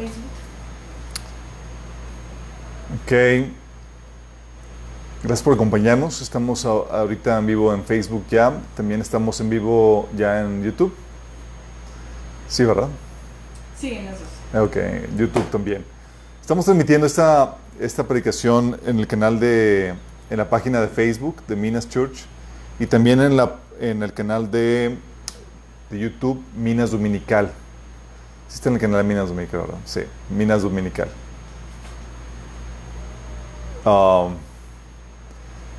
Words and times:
Facebook. 0.00 0.24
Ok. 3.02 3.50
Gracias 5.22 5.42
por 5.42 5.54
acompañarnos. 5.54 6.22
Estamos 6.22 6.64
ahorita 6.64 7.38
en 7.38 7.46
vivo 7.46 7.74
en 7.74 7.84
Facebook 7.84 8.24
ya. 8.30 8.52
También 8.74 9.00
estamos 9.00 9.38
en 9.40 9.50
vivo 9.50 10.08
ya 10.16 10.40
en 10.40 10.62
YouTube. 10.62 10.94
Sí, 12.48 12.64
¿verdad? 12.64 12.88
Sí, 13.78 13.92
en 13.92 14.08
esos. 14.08 14.28
Ok, 14.54 14.76
YouTube 15.16 15.44
también. 15.50 15.84
Estamos 16.40 16.64
transmitiendo 16.64 17.06
esta, 17.06 17.56
esta 17.78 18.08
predicación 18.08 18.80
en 18.86 18.98
el 18.98 19.06
canal 19.06 19.38
de, 19.38 19.94
en 20.30 20.36
la 20.36 20.48
página 20.48 20.80
de 20.80 20.88
Facebook 20.88 21.42
de 21.46 21.54
Minas 21.54 21.88
Church 21.88 22.24
y 22.78 22.86
también 22.86 23.20
en, 23.20 23.36
la, 23.36 23.56
en 23.78 24.02
el 24.02 24.12
canal 24.14 24.50
de, 24.50 24.96
de 25.90 25.98
YouTube 25.98 26.42
Minas 26.56 26.90
Dominical. 26.90 27.52
Sí 28.50 28.56
está 28.56 28.68
en 28.68 28.74
el 28.74 28.80
canal 28.80 28.98
de 28.98 29.04
Minas 29.04 29.28
Dominical. 29.28 29.62
Sí, 29.84 30.00
Minas 30.28 30.62
Dominical. 30.62 31.08
Um, 33.84 34.34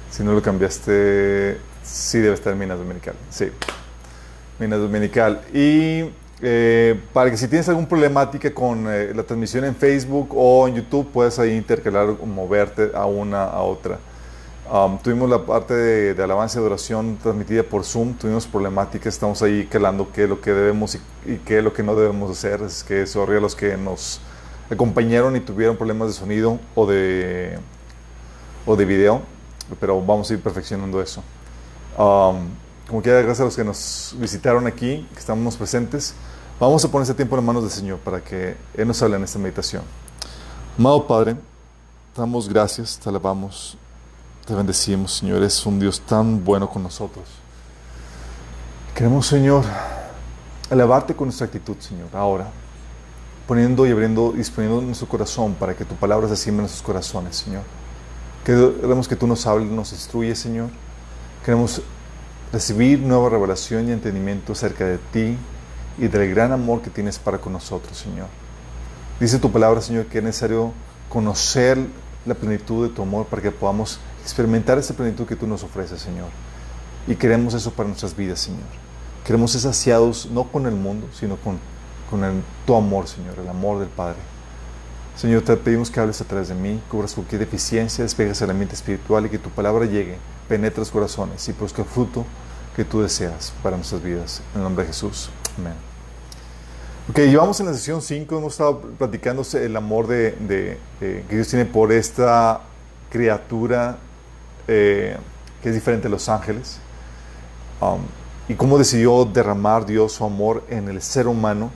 si 0.10 0.24
no 0.24 0.32
lo 0.32 0.42
cambiaste, 0.42 1.58
sí 1.84 2.20
debe 2.20 2.34
estar 2.34 2.54
en 2.54 2.60
Minas 2.60 2.78
Dominical. 2.78 3.16
Sí, 3.30 3.52
Minas 4.58 4.80
Dominical. 4.80 5.42
Y 5.54 6.12
eh, 6.42 6.98
para 7.12 7.30
que 7.30 7.36
si 7.36 7.50
tienes 7.50 7.68
alguna 7.68 7.90
problemática 7.90 8.54
con 8.54 8.86
eh, 8.88 9.12
la 9.14 9.24
transmisión 9.24 9.66
en 9.66 9.76
Facebook 9.76 10.30
o 10.34 10.66
en 10.66 10.76
YouTube, 10.76 11.12
puedes 11.12 11.38
ahí 11.40 11.58
intercalar 11.58 12.08
o 12.08 12.26
moverte 12.26 12.92
a 12.94 13.06
una 13.06 13.44
a 13.44 13.64
otra. 13.64 14.00
Um, 14.72 14.98
tuvimos 15.00 15.30
la 15.30 15.46
parte 15.46 15.74
de, 15.74 16.24
alabanza 16.24 16.58
y 16.58 16.62
adoración 16.62 17.18
transmitida 17.22 17.62
por 17.62 17.84
Zoom, 17.84 18.14
tuvimos 18.14 18.48
problemáticas, 18.48 19.14
estamos 19.14 19.42
ahí 19.42 19.66
calando 19.66 20.10
qué 20.14 20.24
es 20.24 20.30
lo 20.30 20.40
que 20.40 20.54
debemos 20.54 20.98
y, 21.26 21.40
qué 21.40 21.58
es 21.58 21.64
lo 21.64 21.74
que 21.74 21.84
no 21.84 21.94
debemos 21.94 22.32
hacer. 22.32 22.62
Es 22.62 22.82
que 22.82 23.06
sorry 23.06 23.36
a 23.36 23.42
los 23.42 23.54
que 23.54 23.76
nos 23.76 24.22
acompañaron 24.70 25.36
y 25.36 25.42
tuvieron 25.42 25.76
problemas 25.76 26.08
de 26.08 26.14
sonido 26.14 26.58
o 26.74 26.86
de, 26.86 27.60
o 28.66 28.78
de 28.78 28.86
video, 28.86 29.22
pero 29.78 30.02
vamos 30.02 30.32
a 30.32 30.36
ir 30.36 30.42
perfeccionando 30.42 31.02
eso. 31.02 31.22
Um, 31.98 32.48
como 32.88 33.02
quiera, 33.02 33.20
gracias 33.20 33.42
a 33.42 33.44
los 33.44 33.58
que 33.58 33.66
nos 33.66 34.16
visitaron 34.20 34.68
aquí, 34.68 35.06
que 35.12 35.20
estamos 35.20 35.58
presentes. 35.58 36.14
Vamos 36.62 36.86
a 36.86 36.88
poner 36.90 37.04
este 37.04 37.16
tiempo 37.16 37.38
en 37.38 37.44
manos 37.44 37.64
del 37.64 37.72
Señor 37.74 38.00
para 38.00 38.22
que 38.22 38.56
Él 38.74 38.88
nos 38.88 39.02
hable 39.02 39.18
en 39.18 39.24
esta 39.26 39.38
meditación. 39.38 39.84
Amado 40.80 41.06
Padre, 41.06 41.36
damos 42.16 42.48
gracias, 42.48 42.98
te 42.98 43.10
alabamos, 43.10 43.78
te 44.46 44.54
bendecimos, 44.56 45.18
Señor. 45.18 45.38
Eres 45.38 45.66
un 45.66 45.80
Dios 45.80 46.02
tan 46.02 46.44
bueno 46.44 46.70
con 46.70 46.84
nosotros. 46.84 47.26
Queremos, 48.96 49.28
Señor, 49.28 49.64
alabarte 50.70 51.16
con 51.16 51.28
nuestra 51.28 51.46
actitud, 51.46 51.78
Señor, 51.80 52.10
ahora, 52.14 52.50
poniendo 53.48 53.86
y 53.86 53.92
abriendo, 53.92 54.32
disponiendo 54.32 54.82
nuestro 54.82 55.08
corazón 55.08 55.56
para 55.56 55.76
que 55.76 55.86
tu 55.86 55.96
palabra 55.96 56.28
se 56.28 56.36
siembre 56.36 56.60
en 56.60 56.64
nuestros 56.64 56.84
corazones, 56.84 57.36
Señor. 57.38 57.64
Queremos 58.46 59.08
que 59.08 59.16
tú 59.16 59.28
nos 59.28 59.46
hables, 59.46 59.70
nos 59.70 59.92
instruyes, 59.94 60.40
Señor. 60.40 60.70
Queremos 61.46 61.82
recibir 62.52 63.00
nueva 63.00 63.30
revelación 63.30 63.88
y 63.88 63.92
entendimiento 63.92 64.54
acerca 64.54 64.86
de 64.86 64.98
ti 64.98 65.38
y 65.98 66.08
del 66.08 66.30
gran 66.30 66.52
amor 66.52 66.82
que 66.82 66.90
tienes 66.90 67.18
para 67.18 67.38
con 67.38 67.54
nosotros, 67.54 67.98
Señor. 67.98 68.28
Dice 69.20 69.40
tu 69.40 69.52
palabra, 69.52 69.82
Señor, 69.82 70.08
que 70.08 70.18
es 70.18 70.24
necesario 70.24 70.74
conocer 71.10 71.78
la 72.26 72.34
plenitud 72.34 72.88
de 72.88 72.94
tu 72.94 73.02
amor 73.02 73.26
para 73.26 73.42
que 73.42 73.52
podamos 73.52 74.00
experimentar 74.22 74.78
esa 74.78 74.94
plenitud 74.94 75.26
que 75.26 75.36
tú 75.36 75.48
nos 75.48 75.64
ofreces, 75.64 76.02
Señor. 76.02 76.30
Y 77.08 77.16
queremos 77.16 77.54
eso 77.54 77.72
para 77.72 77.88
nuestras 77.88 78.16
vidas, 78.16 78.40
Señor. 78.40 78.62
Queremos 79.26 79.52
ser 79.52 79.62
saciados 79.62 80.30
no 80.32 80.44
con 80.52 80.66
el 80.66 80.76
mundo, 80.76 81.08
sino 81.14 81.38
con, 81.38 81.60
con 82.10 82.44
tu 82.66 82.76
amor, 82.76 83.08
Señor, 83.08 83.38
el 83.40 83.48
amor 83.48 83.80
del 83.80 83.90
Padre. 83.90 84.20
Señor, 85.16 85.44
te 85.44 85.56
pedimos 85.58 85.92
que 85.92 86.00
hables 86.00 86.22
a 86.22 86.26
través 86.26 86.48
de 86.48 86.56
mí, 86.56 86.82
cubras 86.90 87.14
cualquier 87.14 87.40
deficiencia, 87.40 88.04
despegues 88.04 88.42
el 88.42 88.50
ambiente 88.50 88.76
espiritual 88.76 89.26
y 89.26 89.30
que 89.30 89.38
tu 89.38 89.50
palabra 89.50 89.86
llegue, 89.86 90.18
penetre 90.48 90.80
los 90.80 90.90
corazones 90.90 91.48
y 91.48 91.54
produzca 91.54 91.82
el 91.82 91.88
fruto 91.88 92.26
que 92.76 92.86
tú 92.86 93.02
deseas 93.02 93.54
para 93.62 93.76
nuestras 93.76 94.02
vidas. 94.02 94.42
En 94.54 94.60
el 94.60 94.64
nombre 94.64 94.84
de 94.84 94.92
Jesús. 94.92 95.30
Amén. 95.58 95.74
Ok, 97.10 97.18
llevamos 97.18 97.60
en 97.60 97.66
la 97.66 97.74
sesión 97.74 98.02
5, 98.02 98.38
hemos 98.38 98.54
estado 98.54 98.80
platicando 98.80 99.44
el 99.54 99.76
amor 99.76 100.08
de, 100.08 100.78
que 101.00 101.26
Dios 101.30 101.48
tiene 101.48 101.66
por 101.66 101.92
esta 101.92 102.62
criatura 103.10 103.98
eh, 104.74 105.18
que 105.62 105.68
es 105.68 105.76
diferente 105.76 106.04
de 106.04 106.12
los 106.12 106.30
ángeles 106.30 106.80
um, 107.82 108.00
y 108.48 108.54
cómo 108.54 108.78
decidió 108.78 109.26
derramar 109.26 109.86
Dios 109.86 110.14
su 110.14 110.24
amor 110.24 110.64
en 110.70 110.88
el 110.88 111.02
ser 111.02 111.28
humano 111.28 111.72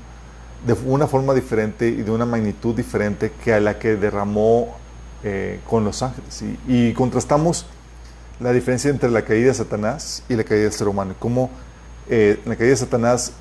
de 0.65 0.77
una 0.85 1.05
forma 1.07 1.33
diferente 1.33 1.89
y 1.89 2.03
de 2.03 2.09
una 2.09 2.25
magnitud 2.25 2.73
diferente 2.73 3.33
que 3.43 3.53
a 3.53 3.59
la 3.59 3.77
que 3.77 3.97
derramó 3.97 4.77
eh, 5.25 5.59
con 5.69 5.83
los 5.83 6.01
ángeles. 6.03 6.41
Y, 6.69 6.93
contrastamos 6.93 7.65
la 8.39 8.53
diferencia 8.53 8.89
entre 8.89 9.11
la 9.11 9.23
caída 9.23 9.47
de 9.49 9.55
Satanás 9.55 10.23
y 10.29 10.35
la 10.37 10.45
caída 10.45 10.63
del 10.63 10.71
ser 10.71 10.87
humano. 10.87 11.15
Cómo 11.19 11.49
eh, 12.09 12.39
en 12.45 12.49
la 12.49 12.55
caída 12.55 12.71
de 12.71 12.77
Satanás 12.77 13.33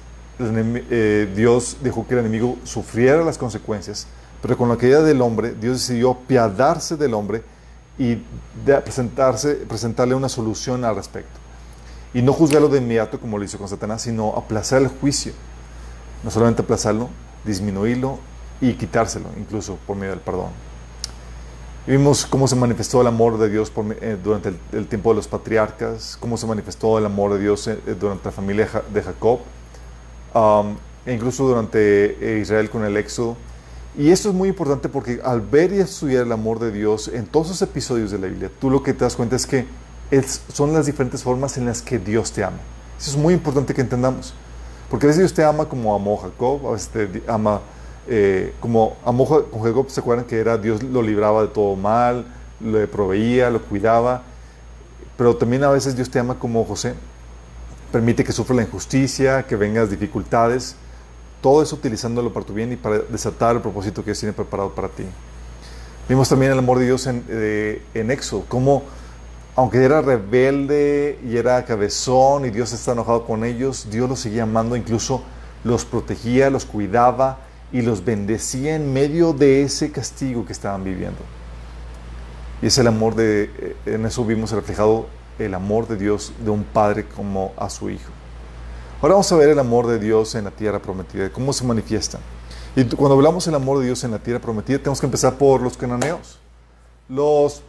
Dios 1.36 1.76
dejó 1.80 2.04
que 2.08 2.14
el 2.14 2.20
enemigo 2.20 2.58
sufriera 2.64 3.22
las 3.22 3.38
consecuencias, 3.38 4.08
pero 4.42 4.58
con 4.58 4.68
la 4.68 4.76
caída 4.76 5.00
del 5.04 5.22
hombre 5.22 5.54
Dios 5.54 5.78
decidió 5.78 6.14
piadarse 6.26 6.96
del 6.96 7.14
hombre 7.14 7.53
y 7.98 8.18
presentarse, 8.64 9.54
presentarle 9.54 10.14
una 10.14 10.28
solución 10.28 10.84
al 10.84 10.96
respecto. 10.96 11.40
Y 12.12 12.22
no 12.22 12.32
juzgarlo 12.32 12.68
de 12.68 12.78
inmediato 12.78 13.20
como 13.20 13.38
lo 13.38 13.44
hizo 13.44 13.58
con 13.58 13.68
Satanás, 13.68 14.02
sino 14.02 14.34
aplazar 14.36 14.82
el 14.82 14.88
juicio 14.88 15.32
no 16.24 16.30
solamente 16.30 16.62
aplazarlo, 16.62 17.10
disminuirlo 17.44 18.18
y 18.60 18.72
quitárselo, 18.72 19.26
incluso 19.36 19.78
por 19.86 19.96
medio 19.96 20.12
del 20.12 20.20
perdón. 20.20 20.48
vimos 21.86 22.24
cómo 22.24 22.48
se 22.48 22.56
manifestó 22.56 23.02
el 23.02 23.06
amor 23.06 23.36
de 23.38 23.50
Dios 23.50 23.70
eh, 24.00 24.16
durante 24.22 24.54
el, 24.72 24.86
tiempo 24.86 25.10
de 25.10 25.16
los 25.16 25.28
patriarcas, 25.28 26.16
cómo 26.18 26.38
se 26.38 26.46
manifestó 26.46 26.98
el 26.98 27.04
amor 27.04 27.34
de 27.34 27.40
Dios 27.40 27.68
eh, 27.68 27.78
durante 28.00 28.24
la 28.24 28.32
familia 28.32 28.68
de 28.92 29.02
Jacob, 29.02 29.40
e 31.06 31.12
incluso 31.12 31.46
durante 31.46 32.36
eh, 32.36 32.40
Israel 32.40 32.70
con 32.70 32.84
el 32.84 32.96
Éxodo. 32.96 33.36
Y 33.96 34.10
esto 34.10 34.30
es 34.30 34.34
muy 34.34 34.48
importante 34.48 34.88
porque 34.88 35.20
al 35.22 35.40
ver 35.40 35.72
y 35.72 35.78
estudiar 35.78 36.24
el 36.24 36.32
amor 36.32 36.58
de 36.58 36.72
Dios 36.72 37.08
en 37.08 37.26
todos 37.26 37.48
esos 37.48 37.62
episodios 37.62 38.10
de 38.10 38.18
la 38.18 38.26
Biblia, 38.26 38.50
tú 38.60 38.68
lo 38.68 38.82
que 38.82 38.92
te 38.92 39.04
das 39.04 39.14
cuenta 39.14 39.36
es 39.36 39.46
que 39.46 39.66
son 40.52 40.72
las 40.72 40.86
diferentes 40.86 41.22
formas 41.22 41.56
en 41.58 41.66
las 41.66 41.80
que 41.80 41.98
Dios 41.98 42.32
te 42.32 42.42
ama. 42.42 42.58
Eso 42.98 43.12
es 43.12 43.16
muy 43.16 43.34
importante 43.34 43.72
que 43.72 43.80
entendamos. 43.80 44.34
Porque 44.90 45.06
a 45.06 45.08
veces 45.08 45.20
Dios 45.20 45.34
te 45.34 45.44
ama 45.44 45.66
como 45.66 45.94
amó 45.94 46.16
Jacob, 46.16 46.66
a 46.68 46.72
veces 46.72 46.88
te 46.88 47.22
ama 47.26 47.60
eh, 48.06 48.52
como 48.60 48.96
amó 49.04 49.26
con 49.26 49.62
Jacob, 49.62 49.88
¿se 49.88 50.00
acuerdan 50.00 50.26
que 50.26 50.38
era 50.38 50.58
Dios 50.58 50.82
lo 50.82 51.00
libraba 51.00 51.42
de 51.42 51.48
todo 51.48 51.74
mal, 51.74 52.26
le 52.60 52.86
proveía, 52.86 53.48
lo 53.50 53.62
cuidaba? 53.62 54.22
Pero 55.16 55.36
también 55.36 55.64
a 55.64 55.70
veces 55.70 55.96
Dios 55.96 56.10
te 56.10 56.18
ama 56.18 56.38
como 56.38 56.64
José, 56.64 56.94
permite 57.92 58.24
que 58.24 58.32
sufra 58.32 58.56
la 58.56 58.62
injusticia, 58.62 59.44
que 59.44 59.56
vengas 59.56 59.90
dificultades, 59.90 60.76
todo 61.44 61.62
eso 61.62 61.76
utilizándolo 61.76 62.32
para 62.32 62.46
tu 62.46 62.54
bien 62.54 62.72
y 62.72 62.76
para 62.76 63.00
desatar 63.00 63.56
el 63.56 63.60
propósito 63.60 64.00
que 64.00 64.06
Dios 64.06 64.18
tiene 64.18 64.32
preparado 64.32 64.74
para 64.74 64.88
ti. 64.88 65.04
Vimos 66.08 66.26
también 66.26 66.50
el 66.52 66.58
amor 66.58 66.78
de 66.78 66.86
Dios 66.86 67.06
en, 67.06 67.22
eh, 67.28 67.82
en 67.92 68.10
Éxodo, 68.10 68.46
cómo 68.48 68.84
aunque 69.54 69.84
era 69.84 70.00
rebelde 70.00 71.18
y 71.22 71.36
era 71.36 71.62
cabezón 71.66 72.46
y 72.46 72.50
Dios 72.50 72.72
está 72.72 72.92
enojado 72.92 73.26
con 73.26 73.44
ellos, 73.44 73.88
Dios 73.90 74.08
los 74.08 74.20
seguía 74.20 74.44
amando, 74.44 74.74
incluso 74.74 75.22
los 75.64 75.84
protegía, 75.84 76.48
los 76.48 76.64
cuidaba 76.64 77.40
y 77.70 77.82
los 77.82 78.02
bendecía 78.06 78.74
en 78.74 78.94
medio 78.94 79.34
de 79.34 79.64
ese 79.64 79.92
castigo 79.92 80.46
que 80.46 80.54
estaban 80.54 80.82
viviendo. 80.82 81.20
Y 82.62 82.68
es 82.68 82.78
el 82.78 82.86
amor 82.86 83.16
de, 83.16 83.50
eh, 83.58 83.76
en 83.84 84.06
eso 84.06 84.24
vimos 84.24 84.50
reflejado 84.50 85.08
el 85.38 85.52
amor 85.52 85.88
de 85.88 85.96
Dios 85.96 86.32
de 86.42 86.48
un 86.48 86.64
padre 86.64 87.04
como 87.04 87.52
a 87.58 87.68
su 87.68 87.90
hijo. 87.90 88.10
Ahora 89.04 89.16
vamos 89.16 89.30
a 89.32 89.36
ver 89.36 89.50
el 89.50 89.58
amor 89.58 89.86
de 89.86 89.98
Dios 89.98 90.34
en 90.34 90.44
la 90.44 90.50
tierra 90.50 90.78
prometida, 90.78 91.28
cómo 91.28 91.52
se 91.52 91.62
manifiesta. 91.62 92.18
Y 92.74 92.84
cuando 92.84 93.16
hablamos 93.16 93.44
del 93.44 93.54
amor 93.54 93.80
de 93.80 93.84
Dios 93.84 94.02
en 94.02 94.12
la 94.12 94.18
tierra 94.18 94.40
prometida, 94.40 94.78
tenemos 94.78 94.98
que 94.98 95.04
empezar 95.04 95.34
por 95.34 95.60
los 95.60 95.76
cananeos. 95.76 96.38
Los 97.10 97.60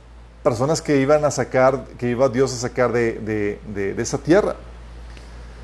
personas 0.42 0.82
que 0.82 1.02
iban 1.02 1.26
a 1.26 1.32
sacar, 1.32 1.88
que 1.98 2.10
iba 2.10 2.30
Dios 2.30 2.54
a 2.54 2.56
sacar 2.56 2.94
de, 2.94 3.60
esa 3.98 4.18
tierra. 4.18 4.56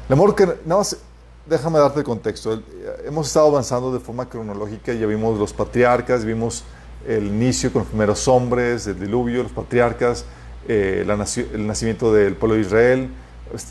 El 0.09 0.13
amor 0.13 0.35
que, 0.35 0.45
nada 0.45 0.79
más, 0.79 0.97
déjame 1.45 1.79
darte 1.79 1.99
el 1.99 2.05
contexto. 2.05 2.61
Hemos 3.05 3.27
estado 3.27 3.47
avanzando 3.47 3.93
de 3.93 4.01
forma 4.01 4.27
cronológica, 4.27 4.91
ya 4.91 5.05
vimos 5.05 5.39
los 5.39 5.53
patriarcas, 5.53 6.25
vimos 6.25 6.65
el 7.07 7.27
inicio 7.27 7.71
con 7.71 7.83
los 7.83 7.87
primeros 7.87 8.27
hombres, 8.27 8.87
el 8.87 8.99
diluvio, 8.99 9.43
los 9.43 9.53
patriarcas, 9.53 10.25
eh, 10.67 11.05
el 11.07 11.65
nacimiento 11.65 12.11
del 12.11 12.35
pueblo 12.35 12.55
de 12.55 12.61
Israel, 12.61 13.09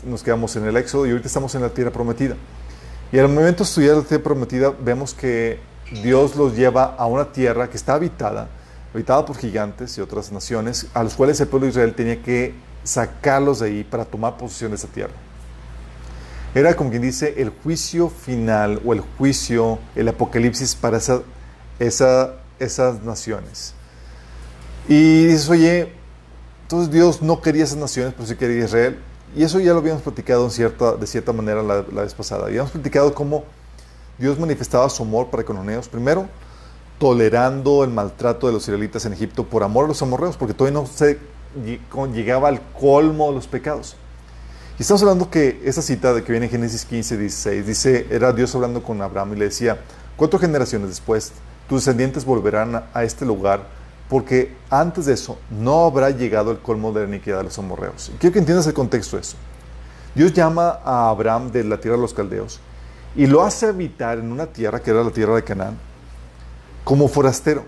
nos 0.05 0.23
quedamos 0.23 0.55
en 0.55 0.65
el 0.65 0.77
Éxodo 0.77 1.05
y 1.05 1.11
ahorita 1.11 1.27
estamos 1.27 1.53
en 1.55 1.61
la 1.61 1.69
tierra 1.69 1.91
prometida. 1.91 2.35
Y 3.11 3.19
al 3.19 3.27
momento 3.27 3.63
de 3.63 3.69
estudiar 3.69 3.97
la 3.97 4.03
tierra 4.03 4.23
prometida, 4.23 4.73
vemos 4.79 5.13
que 5.13 5.59
Dios 6.03 6.35
los 6.35 6.55
lleva 6.55 6.95
a 6.95 7.05
una 7.05 7.31
tierra 7.31 7.69
que 7.69 7.77
está 7.77 7.95
habitada, 7.95 8.47
habitada 8.93 9.25
por 9.25 9.37
gigantes 9.37 9.97
y 9.97 10.01
otras 10.01 10.31
naciones, 10.31 10.87
a 10.93 11.03
los 11.03 11.15
cuales 11.15 11.39
el 11.41 11.47
pueblo 11.47 11.65
de 11.65 11.71
Israel 11.71 11.93
tenía 11.93 12.21
que 12.21 12.53
sacarlos 12.83 13.59
de 13.59 13.67
ahí 13.67 13.83
para 13.83 14.05
tomar 14.05 14.37
posesión 14.37 14.71
de 14.71 14.77
esa 14.77 14.87
tierra. 14.87 15.13
Era 16.53 16.75
como 16.75 16.89
quien 16.89 17.01
dice 17.01 17.35
el 17.37 17.49
juicio 17.49 18.09
final 18.09 18.81
o 18.85 18.93
el 18.93 19.01
juicio, 19.17 19.79
el 19.95 20.07
apocalipsis 20.09 20.75
para 20.75 20.97
esa, 20.97 21.21
esa, 21.79 22.35
esas 22.59 23.03
naciones. 23.03 23.73
Y 24.87 25.27
dices, 25.27 25.49
oye, 25.49 25.93
entonces 26.63 26.91
Dios 26.91 27.21
no 27.21 27.41
quería 27.41 27.63
esas 27.63 27.77
naciones, 27.77 28.13
pero 28.13 28.27
sí 28.27 28.35
quería 28.35 28.65
Israel. 28.65 28.97
Y 29.35 29.43
eso 29.43 29.59
ya 29.59 29.71
lo 29.71 29.79
habíamos 29.79 30.01
platicado 30.01 30.49
de 30.49 31.07
cierta 31.07 31.33
manera 31.33 31.63
la, 31.63 31.81
vez 31.81 32.13
pasada. 32.13 32.47
Habíamos 32.47 32.71
platicado 32.71 33.13
cómo 33.13 33.45
Dios 34.17 34.37
manifestaba 34.37 34.89
su 34.89 35.03
amor 35.03 35.29
para 35.29 35.43
con 35.43 35.57
los. 35.57 35.87
Primero, 35.87 36.27
tolerando 36.99 37.83
el 37.83 37.89
maltrato 37.91 38.47
de 38.47 38.53
los 38.53 38.63
israelitas 38.63 39.05
en 39.05 39.13
Egipto 39.13 39.45
por 39.45 39.63
amor 39.63 39.85
a 39.85 39.87
los 39.87 40.01
amorreos, 40.01 40.37
porque 40.37 40.53
todavía 40.53 40.81
no 40.81 40.85
se 40.85 41.17
llegaba 42.13 42.49
al 42.49 42.61
colmo 42.73 43.29
de 43.29 43.35
los 43.35 43.47
pecados. 43.47 43.95
Y 44.77 44.81
estamos 44.81 45.01
hablando 45.01 45.29
que 45.29 45.61
esa 45.63 45.81
cita 45.81 46.23
que 46.23 46.31
viene 46.31 46.47
en 46.47 46.51
Génesis 46.51 46.85
15, 46.85 47.17
16, 47.17 47.65
dice, 47.65 48.07
era 48.09 48.33
Dios 48.33 48.53
hablando 48.55 48.83
con 48.83 49.01
Abraham 49.01 49.33
y 49.33 49.35
le 49.37 49.45
decía, 49.45 49.79
cuatro 50.17 50.39
generaciones 50.39 50.89
después, 50.89 51.31
tus 51.69 51.85
descendientes 51.85 52.25
volverán 52.25 52.83
a 52.93 53.03
este 53.03 53.25
lugar, 53.25 53.67
porque 54.11 54.53
antes 54.69 55.05
de 55.05 55.13
eso 55.13 55.37
no 55.49 55.85
habrá 55.85 56.09
llegado 56.09 56.51
el 56.51 56.59
colmo 56.59 56.91
de 56.91 57.03
la 57.03 57.07
iniquidad 57.07 57.37
de 57.37 57.45
los 57.45 57.57
amorreos. 57.57 58.11
quiero 58.19 58.33
que 58.33 58.39
entiendas 58.39 58.67
el 58.67 58.73
contexto 58.73 59.15
de 59.15 59.21
eso. 59.21 59.37
Dios 60.13 60.33
llama 60.33 60.81
a 60.83 61.07
Abraham 61.07 61.49
de 61.49 61.63
la 61.63 61.79
tierra 61.79 61.95
de 61.95 62.01
los 62.01 62.13
caldeos 62.13 62.59
y 63.15 63.25
lo 63.25 63.41
hace 63.41 63.67
habitar 63.67 64.19
en 64.19 64.29
una 64.29 64.47
tierra 64.47 64.81
que 64.81 64.91
era 64.91 65.01
la 65.01 65.11
tierra 65.11 65.35
de 65.35 65.45
Canaán 65.45 65.77
como 66.83 67.07
forastero. 67.07 67.63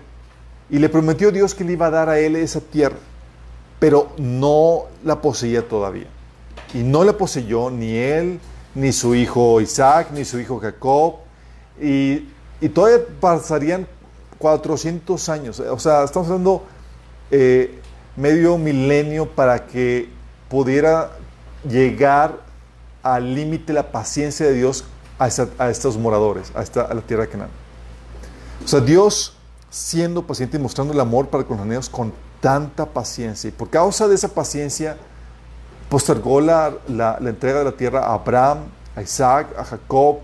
Y 0.68 0.78
le 0.80 0.90
prometió 0.90 1.32
Dios 1.32 1.54
que 1.54 1.64
le 1.64 1.72
iba 1.72 1.86
a 1.86 1.90
dar 1.90 2.10
a 2.10 2.18
él 2.18 2.36
esa 2.36 2.60
tierra, 2.60 2.98
pero 3.78 4.12
no 4.18 4.82
la 5.02 5.22
poseía 5.22 5.66
todavía. 5.66 6.08
Y 6.74 6.82
no 6.82 7.04
la 7.04 7.16
poseyó 7.16 7.70
ni 7.70 7.96
él, 7.96 8.38
ni 8.74 8.92
su 8.92 9.14
hijo 9.14 9.62
Isaac, 9.62 10.08
ni 10.12 10.26
su 10.26 10.38
hijo 10.38 10.60
Jacob. 10.60 11.14
Y, 11.80 12.28
todavía 12.74 12.98
pasarían 13.18 13.86
400 14.38 15.28
años. 15.28 15.60
O 15.60 15.78
sea, 15.78 16.04
estamos 16.04 16.28
hablando 16.28 16.64
eh, 17.30 17.80
medio 18.16 18.58
milenio 18.58 19.28
para 19.28 19.66
que 19.66 20.08
pudiera 20.48 21.10
llegar 21.68 22.40
al 23.02 23.34
límite 23.34 23.72
la 23.72 23.90
paciencia 23.90 24.46
de 24.46 24.54
Dios 24.54 24.84
a, 25.18 25.28
estos 25.70 25.96
moradores, 25.96 26.52
a, 26.54 26.62
esta, 26.62 26.82
a 26.82 26.94
la 26.94 27.00
tierra 27.00 27.24
de 27.24 27.30
Canaán. 27.30 27.50
O 28.64 28.68
sea, 28.68 28.80
Dios 28.80 29.36
siendo 29.70 30.24
paciente 30.26 30.56
y 30.56 30.60
mostrando 30.60 30.92
el 30.92 31.00
amor 31.00 31.28
para 31.28 31.44
con 31.44 31.56
los 31.56 31.66
niños 31.66 31.88
con 31.88 32.12
tanta 32.40 32.86
paciencia. 32.86 33.48
Y 33.48 33.52
por 33.52 33.70
causa 33.70 34.06
de 34.06 34.14
esa 34.14 34.28
paciencia, 34.28 34.96
postergó 35.88 36.40
la, 36.40 36.74
la, 36.88 37.18
entrega 37.20 37.58
de 37.58 37.64
la 37.64 37.72
tierra 37.72 38.00
a 38.00 38.14
Abraham, 38.14 38.58
a 38.94 39.02
Isaac, 39.02 39.48
a 39.58 39.64
Jacob 39.64 40.18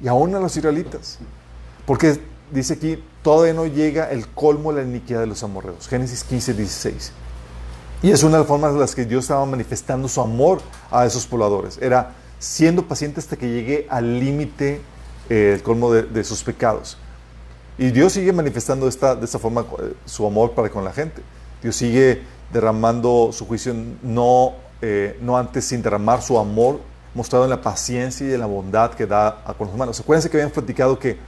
y 0.00 0.08
aún 0.08 0.34
a 0.34 0.40
los 0.40 0.56
israelitas. 0.56 1.18
Porque 1.84 2.20
dice 2.50 2.74
aquí, 2.74 3.02
todavía 3.26 3.54
no 3.54 3.66
llega 3.66 4.08
el 4.12 4.28
colmo 4.28 4.72
de 4.72 4.84
la 4.84 4.88
iniquidad 4.88 5.18
de 5.18 5.26
los 5.26 5.42
amorreos. 5.42 5.88
Génesis 5.88 6.22
15, 6.22 6.54
16. 6.54 7.10
Y 8.04 8.12
es 8.12 8.22
una 8.22 8.34
de 8.34 8.38
las 8.38 8.46
formas 8.46 8.70
en 8.70 8.78
las 8.78 8.94
que 8.94 9.04
Dios 9.04 9.24
estaba 9.24 9.44
manifestando 9.44 10.06
su 10.06 10.20
amor 10.20 10.60
a 10.92 11.04
esos 11.04 11.26
pobladores. 11.26 11.76
Era 11.82 12.12
siendo 12.38 12.84
paciente 12.84 13.18
hasta 13.18 13.36
que 13.36 13.48
llegue 13.48 13.88
al 13.90 14.20
límite, 14.20 14.80
eh, 15.28 15.54
el 15.56 15.62
colmo 15.64 15.92
de 15.92 16.22
sus 16.22 16.44
pecados. 16.44 16.98
Y 17.76 17.90
Dios 17.90 18.12
sigue 18.12 18.32
manifestando 18.32 18.86
esta, 18.86 19.16
de 19.16 19.24
esta 19.24 19.40
forma 19.40 19.62
eh, 19.62 19.94
su 20.04 20.24
amor 20.24 20.52
para 20.52 20.70
con 20.70 20.84
la 20.84 20.92
gente. 20.92 21.20
Dios 21.60 21.74
sigue 21.74 22.22
derramando 22.52 23.30
su 23.32 23.44
juicio, 23.44 23.74
no, 24.04 24.52
eh, 24.80 25.18
no 25.20 25.36
antes 25.36 25.64
sin 25.64 25.82
derramar 25.82 26.22
su 26.22 26.38
amor 26.38 26.78
mostrado 27.12 27.42
en 27.42 27.50
la 27.50 27.60
paciencia 27.60 28.24
y 28.24 28.34
en 28.34 28.38
la 28.38 28.46
bondad 28.46 28.92
que 28.92 29.04
da 29.04 29.42
a 29.44 29.52
con 29.54 29.66
los 29.66 29.74
humanos. 29.74 29.98
Acuérdense 29.98 30.30
que 30.30 30.36
habían 30.36 30.52
platicado 30.52 30.96
que, 30.96 31.18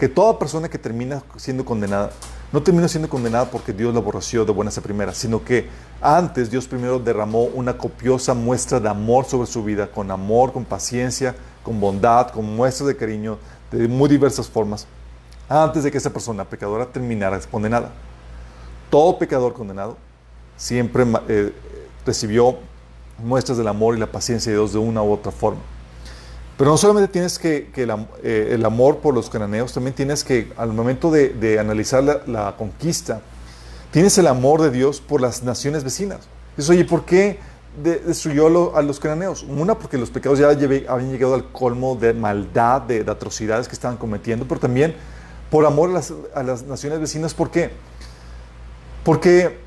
que 0.00 0.08
toda 0.08 0.38
persona 0.38 0.66
que 0.70 0.78
termina 0.78 1.22
siendo 1.36 1.62
condenada, 1.62 2.10
no 2.52 2.62
termina 2.62 2.88
siendo 2.88 3.06
condenada 3.06 3.50
porque 3.50 3.74
Dios 3.74 3.92
la 3.92 4.00
aborreció 4.00 4.46
de 4.46 4.50
buenas 4.50 4.78
a 4.78 4.80
primeras, 4.80 5.18
sino 5.18 5.44
que 5.44 5.68
antes 6.00 6.50
Dios 6.50 6.66
primero 6.66 6.98
derramó 6.98 7.42
una 7.42 7.76
copiosa 7.76 8.32
muestra 8.32 8.80
de 8.80 8.88
amor 8.88 9.26
sobre 9.26 9.46
su 9.46 9.62
vida, 9.62 9.88
con 9.88 10.10
amor, 10.10 10.54
con 10.54 10.64
paciencia, 10.64 11.36
con 11.62 11.78
bondad, 11.78 12.30
con 12.30 12.46
muestras 12.56 12.86
de 12.86 12.96
cariño, 12.96 13.36
de 13.70 13.88
muy 13.88 14.08
diversas 14.08 14.48
formas 14.48 14.86
antes 15.50 15.84
de 15.84 15.90
que 15.90 15.98
esa 15.98 16.10
persona 16.10 16.46
pecadora 16.46 16.86
terminara 16.86 17.38
condenada. 17.50 17.90
Todo 18.88 19.18
pecador 19.18 19.52
condenado 19.52 19.98
siempre 20.56 21.04
eh, 21.28 21.52
recibió 22.06 22.56
muestras 23.18 23.58
del 23.58 23.68
amor 23.68 23.98
y 23.98 24.00
la 24.00 24.06
paciencia 24.06 24.50
de 24.50 24.56
Dios 24.56 24.72
de 24.72 24.78
una 24.78 25.02
u 25.02 25.12
otra 25.12 25.30
forma. 25.30 25.60
Pero 26.60 26.72
no 26.72 26.76
solamente 26.76 27.10
tienes 27.10 27.38
que, 27.38 27.70
eh, 27.74 28.48
el, 28.52 28.64
amor 28.66 28.98
por 28.98 29.14
los 29.14 29.30
cananeos, 29.30 29.72
también 29.72 29.94
tienes 29.94 30.22
que, 30.22 30.52
al 30.58 30.74
momento 30.74 31.10
de, 31.10 31.58
analizar 31.58 32.04
la, 32.04 32.54
conquista, 32.58 33.22
tienes 33.90 34.18
el 34.18 34.26
amor 34.26 34.60
de 34.60 34.70
Dios 34.70 35.00
por 35.00 35.22
las 35.22 35.42
naciones 35.42 35.84
vecinas. 35.84 36.18
Dices, 36.58 36.68
oye, 36.68 36.84
¿por 36.84 37.06
qué 37.06 37.38
destruyó 37.82 38.76
a 38.76 38.82
los 38.82 39.00
cananeos? 39.00 39.42
Una, 39.42 39.78
porque 39.78 39.96
los 39.96 40.10
pecados 40.10 40.38
ya 40.38 40.50
habían 40.50 41.10
llegado 41.10 41.32
al 41.32 41.50
colmo 41.50 41.96
de 41.96 42.12
maldad, 42.12 42.82
de, 42.82 43.04
de 43.04 43.10
atrocidades 43.10 43.66
que 43.66 43.72
estaban 43.72 43.96
cometiendo, 43.96 44.44
pero 44.46 44.60
también 44.60 44.94
por 45.50 45.64
amor 45.64 45.88
a 46.34 46.42
las, 46.42 46.62
naciones 46.64 47.00
vecinas. 47.00 47.32
¿Por 47.32 47.50
qué? 47.50 47.70
Porque 49.02 49.60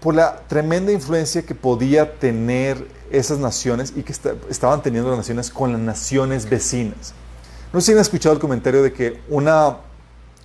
por 0.00 0.14
la 0.14 0.40
tremenda 0.48 0.92
influencia 0.92 1.42
que 1.42 1.54
podía 1.54 2.18
tener 2.18 2.86
esas 3.10 3.38
naciones 3.38 3.92
y 3.96 4.02
que 4.02 4.12
estaban 4.50 4.82
teniendo 4.82 5.10
las 5.10 5.18
naciones 5.18 5.50
con 5.50 5.72
las 5.72 5.80
naciones 5.80 6.48
vecinas. 6.48 7.14
No 7.72 7.80
sé 7.80 7.86
si 7.86 7.92
han 7.92 7.98
escuchado 7.98 8.34
el 8.34 8.40
comentario 8.40 8.82
de 8.82 8.92
que 8.92 9.20
una 9.28 9.78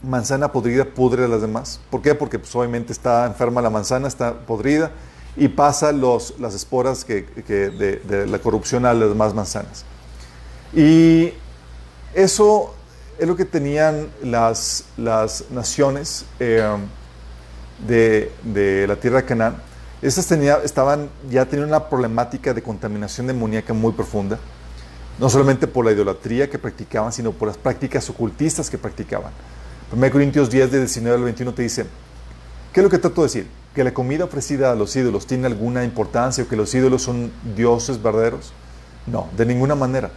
manzana 0.03 0.51
podrida 0.51 0.85
pudre 0.85 1.25
a 1.25 1.27
las 1.27 1.41
demás. 1.41 1.79
¿Por 1.89 2.01
qué? 2.01 2.15
Porque 2.15 2.39
pues, 2.39 2.55
obviamente 2.55 2.91
está 2.91 3.25
enferma 3.25 3.61
la 3.61 3.69
manzana, 3.69 4.07
está 4.07 4.33
podrida 4.33 4.91
y 5.35 5.47
pasa 5.47 5.91
los, 5.91 6.39
las 6.39 6.53
esporas 6.53 7.05
que, 7.05 7.23
de, 7.47 7.97
de 7.97 8.27
la 8.27 8.39
corrupción 8.39 8.85
a 8.85 8.93
las 8.93 9.09
demás 9.09 9.33
manzanas. 9.33 9.85
Y 10.73 11.33
eso 12.13 12.73
es 13.17 13.27
lo 13.27 13.35
que 13.35 13.45
tenían 13.45 14.07
las, 14.23 14.85
las 14.97 15.45
naciones 15.51 16.25
eh, 16.39 16.63
de, 17.87 18.85
la 18.87 18.95
tierra 18.95 19.17
de 19.17 19.25
Canaán. 19.25 19.55
Estas 20.01 20.27
tenía, 20.27 20.59
estaban, 20.63 21.09
ya 21.29 21.45
tenían 21.45 21.67
una 21.67 21.87
problemática 21.87 22.53
de 22.53 22.61
contaminación 22.61 23.27
demoníaca 23.27 23.73
muy 23.73 23.91
profunda, 23.91 24.39
no 25.19 25.29
solamente 25.29 25.67
por 25.67 25.85
la 25.85 25.91
idolatría 25.91 26.49
que 26.49 26.57
practicaban, 26.57 27.13
sino 27.13 27.31
por 27.31 27.47
las 27.47 27.57
prácticas 27.57 28.09
ocultistas 28.09 28.69
que 28.69 28.77
practicaban. 28.77 29.31
1 29.93 30.11
Corintios 30.11 30.49
10, 30.49 30.71
de 30.71 30.79
19 30.79 31.17
al 31.17 31.23
21 31.23 31.53
te 31.53 31.61
dice, 31.63 31.85
¿qué 32.73 32.79
es 32.79 32.83
lo 32.83 32.89
que 32.89 32.97
trato 32.97 33.21
de 33.21 33.27
decir? 33.27 33.47
¿Que 33.75 33.83
la 33.83 33.93
comida 33.93 34.25
ofrecida 34.25 34.71
a 34.71 34.75
los 34.75 34.95
ídolos 34.95 35.27
tiene 35.27 35.47
alguna 35.47 35.83
importancia 35.83 36.43
o 36.43 36.47
que 36.47 36.55
los 36.55 36.73
ídolos 36.73 37.03
son 37.03 37.31
dioses 37.55 38.01
verdaderos? 38.01 38.53
No, 39.05 39.29
de 39.35 39.45
ninguna 39.45 39.75
manera. 39.75 40.11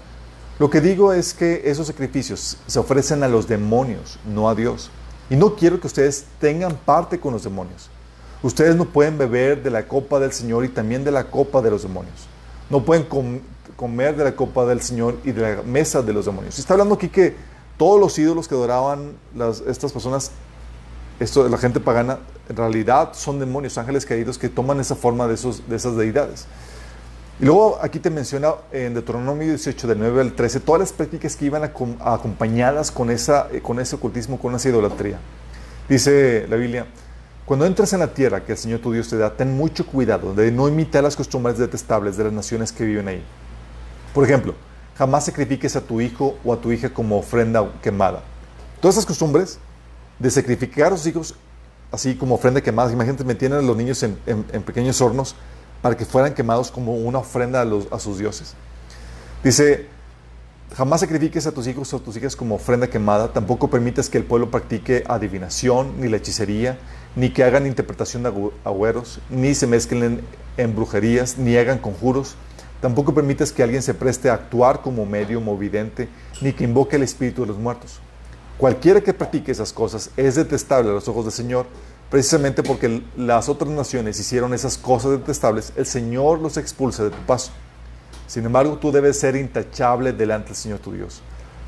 Lo 0.58 0.70
que 0.70 0.80
digo 0.80 1.12
es 1.12 1.34
que 1.34 1.62
esos 1.64 1.88
sacrificios 1.88 2.56
se 2.66 2.78
ofrecen 2.78 3.24
a 3.24 3.28
los 3.28 3.48
demonios, 3.48 4.18
no 4.24 4.48
a 4.48 4.54
Dios. 4.54 4.90
Y 5.30 5.36
no 5.36 5.54
quiero 5.54 5.80
que 5.80 5.86
ustedes 5.86 6.26
tengan 6.40 6.76
parte 6.76 7.18
con 7.18 7.32
los 7.32 7.44
demonios. 7.44 7.88
Ustedes 8.42 8.76
no 8.76 8.84
pueden 8.84 9.16
beber 9.16 9.62
de 9.62 9.70
la 9.70 9.88
copa 9.88 10.20
del 10.20 10.32
Señor 10.32 10.64
y 10.64 10.68
también 10.68 11.02
de 11.02 11.10
la 11.10 11.24
copa 11.24 11.62
de 11.62 11.70
los 11.70 11.82
demonios. 11.82 12.28
No 12.68 12.84
pueden 12.84 13.06
comer 13.76 14.16
de 14.16 14.24
la 14.24 14.36
copa 14.36 14.66
del 14.66 14.82
Señor 14.82 15.16
y 15.24 15.32
de 15.32 15.56
la 15.56 15.62
mesa 15.62 16.02
de 16.02 16.12
los 16.12 16.26
demonios. 16.26 16.58
Está 16.58 16.74
hablando 16.74 16.96
aquí 16.96 17.08
que 17.08 17.34
todos 17.78 17.98
los 17.98 18.18
ídolos 18.18 18.46
que 18.46 18.54
adoraban 18.54 19.12
estas 19.66 19.92
personas, 19.92 20.30
esto, 21.18 21.48
la 21.48 21.56
gente 21.56 21.80
pagana, 21.80 22.18
en 22.48 22.56
realidad 22.56 23.12
son 23.14 23.38
demonios, 23.40 23.78
ángeles 23.78 24.04
caídos 24.04 24.36
que 24.36 24.50
toman 24.50 24.78
esa 24.78 24.94
forma 24.94 25.26
de 25.26 25.34
esas 25.34 25.96
deidades. 25.96 26.46
Y 27.40 27.44
luego 27.44 27.78
aquí 27.82 27.98
te 27.98 28.10
menciona 28.10 28.52
en 28.70 28.94
Deuteronomio 28.94 29.48
18, 29.48 29.88
del 29.88 29.98
9 29.98 30.20
al 30.20 30.32
13, 30.34 30.60
todas 30.60 30.80
las 30.80 30.92
prácticas 30.92 31.34
que 31.34 31.46
iban 31.46 31.64
acompañadas 31.64 32.92
con, 32.92 33.10
esa, 33.10 33.48
eh, 33.52 33.60
con 33.60 33.80
ese 33.80 33.96
ocultismo, 33.96 34.38
con 34.38 34.54
esa 34.54 34.68
idolatría. 34.68 35.18
Dice 35.88 36.46
la 36.48 36.54
Biblia, 36.54 36.86
cuando 37.44 37.66
entres 37.66 37.92
en 37.92 38.00
la 38.00 38.14
tierra 38.14 38.44
que 38.44 38.52
el 38.52 38.58
Señor 38.58 38.78
tu 38.78 38.92
Dios 38.92 39.08
te 39.08 39.18
da, 39.18 39.36
ten 39.36 39.56
mucho 39.56 39.84
cuidado 39.84 40.32
de 40.32 40.52
no 40.52 40.68
imitar 40.68 41.02
las 41.02 41.16
costumbres 41.16 41.58
detestables 41.58 42.16
de 42.16 42.24
las 42.24 42.32
naciones 42.32 42.70
que 42.70 42.84
viven 42.84 43.08
ahí. 43.08 43.22
Por 44.14 44.22
ejemplo, 44.24 44.54
jamás 44.96 45.24
sacrifiques 45.24 45.74
a 45.74 45.80
tu 45.80 46.00
hijo 46.00 46.38
o 46.44 46.52
a 46.52 46.60
tu 46.60 46.70
hija 46.70 46.88
como 46.90 47.18
ofrenda 47.18 47.68
quemada. 47.82 48.22
Todas 48.80 48.94
esas 48.94 49.06
costumbres 49.06 49.58
de 50.20 50.30
sacrificar 50.30 50.92
a 50.92 50.96
sus 50.96 51.06
hijos 51.08 51.34
así 51.90 52.14
como 52.14 52.36
ofrenda 52.36 52.60
quemada, 52.60 52.92
imagínate, 52.92 53.24
metían 53.24 53.54
a 53.54 53.60
los 53.60 53.76
niños 53.76 54.00
en 54.04 54.62
pequeños 54.64 55.00
hornos 55.00 55.34
para 55.84 55.98
que 55.98 56.06
fueran 56.06 56.32
quemados 56.32 56.70
como 56.70 56.94
una 56.94 57.18
ofrenda 57.18 57.62
a, 57.90 57.98
sus 57.98 58.18
dioses. 58.18 58.54
Dice, 59.42 59.86
jamás 60.74 61.00
sacrifiques 61.00 61.46
a 61.46 61.52
tus 61.52 61.66
hijos 61.66 61.92
o 61.92 61.98
a 61.98 62.00
tus 62.00 62.16
hijas 62.16 62.34
como 62.34 62.54
ofrenda 62.54 62.86
quemada, 62.86 63.34
tampoco 63.34 63.68
permitas 63.68 64.08
que 64.08 64.16
el 64.16 64.24
pueblo 64.24 64.50
practique 64.50 65.04
adivinación, 65.06 66.00
ni 66.00 66.08
la 66.08 66.16
hechicería, 66.16 66.78
ni 67.16 67.28
que 67.28 67.44
hagan 67.44 67.66
interpretación 67.66 68.22
de 68.22 68.32
agüeros, 68.64 69.20
ni 69.28 69.54
se 69.54 69.66
mezclen 69.66 70.22
en, 70.56 70.74
brujerías, 70.74 71.36
ni 71.36 71.54
hagan 71.58 71.76
conjuros. 71.76 72.36
Tampoco 72.80 73.12
permitas 73.12 73.52
que 73.52 73.62
alguien 73.62 73.82
se 73.82 73.92
preste 73.92 74.30
a 74.30 74.32
actuar 74.32 74.80
como 74.80 75.04
medio 75.04 75.38
movidente, 75.42 76.08
ni 76.40 76.54
que 76.54 76.64
invoque 76.64 76.96
el 76.96 77.02
espíritu 77.02 77.42
de 77.42 77.48
los 77.48 77.58
muertos. 77.58 78.00
Cualquiera 78.56 79.02
que 79.02 79.12
practique 79.12 79.52
esas 79.52 79.70
cosas 79.70 80.08
es 80.16 80.36
detestable 80.36 80.88
a 80.88 80.94
los 80.94 81.08
ojos 81.08 81.26
del 81.26 81.34
Señor, 81.34 81.66
precisamente 82.10 82.62
porque 82.62 83.02
las 83.16 83.48
otras 83.48 83.70
naciones 83.70 84.18
hicieron 84.20 84.54
esas 84.54 84.78
cosas 84.78 85.12
detestables, 85.12 85.72
el 85.76 85.86
Señor 85.86 86.40
los 86.40 86.56
expulsa 86.56 87.04
de 87.04 87.10
tu 87.10 87.18
paso. 87.26 87.52
Sin 88.26 88.44
embargo, 88.44 88.78
tú 88.78 88.92
debes 88.92 89.18
ser 89.18 89.36
intachable 89.36 90.12
delante 90.12 90.48
del 90.48 90.56
Señor 90.56 90.78
tu 90.78 90.92
Dios. 90.92 91.22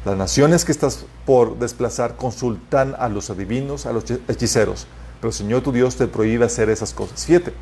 Las 0.05 0.17
naciones 0.17 0.65
que 0.65 0.73
estás 0.73 1.05
por 1.25 1.59
desplazar 1.59 2.17
consultan 2.17 2.95
a 2.99 3.09
los 3.09 3.29
adivinos, 3.31 3.87
a 3.87 3.93
los 3.93 4.05
hechiceros, 4.29 4.87
pero 5.21 5.31
el 5.31 5.35
Señor 5.35 5.63
tu 5.63 5.73
Dios 5.73 5.97
te 5.97 6.07
prohíbe 6.07 6.45
hacer 6.45 6.71
esas 6.71 6.95
cosas. 6.95 7.27
Fíjate, 7.27 7.53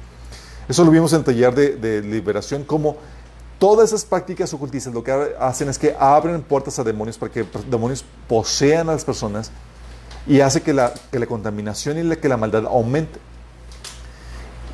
eso 0.69 0.85
lo 0.85 0.91
vimos 0.91 1.13
en 1.13 1.21
el 1.21 1.25
taller 1.25 1.55
de, 1.55 1.77
de 1.77 2.03
liberación, 2.03 2.65
como 2.65 2.97
todas 3.59 3.91
esas 3.91 4.05
prácticas 4.05 4.53
ocultistas 4.53 4.93
lo 4.93 5.03
que 5.03 5.13
hacen 5.41 5.69
es 5.69 5.79
que 5.79 5.97
abren 5.99 6.43
puertas 6.43 6.79
a 6.79 6.85
demonios 6.85 7.17
para 7.17 7.33
que 7.33 7.47
demonios 7.71 8.05
posean 8.29 8.91
a 8.91 8.93
las 8.93 9.05
personas 9.05 9.51
y 10.27 10.41
hace 10.41 10.63
que 10.63 10.73
la, 10.73 10.93
que 11.11 11.19
la 11.19 11.27
contaminación 11.27 11.99
y 11.99 12.03
la, 12.03 12.17
que 12.17 12.29
la 12.29 12.37
maldad 12.37 12.67
aumente. 12.67 13.19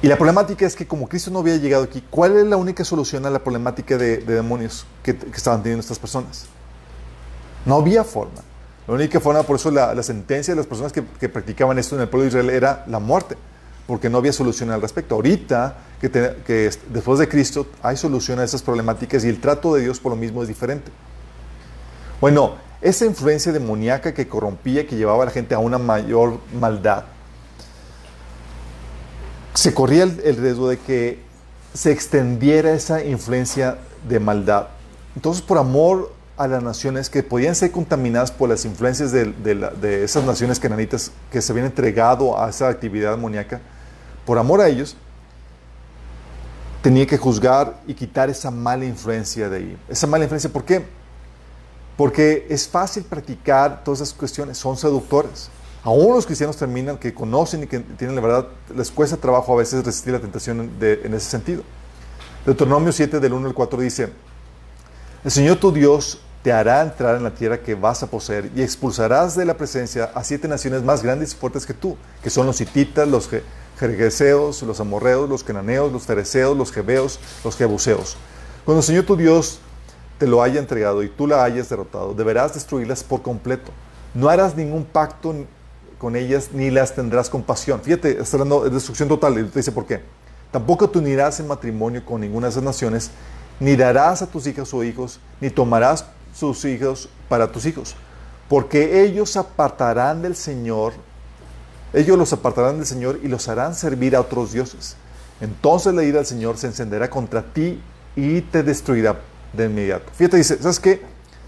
Y 0.03 0.09
la 0.09 0.17
problemática 0.17 0.65
es 0.67 0.75
que 0.75 0.87
como 0.87 1.09
Cristo 1.09 1.31
no 1.31 1.41
había 1.41 1.57
llegado 1.57 1.85
aquí, 1.85 2.03
¿cuál 2.09 2.39
es 2.39 2.47
la 2.47 2.57
única 2.57 2.85
solución 2.85 3.27
a 3.27 3.31
la 3.31 3.41
problemática 3.41 3.99
de, 3.99 4.19
demonios 4.19 4.87
que, 5.03 5.11
estaban 5.35 5.63
teniendo 5.63 5.81
estas 5.81 5.99
personas? 5.99 6.47
No 7.67 7.77
había 7.77 8.03
forma. 8.03 8.41
La 8.89 8.95
única 8.95 9.21
forma, 9.21 9.43
por 9.43 9.57
eso 9.57 9.71
la, 9.71 10.03
sentencia 10.03 10.55
de 10.55 10.57
las 10.57 10.67
personas 10.67 10.93
que, 10.93 11.05
que, 11.19 11.29
practicaban 11.29 11.79
esto 11.79 11.97
en 11.97 12.03
el 12.03 12.09
pueblo 12.09 12.23
de 12.23 12.29
Israel 12.29 12.51
era 12.51 12.85
la 12.89 12.99
muerte, 12.99 13.37
porque 13.87 14.09
no 14.09 14.19
había 14.19 14.33
solución 14.33 14.71
al 14.71 14.81
respecto. 14.81 15.17
Ahorita, 15.17 15.77
que, 16.01 16.71
después 16.89 17.19
de 17.19 17.29
Cristo, 17.29 17.67
hay 17.83 17.97
solución 17.97 18.39
a 18.39 18.45
esas 18.45 18.63
problemáticas 18.63 19.23
y 19.25 19.29
el 19.29 19.39
trato 19.39 19.75
de 19.75 19.83
Dios 19.83 20.01
por 20.01 20.11
lo 20.11 20.17
mismo 20.17 20.41
es 20.43 20.49
diferente. 20.49 20.91
Bueno, 22.21 22.55
esa 22.83 23.05
influencia 23.05 23.53
demoníaca 23.53 24.15
que 24.15 24.27
corrompía, 24.27 24.87
que 24.87 24.97
llevaba 24.97 25.23
a 25.23 25.27
la 25.27 25.33
gente 25.33 25.55
a 25.55 25.59
una 25.59 25.79
mayor 25.79 26.41
maldad, 26.59 27.05
se 29.55 29.75
corría 29.75 30.05
el 30.05 30.37
riesgo 30.37 30.69
de 30.69 30.79
que 30.79 31.19
se 31.75 31.93
extendiera 31.93 32.73
esa 32.73 33.05
influencia 33.05 33.79
de 34.09 34.19
maldad. 34.19 34.69
Entonces, 35.15 35.43
por 35.43 35.59
amor 35.59 36.13
a 36.37 36.49
las 36.49 36.63
naciones 36.63 37.11
que 37.11 37.23
podían 37.23 37.55
ser 37.55 37.71
contaminadas 37.71 38.31
por 38.31 38.49
las 38.49 38.65
influencias 38.65 39.13
de, 39.13 40.03
esas 40.03 40.25
naciones 40.25 40.59
cananitas 40.59 41.11
que 41.31 41.43
se 41.43 41.53
habían 41.53 41.67
entregado 41.67 42.41
a 42.41 42.49
esa 42.49 42.69
actividad 42.69 43.11
demoníaca, 43.11 43.61
por 44.25 44.39
amor 44.39 44.61
a 44.63 44.69
ellos, 44.69 44.97
tenía 46.83 47.07
que 47.07 47.19
juzgar 47.19 47.81
y 47.87 47.93
quitar 47.93 48.31
esa 48.31 48.51
mala 48.51 48.87
influencia 48.87 49.51
de 49.51 49.57
ahí. 49.59 49.79
Esa 49.89 50.07
mala 50.07 50.25
influencia, 50.25 50.51
¿por 50.51 50.65
qué? 50.65 50.87
Porque 51.97 52.47
es 52.49 52.69
fácil 52.69 53.05
practicar 53.05 53.85
todas 53.85 54.01
esas 54.01 54.15
cuestiones, 54.15 54.59
son 54.59 54.77
seductores. 54.77 55.51
Aún 55.83 56.15
los 56.15 56.27
cristianos 56.27 56.57
terminan, 56.57 56.99
que 56.99 57.15
conocen 57.15 57.63
y 57.63 57.67
que 57.67 57.81
tienen 57.81 58.15
la 58.15 58.23
verdad, 58.23 58.49
les 58.75 58.91
cuesta 58.91 59.17
trabajo 59.17 59.53
a 59.55 59.57
veces 59.57 59.85
resistir 59.85 60.13
la 60.13 60.21
tentación 60.21 60.71
en 60.81 61.15
ese 61.15 61.31
sentido. 61.31 61.63
Deuteronomio 62.45 62.93
7 62.93 63.21
del 63.21 63.33
1 63.33 63.49
al 63.49 63.55
4 63.55 63.81
dice, 63.81 64.13
el 65.25 65.31
Señor 65.31 65.59
tu 65.59 65.73
Dios 65.73 66.21
te 66.43 66.53
hará 66.53 66.81
entrar 66.81 67.17
en 67.17 67.23
la 67.23 67.35
tierra 67.35 67.59
que 67.59 67.75
vas 67.75 68.03
a 68.03 68.07
poseer 68.07 68.51
y 68.57 68.63
expulsarás 68.63 69.37
de 69.37 69.45
la 69.45 69.55
presencia 69.59 70.11
a 70.15 70.25
siete 70.25 70.49
naciones 70.49 70.83
más 70.83 71.03
grandes 71.03 71.35
y 71.35 71.37
fuertes 71.37 71.67
que 71.67 71.75
tú, 71.75 71.97
que 72.23 72.31
son 72.31 72.47
los 72.47 72.61
hititas, 72.61 73.07
los 73.07 73.29
jergeseos, 73.79 74.63
los 74.63 74.81
amorreos, 74.81 75.29
los 75.29 75.45
cananeos, 75.45 75.93
los 75.93 76.05
fereceos, 76.05 76.57
los 76.57 76.73
jebeos, 76.73 77.21
los 77.45 77.57
jebuseos. 77.57 78.17
Cuando 78.65 78.81
el 78.81 78.87
Señor 78.87 79.05
tu 79.05 79.17
Dios 79.17 79.61
te 80.21 80.27
lo 80.27 80.43
haya 80.43 80.61
entregado 80.61 81.03
y 81.03 81.09
tú 81.09 81.27
la 81.27 81.43
hayas 81.43 81.71
derrotado, 81.71 82.13
deberás 82.13 82.53
destruirlas 82.53 83.03
por 83.03 83.23
completo. 83.23 83.73
No 84.13 84.29
harás 84.29 84.55
ningún 84.55 84.85
pacto 84.85 85.35
con 85.97 86.15
ellas 86.15 86.51
ni 86.53 86.71
las 86.71 86.95
tendrás 86.95 87.31
compasión. 87.31 87.81
Fíjate, 87.81 88.21
está 88.21 88.37
hablando 88.37 88.65
de 88.65 88.69
destrucción 88.69 89.09
total 89.09 89.39
y 89.39 89.45
te 89.45 89.61
dice 89.61 89.73
por 89.73 89.87
qué. 89.87 90.03
Tampoco 90.51 90.91
te 90.91 90.99
unirás 90.99 91.41
en 91.41 91.47
matrimonio 91.47 92.05
con 92.05 92.21
ninguna 92.21 92.49
de 92.49 92.51
esas 92.51 92.63
naciones, 92.63 93.11
ni 93.61 93.77
darás 93.77 94.21
a 94.21 94.27
tus 94.27 94.47
hijas 94.47 94.75
o 94.75 94.85
hijos, 94.85 95.21
ni 95.41 95.49
tomarás 95.49 96.05
sus 96.35 96.67
hijos 96.67 97.09
para 97.31 97.51
tus 97.51 97.65
hijos, 97.65 97.95
porque 98.47 99.03
ellos 99.03 99.39
apartarán 99.39 100.21
del 100.21 100.37
Señor, 100.37 100.93
ellos 101.95 102.19
los 102.19 102.31
apartarán 102.35 102.77
del 102.77 102.87
Señor 102.87 103.21
y 103.23 103.29
los 103.29 103.49
harán 103.49 103.75
servir 103.75 104.15
a 104.15 104.21
otros 104.21 104.53
dioses. 104.53 104.97
Entonces 105.41 105.95
la 105.95 106.03
ira 106.03 106.19
del 106.19 106.27
Señor 106.27 106.59
se 106.59 106.67
encenderá 106.67 107.09
contra 107.09 107.43
ti 107.55 107.81
y 108.17 108.43
te 108.43 108.63
destruirá 108.63 109.19
de 109.53 109.67
inmediato. 109.67 110.11
Fíjate, 110.15 110.37
dice, 110.37 110.59
¿sabes 110.61 110.81
qué? 110.81 111.01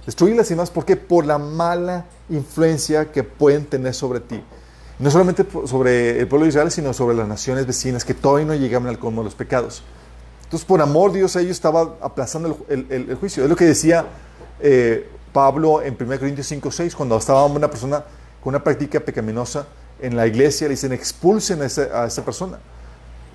Destruirlas 0.06 0.50
y 0.50 0.56
más, 0.56 0.71
¿por 0.71 0.85
qué? 0.85 0.97
Por 0.97 1.26
la 1.26 1.38
mala 1.38 2.06
influencia 2.28 3.11
que 3.11 3.23
pueden 3.23 3.64
tener 3.66 3.94
sobre 3.94 4.21
ti. 4.21 4.42
No 4.99 5.11
solamente 5.11 5.47
sobre 5.66 6.21
el 6.21 6.28
pueblo 6.28 6.44
de 6.44 6.50
Israel, 6.50 6.71
sino 6.71 6.92
sobre 6.92 7.16
las 7.16 7.28
naciones 7.28 7.66
vecinas 7.66 8.04
que 8.04 8.14
todavía 8.14 8.47
no 8.47 8.54
llegaban 8.54 8.88
al 8.88 8.99
colmo 8.99 9.23
de 9.23 9.26
los 9.26 9.35
pecados. 9.35 9.82
Entonces, 10.44 10.66
por 10.66 10.80
amor, 10.80 11.12
Dios 11.12 11.35
a 11.37 11.40
ellos 11.40 11.52
estaba 11.52 11.97
aplazando 12.00 12.66
el 12.68 13.16
juicio. 13.18 13.42
Es 13.44 13.49
lo 13.49 13.56
que 13.56 13.64
decía 13.64 14.06
eh, 14.61 15.09
Pablo 15.32 15.82
en 15.82 15.97
1 15.99 16.18
Corintios 16.18 16.47
5, 16.47 16.71
6, 16.71 16.94
cuando 16.94 17.16
estaba 17.16 17.44
una 17.47 17.68
persona 17.68 18.04
con 18.42 18.54
una 18.54 18.62
práctica 18.62 19.00
pecaminosa 19.00 19.66
en 20.00 20.14
la 20.16 20.26
iglesia, 20.26 20.68
le 20.68 20.73
dicen 20.75 20.92
expulsen 20.92 21.62
a, 21.62 21.64
esa 21.66 22.25
persona. 22.25 22.59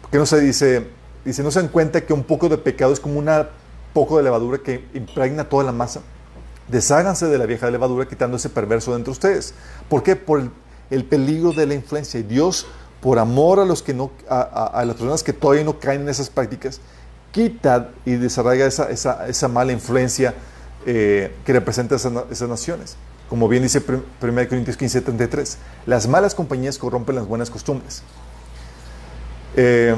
Porque 0.01 0.17
no 0.17 0.25
se 0.25 0.39
dice, 0.39 0.87
dice, 1.25 1.43
no 1.43 1.51
se 1.51 1.59
dan 1.59 1.69
cuenta 1.69 2.01
que 2.01 2.13
un 2.13 2.23
poco 2.23 2.49
de 2.49 2.57
pecado 2.57 2.93
es 2.93 2.99
como 2.99 3.19
un 3.19 3.27
poco 3.97 4.17
de 4.17 4.23
levadura 4.23 4.59
que 4.59 4.85
impregna 4.93 5.49
toda 5.49 5.63
la 5.63 5.71
masa. 5.71 6.01
Desháganse 6.67 7.25
de 7.25 7.35
la 7.39 7.47
vieja 7.47 7.71
levadura 7.71 8.07
quitando 8.07 8.37
ese 8.37 8.47
perverso 8.47 8.95
de 8.95 9.09
ustedes. 9.09 9.55
¿Por 9.89 10.03
qué? 10.03 10.15
Por 10.15 10.51
el, 10.91 11.03
peligro 11.03 11.51
de 11.51 11.65
la 11.65 11.73
influencia. 11.73 12.19
Y 12.19 12.23
Dios, 12.23 12.67
por 13.01 13.17
amor 13.17 13.59
a, 13.59 13.65
los 13.65 13.81
que 13.81 13.95
no, 13.95 14.11
a, 14.29 14.83
las 14.85 14.97
personas 14.97 15.23
que 15.23 15.33
todavía 15.33 15.63
no 15.63 15.79
caen 15.79 16.01
en 16.01 16.09
esas 16.09 16.29
prácticas, 16.29 16.79
quita 17.31 17.89
y 18.05 18.11
desarraiga 18.17 18.67
esa, 18.67 18.87
esa, 18.91 19.27
esa 19.27 19.47
mala 19.47 19.71
influencia 19.71 20.35
eh, 20.85 21.33
que 21.43 21.53
representa 21.53 21.95
esas, 21.95 22.47
naciones. 22.47 22.97
Como 23.29 23.47
bien 23.47 23.63
dice 23.63 23.81
1 23.83 24.03
Corintios 24.47 24.77
15, 24.77 25.01
33, 25.01 25.57
las 25.87 26.07
malas 26.07 26.35
compañías 26.35 26.77
corrompen 26.77 27.15
las 27.15 27.25
buenas 27.25 27.49
costumbres. 27.49 28.03
Eh, 29.55 29.95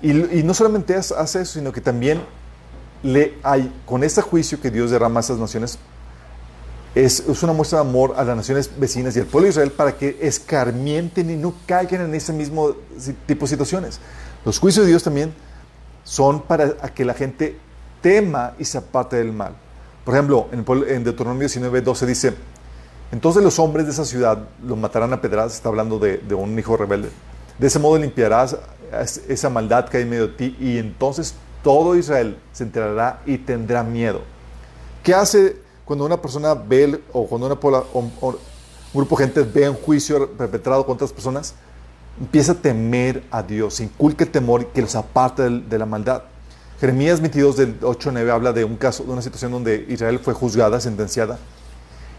y, 0.00 0.42
no 0.42 0.54
solamente 0.54 0.94
hace 0.94 1.42
eso, 1.42 1.52
sino 1.58 1.70
que 1.70 1.82
también 1.82 2.22
le 3.02 3.34
hay, 3.42 3.72
con 3.86 4.04
este 4.04 4.22
juicio 4.22 4.60
que 4.60 4.70
Dios 4.70 4.90
derrama 4.90 5.20
a 5.20 5.22
esas 5.22 5.38
naciones, 5.38 5.78
es, 6.94 7.20
es, 7.20 7.42
una 7.42 7.52
muestra 7.52 7.82
de 7.82 7.88
amor 7.88 8.14
a 8.16 8.24
las 8.24 8.36
naciones 8.36 8.70
vecinas 8.76 9.16
y 9.16 9.20
al 9.20 9.26
pueblo 9.26 9.44
de 9.44 9.50
Israel 9.50 9.70
para 9.70 9.96
que 9.96 10.18
escarmienten 10.20 11.30
y 11.30 11.36
no 11.36 11.54
caigan 11.66 12.02
en 12.02 12.14
ese 12.14 12.32
mismo 12.32 12.74
tipo 13.26 13.46
de 13.46 13.48
situaciones. 13.48 14.00
Los 14.44 14.58
juicios 14.58 14.84
de 14.84 14.90
Dios 14.90 15.02
también 15.02 15.32
son 16.02 16.42
para 16.42 16.74
que 16.94 17.04
la 17.04 17.14
gente 17.14 17.56
tema 18.00 18.54
y 18.58 18.64
se 18.64 18.78
aparte 18.78 19.16
del 19.16 19.32
mal. 19.32 19.54
Por 20.04 20.14
ejemplo, 20.14 20.48
en, 20.50 21.04
Deuteronomio 21.04 21.40
19, 21.40 21.82
12 21.82 22.06
dice, 22.06 22.34
entonces 23.12 23.42
los 23.42 23.58
hombres 23.58 23.86
de 23.86 23.92
esa 23.92 24.04
ciudad 24.04 24.38
los 24.64 24.78
matarán 24.78 25.12
a 25.12 25.20
pedradas, 25.20 25.54
está 25.54 25.68
hablando 25.68 25.98
de, 25.98 26.20
un 26.34 26.58
hijo 26.58 26.76
rebelde. 26.76 27.10
De 27.58 27.66
ese 27.66 27.78
modo 27.78 27.98
limpiarás 27.98 28.56
esa 29.28 29.50
maldad 29.50 29.88
que 29.88 29.98
hay 29.98 30.02
en 30.04 30.10
medio 30.10 30.28
de 30.28 30.34
ti 30.34 30.56
y 30.58 30.78
entonces 30.78 31.34
todo 31.62 31.96
Israel 31.96 32.38
se 32.52 32.64
enterará 32.64 33.20
y 33.26 33.38
tendrá 33.38 33.82
miedo. 33.82 34.22
¿Qué 35.02 35.14
hace 35.14 35.56
cuando 35.84 36.04
una 36.04 36.20
persona 36.20 36.54
ve 36.54 37.00
o 37.12 37.26
cuando 37.26 37.46
un 37.92 38.12
grupo 38.92 39.16
de 39.16 39.24
gente 39.24 39.42
ve 39.42 39.68
un 39.68 39.76
juicio 39.76 40.30
perpetrado 40.32 40.84
contra 40.84 41.06
otras 41.06 41.14
personas? 41.14 41.54
Empieza 42.20 42.52
a 42.52 42.54
temer 42.54 43.22
a 43.30 43.42
Dios, 43.42 43.80
inculca 43.80 44.24
el 44.24 44.30
temor 44.30 44.66
que 44.66 44.82
los 44.82 44.94
aparte 44.94 45.48
de 45.48 45.78
la 45.78 45.86
maldad. 45.86 46.22
Jeremías 46.80 47.20
22 47.20 47.56
del 47.56 47.76
8 47.82 48.10
9 48.12 48.30
habla 48.30 48.52
de 48.52 48.64
un 48.64 48.76
caso, 48.76 49.04
de 49.04 49.10
una 49.10 49.22
situación 49.22 49.52
donde 49.52 49.86
Israel 49.88 50.18
fue 50.18 50.34
juzgada, 50.34 50.80
sentenciada. 50.80 51.38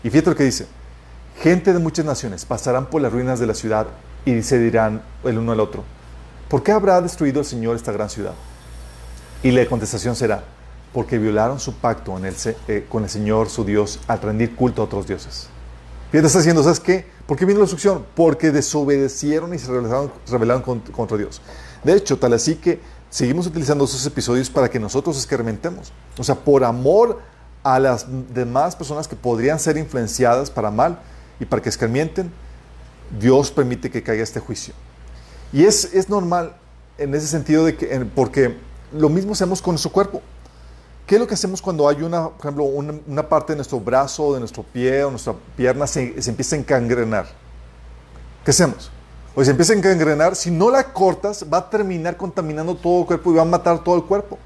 Y 0.03 0.09
fíjate 0.09 0.29
lo 0.31 0.35
que 0.35 0.43
dice. 0.43 0.67
Gente 1.41 1.73
de 1.73 1.79
muchas 1.79 2.05
naciones 2.05 2.45
pasarán 2.45 2.87
por 2.87 3.01
las 3.01 3.11
ruinas 3.11 3.39
de 3.39 3.47
la 3.47 3.55
ciudad 3.55 3.87
y 4.25 4.41
se 4.43 4.59
dirán 4.59 5.01
el 5.23 5.39
uno 5.39 5.53
al 5.53 5.59
otro, 5.59 5.83
¿por 6.47 6.61
qué 6.61 6.71
habrá 6.71 7.01
destruido 7.01 7.39
el 7.39 7.45
Señor 7.45 7.75
esta 7.75 7.91
gran 7.91 8.09
ciudad? 8.09 8.33
Y 9.43 9.51
la 9.51 9.65
contestación 9.65 10.15
será, 10.15 10.43
porque 10.93 11.17
violaron 11.17 11.59
su 11.59 11.73
pacto 11.73 12.15
eh, 12.23 12.85
con 12.87 13.03
el 13.03 13.09
Señor, 13.09 13.49
su 13.49 13.63
Dios, 13.63 13.99
al 14.07 14.21
rendir 14.21 14.55
culto 14.55 14.81
a 14.81 14.85
otros 14.85 15.07
dioses. 15.07 15.47
Fíjate, 16.11 16.27
está 16.27 16.39
diciendo, 16.39 16.61
¿sabes 16.61 16.79
qué? 16.79 17.05
¿Por 17.25 17.37
qué 17.37 17.45
vino 17.45 17.59
la 17.59 17.63
destrucción? 17.63 18.05
Porque 18.15 18.51
desobedecieron 18.51 19.53
y 19.53 19.57
se 19.57 19.67
rebelaron, 19.71 20.61
contra 20.91 21.17
Dios. 21.17 21.41
De 21.83 21.93
hecho, 21.93 22.19
tal 22.19 22.33
así 22.33 22.55
que 22.55 22.79
seguimos 23.09 23.47
utilizando 23.47 23.85
esos 23.85 24.05
episodios 24.05 24.49
para 24.49 24.69
que 24.69 24.79
nosotros 24.79 25.17
escarmentemos. 25.17 25.91
O 26.17 26.23
sea, 26.23 26.35
por 26.35 26.63
amor 26.63 27.19
a 27.63 27.79
las 27.79 28.05
demás 28.33 28.75
personas 28.75 29.07
que 29.07 29.15
podrían 29.15 29.59
ser 29.59 29.77
influenciadas 29.77 30.51
para 30.51 30.69
mal 30.69 30.99
y 31.39 31.45
para 31.45 31.61
que 31.61 31.69
escarmienten, 31.69 32.31
Dios 33.19 33.49
permite 33.51 33.89
que 33.89 34.03
caiga 34.03 34.23
este 34.23 34.39
juicio. 34.39 34.73
Y 35.53 35.63
es, 35.63 35.93
es 35.93 36.09
normal 36.09 36.55
en 36.97 37.15
ese 37.15 37.27
sentido 37.27 37.65
de 37.65 37.75
que, 37.75 38.05
porque 38.13 38.57
lo 38.93 39.09
mismo 39.09 39.33
hacemos 39.33 39.61
con 39.61 39.73
nuestro 39.73 39.91
cuerpo. 39.91 40.21
¿qué 41.11 41.15
es 41.15 41.19
lo 41.19 41.27
que 41.27 41.33
hacemos 41.33 41.61
cuando 41.61 41.89
hay 41.89 42.03
una, 42.03 42.29
por 42.29 42.39
ejemplo, 42.39 42.63
una, 42.63 43.27
parte 43.27 43.51
de 43.51 43.57
nuestro 43.57 43.81
brazo, 43.81 44.33
de 44.33 44.39
nuestro 44.39 44.63
pie 44.63 45.03
o 45.03 45.11
nuestra 45.11 45.33
pierna 45.57 45.85
se, 45.85 46.21
se 46.21 46.29
empieza 46.29 46.55
a 46.55 46.59
encangrenar? 46.59 47.25
¿Qué 48.45 48.51
hacemos? 48.51 48.89
O 49.35 49.43
se 49.43 49.51
empieza 49.51 49.73
a 49.73 49.75
encangrenar, 49.75 50.37
si 50.37 50.51
no 50.51 50.71
la 50.71 50.93
cortas, 50.93 51.45
va 51.51 51.57
a 51.57 51.69
terminar 51.69 52.15
contaminando 52.15 52.75
todo 52.75 53.01
el 53.01 53.07
cuerpo 53.07 53.31
y 53.31 53.35
va 53.35 53.41
a 53.41 53.45
matar 53.45 53.83
todo 53.83 53.95
el 53.95 54.03
cuerpo. 54.03 54.39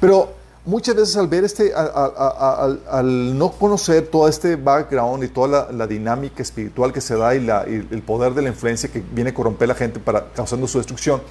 Pero 0.00 0.34
muchas 0.66 0.96
veces 0.96 1.16
al 1.16 1.28
ver 1.28 1.44
este, 1.44 1.72
al, 1.74 3.38
no 3.38 3.50
conocer 3.52 4.08
todo 4.08 4.28
este 4.28 4.56
background 4.56 5.24
y 5.24 5.28
toda 5.28 5.72
la, 5.72 5.86
dinámica 5.86 6.42
espiritual 6.42 6.92
que 6.92 7.00
se 7.00 7.16
da 7.16 7.34
y, 7.34 7.46
el 7.90 8.02
poder 8.02 8.34
de 8.34 8.42
la 8.42 8.50
influencia 8.50 8.90
que 8.90 9.00
viene 9.00 9.30
a 9.30 9.34
corromper 9.34 9.64
a 9.64 9.72
la 9.72 9.74
gente 9.74 9.98
para 9.98 10.26
causando 10.32 10.66
su 10.66 10.76
destrucción, 10.76 11.22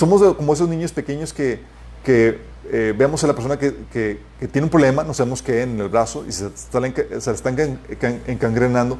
somos 0.00 0.34
como 0.34 0.54
esos 0.54 0.66
niños 0.66 0.92
pequeños 0.92 1.34
que, 1.34 1.60
eh, 2.06 2.94
vemos 2.96 3.22
a 3.22 3.26
la 3.26 3.34
persona 3.34 3.58
que, 3.58 4.18
tiene 4.50 4.64
un 4.64 4.70
problema, 4.70 5.04
no 5.04 5.12
sabemos 5.12 5.42
qué, 5.42 5.62
en 5.62 5.78
el 5.78 5.90
brazo 5.90 6.24
y 6.26 6.32
se, 6.32 6.46
está, 6.46 6.80
se 7.20 7.30
están 7.30 7.78
encangrenando 8.26 8.98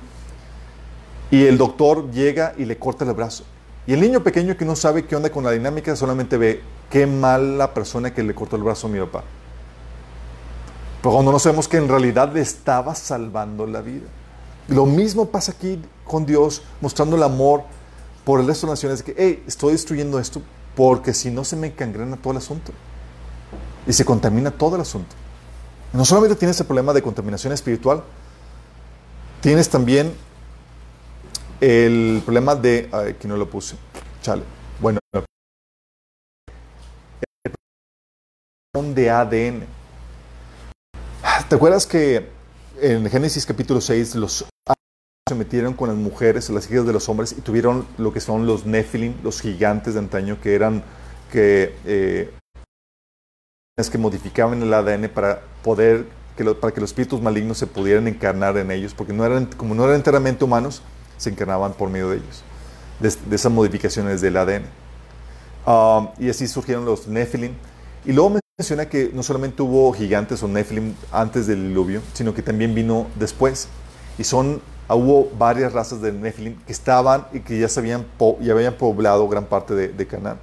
y 1.30 1.46
el 1.46 1.56
doctor 1.56 2.10
llega 2.10 2.52
y 2.58 2.66
le 2.66 2.76
corta 2.76 3.06
el 3.06 3.14
brazo. 3.14 3.44
Y 3.86 3.94
el 3.94 4.00
niño 4.02 4.22
pequeño 4.22 4.58
que 4.58 4.66
no 4.66 4.76
sabe 4.76 5.06
qué 5.06 5.16
onda 5.16 5.30
con 5.30 5.42
la 5.42 5.52
dinámica 5.52 5.96
solamente 5.96 6.36
ve 6.36 6.60
qué 6.90 7.06
mal 7.06 7.56
la 7.56 7.72
persona 7.72 8.12
que 8.12 8.22
le 8.22 8.34
cortó 8.34 8.56
el 8.56 8.62
brazo 8.62 8.86
a 8.86 8.90
mi 8.90 8.98
papá. 8.98 9.24
Pero 11.00 11.14
cuando 11.14 11.32
no 11.32 11.38
sabemos 11.38 11.66
que 11.66 11.78
en 11.78 11.88
realidad 11.88 12.30
le 12.30 12.42
estaba 12.42 12.94
salvando 12.94 13.66
la 13.66 13.80
vida. 13.80 14.06
Lo 14.68 14.84
mismo 14.84 15.30
pasa 15.30 15.52
aquí 15.52 15.80
con 16.04 16.26
Dios, 16.26 16.62
mostrando 16.82 17.16
el 17.16 17.22
amor 17.22 17.62
por 18.22 18.38
el 18.38 18.46
resto 18.46 18.66
de 18.66 18.72
las 18.72 18.78
naciones, 18.78 19.02
que, 19.02 19.14
hey, 19.16 19.42
estoy 19.46 19.72
destruyendo 19.72 20.18
esto 20.18 20.42
porque 20.74 21.14
si 21.14 21.30
no 21.30 21.44
se 21.44 21.56
me 21.56 21.68
encangrena 21.68 22.16
todo 22.16 22.32
el 22.32 22.38
asunto. 22.38 22.72
Y 23.86 23.92
se 23.92 24.04
contamina 24.04 24.50
todo 24.50 24.76
el 24.76 24.82
asunto. 24.82 25.14
No 25.92 26.04
solamente 26.04 26.36
tienes 26.36 26.58
el 26.60 26.66
problema 26.66 26.92
de 26.92 27.02
contaminación 27.02 27.52
espiritual, 27.52 28.02
tienes 29.40 29.68
también 29.68 30.14
el 31.60 32.22
problema 32.24 32.54
de... 32.54 32.88
Aquí 32.92 33.26
no 33.26 33.36
lo 33.36 33.48
puse. 33.48 33.76
Chale. 34.22 34.42
Bueno. 34.80 34.98
de 38.94 39.10
ADN. 39.10 39.66
¿Te 41.48 41.54
acuerdas 41.54 41.86
que 41.86 42.30
en 42.80 43.08
Génesis 43.10 43.44
capítulo 43.44 43.80
6 43.80 44.14
los 44.14 44.44
se 45.30 45.34
metieron 45.36 45.74
con 45.74 45.88
las 45.88 45.96
mujeres, 45.96 46.50
las 46.50 46.70
hijas 46.70 46.84
de 46.86 46.92
los 46.92 47.08
hombres 47.08 47.32
y 47.32 47.40
tuvieron 47.40 47.86
lo 47.98 48.12
que 48.12 48.20
son 48.20 48.46
los 48.46 48.66
Nephilim, 48.66 49.14
los 49.22 49.40
gigantes 49.40 49.94
de 49.94 50.00
antaño 50.00 50.40
que 50.40 50.54
eran 50.54 50.82
que 51.30 51.74
eh, 51.84 52.30
que 53.90 53.96
modificaban 53.96 54.60
el 54.60 54.74
ADN 54.74 55.08
para 55.08 55.40
poder 55.62 56.04
que 56.36 56.44
para 56.54 56.74
que 56.74 56.80
los 56.80 56.90
espíritus 56.90 57.22
malignos 57.22 57.58
se 57.58 57.66
pudieran 57.66 58.08
encarnar 58.08 58.56
en 58.58 58.70
ellos, 58.70 58.92
porque 58.92 59.12
no 59.12 59.24
eran 59.24 59.46
como 59.46 59.74
no 59.74 59.84
eran 59.84 59.96
enteramente 59.96 60.44
humanos, 60.44 60.82
se 61.16 61.30
encarnaban 61.30 61.72
por 61.74 61.88
medio 61.88 62.10
de 62.10 62.16
ellos, 62.16 62.42
de, 62.98 63.34
esas 63.34 63.52
modificaciones 63.52 64.20
del 64.20 64.36
ADN. 64.36 64.64
Um, 65.64 66.08
y 66.18 66.28
así 66.28 66.48
surgieron 66.48 66.84
los 66.84 67.06
Nephilim. 67.06 67.52
Y 68.04 68.12
luego 68.12 68.38
menciona 68.58 68.86
que 68.86 69.10
no 69.12 69.22
solamente 69.22 69.62
hubo 69.62 69.92
gigantes 69.92 70.42
o 70.42 70.48
Nephilim 70.48 70.94
antes 71.12 71.46
del 71.46 71.68
diluvio, 71.68 72.00
sino 72.14 72.34
que 72.34 72.42
también 72.42 72.74
vino 72.74 73.06
después. 73.16 73.68
Y 74.18 74.24
son, 74.24 74.60
hubo 74.94 75.30
varias 75.38 75.72
razas 75.72 76.00
de 76.00 76.12
Nephilim 76.12 76.56
que 76.66 76.72
estaban 76.72 77.26
y 77.32 77.40
que 77.40 77.58
ya, 77.58 77.68
se 77.68 77.80
habían, 77.80 78.06
ya 78.40 78.52
habían 78.52 78.74
poblado 78.74 79.28
gran 79.28 79.46
parte 79.46 79.74
de, 79.74 80.06
Canaán. 80.06 80.38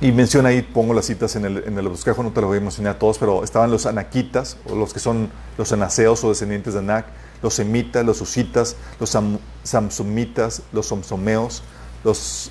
Y 0.00 0.10
menciona 0.10 0.48
ahí, 0.48 0.62
pongo 0.62 0.94
las 0.94 1.06
citas 1.06 1.36
en 1.36 1.44
el, 1.44 1.58
en 1.64 1.78
el 1.78 1.84
no 1.84 2.32
te 2.32 2.40
lo 2.40 2.48
voy 2.48 2.58
a 2.58 2.60
mencionar 2.60 2.96
a 2.96 2.98
todos, 2.98 3.18
pero 3.18 3.44
estaban 3.44 3.70
los 3.70 3.86
anaquitas, 3.86 4.56
o 4.68 4.74
los 4.74 4.92
que 4.92 4.98
son 4.98 5.30
los 5.56 5.72
anaseos 5.72 6.24
o 6.24 6.30
descendientes 6.30 6.74
de 6.74 6.80
Anak, 6.80 7.06
los 7.42 7.54
semitas, 7.54 8.04
los 8.04 8.20
usitas, 8.20 8.76
los 8.98 9.16
samsumitas, 9.62 10.62
los 10.72 10.86
somsomeos, 10.86 11.62
los, 12.02 12.50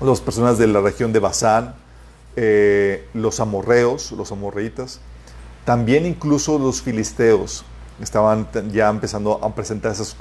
los 0.00 0.20
personas 0.20 0.58
de 0.58 0.68
la 0.68 0.80
región 0.80 1.12
de 1.12 1.18
Basán, 1.18 1.74
eh, 2.36 3.08
los 3.14 3.40
amorreos, 3.40 4.12
los 4.12 4.30
amorreitas, 4.30 5.00
también 5.64 6.06
incluso 6.06 6.58
los 6.58 6.82
filisteos 6.82 7.64
estaban 8.00 8.48
ya 8.72 8.88
empezando 8.88 9.42
a 9.42 9.54
presentar 9.54 9.92
esas 9.92 10.16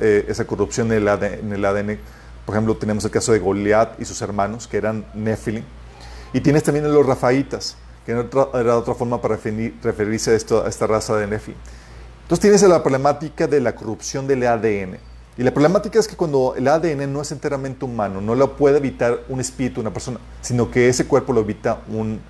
eh, 0.00 0.24
esa 0.28 0.46
corrupción 0.46 0.90
en 0.92 0.98
el, 0.98 1.08
ADN, 1.08 1.24
en 1.24 1.52
el, 1.52 1.64
ADN, 1.64 1.98
Por 2.44 2.54
ejemplo, 2.54 2.76
tenemos 2.76 3.04
el 3.04 3.10
caso 3.10 3.32
de 3.32 3.38
Goliat 3.38 4.00
y 4.00 4.04
sus 4.04 4.20
hermanos, 4.22 4.66
que 4.66 4.76
eran 4.76 5.04
Nephilim. 5.14 5.64
Y 6.32 6.40
tienes 6.40 6.62
también 6.62 6.84
a 6.84 6.88
los 6.88 7.06
Rafaitas, 7.06 7.76
que 8.04 8.12
era 8.12 8.76
otra, 8.76 8.94
forma 8.94 9.20
para 9.20 9.36
referirse 9.36 10.32
a, 10.32 10.34
esto, 10.34 10.64
a 10.64 10.68
esta 10.68 10.86
raza 10.86 11.16
de 11.16 11.26
Nephilim. 11.26 11.58
Entonces 12.22 12.40
tienes 12.40 12.62
la 12.62 12.82
problemática 12.82 13.46
de 13.46 13.60
la 13.60 13.74
corrupción 13.74 14.26
del 14.26 14.46
ADN. 14.46 14.98
Y 15.38 15.42
la 15.42 15.52
problemática 15.52 15.98
es 15.98 16.08
que 16.08 16.16
cuando 16.16 16.54
el 16.56 16.66
ADN 16.66 17.12
no 17.12 17.20
es 17.20 17.30
enteramente 17.30 17.84
humano, 17.84 18.20
no 18.20 18.34
lo 18.34 18.56
puede 18.56 18.78
evitar 18.78 19.20
un 19.28 19.38
espíritu, 19.38 19.80
una 19.80 19.92
persona, 19.92 20.18
sino 20.40 20.70
que 20.70 20.88
ese 20.88 21.06
cuerpo 21.06 21.32
lo 21.32 21.42
evita 21.42 21.82
un 21.88 22.20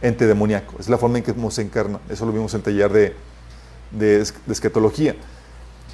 ente 0.00 0.26
demoníaco. 0.26 0.76
Es 0.78 0.88
la 0.88 0.96
forma 0.96 1.18
en 1.18 1.24
que 1.24 1.34
se 1.50 1.62
encarna. 1.62 2.00
Eso 2.08 2.24
lo 2.24 2.32
vimos 2.32 2.54
en 2.54 2.62
taller 2.62 2.92
de, 2.92 3.16
de, 3.92 4.20
escatología. 4.48 5.16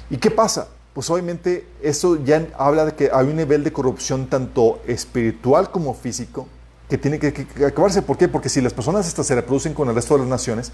¿Y 0.09 0.17
qué 0.17 0.31
pasa? 0.31 0.69
Pues 0.93 1.09
obviamente 1.09 1.67
eso 1.81 2.23
ya 2.23 2.47
habla 2.57 2.85
de 2.85 2.95
que 2.95 3.11
hay 3.13 3.27
un 3.27 3.35
nivel 3.35 3.63
de 3.63 3.71
corrupción 3.71 4.27
tanto 4.27 4.81
espiritual 4.87 5.71
como 5.71 5.93
físico 5.93 6.47
que 6.89 6.97
tiene 6.97 7.19
que, 7.19 7.47
acabarse. 7.65 8.01
¿Por 8.01 8.17
qué? 8.17 8.27
Porque 8.27 8.49
si 8.49 8.61
las 8.61 8.73
personas 8.73 9.07
estas 9.07 9.27
se 9.27 9.35
reproducen 9.35 9.73
con 9.73 9.87
el 9.89 9.95
resto 9.95 10.15
de 10.15 10.21
las 10.21 10.29
naciones, 10.29 10.71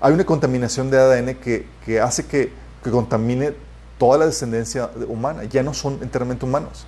hay 0.00 0.14
una 0.14 0.24
contaminación 0.24 0.90
de 0.90 0.98
ADN 0.98 1.34
que, 1.34 1.66
que 1.84 2.00
hace 2.00 2.24
que, 2.24 2.50
que, 2.82 2.90
contamine 2.90 3.52
toda 3.98 4.18
la 4.18 4.26
descendencia 4.26 4.90
humana. 5.08 5.44
Ya 5.44 5.62
no 5.62 5.74
son 5.74 5.98
enteramente 6.02 6.44
humanos. 6.44 6.86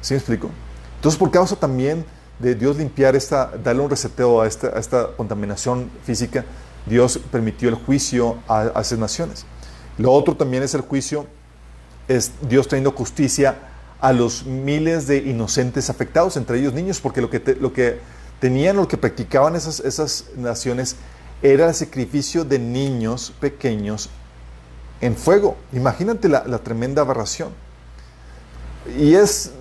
¿Sí 0.00 0.14
me 0.14 0.18
explico? 0.18 0.50
Entonces, 0.96 1.18
por 1.18 1.30
causa 1.30 1.56
también 1.56 2.06
de 2.38 2.54
Dios 2.54 2.76
limpiar 2.76 3.14
esta, 3.14 3.52
darle 3.62 3.82
un 3.82 3.90
reseteo 3.90 4.40
a 4.40 4.46
esta, 4.46 4.68
a 4.68 4.78
esta 4.78 5.08
contaminación 5.16 5.90
física, 6.04 6.44
Dios 6.86 7.18
permitió 7.30 7.68
el 7.68 7.74
juicio 7.76 8.38
a, 8.48 8.80
esas 8.80 8.98
naciones. 8.98 9.46
Lo 9.98 10.12
otro 10.12 10.36
también 10.36 10.62
es 10.62 10.74
el 10.74 10.82
juicio, 10.82 11.26
es 12.08 12.32
Dios 12.48 12.68
trayendo 12.68 12.92
justicia 12.92 13.56
a 14.00 14.12
los 14.12 14.44
miles 14.44 15.06
de 15.06 15.18
inocentes 15.18 15.88
afectados, 15.88 16.36
entre 16.36 16.58
ellos 16.58 16.74
niños, 16.74 17.00
porque 17.00 17.20
lo 17.20 17.30
que, 17.30 17.56
lo 17.60 17.72
que 17.72 18.00
tenían, 18.40 18.76
lo 18.76 18.86
que 18.86 18.98
practicaban 18.98 19.56
esas, 19.56 19.80
esas 19.80 20.26
naciones 20.36 20.96
era 21.42 21.68
el 21.68 21.74
sacrificio 21.74 22.44
de 22.44 22.58
niños 22.58 23.32
pequeños 23.40 24.10
en 25.00 25.14
fuego. 25.14 25.56
Imagínate 25.72 26.28
la, 26.28 26.58
tremenda 26.58 27.02
aberración. 27.02 27.50
Y 28.98 29.14
es 29.14 29.52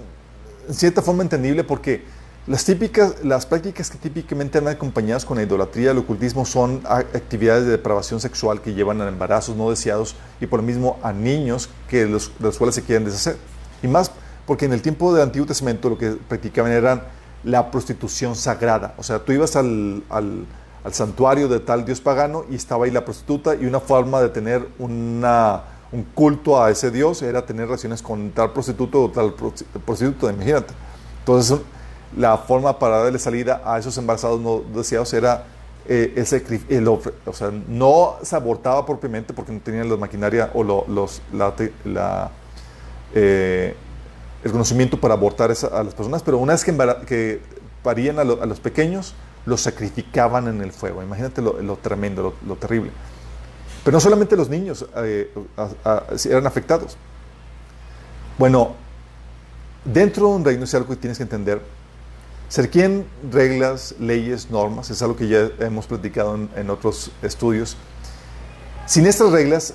en 0.67 0.73
cierta 0.73 1.01
forma 1.01 1.23
entendible 1.23 1.63
porque 1.63 2.05
las, 2.47 2.65
típicas, 2.65 3.23
las 3.23 3.45
prácticas 3.45 3.89
que 3.89 3.97
típicamente 3.97 4.59
van 4.59 4.75
acompañadas 4.75 5.25
con 5.25 5.37
la 5.37 5.43
idolatría, 5.43 5.91
el 5.91 5.97
ocultismo, 5.97 6.45
son 6.45 6.81
actividades 6.85 7.65
de 7.65 7.71
depravación 7.71 8.19
sexual 8.19 8.61
que 8.61 8.73
llevan 8.73 9.01
a 9.01 9.07
embarazos 9.07 9.55
no 9.55 9.69
deseados 9.69 10.15
y 10.41 10.47
por 10.47 10.59
lo 10.59 10.65
mismo 10.65 10.99
a 11.03 11.13
niños 11.13 11.69
que 11.87 12.05
los, 12.05 12.31
de 12.39 12.45
los 12.45 12.57
cuales 12.57 12.75
se 12.75 12.83
quieren 12.83 13.05
deshacer. 13.05 13.37
Y 13.81 13.87
más 13.87 14.11
porque 14.45 14.65
en 14.65 14.73
el 14.73 14.81
tiempo 14.81 15.13
del 15.13 15.23
Antiguo 15.23 15.47
Testamento 15.47 15.89
lo 15.89 15.97
que 15.97 16.11
practicaban 16.11 16.71
era 16.71 17.07
la 17.43 17.71
prostitución 17.71 18.35
sagrada. 18.35 18.93
O 18.97 19.03
sea, 19.03 19.19
tú 19.19 19.31
ibas 19.31 19.55
al 19.55 20.03
al 20.83 20.93
santuario 20.93 21.47
de 21.47 21.59
tal 21.59 21.85
dios 21.85 22.01
pagano 22.01 22.45
y 22.49 22.55
estaba 22.55 22.85
ahí 22.85 22.91
la 22.91 23.05
prostituta 23.05 23.55
y 23.55 23.65
una 23.65 23.79
forma 23.79 24.21
de 24.21 24.29
tener 24.29 24.67
una, 24.79 25.63
un 25.91 26.03
culto 26.03 26.61
a 26.61 26.69
ese 26.69 26.91
dios 26.91 27.21
era 27.21 27.45
tener 27.45 27.65
relaciones 27.67 28.01
con 28.01 28.31
tal 28.31 28.51
prostituto 28.51 29.05
o 29.05 29.09
tal 29.09 29.33
prostituta, 29.33 30.31
imagínate. 30.31 30.73
Entonces 31.19 31.59
la 32.17 32.37
forma 32.37 32.77
para 32.79 33.03
darle 33.03 33.19
salida 33.19 33.61
a 33.65 33.79
esos 33.79 33.97
embarazados 33.97 34.39
no 34.39 34.61
deseados 34.75 35.13
era 35.13 35.45
eh, 35.87 36.13
ese, 36.15 36.43
el, 36.69 36.87
o 36.87 37.01
sea, 37.33 37.51
no 37.67 38.15
se 38.21 38.35
abortaba 38.35 38.85
propiamente 38.85 39.33
porque 39.33 39.51
no 39.51 39.59
tenían 39.59 39.89
la 39.89 39.97
maquinaria 39.97 40.49
o 40.53 40.63
los, 40.63 41.21
eh, 43.13 43.75
el 44.43 44.51
conocimiento 44.51 44.99
para 44.99 45.13
abortar 45.13 45.51
a 45.51 45.83
las 45.83 45.93
personas, 45.93 46.23
pero 46.23 46.37
una 46.37 46.53
vez 46.53 46.63
que, 46.63 47.41
parían 47.83 48.17
a, 48.17 48.21
a 48.21 48.45
los 48.45 48.61
pequeños, 48.61 49.13
los 49.45 49.61
sacrificaban 49.61 50.47
en 50.47 50.61
el 50.61 50.71
fuego. 50.71 51.03
Imagínate 51.03 51.41
lo, 51.41 51.75
tremendo, 51.77 52.33
lo, 52.47 52.55
terrible. 52.55 52.91
Pero 53.83 53.95
no 53.95 53.99
solamente 53.99 54.37
los 54.37 54.49
niños 54.49 54.85
eh, 54.97 55.29
eran 56.29 56.47
afectados. 56.47 56.95
Bueno, 58.37 58.75
dentro 59.83 60.29
de 60.29 60.35
un 60.35 60.45
reino 60.45 60.63
es 60.63 60.73
algo 60.73 60.87
que 60.89 60.95
tienes 60.95 61.17
que 61.17 61.23
entender. 61.23 61.61
Se 62.53 62.61
requieren 62.61 63.07
reglas, 63.31 63.95
leyes, 63.99 64.51
normas, 64.51 64.91
es 64.91 65.01
algo 65.01 65.15
que 65.15 65.27
ya 65.27 65.49
hemos 65.59 65.87
platicado 65.87 66.37
en, 66.55 66.69
otros 66.69 67.09
estudios. 67.23 67.77
Sin 68.85 69.07
estas 69.07 69.31
reglas, 69.31 69.73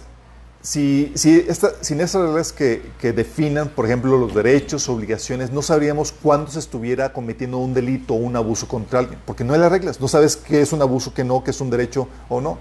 si, 0.62 1.10
si 1.16 1.44
esta, 1.48 1.72
sin 1.82 2.00
esas 2.00 2.22
reglas 2.22 2.52
que, 2.52 2.92
que, 3.00 3.12
definan, 3.12 3.70
por 3.70 3.86
ejemplo, 3.86 4.16
los 4.16 4.32
derechos, 4.32 4.88
obligaciones, 4.88 5.50
no 5.50 5.60
sabríamos 5.60 6.12
cuándo 6.12 6.52
se 6.52 6.60
estuviera 6.60 7.12
cometiendo 7.12 7.58
un 7.58 7.74
delito 7.74 8.14
o 8.14 8.18
un 8.18 8.36
abuso 8.36 8.68
contra 8.68 9.00
alguien, 9.00 9.18
porque 9.26 9.42
no 9.42 9.54
hay 9.54 9.58
las 9.58 9.72
reglas, 9.72 10.00
no 10.00 10.06
sabes 10.06 10.36
qué 10.36 10.60
es 10.60 10.72
un 10.72 10.80
abuso, 10.80 11.12
qué 11.12 11.24
no, 11.24 11.42
qué 11.42 11.50
es 11.50 11.60
un 11.60 11.70
derecho 11.70 12.06
o 12.28 12.40
no. 12.40 12.58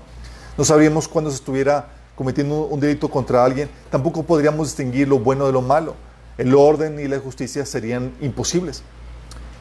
No 0.57 0.65
sabríamos 0.65 1.07
cuándo 1.07 1.29
se 1.29 1.35
estuviera 1.35 1.89
cometiendo 2.15 2.65
un 2.65 2.79
delito 2.79 3.07
contra 3.07 3.45
alguien, 3.45 3.69
tampoco 3.91 4.23
podríamos 4.23 4.69
distinguir 4.69 5.07
lo 5.07 5.19
bueno 5.19 5.45
de 5.45 5.51
lo 5.51 5.61
malo. 5.61 5.93
El 6.39 6.55
orden 6.55 6.99
y 6.99 7.07
la 7.07 7.19
justicia 7.19 7.67
serían 7.67 8.13
imposibles. 8.19 8.81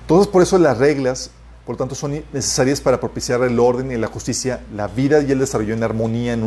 Entonces, 0.07 0.29
por 0.29 0.41
eso 0.41 0.57
las 0.57 0.79
reglas, 0.79 1.33
por 1.67 1.77
tanto, 1.77 1.97
son 1.97 2.23
necesarias 2.33 2.81
para 2.81 3.01
propiciar 3.01 3.43
el 3.43 3.59
orden 3.59 3.91
y 3.91 3.97
la 3.97 4.07
justicia, 4.07 4.61
la 4.73 4.87
vida 4.87 5.21
y 5.21 5.33
el 5.33 5.41
desarrollo 5.41 5.75
en 5.75 5.83
armonía 5.83 6.33
en 6.33 6.45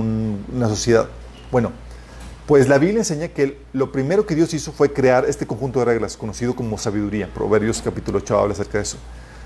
una 0.56 0.70
sociedad. 0.70 1.10
Bueno, 1.52 1.74
pues 2.48 2.70
la 2.70 2.78
Biblia 2.78 3.00
enseña 3.00 3.28
que 3.28 3.58
lo 3.74 3.92
primero 3.92 4.26
que 4.26 4.34
Dios 4.34 4.54
hizo 4.54 4.72
fue 4.72 4.94
crear 4.94 5.26
este 5.26 5.46
conjunto 5.46 5.80
de 5.80 5.86
reglas, 5.86 6.16
conocido 6.16 6.56
como 6.56 6.78
sabiduría. 6.78 7.30
Proverbios 7.34 7.82
capítulo 7.82 8.20
8 8.20 8.40
habla 8.40 8.54
acerca 8.54 8.78
de 8.78 8.84
eso. 8.86 8.96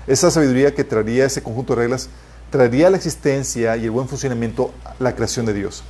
Esa 0.06 0.30
sabiduría 0.30 0.72
que 0.72 0.84
traería 0.84 1.24
ese 1.24 1.42
conjunto 1.42 1.74
de 1.74 1.82
reglas, 1.82 2.08
traería 2.50 2.90
la 2.90 2.98
existencia 2.98 3.76
y 3.76 3.86
el 3.86 3.90
buen 3.90 4.06
funcionamiento 4.06 4.70
la 5.00 5.16
creación 5.16 5.44
de 5.44 5.54
Dios. 5.54 5.82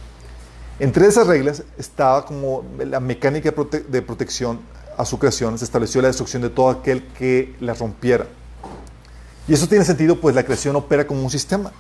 Entre 0.79 1.07
esas 1.07 1.27
reglas 1.27 1.63
estaba 1.77 2.25
como 2.25 2.65
la 2.79 3.01
mecánica 3.01 3.53
de 3.87 4.01
protección 4.01 4.61
a 4.97 5.05
su 5.05 5.19
creación, 5.19 5.59
se 5.59 5.65
estableció 5.65 6.01
la 6.03 6.09
destrucción 6.09 6.43
de 6.43 6.51
todo 6.51 6.71
aquel 6.71 7.05
que 7.19 7.55
la 7.61 7.75
rompiera. 7.75 8.27
Y 9.47 9.53
eso 9.53 9.69
tiene 9.69 9.85
sentido, 9.85 10.21
pues 10.21 10.35
la 10.35 10.45
creación 10.45 10.77
opera 10.77 11.07
como 11.07 11.23
un 11.23 11.31
sistema. 11.31 11.73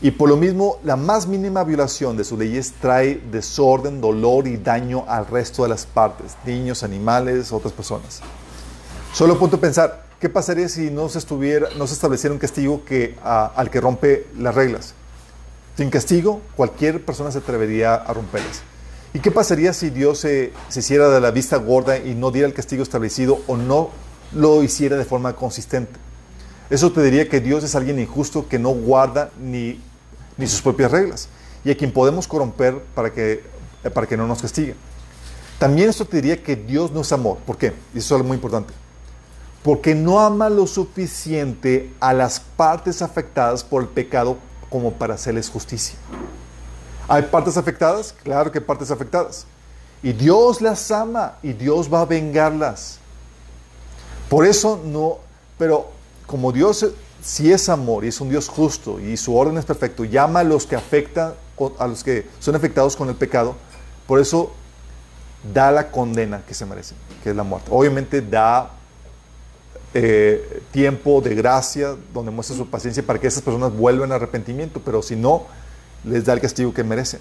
Y 0.00 0.10
por 0.10 0.28
lo 0.28 0.36
mismo, 0.36 0.78
la 0.84 0.96
más 0.96 1.26
mínima 1.26 1.64
violación 1.64 2.16
de 2.16 2.24
sus 2.24 2.38
leyes 2.38 2.74
trae 2.80 3.20
desorden, 3.30 4.00
dolor 4.00 4.46
y 4.46 4.56
daño 4.56 5.04
al 5.08 5.26
resto 5.26 5.62
de 5.62 5.70
las 5.70 5.86
partes, 5.86 6.36
niños, 6.44 6.82
animales, 6.82 7.52
otras 7.52 7.72
personas. 7.72 8.20
Solo 9.12 9.38
punto 9.38 9.58
pensar, 9.58 10.04
¿qué 10.20 10.28
pasaría 10.28 10.68
si 10.68 10.90
no 10.90 11.08
se, 11.08 11.18
estuviera, 11.18 11.68
no 11.78 11.86
se 11.86 11.94
estableciera 11.94 12.34
un 12.34 12.38
castigo 12.38 12.84
que, 12.84 13.16
al 13.22 13.70
que 13.70 13.80
rompe 13.80 14.26
las 14.36 14.54
reglas? 14.54 14.94
Sin 15.76 15.90
castigo, 15.90 16.40
cualquier 16.56 17.04
persona 17.04 17.30
se 17.30 17.38
atrevería 17.38 17.94
a 17.94 18.12
romperlas. 18.12 18.62
¿Y 19.14 19.20
qué 19.20 19.30
pasaría 19.30 19.72
si 19.72 19.90
Dios 19.90 20.18
se, 20.18 20.52
hiciera 20.74 21.08
de 21.08 21.20
la 21.20 21.30
vista 21.30 21.56
gorda 21.56 21.98
y 21.98 22.16
no 22.16 22.32
diera 22.32 22.48
el 22.48 22.52
castigo 22.52 22.82
establecido 22.82 23.40
o 23.46 23.56
no 23.56 23.90
lo 24.32 24.60
hiciera 24.64 24.96
de 24.96 25.04
forma 25.04 25.36
consistente? 25.36 25.92
Eso 26.68 26.90
te 26.90 27.00
diría 27.00 27.28
que 27.28 27.40
Dios 27.40 27.62
es 27.62 27.76
alguien 27.76 28.00
injusto 28.00 28.48
que 28.48 28.58
no 28.58 28.70
guarda 28.70 29.30
ni, 29.40 29.80
ni 30.36 30.48
sus 30.48 30.60
propias 30.60 30.90
reglas 30.90 31.28
y 31.64 31.70
a 31.70 31.76
quien 31.76 31.92
podemos 31.92 32.26
corromper 32.26 32.82
para 32.96 33.12
que, 33.12 33.44
para 33.94 34.08
que 34.08 34.16
no 34.16 34.26
nos 34.26 34.42
castigue. 34.42 34.74
También 35.60 35.90
esto 35.90 36.04
te 36.04 36.16
diría 36.16 36.42
que 36.42 36.56
Dios 36.56 36.90
no 36.90 37.02
es 37.02 37.12
amor. 37.12 37.38
¿Por 37.46 37.56
qué? 37.56 37.72
Y 37.94 37.98
eso 37.98 38.06
es 38.06 38.12
algo 38.12 38.26
muy 38.26 38.34
importante. 38.34 38.74
Porque 39.62 39.94
no 39.94 40.18
ama 40.18 40.50
lo 40.50 40.66
suficiente 40.66 41.92
a 42.00 42.12
las 42.12 42.40
partes 42.40 43.00
afectadas 43.00 43.62
por 43.62 43.80
el 43.80 43.88
pecado 43.88 44.38
como 44.68 44.92
para 44.94 45.14
hacerles 45.14 45.48
justicia. 45.48 45.96
¿Hay 47.08 47.22
partes 47.22 47.56
afectadas? 47.56 48.14
Claro 48.22 48.50
que 48.50 48.58
hay 48.58 48.64
partes 48.64 48.90
afectadas. 48.90 49.46
Y 50.02 50.12
Dios 50.12 50.60
las 50.60 50.90
ama 50.90 51.36
y 51.42 51.52
Dios 51.52 51.92
va 51.92 52.02
a 52.02 52.04
vengarlas. 52.04 52.98
Por 54.28 54.46
eso 54.46 54.80
no, 54.84 55.18
pero 55.58 55.90
como 56.26 56.52
Dios 56.52 56.84
si 57.24 57.50
es 57.50 57.70
amor 57.70 58.04
y 58.04 58.08
es 58.08 58.20
un 58.20 58.28
Dios 58.28 58.48
justo 58.48 59.00
y 59.00 59.16
su 59.16 59.34
orden 59.34 59.56
es 59.56 59.64
perfecto, 59.64 60.04
llama 60.04 60.40
a 60.40 60.44
los 60.44 60.66
que 60.66 60.76
afectan, 60.76 61.32
a 61.78 61.86
los 61.86 62.04
que 62.04 62.26
son 62.38 62.54
afectados 62.54 62.96
con 62.96 63.08
el 63.08 63.14
pecado, 63.14 63.56
por 64.06 64.20
eso 64.20 64.52
da 65.54 65.72
la 65.72 65.90
condena 65.90 66.42
que 66.46 66.52
se 66.52 66.66
merecen, 66.66 66.98
que 67.22 67.30
es 67.30 67.36
la 67.36 67.42
muerte. 67.42 67.70
Obviamente 67.72 68.20
da 68.20 68.72
eh, 69.94 70.62
tiempo 70.70 71.22
de 71.22 71.34
gracia, 71.34 71.96
donde 72.12 72.30
muestra 72.30 72.56
su 72.56 72.68
paciencia 72.68 73.02
para 73.02 73.18
que 73.18 73.26
esas 73.26 73.42
personas 73.42 73.74
vuelvan 73.74 74.12
a 74.12 74.16
arrepentimiento, 74.16 74.82
pero 74.84 75.02
si 75.02 75.16
no, 75.16 75.44
les 76.04 76.24
da 76.24 76.32
el 76.32 76.40
castigo 76.40 76.72
que 76.72 76.84
merecen. 76.84 77.20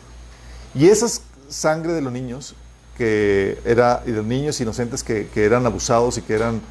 Y 0.74 0.88
esa 0.88 1.08
sangre 1.50 1.93
de 1.93 2.02
los 2.02 2.12
niños, 2.12 2.56
que 2.98 3.60
era, 3.65 4.04
y 4.06 4.12
de 4.12 4.17
los 4.17 4.26
niños 4.26 4.60
inocentes 4.62 5.04
que, 5.04 5.30
eran 5.36 5.65
abusados 5.65 6.17
y 6.17 6.22
que 6.22 6.34
eran 6.34 6.62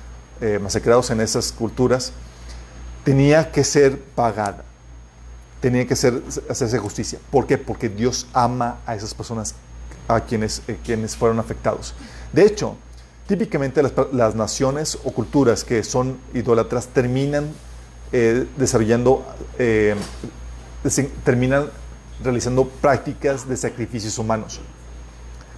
eh, 0.40 0.58
masacrados 0.60 1.10
en 1.10 1.20
esas 1.20 1.52
culturas, 1.52 2.12
tenía 3.04 3.50
que 3.50 3.64
ser 3.64 3.98
pagada. 3.98 4.64
Tenía 5.60 5.86
que 5.86 5.94
ser, 5.94 6.22
hacerse 6.50 6.78
justicia. 6.78 7.18
¿Por 7.30 7.46
qué? 7.46 7.56
Porque 7.58 7.88
Dios 7.88 8.26
ama 8.32 8.78
a 8.84 8.96
esas 8.96 9.14
personas 9.14 9.54
a 10.08 10.20
quienes, 10.20 10.62
eh, 10.66 10.76
quienes 10.84 11.16
fueron 11.16 11.38
afectados. 11.38 11.94
De 12.32 12.44
hecho, 12.44 12.76
Típicamente 13.26 13.82
las, 13.82 14.34
naciones 14.34 14.98
o 15.04 15.12
culturas 15.12 15.62
que 15.62 15.84
son 15.84 16.18
idólatras 16.34 16.88
terminan 16.88 17.48
eh, 18.12 18.46
desarrollando, 18.58 19.24
eh, 19.58 19.94
terminan 21.24 21.70
realizando 22.22 22.66
prácticas 22.66 23.48
de 23.48 23.56
sacrificios 23.56 24.18
humanos. 24.18 24.60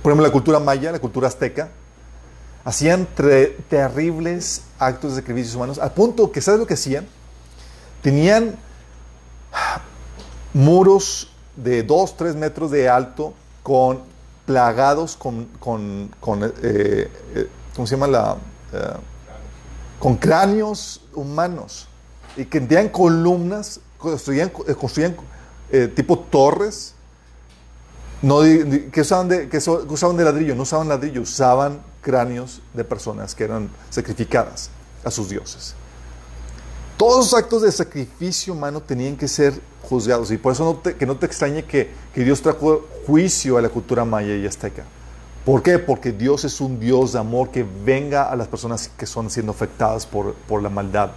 Por 0.03 0.11
ejemplo, 0.11 0.27
la 0.27 0.33
cultura 0.33 0.61
maya, 0.61 0.93
la 0.93 0.99
cultura 0.99 1.29
azteca, 1.29 1.71
hacían 2.65 3.07
terribles 3.69 4.63
actos 4.79 5.11
de 5.15 5.21
sacrificios 5.21 5.55
humanos, 5.55 5.79
al 5.79 5.93
punto 5.93 6.33
que, 6.33 6.41
¿sabes 6.41 6.61
lo 6.61 6.67
que 6.67 6.75
hacían? 6.75 7.07
Tenían 8.03 8.57
muros 10.53 11.31
de 11.57 11.83
2, 11.83 12.17
3 12.17 12.37
metros 12.37 12.71
de 12.71 12.89
alto 12.89 13.35
con 13.63 14.01
plagados 14.47 15.17
con, 15.17 15.47
con, 15.59 16.11
con 16.21 16.53
eh, 16.63 17.09
¿cómo 17.75 17.87
se 17.87 17.97
llama? 17.97 18.07
La, 18.07 18.37
eh, 18.73 18.97
con 19.99 20.17
cráneos 20.17 21.01
humanos 21.15 21.89
y 22.37 22.45
que 22.45 22.61
tenían 22.61 22.89
columnas, 22.89 23.81
construían, 23.97 24.53
eh, 24.67 24.75
construían 24.75 25.17
eh, 25.75 25.89
tipo 25.89 26.19
torres, 26.19 26.95
no, 28.23 28.41
que, 28.41 29.01
usaban 29.01 29.29
de, 29.29 29.49
que 29.49 29.59
usaban 29.59 30.17
de 30.17 30.25
ladrillo, 30.25 30.55
no 30.55 30.63
usaban 30.63 30.89
ladrillo, 30.89 31.21
usaban 31.23 31.83
cráneos 32.01 32.63
de 32.73 32.85
personas 32.85 33.35
que 33.35 33.45
eran 33.45 33.69
sacrificadas 33.91 34.71
a 35.05 35.11
sus 35.11 35.29
dioses. 35.29 35.75
Todos 36.97 37.27
los 37.27 37.35
actos 37.35 37.63
de 37.63 37.73
sacrificio 37.73 38.53
humano 38.53 38.81
tenían 38.81 39.17
que 39.17 39.27
ser 39.27 39.61
juzgados 39.83 40.31
y 40.31 40.39
por 40.39 40.53
eso 40.53 40.65
no 40.65 40.77
te, 40.77 40.95
que 40.95 41.07
no 41.07 41.17
te 41.17 41.27
extrañe 41.27 41.65
que, 41.65 41.91
que 42.15 42.23
Dios 42.23 42.41
trajo 42.41 42.87
juicio 43.07 43.59
a 43.59 43.63
la 43.63 43.69
cultura 43.69 44.05
maya 44.05 44.37
y 44.37 44.47
azteca. 44.47 44.85
¿Por 45.45 45.63
qué? 45.63 45.79
Porque 45.79 46.13
Dios 46.13 46.45
es 46.45 46.61
un 46.61 46.79
Dios 46.81 47.13
de 47.13 47.19
amor 47.19 47.51
que 47.51 47.67
venga 47.85 48.31
a 48.31 48.37
las 48.37 48.47
personas 48.49 48.89
que 48.97 49.07
son 49.07 49.29
siendo 49.29 49.53
afectadas 49.53 50.07
por, 50.07 50.63
la 50.63 50.71
maldad 50.71 51.11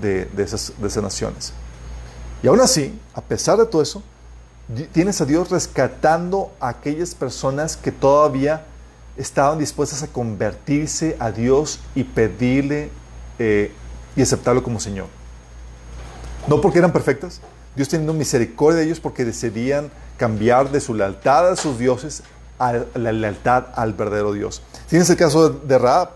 de, 0.00 0.28
esas, 0.36 0.72
naciones. 0.78 1.54
Y 2.42 2.48
aún 2.48 2.60
así, 2.60 2.98
a 3.14 3.20
pesar 3.20 3.58
de 3.58 3.66
todo 3.66 3.82
eso, 3.82 4.02
tienes 4.92 5.20
a 5.20 5.24
Dios 5.24 5.50
rescatando 5.50 6.52
a 6.60 6.68
aquellas 6.68 7.14
personas 7.14 7.76
que 7.76 7.92
todavía 7.92 8.64
estaban 9.16 9.58
dispuestas 9.58 10.02
a 10.02 10.08
convertirse 10.08 11.16
a 11.20 11.30
Dios 11.30 11.78
y 11.94 12.04
pedirle 12.04 12.90
eh, 13.38 13.70
y 14.16 14.22
aceptarlo 14.22 14.62
como 14.62 14.80
Señor. 14.80 15.06
No 16.48 16.60
porque 16.60 16.78
eran 16.78 16.92
perfectas, 16.92 17.40
Dios 17.76 17.88
teniendo 17.88 18.12
misericordia 18.12 18.80
de 18.80 18.86
ellos 18.86 19.00
porque 19.00 19.24
decidían 19.24 19.90
cambiar 20.16 20.70
de 20.70 20.80
su 20.80 20.94
lealtad 20.94 21.50
a 21.50 21.56
sus 21.56 21.78
dioses 21.78 22.22
a 22.58 22.84
la 22.94 23.12
lealtad 23.12 23.66
al 23.74 23.92
verdadero 23.92 24.32
Dios. 24.32 24.62
Tienes 24.88 25.08
el 25.10 25.16
caso 25.16 25.50
de 25.50 25.78
Raab, 25.78 26.10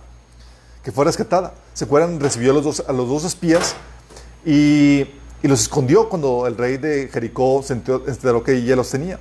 que 0.82 0.92
fue 0.92 1.04
rescatada. 1.04 1.54
Se 1.74 1.84
acuerdan, 1.84 2.20
recibió 2.20 2.52
a 2.52 2.54
los 2.54 2.64
dos, 2.64 2.84
a 2.86 2.92
los 2.92 3.08
dos 3.08 3.24
espías 3.24 3.74
y, 4.44 5.06
y, 5.42 5.48
los 5.48 5.62
escondió 5.62 6.08
cuando 6.08 6.46
el 6.46 6.56
rey 6.56 6.76
de 6.76 7.08
Jericó 7.12 7.62
se 7.62 7.74
enteró 7.74 8.42
que 8.42 8.62
ya 8.62 8.76
los 8.76 8.90
tenía. 8.90 9.18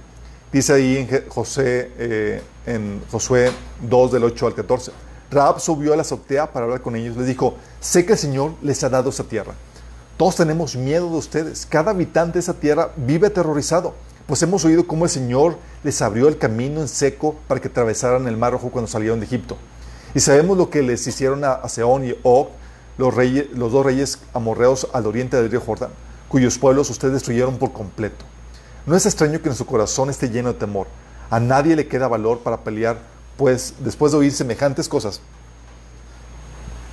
Dice 0.51 0.73
ahí 0.73 0.97
en, 0.97 1.29
José, 1.29 1.91
eh, 1.97 2.41
en 2.65 3.01
Josué 3.11 3.51
2 3.81 4.11
del 4.11 4.23
8 4.23 4.47
al 4.47 4.55
14. 4.55 4.91
Raab 5.31 5.59
subió 5.59 5.93
a 5.93 5.95
la 5.95 6.03
azotea 6.03 6.51
para 6.51 6.65
hablar 6.65 6.81
con 6.81 6.95
ellos. 6.95 7.17
Les 7.17 7.27
dijo, 7.27 7.55
sé 7.79 8.05
que 8.05 8.13
el 8.13 8.19
Señor 8.19 8.53
les 8.61 8.83
ha 8.83 8.89
dado 8.89 9.09
esa 9.09 9.23
tierra. 9.23 9.53
Todos 10.17 10.37
tenemos 10.37 10.75
miedo 10.75 11.09
de 11.09 11.17
ustedes. 11.17 11.65
Cada 11.65 11.91
habitante 11.91 12.33
de 12.33 12.39
esa 12.39 12.53
tierra 12.53 12.91
vive 12.95 13.27
aterrorizado 13.27 13.93
pues 14.25 14.41
hemos 14.41 14.65
oído 14.65 14.87
cómo 14.87 15.05
el 15.05 15.11
Señor 15.11 15.57
les 15.83 16.01
abrió 16.01 16.27
el 16.27 16.37
camino 16.37 16.81
en 16.81 16.87
seco 16.87 17.35
para 17.47 17.61
que 17.61 17.67
atravesaran 17.67 18.27
el 18.27 18.37
Mar 18.37 18.53
Rojo 18.53 18.71
cuando 18.71 18.89
salieron 18.89 19.19
de 19.19 19.27
Egipto. 19.27 19.55
Y 20.15 20.19
sabemos 20.19 20.57
lo 20.57 20.69
que 20.69 20.81
les 20.81 21.05
hicieron 21.05 21.43
a, 21.43 21.67
Seón 21.69 22.05
y 22.05 22.15
Og, 22.23 22.47
los, 22.97 23.13
reyes, 23.13 23.51
los 23.51 23.71
dos 23.71 23.85
reyes 23.85 24.19
amorreos 24.33 24.87
al 24.93 25.05
oriente 25.05 25.37
del 25.37 25.51
río 25.51 25.61
Jordán, 25.61 25.91
cuyos 26.29 26.57
pueblos 26.57 26.89
ustedes 26.89 27.13
destruyeron 27.13 27.57
por 27.57 27.73
completo. 27.73 28.25
No 28.85 28.95
es 28.95 29.05
extraño 29.05 29.39
que 29.39 29.45
nuestro 29.45 29.65
corazón 29.65 30.09
esté 30.09 30.29
lleno 30.29 30.53
de 30.53 30.59
temor. 30.59 30.87
A 31.29 31.39
nadie 31.39 31.75
le 31.75 31.87
queda 31.87 32.07
valor 32.07 32.39
para 32.39 32.63
pelear, 32.63 32.99
pues 33.37 33.73
después 33.79 34.11
de 34.11 34.19
oír 34.19 34.31
semejantes 34.31 34.87
cosas, 34.87 35.21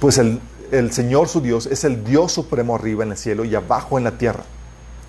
pues 0.00 0.18
el, 0.18 0.40
el 0.70 0.92
Señor 0.92 1.28
su 1.28 1.40
Dios 1.40 1.66
es 1.66 1.84
el 1.84 2.02
Dios 2.02 2.32
supremo 2.32 2.74
arriba 2.74 3.04
en 3.04 3.12
el 3.12 3.16
cielo 3.18 3.44
y 3.44 3.54
abajo 3.54 3.98
en 3.98 4.04
la 4.04 4.12
tierra. 4.12 4.44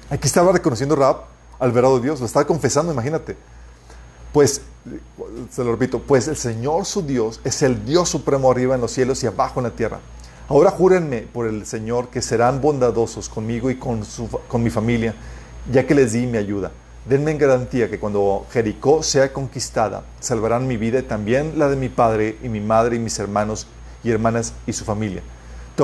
Aquí 0.09 0.27
estaba 0.27 0.51
reconociendo 0.51 0.95
Raab 0.95 1.21
al 1.59 1.71
verado 1.71 1.99
Dios, 1.99 2.19
lo 2.19 2.25
estaba 2.25 2.45
confesando, 2.45 2.91
imagínate. 2.91 3.37
Pues, 4.33 4.61
se 5.51 5.63
lo 5.63 5.71
repito, 5.71 5.99
pues 5.99 6.27
el 6.27 6.35
Señor 6.35 6.85
su 6.85 7.01
Dios 7.01 7.39
es 7.43 7.61
el 7.61 7.85
Dios 7.85 8.09
supremo 8.09 8.51
arriba 8.51 8.75
en 8.75 8.81
los 8.81 8.91
cielos 8.91 9.23
y 9.23 9.27
abajo 9.27 9.59
en 9.59 9.63
la 9.65 9.69
tierra. 9.71 9.99
Ahora 10.49 10.71
júrenme 10.71 11.21
por 11.21 11.47
el 11.47 11.65
Señor 11.65 12.09
que 12.09 12.21
serán 12.21 12.59
bondadosos 12.59 13.29
conmigo 13.29 13.71
y 13.71 13.75
con, 13.75 14.01
con 14.47 14.61
mi 14.61 14.69
familia, 14.69 15.15
ya 15.71 15.87
que 15.87 15.95
les 15.95 16.11
di 16.11 16.27
mi 16.27 16.37
ayuda. 16.37 16.71
Denme 17.05 17.31
en 17.31 17.37
garantía 17.37 17.89
que 17.89 17.99
cuando 17.99 18.45
Jericó 18.51 19.03
sea 19.03 19.31
conquistada, 19.31 20.03
salvarán 20.19 20.67
mi 20.67 20.77
vida 20.77 20.99
y 20.99 21.03
también 21.03 21.59
la 21.59 21.69
de 21.69 21.75
mi 21.75 21.89
padre 21.89 22.37
y 22.43 22.49
mi 22.49 22.59
madre 22.59 22.95
y 22.97 22.99
mis 22.99 23.19
hermanos 23.19 23.67
y 24.03 24.11
hermanas 24.11 24.53
y 24.67 24.73
su 24.73 24.85
familia. 24.85 25.21
Te, 25.75 25.83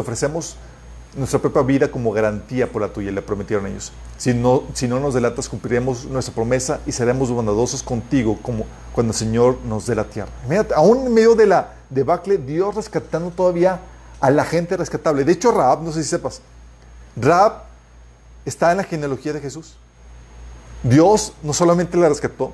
ofrecemos 0.00 0.56
nuestra 1.16 1.38
propia 1.38 1.62
vida 1.62 1.90
como 1.90 2.12
garantía 2.12 2.70
por 2.70 2.80
la 2.80 2.88
tuya, 2.88 3.10
le 3.10 3.20
prometieron 3.20 3.66
ellos. 3.66 3.92
Si 4.16 4.32
no, 4.32 4.64
nos 5.00 5.14
delatas, 5.14 5.48
cumpliremos 5.48 6.06
nuestra 6.06 6.34
promesa 6.34 6.80
y 6.86 6.92
seremos 6.92 7.30
bondadosos 7.30 7.82
contigo 7.82 8.38
como 8.40 8.64
cuando 8.94 9.12
el 9.12 9.18
Señor 9.18 9.58
nos 9.66 9.86
dé 9.86 9.94
la 9.94 10.04
tierra. 10.04 10.30
Imagínate, 10.44 10.74
aún 10.74 11.06
en 11.06 11.14
medio 11.14 11.34
de 11.34 11.46
la 11.46 11.74
debacle, 11.94 12.38
Dios 12.38 12.74
rescatando 12.74 13.30
todavía 13.30 13.80
a 14.20 14.30
la 14.30 14.44
gente 14.44 14.76
rescatable. 14.76 15.24
De 15.24 15.32
hecho, 15.32 15.50
Raab, 15.50 15.82
no 15.82 15.92
sé 15.92 16.02
si 16.02 16.08
sepas, 16.08 16.40
Raab 17.16 17.64
está 18.44 18.70
en 18.70 18.78
la 18.78 18.84
genealogía 18.84 19.32
de 19.32 19.40
Jesús. 19.40 19.76
Dios 20.82 21.32
no 21.42 21.52
solamente 21.52 21.96
la 21.96 22.08
rescató, 22.08 22.52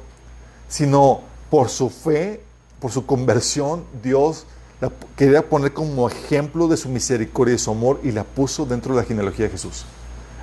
sino 0.68 1.22
por 1.50 1.68
su 1.68 1.90
fe, 1.90 2.42
por 2.80 2.90
su 2.90 3.06
conversión, 3.06 3.84
Dios 4.02 4.46
la 4.80 4.92
quería 5.16 5.48
poner 5.48 5.72
como 5.72 6.08
ejemplo 6.08 6.68
de 6.68 6.76
su 6.76 6.88
misericordia 6.88 7.54
y 7.54 7.58
su 7.58 7.70
amor 7.70 8.00
y 8.02 8.12
la 8.12 8.24
puso 8.24 8.64
dentro 8.64 8.94
de 8.94 9.02
la 9.02 9.06
genealogía 9.06 9.46
de 9.46 9.52
Jesús. 9.52 9.84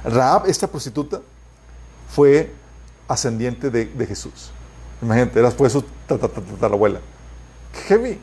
Raab, 0.03 0.47
esta 0.47 0.67
prostituta, 0.67 1.21
fue 2.09 2.51
ascendiente 3.07 3.69
de, 3.69 4.05
Jesús. 4.07 4.51
Imagínate, 5.01 5.39
era 5.39 5.51
fue 5.51 5.69
su 5.69 5.83
tatarabuela. 6.07 6.99
Heavy. 7.87 8.19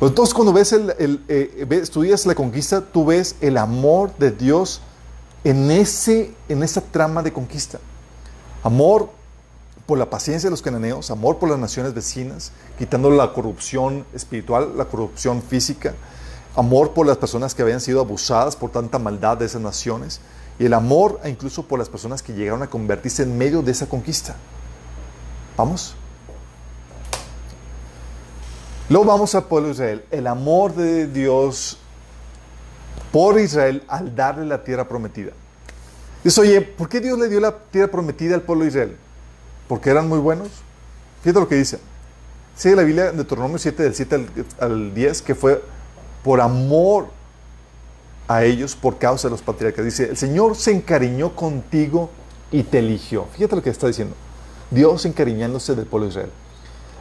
Entonces 0.00 0.34
cuando 0.34 0.52
ves 0.52 0.72
el, 0.72 1.24
eh, 1.28 1.66
estudias 1.70 2.26
la 2.26 2.34
conquista, 2.34 2.82
tú 2.82 3.06
ves 3.06 3.36
el 3.40 3.56
amor 3.56 4.14
de 4.18 4.30
Dios 4.30 4.82
en, 5.42 5.70
ese, 5.70 6.34
en 6.48 6.62
esa 6.62 6.80
trama 6.82 7.22
de 7.22 7.32
conquista. 7.32 7.78
Amor 8.62 9.08
por 9.86 9.96
la 9.96 10.10
paciencia 10.10 10.48
de 10.48 10.50
los 10.50 10.60
cananeos, 10.60 11.10
amor 11.10 11.38
por 11.38 11.48
las 11.48 11.58
naciones 11.58 11.94
vecinas, 11.94 12.52
quitando 12.78 13.08
la 13.08 13.32
corrupción 13.32 14.04
espiritual, 14.12 14.76
la 14.76 14.86
corrupción 14.86 15.42
física, 15.42 15.94
amor 16.56 16.92
por 16.92 17.06
las 17.06 17.16
personas 17.16 17.54
que 17.54 17.62
habían 17.62 17.80
sido 17.80 18.00
abusadas 18.00 18.56
por 18.56 18.70
tanta 18.70 18.98
maldad 18.98 19.38
de 19.38 19.46
esas 19.46 19.62
naciones, 19.62 20.20
y 20.58 20.64
el 20.64 20.74
amor 20.74 21.20
incluso 21.24 21.62
por 21.62 21.78
las 21.78 21.88
personas 21.88 22.22
que 22.22 22.34
llegaron 22.34 22.62
a 22.62 22.66
convertirse 22.66 23.22
en 23.22 23.38
medio 23.38 23.62
de 23.62 23.72
esa 23.72 23.86
conquista. 23.86 24.36
¿Vamos? 25.56 25.94
Luego 28.88 29.04
vamos 29.04 29.34
al 29.34 29.44
pueblo 29.44 29.68
de 29.68 29.74
Israel. 29.74 30.04
El 30.10 30.26
amor 30.26 30.74
de 30.74 31.06
Dios 31.06 31.78
por 33.12 33.40
Israel 33.40 33.82
al 33.88 34.14
darle 34.14 34.46
la 34.46 34.62
tierra 34.62 34.86
prometida. 34.86 35.32
Dice, 36.22 36.40
oye, 36.40 36.60
¿por 36.60 36.88
qué 36.88 37.00
Dios 37.00 37.18
le 37.18 37.28
dio 37.28 37.40
la 37.40 37.56
tierra 37.56 37.90
prometida 37.90 38.34
al 38.34 38.42
pueblo 38.42 38.64
de 38.64 38.70
Israel? 38.70 38.96
porque 39.68 39.90
eran 39.90 40.08
muy 40.08 40.18
buenos. 40.18 40.48
Fíjate 41.22 41.40
lo 41.40 41.48
que 41.48 41.56
dice. 41.56 41.78
Sigue 42.56 42.76
la 42.76 42.82
Biblia 42.82 43.06
de 43.06 43.12
Deuteronomio 43.12 43.58
7, 43.58 43.82
del 43.82 43.94
7 43.94 44.26
al, 44.60 44.94
10, 44.94 45.22
que 45.22 45.34
fue 45.34 45.62
por 46.24 46.40
amor 46.40 47.08
a 48.28 48.44
ellos, 48.44 48.74
por 48.74 48.98
causa 48.98 49.28
de 49.28 49.32
los 49.32 49.42
patriarcas. 49.42 49.84
Dice, 49.84 50.08
el 50.08 50.16
Señor 50.16 50.56
se 50.56 50.72
encariñó 50.72 51.34
contigo 51.34 52.10
y 52.50 52.62
te 52.62 52.78
eligió. 52.78 53.26
Fíjate 53.32 53.56
lo 53.56 53.62
que 53.62 53.70
está 53.70 53.86
diciendo. 53.86 54.14
Dios 54.70 55.04
encariñándose 55.04 55.74
del 55.74 55.86
pueblo 55.86 56.06
de 56.06 56.10
Israel. 56.10 56.30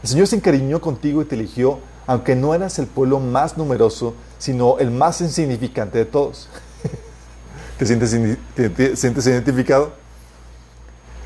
El 0.05 0.09
Señor 0.09 0.27
se 0.27 0.35
encariñó 0.35 0.79
contigo 0.81 1.23
y 1.23 1.25
te 1.25 1.33
eligió, 1.33 1.79
aunque 2.05 2.35
no 2.35 2.53
eras 2.53 2.77
el 2.77 2.85
pueblo 2.85 3.19
más 3.19 3.57
numeroso, 3.57 4.13
sino 4.37 4.77
el 4.77 4.91
más 4.91 5.19
insignificante 5.19 5.97
de 5.97 6.05
todos. 6.05 6.47
¿Te 7.79 7.87
sientes, 7.87 8.15
te 8.53 8.95
sientes 8.95 9.25
identificado? 9.25 9.93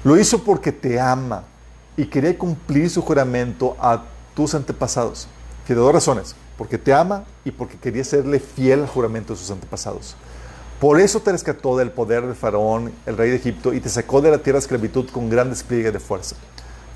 Lo 0.06 0.18
hizo 0.18 0.46
porque 0.46 0.72
te 0.72 0.98
ama 0.98 1.44
y 1.98 2.06
quería 2.06 2.38
cumplir 2.38 2.90
su 2.90 3.02
juramento 3.02 3.76
a 3.82 4.06
tus 4.34 4.56
antepasados. 4.56 5.28
Tiene 5.68 5.82
dos 5.82 5.92
razones, 5.92 6.34
porque 6.58 6.78
te 6.78 6.94
ama 6.94 7.26
y 7.44 7.52
porque 7.52 7.78
quería 7.78 8.06
serle 8.06 8.40
fiel 8.40 8.80
al 8.84 8.88
juramento 8.88 9.34
de 9.34 9.40
sus 9.40 9.52
antepasados. 9.52 10.16
Por 10.80 11.02
eso 11.02 11.20
te 11.20 11.34
rescató 11.34 11.76
del 11.76 11.92
poder 11.92 12.26
de 12.26 12.34
Faraón, 12.34 12.94
el 13.06 13.18
rey 13.18 13.30
de 13.30 13.36
Egipto, 13.36 13.74
y 13.74 13.82
te 13.82 13.90
sacó 13.90 14.22
de 14.22 14.32
la 14.32 14.38
tierra 14.38 14.60
de 14.60 14.64
esclavitud 14.64 15.10
con 15.10 15.30
gran 15.30 15.50
despliegue 15.50 15.92
de 15.92 16.00
fuerza. 16.00 16.38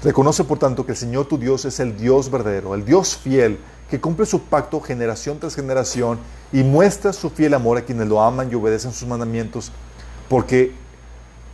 Reconoce, 0.04 0.44
por 0.44 0.60
tanto, 0.60 0.86
que 0.86 0.92
el 0.92 0.98
Señor 0.98 1.28
tu 1.28 1.38
Dios 1.38 1.64
es 1.64 1.80
el 1.80 1.98
Dios 1.98 2.30
verdadero, 2.30 2.76
el 2.76 2.84
Dios 2.84 3.16
fiel, 3.16 3.58
que 3.90 4.02
cumple 4.02 4.26
su 4.26 4.42
pacto 4.42 4.82
generación 4.82 5.40
tras 5.40 5.56
generación 5.56 6.20
y 6.52 6.64
muestra 6.64 7.14
su 7.14 7.30
fiel 7.30 7.54
amor 7.54 7.78
a 7.78 7.84
quienes 7.84 8.08
lo 8.08 8.22
aman 8.22 8.52
y 8.52 8.56
obedecen 8.56 8.92
sus 8.92 9.08
mandamientos, 9.08 9.72
porque, 10.28 10.74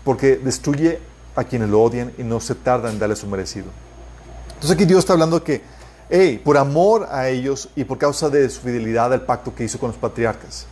porque 0.04 0.38
destruye 0.38 1.00
a 1.36 1.44
quienes 1.44 1.70
lo 1.70 1.82
odian 1.82 2.12
y 2.18 2.24
no 2.24 2.40
se 2.40 2.56
tarda 2.56 2.90
en 2.90 2.98
darle 2.98 3.16
su 3.16 3.28
merecido. 3.28 3.68
Entonces 4.48 4.72
aquí 4.72 4.86
Dios 4.86 5.00
está 5.00 5.14
hablando 5.14 5.44
que, 5.44 5.62
hey, 6.10 6.42
por 6.44 6.58
amor 6.58 7.08
a 7.12 7.30
ellos 7.30 7.70
y 7.76 7.84
por 7.84 7.98
causa 7.98 8.30
de 8.30 8.50
su 8.50 8.62
fidelidad 8.62 9.14
al 9.14 9.22
pacto 9.22 9.54
que 9.54 9.64
hizo 9.64 9.78
con 9.80 9.90
los 9.90 9.98
patriarcas. 9.98 10.66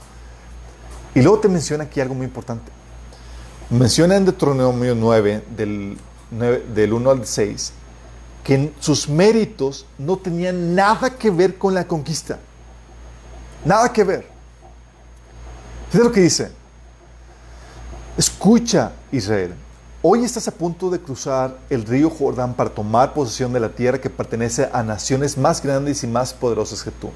Y 1.14 1.22
luego 1.22 1.40
te 1.40 1.48
menciona 1.48 1.84
aquí 1.84 2.02
algo 2.02 2.16
muy 2.16 2.26
importante. 2.26 2.72
Menciona 3.70 4.16
en 4.16 4.26
Deuteronomio 4.26 4.96
9, 4.96 5.44
del, 5.56 5.98
9, 6.32 6.66
del 6.74 6.94
1 6.94 7.12
al 7.12 7.26
6, 7.26 7.74
que 8.44 8.74
sus 8.80 9.10
méritos 9.10 9.86
no 9.98 10.18
tenían 10.18 10.76
nada 10.76 11.10
que 11.10 11.30
ver 11.30 11.58
con 11.58 11.74
la 11.74 11.88
conquista. 11.88 12.40
Nada 13.66 13.92
que 13.92 14.04
ver. 14.04 14.28
Fíjate 15.90 16.04
lo 16.04 16.12
que 16.12 16.22
dice. 16.22 16.52
Escucha, 18.18 18.94
Israel. 19.12 19.54
Hoy 20.02 20.24
estás 20.24 20.48
a 20.48 20.52
punto 20.52 20.90
de 20.90 21.00
cruzar 21.00 21.58
el 21.70 21.84
río 21.84 22.10
Jordán 22.10 22.54
para 22.54 22.70
tomar 22.70 23.14
posesión 23.14 23.52
de 23.52 23.60
la 23.60 23.70
tierra 23.70 24.00
que 24.00 24.10
pertenece 24.10 24.70
a 24.72 24.84
naciones 24.84 25.38
más 25.38 25.62
grandes 25.62 26.04
y 26.04 26.08
más 26.08 26.34
poderosas 26.34 26.84
que 26.84 26.92
tú. 26.92 27.12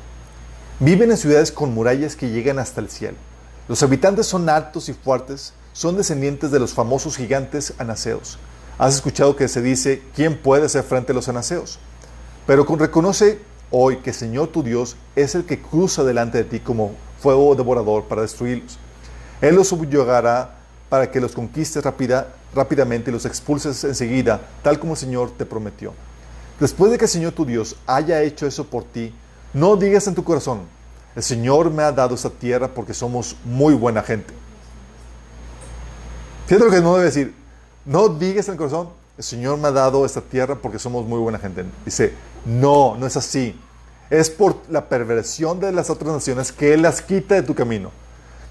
Viven 0.80 1.12
en 1.12 1.18
ciudades 1.18 1.52
con 1.52 1.74
murallas 1.74 2.16
que 2.16 2.30
llegan 2.30 2.60
hasta 2.60 2.82
el 2.82 2.90
cielo. 2.90 3.18
Los 3.68 3.84
habitantes 3.84 4.26
son 4.26 4.50
altos 4.50 4.90
y 4.90 4.94
fuertes, 4.94 5.54
son 5.74 5.96
descendientes 5.96 6.52
de 6.52 6.60
los 6.60 6.74
famosos 6.74 7.18
gigantes 7.18 7.74
anaseos. 7.78 8.40
Has 8.82 8.96
escuchado 8.96 9.36
que 9.36 9.48
se 9.48 9.62
dice, 9.62 10.02
¿quién 10.16 10.36
puede 10.36 10.66
hacer 10.66 10.82
frente 10.82 11.12
a 11.12 11.16
los 11.16 11.30
anaseos? 11.30 11.78
Pero 12.48 12.66
reconoce 12.66 13.40
hoy 13.70 13.98
que 13.98 14.10
el 14.10 14.16
Señor 14.16 14.48
tu 14.48 14.64
Dios 14.64 14.96
es 15.16 15.36
el 15.36 15.46
que 15.46 15.62
cruza 15.62 16.04
delante 16.04 16.40
de 16.40 16.46
ti 16.46 16.60
como 16.62 16.94
fuego 17.20 17.54
devorador 17.54 18.06
para 18.06 18.24
destruirlos. 18.24 18.80
Él 19.40 19.54
los 19.54 19.68
subyugará 19.68 20.56
para 20.90 21.12
que 21.12 21.22
los 21.22 21.34
conquistes 21.34 21.84
rápida, 21.84 22.34
rápidamente 22.56 23.12
y 23.12 23.14
los 23.14 23.26
expulses 23.26 23.84
enseguida, 23.84 24.42
tal 24.64 24.80
como 24.80 24.94
el 24.94 24.98
Señor 24.98 25.30
te 25.38 25.46
prometió. 25.46 25.94
Después 26.60 26.92
de 26.92 26.98
que 26.98 27.06
el 27.06 27.12
Señor 27.12 27.34
tu 27.34 27.46
Dios 27.46 27.76
haya 27.86 28.24
hecho 28.24 28.48
eso 28.48 28.66
por 28.66 28.84
ti, 28.86 29.14
no 29.54 29.76
digas 29.76 30.08
en 30.08 30.16
tu 30.16 30.24
corazón, 30.24 30.62
el 31.16 31.22
Señor 31.22 31.70
me 31.70 31.84
ha 31.84 31.92
dado 31.92 32.16
esta 32.16 32.32
tierra 32.32 32.68
porque 32.68 32.96
somos 32.96 33.36
muy 33.46 33.76
buena 33.76 34.02
gente. 34.02 34.34
Fíjate 36.48 36.66
lo 36.66 36.72
que 36.72 36.82
no 36.82 36.94
debe 36.96 37.06
decir. 37.06 37.41
No 37.86 38.10
digas 38.10 38.48
en 38.48 38.54
el 38.54 38.58
corazón, 38.58 38.90
el 39.18 39.24
Señor 39.24 39.58
me 39.58 39.68
ha 39.68 39.72
dado 39.72 40.06
esta 40.06 40.22
tierra 40.22 40.56
porque 40.56 40.80
somos 40.80 41.06
muy 41.06 41.20
buena 41.20 41.40
gente. 41.40 41.66
Dice, 41.86 42.14
no, 42.46 42.96
no 42.96 43.08
es 43.08 43.18
así. 43.18 43.60
Es 44.10 44.30
por 44.30 44.56
la 44.70 44.90
perversión 44.90 45.60
de 45.60 45.72
las 45.72 45.90
otras 45.90 46.14
naciones 46.14 46.52
que 46.52 46.74
Él 46.74 46.82
las 46.82 47.02
quita 47.02 47.36
de 47.36 47.44
tu 47.44 47.56
camino. 47.56 47.92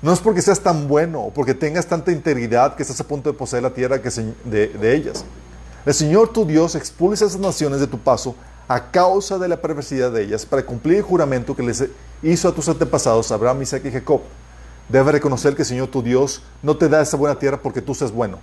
No 0.03 0.13
es 0.13 0.21
porque 0.21 0.41
seas 0.41 0.61
tan 0.61 0.89
bueno 0.89 1.21
o 1.21 1.31
porque 1.31 1.55
tengas 1.55 1.87
tanta 1.87 2.11
integridad 2.11 2.75
que 2.75 2.83
estás 2.83 3.01
a 3.01 3.05
punto 3.05 3.31
de 3.31 3.39
poseer 3.39 3.63
la 3.63 3.75
tierra 3.75 4.01
que 4.01 4.09
de, 4.09 4.69
de 4.69 4.97
ellas. 4.97 5.25
El 5.85 5.95
Señor 5.95 6.33
tu 6.33 6.45
Dios 6.47 6.75
expulsa 6.75 7.25
a 7.25 7.29
esas 7.29 7.41
naciones 7.41 7.81
de 7.81 7.87
tu 7.87 7.99
paso 7.99 8.35
a 8.69 8.91
causa 8.91 9.37
de 9.37 9.49
la 9.49 9.61
perversidad 9.61 10.13
de 10.13 10.23
ellas 10.23 10.47
para 10.47 10.65
cumplir 10.65 10.99
el 10.99 11.03
juramento 11.03 11.57
que 11.57 11.63
les 11.63 11.85
hizo 12.23 12.49
a 12.49 12.55
tus 12.55 12.69
antepasados, 12.69 13.33
Abraham, 13.33 13.63
Isaac 13.63 13.85
y 13.85 13.91
Jacob. 13.91 14.21
Debes 14.89 15.13
reconocer 15.13 15.57
que 15.57 15.63
el 15.63 15.69
Señor 15.69 15.89
tu 15.89 16.03
Dios 16.03 16.43
no 16.63 16.77
te 16.77 16.89
da 16.89 17.01
esa 17.01 17.17
buena 17.17 17.39
tierra 17.39 17.61
porque 17.61 17.83
tú 17.83 17.95
seas 17.95 18.13
bueno. 18.13 18.39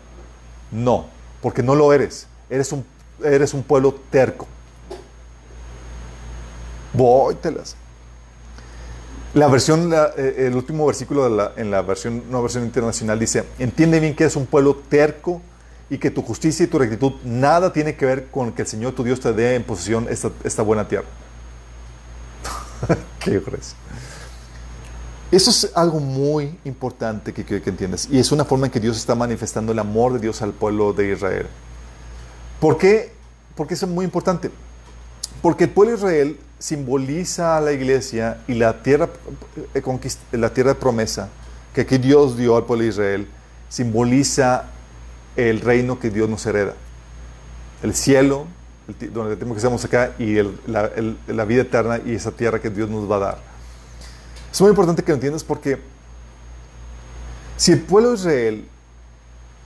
No, 0.71 1.07
porque 1.41 1.63
no 1.63 1.75
lo 1.75 1.93
eres. 1.93 2.27
Eres 2.49 2.71
un, 2.71 2.85
eres 3.23 3.53
un 3.53 3.63
pueblo 3.63 3.95
terco. 4.09 4.47
Vóytelas. 6.93 7.75
La 9.33 9.47
versión, 9.47 9.91
eh, 9.93 10.47
el 10.47 10.55
último 10.55 10.85
versículo 10.85 11.51
en 11.55 11.71
la 11.71 11.81
versión, 11.81 12.23
no 12.29 12.41
versión 12.41 12.63
internacional 12.63 13.19
dice, 13.19 13.43
entiende 13.59 13.99
bien 13.99 14.15
que 14.15 14.23
eres 14.23 14.35
un 14.35 14.45
pueblo 14.45 14.75
terco 14.89 15.41
y 15.89 15.97
que 15.97 16.11
tu 16.11 16.21
justicia 16.21 16.65
y 16.65 16.67
tu 16.67 16.79
rectitud 16.79 17.13
nada 17.23 17.71
tiene 17.71 17.95
que 17.95 18.05
ver 18.05 18.27
con 18.27 18.51
que 18.51 18.63
el 18.63 18.67
Señor 18.67 18.93
tu 18.93 19.03
Dios 19.03 19.19
te 19.19 19.33
dé 19.33 19.55
en 19.55 19.63
posesión 19.63 20.07
esta, 20.09 20.61
buena 20.63 20.87
tierra. 20.87 21.07
¿Qué 23.19 23.41
crees? 23.41 23.75
Eso 25.31 25.49
es 25.49 25.71
algo 25.75 25.99
muy 25.99 26.57
importante 26.63 27.33
que 27.33 27.43
quiero 27.43 27.63
que 27.63 27.69
entiendas. 27.69 28.07
Y 28.09 28.17
es 28.17 28.31
una 28.31 28.45
forma 28.45 28.67
en 28.67 28.71
que 28.71 28.79
Dios 28.79 28.97
está 28.97 29.13
manifestando 29.13 29.73
el 29.73 29.79
amor 29.79 30.13
de 30.13 30.19
Dios 30.19 30.41
al 30.41 30.53
pueblo 30.53 30.93
de 30.93 31.11
Israel. 31.11 31.47
¿Por 32.61 32.77
qué? 32.77 33.11
Porque 33.55 33.73
eso 33.73 33.85
es 33.85 33.91
muy 33.91 34.05
importante. 34.05 34.49
Porque 35.41 35.65
el 35.65 35.69
pueblo 35.71 35.91
de 35.91 35.97
Israel 35.97 36.39
simboliza 36.59 37.57
a 37.57 37.61
la 37.61 37.73
iglesia 37.73 38.41
y 38.47 38.53
la 38.53 38.81
tierra, 38.81 39.09
eh, 39.73 39.81
la 40.31 40.53
tierra 40.53 40.73
de 40.73 40.79
promesa 40.79 41.29
que 41.73 41.81
aquí 41.81 41.97
Dios 41.97 42.37
dio 42.37 42.57
al 42.57 42.63
pueblo 42.63 42.83
de 42.83 42.89
Israel 42.89 43.27
simboliza 43.69 44.65
el 45.35 45.61
reino 45.61 45.99
que 45.99 46.09
Dios 46.09 46.29
nos 46.29 46.45
hereda. 46.45 46.73
El 47.83 47.93
cielo, 47.93 48.47
donde 49.13 49.35
tenemos 49.35 49.55
que 49.55 49.59
estamos 49.59 49.85
acá, 49.85 50.13
y 50.17 50.41
la, 50.65 50.89
la, 51.27 51.45
vida 51.45 51.61
eterna 51.61 51.99
y 52.03 52.15
esa 52.15 52.31
tierra 52.31 52.59
que 52.59 52.69
Dios 52.71 52.89
nos 52.89 53.09
va 53.09 53.17
a 53.17 53.19
dar. 53.19 53.46
Es 54.51 54.61
muy 54.61 54.69
importante 54.69 55.03
que 55.03 55.11
lo 55.11 55.15
entiendas 55.15 55.43
porque 55.43 55.79
si 57.57 57.71
el 57.71 57.81
pueblo 57.81 58.11
de 58.11 58.15
Israel 58.15 58.67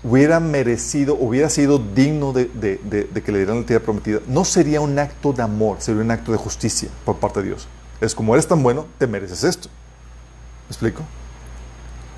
hubiera 0.03 0.39
merecido, 0.39 1.15
hubiera 1.15 1.49
sido 1.49 1.77
digno 1.77 2.33
de, 2.33 2.49
que 2.49 3.31
le 3.31 3.37
dieran 3.37 3.61
la 3.61 3.65
tierra 3.65 3.83
prometida, 3.83 4.19
no 4.27 4.45
sería 4.45 4.81
un 4.81 4.97
acto 4.97 5.33
de 5.33 5.43
amor, 5.43 5.77
sería 5.79 6.01
un 6.01 6.11
acto 6.11 6.31
de 6.31 6.37
justicia 6.37 6.89
por 7.05 7.17
parte 7.17 7.41
de 7.41 7.47
Dios. 7.47 7.67
Es 7.99 8.15
como 8.15 8.33
eres 8.33 8.47
tan 8.47 8.63
bueno, 8.63 8.87
te 8.97 9.07
mereces 9.07 9.43
esto. 9.43 9.69
¿Me 10.67 10.73
explico? 10.73 11.03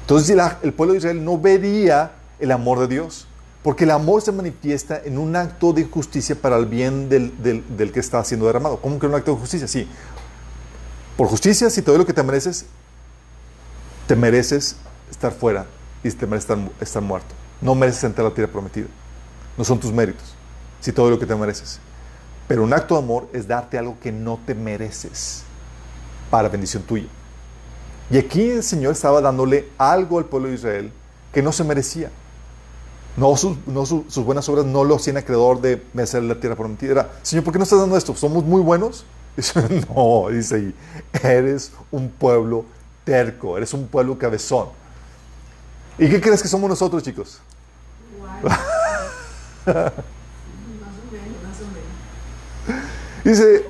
Entonces 0.02 0.38
el 0.62 0.74
pueblo 0.74 0.94
de 0.94 1.00
Israel 1.00 1.24
no 1.24 1.38
vería 1.38 2.12
el 2.40 2.52
amor 2.52 2.80
de 2.80 2.88
Dios, 2.88 3.28
porque 3.64 3.86
el 3.86 3.92
amor 3.92 4.22
se 4.22 4.32
manifiesta 4.32 5.02
en 5.04 5.18
un 5.18 5.36
acto 5.36 5.72
de 5.72 5.86
justicia 5.86 6.36
para 6.36 6.58
el 6.58 6.66
bien 6.66 7.08
del, 7.10 7.92
que 7.94 8.00
está 8.00 8.24
siendo 8.24 8.46
derramado. 8.46 8.78
¿Cómo 8.78 9.00
que 9.00 9.08
un 9.08 9.16
acto 9.16 9.34
de 9.34 9.40
justicia? 9.40 9.68
Sí. 9.68 9.88
Por 11.18 11.28
justicia, 11.28 11.70
si 11.70 11.82
te 11.82 11.92
doy 11.92 12.00
lo 12.00 12.06
que 12.06 12.14
te 12.14 12.24
mereces, 12.24 12.66
te 14.08 14.16
mereces 14.16 14.76
estar 15.12 15.32
fuera 15.32 15.66
y 16.04 16.10
te 16.12 16.26
mereces 16.26 16.50
estar, 16.50 16.72
estar 16.82 17.02
muerto. 17.02 17.34
No 17.62 17.76
mereces 17.76 18.04
entrar 18.04 18.26
a 18.26 18.30
la 18.30 18.36
tierra 18.36 18.52
prometida. 18.52 18.88
No 19.58 19.64
son 19.64 19.80
tus 19.80 19.92
méritos, 19.92 20.34
si 20.82 20.92
todo 20.92 21.10
lo 21.10 21.20
que 21.20 21.26
te 21.26 21.36
mereces. 21.36 21.80
Pero 22.48 22.64
un 22.64 22.74
acto 22.74 22.96
de 22.96 23.02
amor 23.02 23.30
es 23.32 23.48
darte 23.48 23.78
algo 23.78 23.98
que 24.02 24.12
no 24.12 24.40
te 24.46 24.56
mereces 24.56 25.44
para 26.30 26.50
bendición 26.50 26.84
tuya. 26.84 27.08
Y 28.10 28.18
aquí 28.18 28.50
el 28.50 28.64
Señor 28.64 28.94
estaba 28.94 29.22
dándole 29.22 29.70
algo 29.78 30.18
al 30.18 30.26
pueblo 30.26 30.50
de 30.50 30.56
Israel 30.56 30.92
que 31.32 31.42
no 31.42 31.52
se 31.52 31.64
merecía. 31.64 32.10
No, 33.16 33.38
sus 33.38 34.26
buenas 34.26 34.50
obras 34.50 34.66
no 34.66 34.84
lo 34.84 34.96
hacían 34.96 35.18
acreedor 35.18 35.62
de 35.62 35.84
merecer 35.94 36.24
la 36.24 36.40
tierra 36.40 36.56
prometida. 36.56 36.92
Era, 36.92 37.12
Señor, 37.22 37.44
¿por 37.46 37.54
qué 37.54 37.60
no 37.60 37.64
estás 37.64 37.80
dando 37.80 37.96
esto? 37.96 38.16
¿Somos 38.16 38.44
muy 38.44 38.62
buenos? 38.62 39.06
no, 39.96 40.30
dice 40.30 40.56
ahí, 40.56 40.76
eres 41.24 41.72
un 41.92 42.10
pueblo 42.10 42.66
terco, 43.04 43.58
eres 43.58 43.74
un 43.74 43.88
pueblo 43.88 44.18
cabezón. 44.18 44.70
¿Y 45.98 46.10
qué 46.10 46.22
crees 46.22 46.42
que 46.42 46.48
somos 46.48 46.70
nosotros, 46.70 47.04
chicos? 47.04 47.40
Dice, 53.24 53.66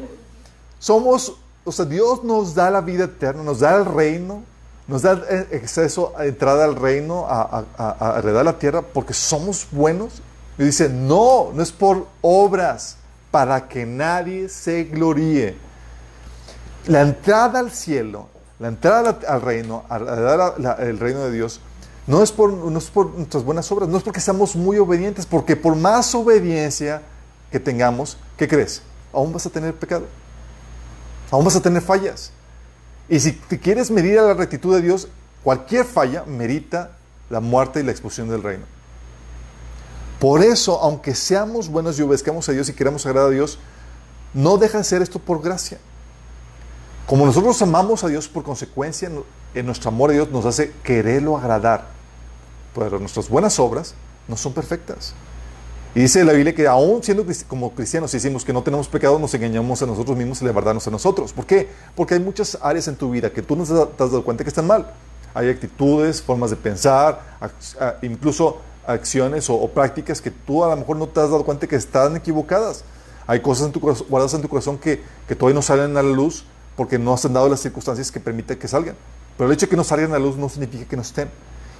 somos, 0.80 1.34
o 1.64 1.72
sea, 1.72 1.86
Dios 1.86 2.24
nos 2.24 2.56
da 2.56 2.72
la 2.72 2.82
vida 2.82 3.06
eterna, 3.06 3.44
nos 3.44 3.60
da 3.60 3.76
el 3.76 3.86
reino, 3.86 4.44
nos 4.88 5.04
da 5.04 5.12
acceso 5.12 6.14
a 6.18 6.26
entrada 6.26 6.66
al 6.66 6.76
reino, 6.76 7.26
a, 7.28 7.64
a, 7.78 8.20
heredar 8.20 8.46
la 8.46 8.58
tierra, 8.58 8.82
porque 8.82 9.14
somos 9.14 9.68
buenos. 9.72 10.22
Y 10.58 10.64
dice, 10.64 10.90
no, 10.90 11.52
no 11.54 11.62
es 11.62 11.72
por 11.72 12.08
obras, 12.22 12.98
para 13.34 13.68
que 13.68 13.84
nadie 13.84 14.48
se 14.48 14.84
gloríe. 14.84 15.58
La 16.86 17.02
entrada 17.02 17.58
al 17.58 17.72
cielo, 17.72 18.28
la 18.60 18.68
entrada 18.68 19.18
al 19.28 19.42
reino, 19.42 19.86
a 19.90 19.96
heredar 19.96 20.78
el 20.82 21.00
reino 21.00 21.22
de 21.22 21.32
Dios, 21.32 21.60
no 22.06 22.22
es, 22.22 22.32
por, 22.32 22.54
no 22.54 22.78
es 22.78 22.92
por 22.92 23.10
nuestras 23.16 23.44
buenas 23.44 23.72
obras, 23.72 23.90
no 23.90 23.98
es 23.98 24.04
porque 24.04 24.20
seamos 24.20 24.56
muy 24.56 24.78
obedientes, 24.78 25.26
porque 25.26 25.56
por 25.56 25.76
más 25.76 26.14
obediencia 26.14 27.02
que 27.52 27.60
tengamos, 27.60 28.20
¿qué 28.38 28.48
crees? 28.48 28.84
Aún 29.12 29.34
vas 29.34 29.48
a 29.48 29.50
tener 29.50 29.74
pecado. 29.74 30.06
Aún 31.32 31.44
vas 31.44 31.56
a 31.56 31.62
tener 31.62 31.82
fallas. 31.82 32.32
Y 33.10 33.20
si 33.20 33.32
te 33.32 33.58
quieres 33.58 33.90
medir 33.90 34.20
a 34.20 34.28
la 34.28 34.36
rectitud 34.36 34.76
de 34.76 34.84
Dios, 34.84 35.08
cualquier 35.44 35.86
falla 35.86 36.24
merita 36.26 36.92
la 37.32 37.40
muerte 37.40 37.80
y 37.80 37.84
la 37.84 37.90
expulsión 37.90 38.30
del 38.30 38.44
reino. 38.44 38.66
Por 40.24 40.42
eso, 40.42 40.80
aunque 40.80 41.16
seamos 41.16 41.68
buenos 41.68 42.00
y 42.00 42.02
obedezcamos 42.02 42.48
a 42.48 42.54
Dios 42.54 42.70
y 42.70 42.74
queramos 42.74 43.06
agradar 43.06 43.28
a 43.28 43.34
Dios, 43.34 43.60
no 44.34 44.58
deja 44.58 44.78
de 44.78 44.86
ser 44.86 45.02
esto 45.02 45.20
por 45.20 45.42
gracia. 45.42 45.80
Como 47.06 47.26
nosotros 47.26 47.62
amamos 47.62 48.06
a 48.06 48.08
Dios 48.08 48.30
por 48.30 48.42
consecuencia, 48.42 49.12
en 49.54 49.66
nuestro 49.66 49.90
amor 49.90 50.12
a 50.12 50.14
Dios 50.14 50.30
nos 50.30 50.46
hace 50.46 50.72
quererlo 50.82 51.38
agradar. 51.38 51.90
Pero 52.74 53.00
nuestras 53.00 53.28
buenas 53.28 53.60
obras 53.60 53.96
no 54.30 54.38
son 54.38 54.54
perfectas. 54.54 55.14
Y 55.94 56.00
dice 56.00 56.24
la 56.24 56.32
Biblia 56.32 56.56
que 56.56 56.68
aún 56.68 57.04
siendo 57.04 57.26
como 57.50 57.74
cristianos, 57.74 58.10
si 58.12 58.16
decimos 58.16 58.46
que 58.46 58.54
no 58.54 58.64
tenemos 58.64 58.88
pecado, 58.88 59.20
nos 59.20 59.34
engañamos 59.34 59.82
a 59.82 59.86
nosotros 59.86 60.16
mismos 60.16 60.42
y 60.42 60.46
la 60.46 60.54
verdad 60.54 60.78
a 60.88 60.90
nosotros. 60.90 61.34
¿Por 61.34 61.46
qué? 61.46 61.70
Porque 61.98 62.14
hay 62.14 62.22
muchas 62.22 62.58
áreas 62.62 62.88
en 62.88 62.96
tu 62.96 63.12
vida 63.12 63.30
que 63.30 63.42
tú 63.42 63.58
no 63.58 63.66
te 63.66 63.74
has 63.74 64.10
dado 64.10 64.24
cuenta 64.24 64.46
que 64.46 64.50
están 64.52 64.68
mal. 64.68 64.90
Hay 65.34 65.50
actitudes, 65.50 66.22
formas 66.22 66.50
de 66.50 66.56
pensar, 66.56 67.20
incluso 68.02 68.62
acciones 68.86 69.50
o, 69.50 69.68
prácticas 69.70 70.22
que 70.22 70.32
tú 70.32 70.64
a 70.64 70.70
lo 70.70 70.78
mejor 70.78 70.98
no 70.98 71.08
te 71.08 71.20
has 71.20 71.30
dado 71.30 71.44
cuenta 71.44 71.68
que 71.68 71.76
están 71.76 72.16
equivocadas. 72.16 72.84
Hay 73.26 73.42
cosas 73.42 73.72
guardadas 74.10 74.34
en 74.34 74.42
tu 74.42 74.50
corazón 74.50 74.78
que, 74.78 75.02
que 75.28 75.36
todavía 75.36 75.56
no 75.56 75.62
salen 75.62 75.96
a 75.98 76.04
la 76.04 76.10
luz 76.10 76.46
porque 76.76 77.00
no 77.00 77.14
has 77.14 77.32
dado 77.32 77.48
las 77.48 77.62
circunstancias 77.62 78.12
que 78.12 78.20
permiten 78.20 78.58
que 78.58 78.68
salgan. 78.68 78.96
Pero 79.38 79.50
el 79.50 79.54
hecho 79.54 79.66
de 79.66 79.70
que 79.70 79.78
no 79.78 79.84
salgan 79.84 80.12
a 80.12 80.14
la 80.14 80.20
luz 80.20 80.38
no 80.38 80.50
significa 80.50 80.86
que 80.86 80.96
no 80.96 81.02
estén. 81.02 81.30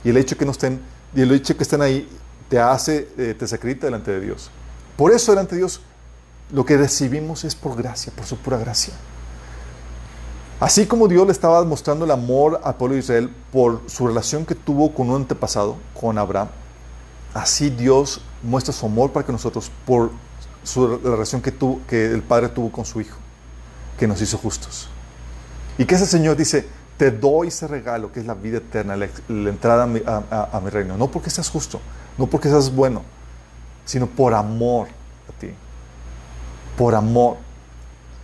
Y 0.04 0.10
el 0.10 0.18
hecho 0.18 0.36
de 0.36 0.40
que 0.40 0.46
no 0.46 0.52
estén, 0.52 0.82
y 1.14 1.22
el 1.22 1.32
hecho 1.32 1.54
de 1.54 1.58
que 1.58 1.64
estén 1.64 1.82
ahí 1.82 2.10
te 2.50 2.60
hace, 2.60 3.10
eh, 3.18 3.36
te 3.38 3.48
sacrifica 3.48 3.88
delante 3.88 4.12
de 4.12 4.22
Dios. 4.22 4.50
Por 4.98 5.12
eso 5.12 5.32
delante 5.32 5.56
de 5.56 5.60
Dios 5.60 5.82
lo 6.52 6.66
que 6.66 6.78
recibimos 6.78 7.44
es 7.44 7.56
por 7.56 7.76
gracia, 7.76 8.14
por 8.16 8.26
su 8.26 8.38
pura 8.38 8.58
gracia. 8.58 8.94
Así 10.60 10.86
como 10.86 11.08
Dios 11.08 11.26
le 11.26 11.32
estaba 11.32 11.64
mostrando 11.66 12.06
el 12.06 12.12
amor 12.12 12.62
al 12.64 12.76
pueblo 12.76 12.94
de 12.94 13.00
Israel 13.00 13.30
por 13.52 13.82
su 13.88 14.08
relación 14.08 14.46
que 14.46 14.56
tuvo 14.56 14.94
con 14.94 15.10
un 15.10 15.18
antepasado, 15.18 15.78
con 16.00 16.18
Abraham, 16.18 16.48
así 17.34 17.70
Dios 17.70 18.22
muestra 18.42 18.74
su 18.74 18.86
amor 18.86 19.12
para 19.12 19.26
que 19.26 19.32
nosotros 19.32 19.72
por 19.86 20.12
la 20.76 21.12
relación 21.12 21.42
que, 21.42 21.52
tuvo, 21.52 21.82
el 21.90 22.22
Padre 22.22 22.50
tuvo 22.50 22.72
con 22.72 22.86
su 22.86 23.02
Hijo, 23.02 23.18
que 23.98 24.08
nos 24.08 24.22
hizo 24.22 24.38
justos. 24.38 24.88
Y 25.78 25.86
que 25.86 25.96
ese 25.96 26.06
Señor 26.06 26.38
dice, 26.38 26.68
te 26.98 27.12
doy 27.12 27.48
ese 27.48 27.68
regalo 27.68 28.12
que 28.12 28.20
es 28.20 28.26
la 28.26 28.34
vida 28.34 28.58
eterna, 28.58 28.96
la, 28.96 29.10
entrada 29.28 29.84
a 29.84 30.60
mi, 30.60 30.70
reino. 30.70 30.98
No 30.98 31.10
porque 31.10 31.30
seas 31.30 31.50
justo, 31.50 31.82
no 32.18 32.28
porque 32.28 32.50
seas 32.50 32.74
bueno, 32.74 33.02
sino 33.86 34.08
por 34.08 34.34
amor 34.34 34.88
a 35.28 35.40
ti. 35.40 35.50
Por 36.78 36.96
amor. 36.96 37.38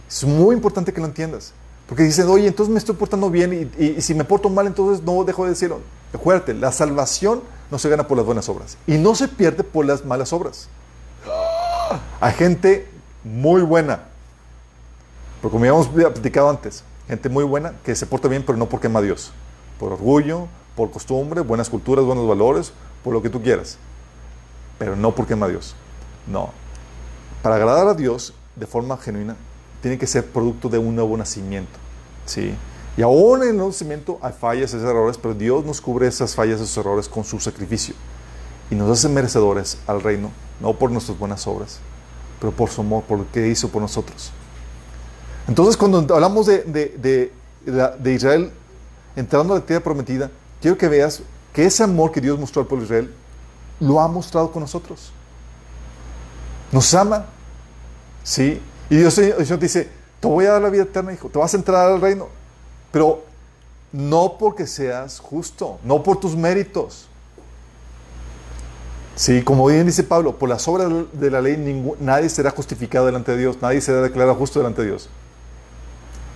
Es 0.08 0.24
muy 0.24 0.56
importante 0.56 0.94
que 0.94 1.02
lo 1.02 1.08
entiendas. 1.08 1.54
Porque 1.88 2.04
dicen, 2.04 2.28
oye, 2.28 2.48
entonces 2.48 2.72
me 2.72 2.78
estoy 2.78 2.96
portando 2.96 3.30
bien 3.32 3.72
y, 3.78 4.02
si 4.02 4.14
me 4.14 4.24
porto 4.24 4.48
mal, 4.50 4.68
entonces 4.68 5.04
no 5.04 5.24
dejo 5.24 5.44
de 5.44 5.50
decirlo. 5.50 5.82
Acuérdate, 6.14 6.54
la 6.54 6.72
salvación 6.72 7.42
no 7.70 7.78
se 7.78 7.90
gana 7.90 8.08
por 8.08 8.18
las 8.18 8.26
buenas 8.26 8.50
obras 8.50 8.78
y 8.88 8.98
no 8.98 9.14
se 9.16 9.28
pierde 9.28 9.64
por 9.64 9.86
las 9.86 10.06
malas 10.06 10.34
obras. 10.34 10.68
Hay 12.20 12.34
gente 12.34 12.88
muy 13.24 13.62
buena, 13.62 14.06
pero 15.42 15.52
como 15.52 15.84
platicado 15.84 16.50
antes, 16.50 16.84
gente 17.08 17.30
muy 17.30 17.44
buena 17.44 17.74
que 17.84 17.96
se 17.96 18.06
porta 18.06 18.28
bien, 18.28 18.44
pero 18.46 18.58
no 18.58 18.68
porque 18.68 18.88
ama 18.88 19.00
a 19.00 19.04
Dios. 19.04 19.32
Por 19.80 19.94
orgullo, 19.94 20.48
por 20.76 20.92
costumbre, 20.92 21.42
buenas 21.42 21.70
culturas, 21.70 22.06
buenos 22.06 22.28
valores, 22.28 22.72
por 23.04 23.14
lo 23.14 23.22
que 23.22 23.30
tú 23.30 23.42
quieras. 23.42 23.78
Pero 24.78 24.96
no 24.96 25.14
porque 25.14 25.34
ama 25.34 25.46
a 25.46 25.50
Dios. 25.50 25.76
No. 26.28 26.52
Para 27.42 27.56
agradar 27.56 27.88
a 27.88 27.94
Dios 27.94 28.34
de 28.56 28.68
forma 28.68 28.98
genuina, 28.98 29.36
tiene 29.82 29.98
que 29.98 30.08
ser 30.08 30.26
producto 30.26 30.70
de 30.70 30.78
un 30.78 30.96
nuevo 30.96 31.16
nacimiento. 31.18 31.80
¿sí? 32.26 32.54
Y 33.00 33.02
aún 33.02 33.44
en 33.44 33.52
el 33.52 33.56
nuevo 33.56 33.72
hay 34.22 34.34
fallas, 34.34 34.74
hay 34.74 34.82
errores, 34.82 35.18
pero 35.18 35.34
Dios 35.34 35.64
nos 35.64 35.80
cubre 35.80 36.06
esas 36.06 36.36
fallas, 36.36 36.60
esos 36.60 36.76
errores 36.76 37.08
con 37.08 37.24
su 37.24 37.40
sacrificio. 37.40 37.96
Y 38.70 38.76
nos 38.76 38.92
hace 38.92 39.08
merecedores 39.08 39.78
al 39.88 40.04
reino, 40.04 40.34
no 40.60 40.74
por 40.74 40.92
nuestras 40.92 41.18
buenas 41.18 41.48
obras, 41.48 41.80
pero 42.42 42.52
por 42.52 42.70
su 42.70 42.82
amor, 42.82 43.06
por 43.06 43.20
lo 43.20 43.32
que 43.32 43.48
hizo 43.48 43.70
por 43.70 43.82
nosotros. 43.82 44.34
Entonces, 45.48 45.78
cuando 45.78 46.14
hablamos 46.14 46.46
de, 46.46 47.32
Israel 48.04 48.52
entrando 49.16 49.54
a 49.54 49.60
la 49.60 49.66
tierra 49.66 49.82
prometida, 49.82 50.30
quiero 50.62 50.78
que 50.78 50.90
veas 50.90 51.22
que 51.54 51.66
ese 51.66 51.84
amor 51.84 52.12
que 52.12 52.20
Dios 52.20 52.38
mostró 52.38 52.64
al 52.64 52.68
pueblo 52.68 52.86
de 52.86 52.88
Israel 52.88 53.16
lo 53.80 54.02
ha 54.02 54.10
mostrado 54.10 54.52
con 54.52 54.62
nosotros. 54.62 55.14
Nos 56.70 56.94
ama. 56.94 57.28
¿Sí? 58.26 58.62
Y 58.90 58.98
Dios 58.98 59.16
dice, 59.58 59.90
te 60.20 60.28
voy 60.28 60.48
a 60.48 60.52
dar 60.52 60.62
la 60.62 60.70
vida 60.70 60.84
eterna, 60.84 61.14
hijo, 61.14 61.30
te 61.30 61.40
vas 61.40 61.54
a 61.54 61.56
entrar 61.56 61.90
al 61.90 62.02
reino. 62.02 62.39
Pero 62.92 63.24
no 63.92 64.38
porque 64.38 64.68
seas 64.68 65.20
justo, 65.20 65.80
no 65.84 66.04
por 66.04 66.20
tus 66.20 66.36
méritos. 66.36 67.08
Sí, 69.16 69.44
como 69.44 69.66
bien 69.66 69.86
dice 69.86 70.04
Pablo, 70.04 70.38
por 70.38 70.48
las 70.48 70.68
obras 70.68 70.90
de 71.12 71.30
la 71.30 71.42
ley 71.42 71.96
nadie 72.00 72.30
será 72.30 72.52
justificado 72.52 73.06
delante 73.06 73.34
de 73.34 73.38
Dios, 73.38 73.58
nadie 73.62 73.82
será 73.82 74.02
declarado 74.02 74.36
justo 74.36 74.60
delante 74.60 74.82
de 74.82 74.90
Dios 74.90 75.10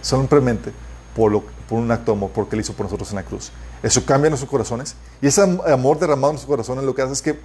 simplemente 0.03 0.71
por, 1.15 1.41
por 1.41 1.79
un 1.79 1.89
acto 1.89 2.11
de 2.11 2.17
amor, 2.17 2.31
porque 2.33 2.55
Él 2.55 2.61
hizo 2.61 2.73
por 2.73 2.85
nosotros 2.85 3.09
en 3.09 3.15
la 3.15 3.23
cruz. 3.23 3.51
Eso 3.81 4.05
cambia 4.05 4.29
nuestros 4.29 4.49
corazones 4.49 4.95
y 5.21 5.27
ese 5.27 5.41
amor 5.41 5.97
derramado 5.97 6.31
en 6.31 6.35
nuestros 6.35 6.45
corazones 6.45 6.83
lo 6.83 6.93
que 6.93 7.01
hace 7.01 7.13
es 7.13 7.21
que 7.21 7.39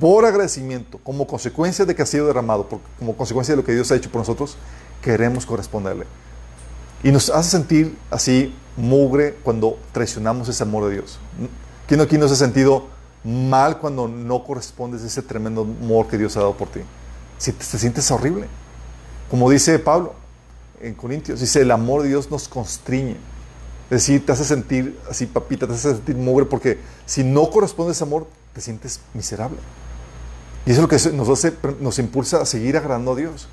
por 0.00 0.24
agradecimiento, 0.24 0.98
como 1.02 1.26
consecuencia 1.26 1.84
de 1.84 1.94
que 1.94 2.02
ha 2.02 2.06
sido 2.06 2.26
derramado, 2.26 2.66
como 2.98 3.16
consecuencia 3.16 3.52
de 3.52 3.56
lo 3.56 3.64
que 3.64 3.72
Dios 3.72 3.90
ha 3.90 3.96
hecho 3.96 4.10
por 4.10 4.20
nosotros, 4.20 4.56
queremos 5.02 5.44
corresponderle. 5.44 6.06
Y 7.02 7.12
nos 7.12 7.30
hace 7.30 7.50
sentir 7.50 7.96
así 8.10 8.54
mugre 8.76 9.36
cuando 9.42 9.78
traicionamos 9.92 10.48
ese 10.48 10.62
amor 10.62 10.86
de 10.86 10.94
Dios. 10.94 11.18
¿Quién 11.86 12.00
aquí 12.00 12.18
nos 12.18 12.32
ha 12.32 12.36
sentido 12.36 12.86
mal 13.24 13.78
cuando 13.78 14.08
no 14.08 14.44
correspondes 14.44 15.02
a 15.02 15.06
ese 15.06 15.22
tremendo 15.22 15.62
amor 15.62 16.06
que 16.06 16.18
Dios 16.18 16.36
ha 16.36 16.40
dado 16.40 16.56
por 16.56 16.68
ti? 16.68 16.80
Si 17.38 17.52
te, 17.52 17.64
te 17.64 17.78
sientes 17.78 18.10
horrible. 18.10 18.46
Como 19.30 19.50
dice 19.50 19.78
Pablo 19.78 20.14
en 20.80 20.94
Corintios, 20.94 21.40
dice, 21.40 21.60
el 21.60 21.70
amor 21.70 22.02
de 22.02 22.08
Dios 22.08 22.30
nos 22.30 22.48
constriñe. 22.48 23.16
Es 23.90 24.02
decir, 24.02 24.24
te 24.24 24.32
hace 24.32 24.44
sentir 24.44 24.98
así, 25.10 25.26
papita, 25.26 25.66
te 25.66 25.72
hace 25.72 25.94
sentir 25.94 26.16
mugre, 26.16 26.46
porque 26.46 26.78
si 27.06 27.24
no 27.24 27.48
corresponde 27.50 27.92
ese 27.92 28.04
amor, 28.04 28.26
te 28.52 28.60
sientes 28.60 29.00
miserable. 29.14 29.58
Y 30.66 30.72
eso 30.72 30.82
es 30.82 30.82
lo 30.82 30.88
que 30.88 31.16
nos, 31.16 31.28
hace, 31.30 31.54
nos 31.80 31.98
impulsa 31.98 32.42
a 32.42 32.44
seguir 32.44 32.76
agradando 32.76 33.12
a 33.12 33.16
Dios. 33.16 33.48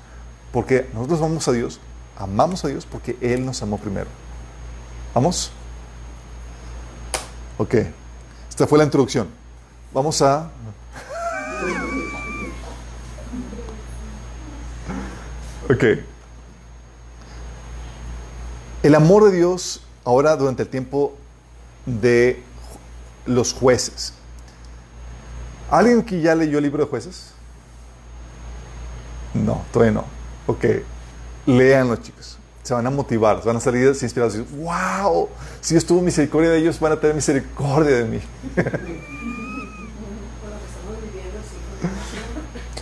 Porque 0.52 0.86
nosotros 0.92 1.20
vamos 1.20 1.48
a 1.48 1.52
Dios, 1.52 1.80
amamos 2.16 2.64
a 2.64 2.68
Dios 2.68 2.86
porque 2.86 3.16
Él 3.20 3.44
nos 3.44 3.62
amó 3.62 3.78
primero. 3.78 4.08
¿Vamos? 5.14 5.50
Ok. 7.58 7.74
Esta 8.48 8.66
fue 8.66 8.78
la 8.78 8.84
introducción. 8.84 9.28
Vamos 9.92 10.22
a... 10.22 10.50
Ok. 15.68 15.82
El 18.84 18.94
amor 18.94 19.24
de 19.24 19.36
Dios 19.36 19.82
ahora 20.04 20.36
durante 20.36 20.62
el 20.62 20.68
tiempo 20.68 21.16
de 21.86 22.40
los 23.24 23.52
jueces. 23.52 24.12
¿Alguien 25.68 26.04
que 26.04 26.20
ya 26.20 26.36
leyó 26.36 26.58
el 26.58 26.64
libro 26.64 26.84
de 26.84 26.88
jueces? 26.90 27.32
No, 29.34 29.64
todavía 29.72 29.92
no. 29.92 30.04
Ok, 30.46 30.64
léanlo 31.46 31.96
chicos. 31.96 32.38
Se 32.62 32.74
van 32.74 32.86
a 32.86 32.90
motivar, 32.90 33.42
van 33.44 33.56
a 33.56 33.60
salir 33.60 33.86
inspirados 33.86 34.34
y 34.34 34.40
wow, 34.40 35.28
si 35.60 35.74
Dios 35.74 35.86
tuvo 35.86 36.02
misericordia 36.02 36.50
de 36.50 36.58
ellos, 36.58 36.80
van 36.80 36.92
a 36.92 37.00
tener 37.00 37.14
misericordia 37.14 37.98
de 37.98 38.04
mí. 38.04 38.20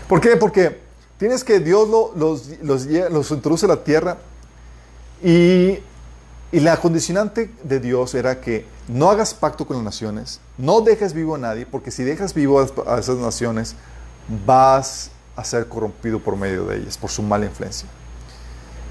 ¿Por 0.09 0.21
qué? 0.21 0.37
Porque 0.37 0.81
tienes 1.19 1.45
que 1.45 1.61
Dios 1.61 1.89
los, 2.17 3.31
introduce 3.31 3.67
a 3.67 3.69
la 3.69 3.85
tierra 3.85 4.17
y 5.23 5.79
y 6.55 6.61
la 6.61 6.77
condicionante 6.77 7.51
de 7.65 7.81
Dios 7.81 8.15
era 8.15 8.41
que 8.41 8.65
no 8.87 9.11
hagas 9.11 9.35
pacto 9.35 9.67
con 9.67 9.79
las 9.79 9.85
naciones, 9.85 10.41
no 10.57 10.83
dejes 10.83 11.13
vivo 11.13 11.35
a 11.35 11.39
nadie, 11.39 11.67
porque 11.67 11.91
si 11.91 12.05
dejas 12.05 12.33
vivo 12.33 12.65
a 12.87 12.99
esas 13.01 13.17
naciones, 13.17 13.75
vas 14.47 15.11
a 15.35 15.43
ser 15.43 15.67
corrompido 15.67 16.21
por 16.21 16.37
medio 16.37 16.65
de 16.67 16.77
ellas, 16.77 16.97
por 16.97 17.11
su 17.11 17.25
mala 17.25 17.47
influencia. 17.47 17.89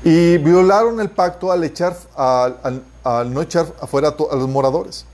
Y 0.03 0.37
violaron 0.37 0.99
el 0.99 1.09
pacto 1.09 1.51
al, 1.51 1.63
echar, 1.63 1.95
no 3.25 3.41
echar 3.41 3.73
afuera 3.81 4.09
a, 4.09 4.35
los 4.35 4.49
moradores. 4.49 5.05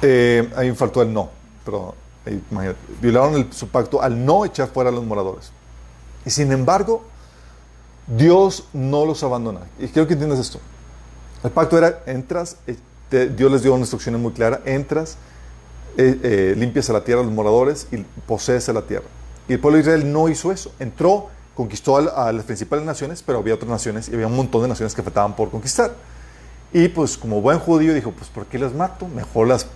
Eh, 0.00 0.50
ahí 0.56 0.72
faltó 0.74 1.02
el 1.02 1.12
no, 1.12 1.30
pero 1.64 1.94
violaron 3.00 3.52
su 3.52 3.68
pacto 3.68 4.02
al 4.02 4.24
no 4.24 4.44
echar 4.44 4.68
fuera 4.68 4.90
a 4.90 4.92
los 4.92 5.04
moradores. 5.04 5.52
Y 6.24 6.30
sin 6.30 6.50
embargo, 6.50 7.04
Dios 8.06 8.64
no 8.72 9.04
los 9.04 9.22
abandona. 9.22 9.60
Y 9.78 9.88
quiero 9.88 10.06
que 10.06 10.14
entiendas 10.14 10.38
esto. 10.38 10.58
El 11.44 11.50
pacto 11.50 11.76
era, 11.76 12.02
entras, 12.06 12.56
eh, 12.66 12.76
Dios 13.36 13.50
les 13.50 13.62
dio 13.62 13.72
una 13.72 13.82
instrucción 13.82 14.20
muy 14.20 14.32
clara, 14.32 14.60
entras, 14.64 15.16
eh, 15.96 16.18
eh, 16.22 16.54
limpias 16.56 16.88
la 16.88 17.04
tierra 17.04 17.20
a 17.20 17.24
los 17.24 17.32
moradores 17.32 17.86
y 17.90 17.98
posees 18.26 18.68
la 18.68 18.82
tierra. 18.82 19.06
Y 19.48 19.54
el 19.54 19.60
pueblo 19.60 19.76
de 19.76 19.82
Israel 19.82 20.12
no 20.12 20.28
hizo 20.28 20.52
eso. 20.52 20.72
Entró, 20.78 21.28
conquistó 21.54 21.96
a, 21.96 22.32
las 22.32 22.44
principales 22.44 22.84
naciones, 22.84 23.22
pero 23.24 23.38
había 23.38 23.54
otras 23.54 23.70
naciones 23.70 24.08
y 24.08 24.14
había 24.14 24.26
un 24.26 24.36
montón 24.36 24.62
de 24.62 24.68
naciones 24.68 24.94
que 24.94 25.02
faltaban 25.02 25.34
por 25.34 25.50
conquistar. 25.50 25.94
Y 26.72 26.88
pues 26.88 27.18
como 27.18 27.40
buen 27.40 27.58
judío 27.58 27.92
dijo, 27.94 28.12
pues 28.12 28.30
¿por 28.30 28.46
qué 28.46 28.58
las 28.58 28.72
mato? 28.72 29.06
Mejor 29.08 29.48
las, 29.48 29.66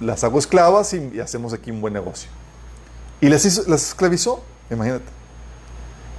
las 0.00 0.24
hago 0.24 0.38
esclavas 0.38 0.92
y, 0.94 1.20
hacemos 1.20 1.52
aquí 1.52 1.70
un 1.70 1.80
buen 1.80 1.94
negocio. 1.94 2.28
Y 3.20 3.28
las, 3.28 3.66
las 3.66 3.88
esclavizó, 3.88 4.42
imagínate 4.70 5.18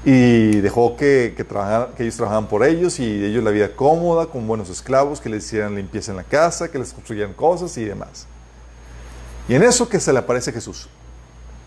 y 0.06 0.62
dejó 0.62 0.96
que, 0.96 1.34
que, 1.36 1.46
que 1.46 2.04
ellos 2.04 2.16
trabajaran 2.16 2.48
por 2.48 2.64
ellos 2.64 3.00
y 3.00 3.26
ellos 3.26 3.44
la 3.44 3.52
vida 3.52 3.76
cómoda, 3.76 4.28
con 4.28 4.48
buenos 4.48 4.70
esclavos, 4.70 5.20
que 5.20 5.30
les 5.30 5.46
hicieran 5.46 5.76
limpieza 5.76 6.12
en 6.12 6.18
la 6.18 6.24
casa, 6.24 6.72
que 6.72 6.80
les 6.80 6.94
construyeran 6.94 7.34
cosas 7.34 7.78
y 7.78 7.84
demás. 7.84 8.26
Y 9.48 9.56
en 9.56 9.64
eso 9.64 9.90
que 9.90 10.00
se 10.00 10.14
le 10.14 10.20
aparece 10.20 10.52
Jesús. 10.52 10.88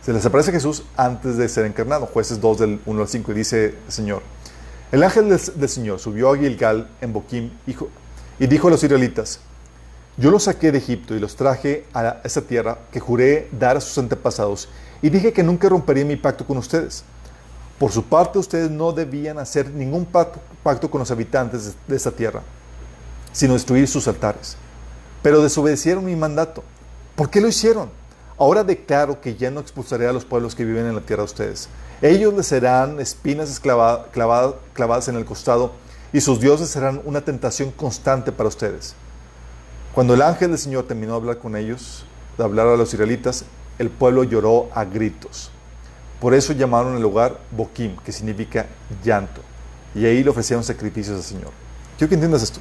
Se 0.04 0.12
les 0.12 0.26
aparece 0.26 0.50
Jesús 0.50 0.82
antes 0.96 1.36
de 1.36 1.48
ser 1.48 1.64
encarnado. 1.64 2.06
Jueces 2.06 2.40
2 2.40 2.58
del 2.58 2.80
1 2.86 3.02
al 3.02 3.08
5 3.08 3.30
y 3.30 3.34
dice 3.36 3.66
el 3.86 3.92
Señor. 3.92 4.22
El 4.90 5.04
ángel 5.04 5.28
del, 5.28 5.68
Señor 5.68 6.00
subió 6.00 6.32
a 6.32 6.36
Gilgal 6.36 6.88
en 7.00 7.12
Boquim 7.12 7.50
y 8.38 8.46
dijo 8.48 8.66
a 8.66 8.70
los 8.72 8.82
israelitas, 8.82 9.38
yo 10.16 10.32
los 10.32 10.42
saqué 10.42 10.72
de 10.72 10.78
Egipto 10.78 11.14
y 11.14 11.20
los 11.20 11.36
traje 11.36 11.86
a 11.94 12.20
esa 12.24 12.42
tierra 12.42 12.78
que 12.90 12.98
juré 12.98 13.48
dar 13.52 13.76
a 13.76 13.80
sus 13.80 13.96
antepasados 13.96 14.68
y 15.00 15.08
dije 15.08 15.32
que 15.32 15.44
nunca 15.44 15.68
rompería 15.68 16.04
mi 16.04 16.16
pacto 16.16 16.44
con 16.44 16.58
ustedes. 16.58 17.04
Por 17.78 17.92
su 17.92 18.02
parte, 18.02 18.40
ustedes 18.40 18.70
no 18.70 18.92
debían 18.92 19.38
hacer 19.38 19.70
ningún 19.70 20.04
pacto 20.04 20.90
con 20.90 20.98
los 20.98 21.10
habitantes 21.12 21.74
de 21.86 21.96
esta 21.96 22.10
tierra, 22.10 22.42
sino 23.32 23.54
destruir 23.54 23.86
sus 23.86 24.08
altares. 24.08 24.56
Pero 25.22 25.42
desobedecieron 25.42 26.04
mi 26.04 26.16
mandato. 26.16 26.64
¿Por 27.14 27.30
qué 27.30 27.40
lo 27.40 27.46
hicieron? 27.46 28.01
Ahora 28.42 28.64
declaro 28.64 29.20
que 29.20 29.36
ya 29.36 29.52
no 29.52 29.60
expulsaré 29.60 30.08
a 30.08 30.12
los 30.12 30.24
pueblos 30.24 30.56
que 30.56 30.64
viven 30.64 30.86
en 30.86 30.96
la 30.96 31.00
tierra 31.00 31.22
de 31.22 31.26
ustedes. 31.26 31.68
Ellos 32.00 32.34
les 32.34 32.44
serán 32.44 32.98
espinas 32.98 33.60
clavadas 33.60 35.06
en 35.06 35.14
el 35.14 35.24
costado 35.24 35.70
y 36.12 36.20
sus 36.20 36.40
dioses 36.40 36.68
serán 36.68 37.00
una 37.04 37.20
tentación 37.20 37.70
constante 37.70 38.32
para 38.32 38.48
ustedes. 38.48 38.96
Cuando 39.94 40.14
el 40.14 40.22
ángel 40.22 40.48
del 40.48 40.58
Señor 40.58 40.88
terminó 40.88 41.12
de 41.12 41.18
hablar 41.18 41.38
con 41.38 41.54
ellos, 41.54 42.04
de 42.36 42.42
hablar 42.42 42.66
a 42.66 42.76
los 42.76 42.92
israelitas, 42.92 43.44
el 43.78 43.90
pueblo 43.90 44.24
lloró 44.24 44.70
a 44.74 44.86
gritos. 44.86 45.52
Por 46.20 46.34
eso 46.34 46.52
llamaron 46.52 46.96
el 46.96 47.02
lugar 47.02 47.38
Boquim, 47.52 47.96
que 47.98 48.10
significa 48.10 48.66
llanto. 49.04 49.40
Y 49.94 50.04
ahí 50.04 50.24
le 50.24 50.30
ofrecieron 50.30 50.64
sacrificios 50.64 51.16
al 51.16 51.22
Señor. 51.22 51.52
Quiero 51.96 52.08
que 52.08 52.16
entiendas 52.16 52.42
esto. 52.42 52.58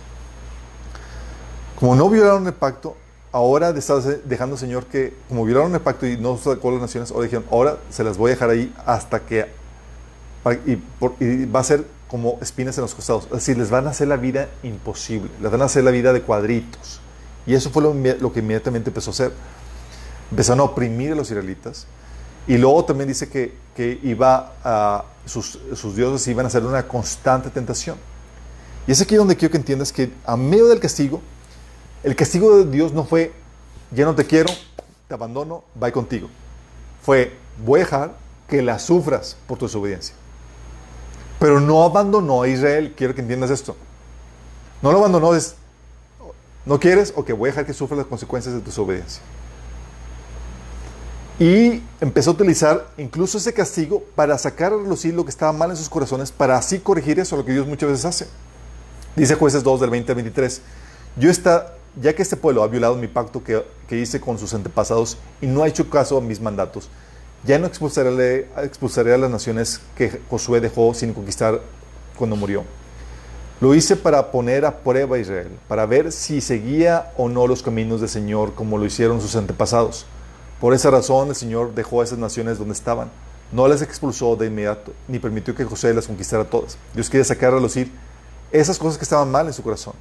Como 1.80 1.96
no 1.96 2.08
violaron 2.08 2.46
el 2.46 2.54
pacto, 2.54 2.96
ahora 3.32 3.70
estás 3.70 4.28
dejando, 4.28 4.58
Señor, 4.58 4.86
que 4.86 5.14
como 5.30 5.46
violaron 5.46 5.74
el 5.74 5.82
pacto 5.82 6.06
y 6.06 6.18
no 6.18 6.38
sacó 6.38 6.72
las 6.72 6.82
naciones, 6.82 7.12
ahora 7.12 7.24
dijeron, 7.24 7.46
ahora 7.52 7.78
se 7.90 8.04
las 8.04 8.18
voy 8.18 8.32
a 8.32 8.34
dejar 8.34 8.50
ahí 8.50 8.74
hasta 8.86 9.20
que... 9.22 9.48
y, 10.66 11.46
va 11.46 11.60
a 11.60 11.64
ser 11.64 11.86
como 12.08 12.38
espinas 12.42 12.78
en 12.78 12.82
los 12.82 12.94
costados. 12.94 13.26
Es 13.26 13.32
decir, 13.32 13.58
les 13.58 13.70
van 13.70 13.88
a 13.88 13.92
hacer 13.92 14.08
la 14.08 14.18
vida 14.18 14.50
imposible. 14.64 15.30
Les 15.42 15.50
van 15.50 15.62
a 15.62 15.66
hacer 15.66 15.84
la 15.84 15.92
vida 15.92 16.12
de 16.12 16.22
cuadritos. 16.22 17.00
Y 17.46 17.54
eso 17.54 17.70
fue 17.70 17.82
lo, 17.82 18.34
que 18.34 18.40
inmediatamente 18.40 18.90
empezó 18.90 19.12
a 19.12 19.14
hacer. 19.14 19.32
Empezaron 20.30 20.60
a 20.60 20.64
oprimir 20.64 21.14
a 21.14 21.16
los 21.16 21.30
israelitas 21.30 21.88
y 22.48 22.58
luego 22.58 22.84
también 22.86 23.08
dice 23.08 23.30
que, 23.30 23.54
que 23.76 24.00
iba 24.04 24.54
a, 24.64 25.06
sus, 25.26 25.60
sus, 25.76 25.96
dioses 25.96 26.28
iban 26.28 26.46
a 26.46 26.50
ser 26.50 26.66
una 26.66 26.88
constante 26.88 27.50
tentación. 27.50 27.98
Y 28.88 28.92
es 28.92 29.02
aquí 29.02 29.16
donde 29.16 29.36
quiero 29.36 29.52
que 29.52 29.58
entiendas 29.58 29.92
que 29.92 30.12
a 30.26 30.36
medio 30.36 30.68
del 30.68 30.80
castigo, 30.80 31.22
el 32.04 32.16
castigo 32.16 32.58
de 32.58 32.72
Dios 32.72 32.94
no 32.94 33.06
fue, 33.06 33.32
ya 33.92 34.06
no 34.06 34.16
te 34.16 34.26
quiero, 34.26 34.52
te 35.08 35.14
abandono, 35.14 35.64
voy 35.76 35.92
contigo. 35.92 36.30
Fue, 37.02 37.34
voy 37.64 37.82
a 37.82 37.84
dejar 37.84 38.14
que 38.48 38.62
la 38.62 38.80
sufras 38.80 39.38
por 39.48 39.58
tu 39.58 39.66
desobediencia. 39.66 40.16
Pero 41.40 41.60
no 41.60 41.84
abandonó 41.84 42.44
a 42.44 42.48
Israel, 42.48 42.94
quiero 42.96 43.16
que 43.16 43.22
entiendas 43.22 43.50
esto. 43.50 43.76
No 44.82 44.92
lo 44.92 45.00
abandonó, 45.00 45.36
es, 45.36 45.56
¿no 46.66 46.80
quieres? 46.80 47.14
Ok, 47.16 47.32
voy 47.32 47.50
a 47.50 47.52
dejar 47.52 47.66
que 47.66 47.74
sufras 47.74 47.98
las 47.98 48.08
consecuencias 48.08 48.54
de 48.54 48.62
tu 48.62 48.68
desobediencia. 48.68 49.22
Y 51.40 51.82
empezó 52.00 52.30
a 52.30 52.34
utilizar 52.34 52.88
incluso 52.98 53.40
ese 53.40 53.52
castigo 53.52 54.04
para 54.16 54.38
sacar 54.38 54.74
a 54.74 54.78
relucir 54.78 55.14
lo 55.16 55.24
que 55.24 55.32
estaba 55.32 55.52
mal 55.52 55.72
en 55.72 55.78
sus 55.78 55.90
corazones, 55.90 56.32
para 56.32 56.56
así 56.56 56.78
corregir 56.78 57.20
eso, 57.20 57.36
lo 57.36 57.44
que 57.44 57.52
Dios 57.52 57.66
muchas 57.66 57.90
veces 57.90 58.06
hace. 58.06 58.28
Dice 59.16 59.34
Jueces 59.34 59.64
2 59.64 59.82
del 59.82 59.90
20 59.90 60.12
al 60.12 60.16
23, 60.18 60.62
yo 61.18 61.32
está, 61.32 61.74
ya 62.00 62.14
que 62.14 62.22
este 62.22 62.38
pueblo 62.38 62.64
ha 62.64 62.68
violado 62.68 62.96
mi 62.96 63.08
pacto 63.08 63.44
que, 63.44 63.64
que, 63.88 63.98
hice 63.98 64.22
con 64.22 64.38
sus 64.38 64.54
antepasados 64.54 65.18
y 65.42 65.48
no 65.48 65.64
ha 65.64 65.68
hecho 65.68 65.90
caso 65.90 66.18
a 66.18 66.22
mis 66.22 66.40
mandatos, 66.40 66.90
ya 67.44 67.58
no 67.58 67.68
expulsaré, 67.68 68.48
expulsaré 68.58 69.14
a 69.14 69.18
las 69.18 69.32
naciones 69.32 69.82
que 69.96 70.22
Josué 70.30 70.62
dejó 70.62 70.94
sin 70.94 71.14
conquistar 71.14 71.60
cuando 72.16 72.36
murió. 72.36 72.64
Lo 73.60 73.76
hice 73.76 73.96
para 73.96 74.32
poner 74.32 74.66
a 74.66 74.80
prueba 74.80 75.18
a 75.18 75.20
Israel, 75.20 75.50
para 75.68 75.86
ver 75.86 76.12
si 76.12 76.42
seguía 76.42 77.12
o 77.18 77.30
no 77.30 77.46
los 77.46 77.62
caminos 77.62 78.00
del 78.00 78.10
Señor 78.10 78.54
como 78.56 78.78
lo 78.78 78.86
hicieron 78.86 79.22
sus 79.22 79.36
antepasados. 79.36 80.06
Por 80.60 80.74
esa 80.74 80.92
razón 80.92 81.30
el 81.30 81.36
Señor 81.36 81.74
dejó 81.74 82.02
a 82.02 82.04
esas 82.04 82.20
naciones 82.20 82.58
donde 82.58 82.74
estaban. 82.74 83.10
No 83.52 83.68
las 83.68 83.82
expulsó 83.82 84.36
de 84.36 84.48
inmediato, 84.48 84.94
ni 85.08 85.20
permitió 85.20 85.54
que 85.54 85.66
José 85.66 85.94
las 85.94 86.08
conquistara 86.08 86.46
todas. 86.46 86.78
Dios 86.94 87.10
quería 87.10 87.26
sacar 87.26 87.54
a 87.54 87.60
lucir 87.60 87.92
esas 88.52 88.78
cosas 88.78 88.98
que 88.98 89.04
estaban 89.04 89.30
mal 89.30 89.48
en 89.48 89.54
su 89.54 89.64
corazón. 89.64 89.94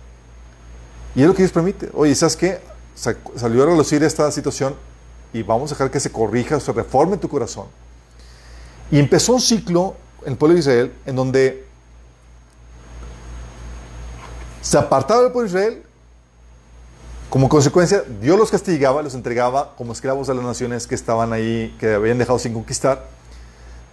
Y 1.15 1.23
es 1.23 1.27
lo 1.27 1.35
que 1.35 1.43
Dios 1.43 1.53
permite. 1.53 1.91
Oye, 1.95 2.15
¿sabes 2.15 2.37
qué? 2.37 2.71
salió 3.37 3.63
a 3.63 3.67
relucir 3.67 4.03
esta 4.03 4.31
situación 4.31 4.75
y 5.33 5.43
vamos 5.43 5.71
a 5.71 5.75
dejar 5.75 5.91
que 5.91 6.01
se 6.01 6.13
corrija, 6.13 6.61
se 6.61 6.73
reforme 6.73 7.17
tu 7.17 7.29
corazón. 7.29 7.67
Y 8.91 8.99
empezó 8.99 9.35
un 9.35 9.41
ciclo 9.41 9.95
en 10.25 10.33
el 10.33 10.39
pueblo 10.39 10.55
de 10.55 10.61
Israel 10.61 10.93
en 11.07 11.17
donde 11.17 11.65
se 14.61 14.77
apartaba 14.77 15.23
del 15.23 15.33
pueblo 15.33 15.51
de 15.51 15.59
Israel. 15.59 15.83
Como 17.31 17.49
consecuencia, 17.49 18.03
Dios 18.21 18.37
los 18.37 18.51
castigaba, 18.51 19.03
los 19.03 19.15
entregaba 19.15 19.75
como 19.77 19.93
esclavos 19.93 20.29
a 20.29 20.35
las 20.35 20.45
naciones 20.45 20.87
que 20.87 20.97
estaban 20.97 21.33
ahí, 21.33 21.75
que 21.79 21.95
habían 21.95 22.19
dejado 22.19 22.39
sin 22.39 22.53
conquistar. 22.53 23.07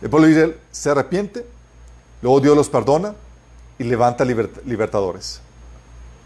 El 0.01 0.09
pueblo 0.09 0.27
de 0.27 0.33
Israel 0.33 0.57
se 0.71 0.89
arrepiente, 0.89 1.45
luego 2.21 2.41
Dios 2.41 2.57
los 2.57 2.67
perdona 2.67 3.13
y 3.77 3.83
levanta 3.83 4.25
libertadores. 4.25 5.39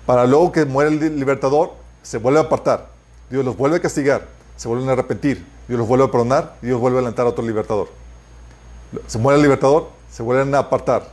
Para 0.06 0.26
luego 0.26 0.52
que 0.52 0.66
muere 0.66 0.89
el 0.91 1.20
libertador, 1.20 1.74
se 2.02 2.18
vuelve 2.18 2.39
a 2.39 2.43
apartar. 2.43 2.89
Dios 3.30 3.45
los 3.45 3.56
vuelve 3.56 3.78
a 3.78 3.80
castigar, 3.80 4.28
se 4.58 4.68
vuelven 4.68 4.89
a 4.89 4.93
arrepentir. 4.93 5.45
Dios 5.68 5.80
los 5.80 5.88
vuelve 5.88 6.04
a 6.06 6.12
perdonar 6.12 6.58
Dios 6.62 6.80
vuelve 6.82 6.97
a 6.97 7.02
levantar 7.02 7.26
a 7.26 7.30
otro 7.30 7.45
libertador. 7.45 7.88
Se 9.08 9.18
muere 9.18 9.38
el 9.38 9.43
libertador, 9.43 9.89
se 10.12 10.22
vuelven 10.22 10.54
a 10.54 10.60
apartar. 10.60 11.08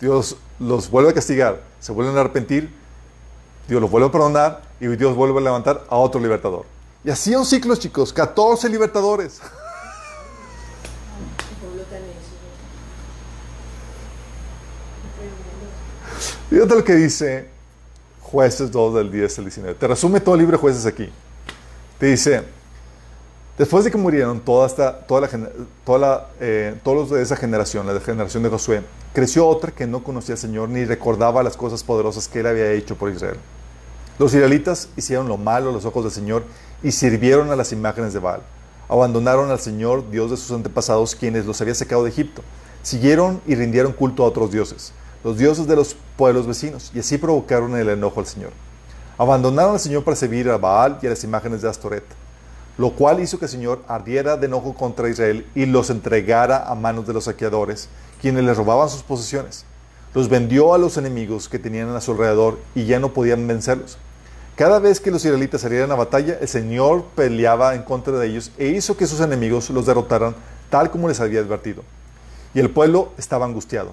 Dios 0.00 0.36
los 0.58 0.90
vuelve 0.90 1.10
a 1.10 1.12
castigar, 1.14 1.60
se 1.80 1.92
vuelven 1.92 2.16
a 2.16 2.20
arrepentir. 2.20 2.72
Dios 3.68 3.80
los 3.80 3.90
vuelve 3.90 4.08
a 4.08 4.12
perdonar 4.12 4.62
y 4.80 4.86
Dios 4.86 5.14
vuelve 5.14 5.38
a 5.38 5.42
levantar 5.42 5.84
a 5.88 5.96
otro 5.96 6.20
libertador. 6.20 6.64
Y 7.04 7.10
así 7.10 7.34
un 7.34 7.44
ciclo, 7.44 7.76
chicos, 7.76 8.12
14 8.12 8.68
libertadores. 8.68 9.40
Fíjate 16.50 16.74
lo 16.74 16.84
que 16.84 16.94
dice 16.94 17.59
Jueces 18.30 18.70
2 18.70 18.94
del 18.94 19.10
10 19.10 19.38
al 19.38 19.44
19. 19.44 19.74
Te 19.74 19.88
resume 19.88 20.20
todo 20.20 20.36
el 20.36 20.40
libro 20.40 20.56
de 20.56 20.60
Jueces 20.60 20.86
aquí. 20.86 21.08
Te 21.98 22.06
dice, 22.06 22.42
después 23.58 23.84
de 23.84 23.90
que 23.90 23.98
murieron 23.98 24.38
toda 24.38 24.68
esta, 24.68 25.00
toda 25.00 25.22
la, 25.22 25.28
toda 25.84 26.30
eh, 26.38 26.76
todos 26.84 26.96
los 26.96 27.10
de 27.10 27.22
esa 27.22 27.34
generación, 27.34 27.86
la 27.86 28.00
generación 28.00 28.44
de 28.44 28.48
Josué, 28.48 28.82
creció 29.12 29.48
otra 29.48 29.72
que 29.72 29.86
no 29.86 30.04
conocía 30.04 30.34
al 30.34 30.38
Señor 30.38 30.68
ni 30.68 30.84
recordaba 30.84 31.42
las 31.42 31.56
cosas 31.56 31.82
poderosas 31.82 32.28
que 32.28 32.40
él 32.40 32.46
había 32.46 32.70
hecho 32.70 32.94
por 32.94 33.10
Israel. 33.10 33.38
Los 34.16 34.32
israelitas 34.32 34.88
hicieron 34.96 35.26
lo 35.26 35.36
malo 35.36 35.70
a 35.70 35.72
los 35.72 35.84
ojos 35.84 36.04
del 36.04 36.12
Señor 36.12 36.44
y 36.84 36.92
sirvieron 36.92 37.50
a 37.50 37.56
las 37.56 37.72
imágenes 37.72 38.12
de 38.12 38.20
Baal. 38.20 38.42
Abandonaron 38.88 39.50
al 39.50 39.58
Señor, 39.58 40.08
Dios 40.10 40.30
de 40.30 40.36
sus 40.36 40.52
antepasados, 40.52 41.16
quienes 41.16 41.46
los 41.46 41.60
había 41.60 41.74
sacado 41.74 42.04
de 42.04 42.10
Egipto. 42.10 42.42
Siguieron 42.82 43.40
y 43.46 43.56
rindieron 43.56 43.92
culto 43.92 44.22
a 44.22 44.26
otros 44.26 44.52
dioses 44.52 44.92
los 45.22 45.36
dioses 45.36 45.66
de 45.66 45.76
los 45.76 45.96
pueblos 46.16 46.46
vecinos, 46.46 46.90
y 46.94 47.00
así 47.00 47.18
provocaron 47.18 47.76
el 47.76 47.88
enojo 47.88 48.20
al 48.20 48.26
Señor. 48.26 48.52
Abandonaron 49.18 49.74
al 49.74 49.80
Señor 49.80 50.02
para 50.02 50.16
servir 50.16 50.48
a 50.48 50.56
Baal 50.56 50.98
y 51.02 51.06
a 51.06 51.10
las 51.10 51.24
imágenes 51.24 51.60
de 51.62 51.68
Astoret, 51.68 52.04
lo 52.78 52.92
cual 52.92 53.20
hizo 53.20 53.38
que 53.38 53.44
el 53.44 53.50
Señor 53.50 53.82
ardiera 53.86 54.36
de 54.36 54.46
enojo 54.46 54.74
contra 54.74 55.10
Israel 55.10 55.46
y 55.54 55.66
los 55.66 55.90
entregara 55.90 56.66
a 56.66 56.74
manos 56.74 57.06
de 57.06 57.12
los 57.12 57.24
saqueadores, 57.24 57.88
quienes 58.20 58.44
les 58.44 58.56
robaban 58.56 58.88
sus 58.88 59.02
posesiones. 59.02 59.64
Los 60.14 60.28
vendió 60.28 60.74
a 60.74 60.78
los 60.78 60.96
enemigos 60.96 61.48
que 61.48 61.58
tenían 61.58 61.90
a 61.90 62.00
su 62.00 62.12
alrededor 62.12 62.58
y 62.74 62.86
ya 62.86 62.98
no 62.98 63.12
podían 63.12 63.46
vencerlos. 63.46 63.98
Cada 64.56 64.78
vez 64.78 65.00
que 65.00 65.10
los 65.10 65.24
israelitas 65.24 65.60
salieran 65.60 65.92
a 65.92 65.94
batalla, 65.94 66.38
el 66.40 66.48
Señor 66.48 67.04
peleaba 67.14 67.74
en 67.74 67.82
contra 67.82 68.18
de 68.18 68.26
ellos 68.26 68.50
e 68.58 68.68
hizo 68.68 68.96
que 68.96 69.06
sus 69.06 69.20
enemigos 69.20 69.70
los 69.70 69.86
derrotaran 69.86 70.34
tal 70.70 70.90
como 70.90 71.08
les 71.08 71.20
había 71.20 71.40
advertido. 71.40 71.82
Y 72.54 72.60
el 72.60 72.70
pueblo 72.70 73.12
estaba 73.18 73.46
angustiado. 73.46 73.92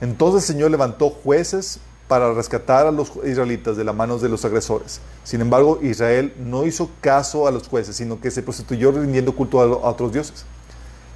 Entonces 0.00 0.42
el 0.42 0.54
Señor 0.54 0.70
levantó 0.70 1.10
jueces 1.10 1.80
para 2.08 2.32
rescatar 2.32 2.86
a 2.86 2.92
los 2.92 3.12
israelitas 3.24 3.76
de 3.76 3.84
las 3.84 3.94
manos 3.94 4.22
de 4.22 4.28
los 4.28 4.44
agresores. 4.44 5.00
Sin 5.24 5.40
embargo, 5.40 5.80
Israel 5.82 6.34
no 6.38 6.64
hizo 6.64 6.90
caso 7.00 7.48
a 7.48 7.50
los 7.50 7.66
jueces, 7.66 7.96
sino 7.96 8.20
que 8.20 8.30
se 8.30 8.42
prostituyó 8.42 8.92
rindiendo 8.92 9.34
culto 9.34 9.60
a, 9.60 9.90
otros 9.90 10.12
dioses, 10.12 10.44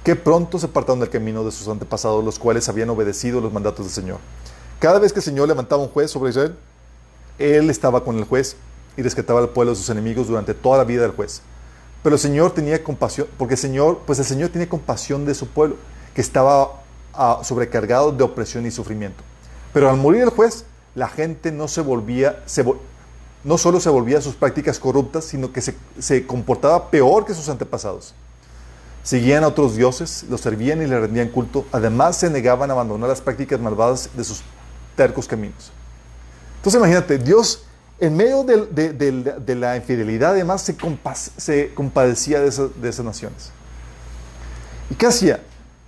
que 0.03 0.15
pronto 0.15 0.59
se 0.59 0.65
apartaron 0.65 0.99
del 0.99 1.09
camino 1.09 1.43
de 1.43 1.51
sus 1.51 1.67
antepasados, 1.67 2.23
los 2.23 2.39
cuales 2.39 2.67
habían 2.67 2.89
obedecido 2.89 3.39
los 3.39 3.53
mandatos 3.53 3.85
del 3.85 3.93
Señor. 3.93 4.17
Cada 4.79 4.99
vez 4.99 5.13
que 5.13 5.19
el 5.19 5.23
Señor 5.23 5.47
levantaba 5.47 5.81
un 5.81 5.89
juez 5.89 6.11
sobre 6.11 6.31
Israel, 6.31 6.55
Él 7.39 7.69
estaba 7.69 8.03
con 8.03 8.17
el 8.17 8.25
juez 8.25 8.57
y 8.97 9.01
rescataba 9.01 9.39
al 9.39 9.49
pueblo 9.49 9.71
de 9.71 9.77
sus 9.77 9.89
enemigos 9.89 10.27
durante 10.27 10.53
toda 10.53 10.79
la 10.79 10.83
vida 10.83 11.03
del 11.03 11.11
juez. 11.11 11.41
Pero 12.03 12.15
el 12.15 12.19
Señor 12.19 12.51
tenía 12.51 12.83
compasión, 12.83 13.27
porque 13.37 13.53
el 13.53 13.59
Señor, 13.59 13.99
pues 14.05 14.19
el 14.19 14.25
Señor 14.25 14.49
tenía 14.49 14.67
compasión 14.67 15.25
de 15.25 15.35
su 15.35 15.47
pueblo, 15.47 15.77
que 16.15 16.21
estaba 16.21 16.80
sobrecargado 17.43 18.11
de 18.11 18.23
opresión 18.23 18.65
y 18.65 18.71
sufrimiento. 18.71 19.23
Pero 19.73 19.89
al 19.89 19.97
morir 19.97 20.23
el 20.23 20.29
juez, 20.29 20.65
la 20.95 21.07
gente 21.07 21.51
no 21.51 21.67
se 21.67 21.81
volvía, 21.81 22.43
no 23.43 23.57
solo 23.57 23.79
se 23.79 23.89
volvía 23.89 24.17
a 24.17 24.21
sus 24.21 24.35
prácticas 24.35 24.79
corruptas, 24.79 25.25
sino 25.25 25.51
que 25.51 25.61
se, 25.61 26.27
comportaba 26.27 26.89
peor 26.89 27.25
que 27.25 27.33
sus 27.33 27.49
antepasados. 27.49 28.13
Seguían 29.03 29.43
a 29.43 29.47
otros 29.47 29.75
dioses, 29.75 30.25
los 30.29 30.41
servían 30.41 30.81
y 30.81 30.85
le 30.85 30.99
rendían 30.99 31.29
culto. 31.29 31.65
Además, 31.71 32.17
se 32.17 32.29
negaban 32.29 32.69
a 32.69 32.73
abandonar 32.73 33.09
las 33.09 33.21
prácticas 33.21 33.59
malvadas 33.59 34.09
de 34.15 34.23
sus 34.23 34.43
tercos 34.95 35.27
caminos. 35.27 35.71
Entonces, 36.57 36.77
imagínate, 36.77 37.17
Dios, 37.17 37.63
en 37.99 38.15
medio 38.15 38.43
de, 38.43 39.55
la 39.55 39.75
infidelidad, 39.75 40.31
además, 40.31 40.61
se, 40.61 40.75
se 41.37 41.73
compadecía 41.73 42.41
de, 42.41 42.69
de 42.79 42.89
esas 42.89 43.05
naciones. 43.05 43.49
¿Y 44.91 44.95
qué 44.95 45.07
hacía? 45.07 45.41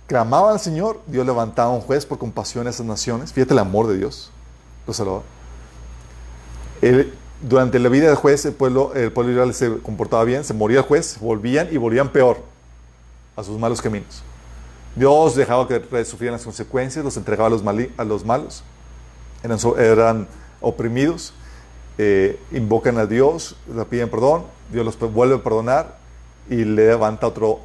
Clamaban 0.06 0.52
al 0.52 0.60
Señor, 0.60 1.00
Dios 1.06 1.26
levantaba 1.26 1.70
un 1.70 1.80
juez 1.80 2.06
por 2.06 2.18
compasión 2.18 2.66
a 2.66 2.70
esas 2.70 2.86
naciones. 2.86 3.32
Fíjate 3.32 3.52
el 3.52 3.58
amor 3.58 3.86
de 3.86 3.96
Dios. 3.96 4.30
Lo 4.86 4.92
salvaba. 4.92 5.22
durante 7.40 7.78
la 7.78 7.88
vida 7.88 8.08
del 8.08 8.16
juez, 8.16 8.44
el 8.44 8.52
pueblo, 8.52 8.92
el 8.94 9.54
se 9.54 9.78
comportaba 9.78 10.24
bien, 10.24 10.44
se 10.44 10.54
moría 10.54 10.78
el 10.78 10.84
juez, 10.84 11.18
volvían 11.20 11.68
y 11.70 11.76
volvían 11.76 12.10
peor 12.10 12.38
a 13.36 13.42
sus 13.42 13.58
malos 13.58 13.80
caminos. 13.80 14.22
Dios 14.94 15.34
dejaba 15.34 15.66
que 15.66 16.04
sufrieran 16.04 16.34
las 16.34 16.44
consecuencias, 16.44 17.04
los 17.04 17.16
entregaba 17.16 17.48
a 17.48 17.50
los, 17.50 17.62
a 17.96 18.04
los 18.04 18.24
malos. 18.24 18.62
Eran, 19.42 20.28
oprimidos, 20.60 21.34
eh, 21.98 22.40
invocan 22.52 22.96
a 22.98 23.06
Dios, 23.06 23.56
le 23.74 23.84
piden 23.84 24.08
perdón, 24.08 24.44
Dios 24.72 24.84
los 24.84 24.98
vuelve 25.12 25.34
a 25.34 25.42
perdonar 25.42 25.98
y 26.48 26.64
le 26.64 26.86
levanta 26.86 27.26
otro, 27.26 27.60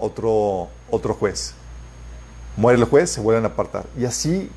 otro 0.90 1.14
juez. 1.14 1.54
Muere 2.58 2.80
el 2.80 2.86
juez, 2.86 3.10
se 3.10 3.22
vuelven 3.22 3.46
a 3.46 3.50
apartar. 3.50 3.86
Y 3.98 4.06
así, 4.06 4.50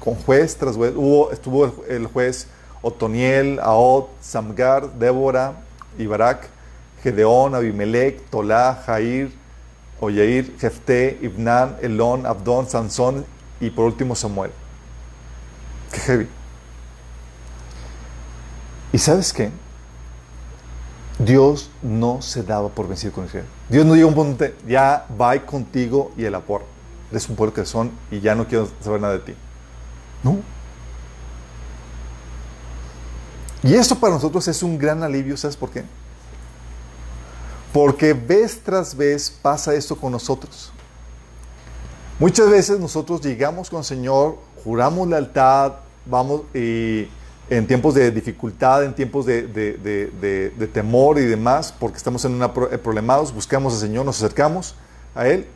con 0.00 0.14
juez 0.14 0.56
tras 0.56 0.76
juez, 0.76 0.92
hubo, 0.94 1.30
estuvo 1.32 1.84
el, 1.88 2.06
juez 2.06 2.46
Otoniel, 2.82 3.58
Aod, 3.60 4.04
Samgar, 4.20 4.92
Débora, 4.94 5.54
Ibarak, 5.98 6.48
Gedeón, 7.02 7.54
Abimelech, 7.54 8.28
Tolá, 8.30 8.82
Jair, 8.86 9.32
Oyeir, 10.00 10.56
Jefté, 10.58 11.18
Ibnán, 11.22 11.76
Elón, 11.82 12.26
Abdón, 12.26 12.68
Sansón 12.68 13.24
y 13.60 13.70
por 13.70 13.86
último 13.86 14.14
Samuel. 14.14 14.50
Qué 15.92 16.00
heavy. 16.00 16.28
¿Y 18.92 18.98
sabes 18.98 19.32
qué? 19.32 19.50
Dios 21.18 21.70
no 21.82 22.22
se 22.22 22.42
daba 22.44 22.68
por 22.68 22.86
vencido 22.86 23.12
con 23.12 23.24
Israel. 23.24 23.46
Dios 23.68 23.84
no 23.84 23.96
llegó 23.96 24.08
a 24.08 24.10
un 24.10 24.14
punto 24.14 24.44
ya 24.66 25.06
va 25.20 25.36
contigo 25.40 26.12
y 26.16 26.24
el 26.24 26.34
aporte 26.34 26.77
eres 27.10 27.28
un 27.28 27.36
pueblo 27.36 27.54
que 27.54 27.64
son 27.64 27.90
y 28.10 28.20
ya 28.20 28.34
no 28.34 28.46
quiero 28.46 28.68
saber 28.80 29.00
nada 29.00 29.14
de 29.14 29.20
ti. 29.20 29.34
No. 30.22 30.38
Y 33.62 33.74
esto 33.74 33.96
para 33.96 34.14
nosotros 34.14 34.46
es 34.48 34.62
un 34.62 34.78
gran 34.78 35.02
alivio, 35.02 35.36
¿sabes 35.36 35.56
por 35.56 35.70
qué? 35.70 35.84
Porque 37.72 38.12
vez 38.12 38.60
tras 38.62 38.96
vez 38.96 39.30
pasa 39.30 39.74
esto 39.74 39.96
con 39.96 40.12
nosotros. 40.12 40.72
Muchas 42.18 42.50
veces 42.50 42.80
nosotros 42.80 43.20
llegamos 43.20 43.70
con 43.70 43.80
el 43.80 43.84
Señor, 43.84 44.38
juramos 44.64 45.08
lealtad, 45.08 45.74
vamos 46.06 46.42
y 46.54 47.08
en 47.50 47.66
tiempos 47.66 47.94
de 47.94 48.10
dificultad, 48.10 48.84
en 48.84 48.94
tiempos 48.94 49.24
de, 49.26 50.70
temor 50.72 51.18
y 51.18 51.24
demás, 51.24 51.74
porque 51.78 51.96
estamos 51.96 52.24
en 52.24 52.34
una 52.34 52.52
problemados, 52.52 53.32
buscamos 53.32 53.74
al 53.74 53.80
Señor, 53.80 54.04
nos 54.04 54.22
acercamos 54.22 54.74
a 55.14 55.26
Él. 55.26 55.46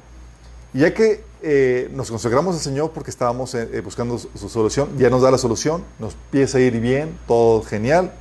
Y 0.75 0.81
ya 0.81 0.95
que 0.95 1.23
eh, 1.43 1.91
nos 1.93 2.11
consagramos 2.11 2.55
al 2.55 2.61
Señor 2.63 2.93
porque 2.93 3.11
estábamos 3.11 3.55
eh, 3.55 3.69
eh, 3.73 3.81
buscando 3.81 4.17
su, 4.19 4.49
solución, 4.49 4.97
ya 4.97 5.11
nos 5.11 5.23
da 5.23 5.31
la 5.31 5.39
solución, 5.39 5.85
nos 5.99 6.15
empieza 6.15 6.59
a 6.59 6.61
ir 6.61 6.81
bien, 6.81 7.19
todo 7.27 7.63
genial, 7.63 8.13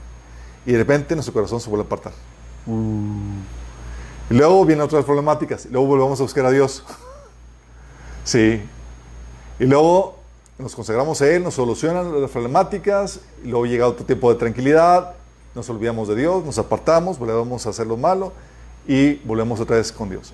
y 0.66 0.72
de 0.74 0.78
repente 0.80 1.16
nuestro 1.16 1.34
corazón 1.34 1.62
se 1.62 1.70
vuelve 1.70 1.84
a 1.84 1.86
apartar. 1.86 2.14
Uh. 2.66 4.32
Y 4.32 4.34
luego 4.34 4.66
vienen 4.66 4.84
otras 4.84 5.06
problemáticas, 5.06 5.66
y 5.66 5.70
luego 5.70 5.88
volvemos 5.88 6.20
a 6.20 6.24
buscar 6.24 6.46
a 6.46 6.52
Dios. 6.52 6.84
sí. 8.24 8.62
Y 9.60 9.66
luego 9.66 10.18
nos 10.58 10.76
consagramos 10.76 11.22
a 11.22 11.28
Él, 11.28 11.44
nos 11.44 11.54
solucionan 11.54 12.22
las 12.22 12.32
problemáticas, 12.32 13.20
y 13.44 13.48
luego 13.48 13.66
llega 13.66 13.88
otro 13.88 14.06
tiempo 14.06 14.34
de 14.34 14.40
tranquilidad, 14.40 15.14
nos 15.54 15.70
olvidamos 15.70 16.08
de 16.08 16.16
Dios, 16.16 16.44
nos 16.44 16.58
apartamos, 16.58 17.20
volvemos 17.20 17.66
a 17.66 17.70
hacer 17.70 17.86
lo 17.86 17.98
malo 17.98 18.32
y 18.88 19.16
volvemos 19.26 19.60
otra 19.60 19.76
vez 19.76 19.92
con 19.92 20.10
Dios. 20.10 20.34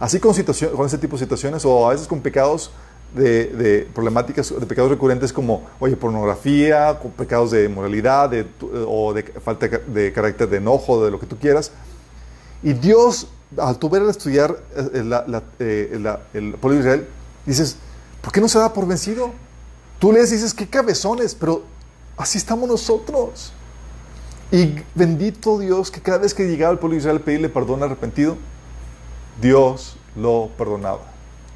Así 0.00 0.20
con, 0.20 0.34
con 0.34 0.86
ese 0.86 0.98
tipo 0.98 1.16
de 1.16 1.24
situaciones 1.24 1.64
o 1.64 1.88
a 1.88 1.92
veces 1.92 2.06
con 2.06 2.20
pecados 2.20 2.70
de, 3.14 3.88
problemáticas, 3.94 4.52
de 4.58 4.66
pecados 4.66 4.90
recurrentes 4.90 5.32
como, 5.32 5.62
oye, 5.80 5.96
pornografía, 5.96 6.98
con 7.00 7.10
pecados 7.12 7.50
de 7.50 7.68
moralidad 7.68 8.30
o 8.86 9.12
de 9.12 9.22
falta 9.22 9.68
de 9.68 10.12
carácter 10.12 10.48
de 10.48 10.58
enojo, 10.58 11.04
de 11.04 11.10
lo 11.10 11.18
que 11.18 11.26
tú 11.26 11.36
quieras. 11.36 11.72
Y 12.62 12.72
Dios, 12.72 13.28
al 13.56 13.78
tu 13.78 13.88
ver 13.88 14.02
al 14.02 14.10
estudiar 14.10 14.58
eh, 14.76 15.36
eh, 15.60 16.18
el 16.34 16.54
pueblo 16.54 16.78
de 16.78 16.80
Israel, 16.80 17.08
dices, 17.46 17.76
¿por 18.20 18.32
qué 18.32 18.40
no 18.40 18.48
se 18.48 18.58
da 18.58 18.72
por 18.72 18.86
vencido? 18.86 19.32
Tú 19.98 20.12
lees 20.12 20.30
y 20.30 20.34
dices, 20.34 20.54
qué 20.54 20.68
cabezones, 20.68 21.34
pero 21.34 21.62
así 22.16 22.38
estamos 22.38 22.68
nosotros. 22.68 23.52
Y 24.50 24.76
bendito 24.94 25.58
Dios 25.58 25.90
que 25.90 26.00
cada 26.00 26.18
vez 26.18 26.34
que 26.34 26.48
llegaba 26.48 26.72
el 26.72 26.78
pueblo 26.78 26.94
de 26.94 27.00
Israel 27.00 27.18
a 27.18 27.24
pedirle 27.24 27.48
perdón 27.48 27.82
arrepentido, 27.82 28.36
Dios 29.40 29.96
lo 30.16 30.50
perdonaba. 30.56 31.00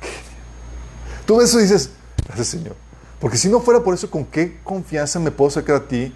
Tú 1.26 1.41
eso 1.41 1.59
dices, 1.59 1.91
gracias 2.26 2.49
Señor. 2.49 2.76
Porque 3.20 3.37
si 3.37 3.49
no 3.49 3.61
fuera 3.61 3.83
por 3.83 3.95
eso, 3.95 4.11
¿con 4.11 4.24
qué 4.24 4.59
confianza 4.64 5.20
me 5.20 5.30
puedo 5.30 5.51
sacar 5.51 5.76
a 5.76 5.87
ti 5.87 6.12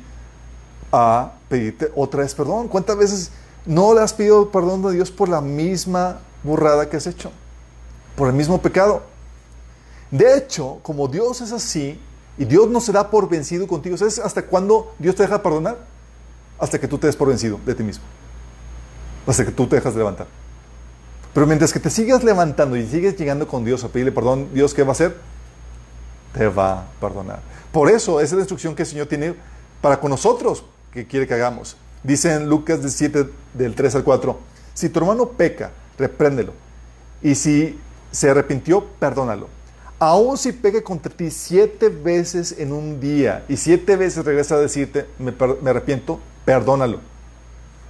a 0.90 1.32
pedirte 1.48 1.90
otra 1.94 2.22
vez 2.22 2.34
perdón? 2.34 2.68
¿Cuántas 2.68 2.96
veces 2.96 3.30
no 3.64 3.94
le 3.94 4.00
has 4.00 4.12
pedido 4.12 4.50
perdón 4.50 4.84
a 4.86 4.90
Dios 4.90 5.10
por 5.10 5.28
la 5.28 5.40
misma 5.40 6.20
burrada 6.42 6.88
que 6.88 6.96
has 6.96 7.06
hecho? 7.06 7.30
Por 8.16 8.28
el 8.28 8.34
mismo 8.34 8.60
pecado. 8.60 9.02
De 10.10 10.36
hecho, 10.36 10.78
como 10.82 11.08
Dios 11.08 11.40
es 11.40 11.52
así, 11.52 12.00
y 12.38 12.44
Dios 12.44 12.68
no 12.68 12.80
se 12.80 12.92
da 12.92 13.10
por 13.10 13.28
vencido 13.28 13.66
contigo, 13.66 13.96
¿sabes 13.96 14.18
hasta 14.18 14.42
cuándo 14.42 14.94
Dios 14.98 15.14
te 15.14 15.22
deja 15.22 15.42
perdonar? 15.42 15.78
Hasta 16.58 16.78
que 16.78 16.88
tú 16.88 16.98
te 16.98 17.06
des 17.06 17.16
por 17.16 17.28
vencido 17.28 17.58
de 17.64 17.74
ti 17.74 17.82
mismo. 17.82 18.04
Hasta 19.26 19.44
que 19.44 19.52
tú 19.52 19.66
te 19.66 19.76
dejas 19.76 19.94
de 19.94 19.98
levantar. 19.98 20.26
Pero 21.36 21.46
mientras 21.46 21.70
que 21.70 21.80
te 21.80 21.90
sigas 21.90 22.24
levantando 22.24 22.78
y 22.78 22.86
sigues 22.86 23.14
llegando 23.14 23.46
con 23.46 23.62
Dios 23.62 23.84
a 23.84 23.88
pedirle 23.88 24.10
perdón, 24.10 24.48
Dios, 24.54 24.72
¿qué 24.72 24.82
va 24.82 24.88
a 24.88 24.92
hacer? 24.92 25.18
Te 26.32 26.48
va 26.48 26.78
a 26.78 26.84
perdonar. 26.98 27.40
Por 27.72 27.90
eso, 27.90 28.22
esa 28.22 28.24
es 28.24 28.32
la 28.32 28.38
instrucción 28.38 28.74
que 28.74 28.84
el 28.84 28.88
Señor 28.88 29.06
tiene 29.06 29.34
para 29.82 30.00
con 30.00 30.08
nosotros, 30.08 30.64
que 30.90 31.06
quiere 31.06 31.26
que 31.26 31.34
hagamos. 31.34 31.76
Dice 32.02 32.32
en 32.32 32.48
Lucas 32.48 32.80
17, 32.80 33.28
del 33.52 33.74
3 33.74 33.96
al 33.96 34.04
4, 34.04 34.38
si 34.72 34.88
tu 34.88 34.98
hermano 34.98 35.28
peca, 35.28 35.72
repréndelo. 35.98 36.54
Y 37.20 37.34
si 37.34 37.78
se 38.10 38.30
arrepintió, 38.30 38.86
perdónalo. 38.98 39.48
Aún 39.98 40.38
si 40.38 40.52
peque 40.52 40.82
contra 40.82 41.12
ti 41.12 41.30
siete 41.30 41.90
veces 41.90 42.54
en 42.58 42.72
un 42.72 42.98
día 42.98 43.44
y 43.46 43.58
siete 43.58 43.96
veces 43.96 44.24
regresa 44.24 44.54
a 44.54 44.60
decirte, 44.60 45.04
me, 45.18 45.34
me 45.60 45.68
arrepiento, 45.68 46.18
perdónalo. 46.46 47.00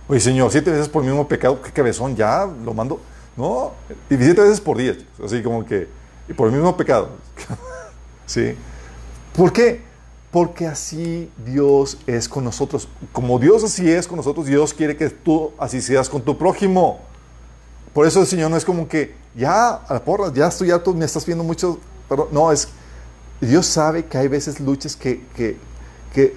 Oye, 0.09 0.18
Señor, 0.18 0.51
siete 0.51 0.72
veces 0.72 0.88
por 0.88 1.05
el 1.05 1.11
mismo 1.11 1.28
pecado, 1.28 1.62
qué 1.62 1.70
cabezón, 1.70 2.16
ya 2.16 2.44
lo 2.64 2.74
mando. 2.74 3.01
No, 3.37 3.72
y 4.09 4.16
siete 4.16 4.41
veces 4.41 4.61
por 4.61 4.78
día, 4.78 4.97
así 5.22 5.43
como 5.43 5.64
que, 5.64 5.89
y 6.28 6.32
por 6.32 6.49
el 6.49 6.55
mismo 6.55 6.74
pecado. 6.76 7.11
¿Sí? 8.26 8.55
¿Por 9.37 9.53
qué? 9.53 9.82
Porque 10.30 10.66
así 10.66 11.30
Dios 11.45 11.99
es 12.07 12.28
con 12.28 12.45
nosotros. 12.45 12.89
Como 13.12 13.39
Dios 13.39 13.62
así 13.62 13.91
es 13.91 14.09
con 14.09 14.16
nosotros, 14.16 14.47
Dios 14.47 14.72
quiere 14.72 14.97
que 14.97 15.11
tú 15.11 15.53
así 15.59 15.82
seas 15.82 16.09
con 16.09 16.22
tu 16.22 16.37
prójimo. 16.39 17.01
Por 17.93 18.07
eso 18.07 18.20
el 18.20 18.26
Señor 18.26 18.51
no 18.51 18.57
es 18.57 18.64
como 18.64 18.89
que, 18.89 19.14
ya, 19.34 19.74
a 19.74 19.95
la 19.95 20.05
porra, 20.05 20.32
ya 20.32 20.49
estoy 20.49 20.70
harto, 20.70 20.95
me 20.95 21.05
estás 21.05 21.26
viendo 21.26 21.45
mucho, 21.45 21.78
pero 22.09 22.28
no, 22.32 22.51
es, 22.51 22.68
Dios 23.41 23.66
sabe 23.66 24.07
que 24.07 24.16
hay 24.16 24.28
veces 24.28 24.61
luchas 24.61 24.97
que, 24.97 25.22
que, 25.34 25.57
que 26.12 26.37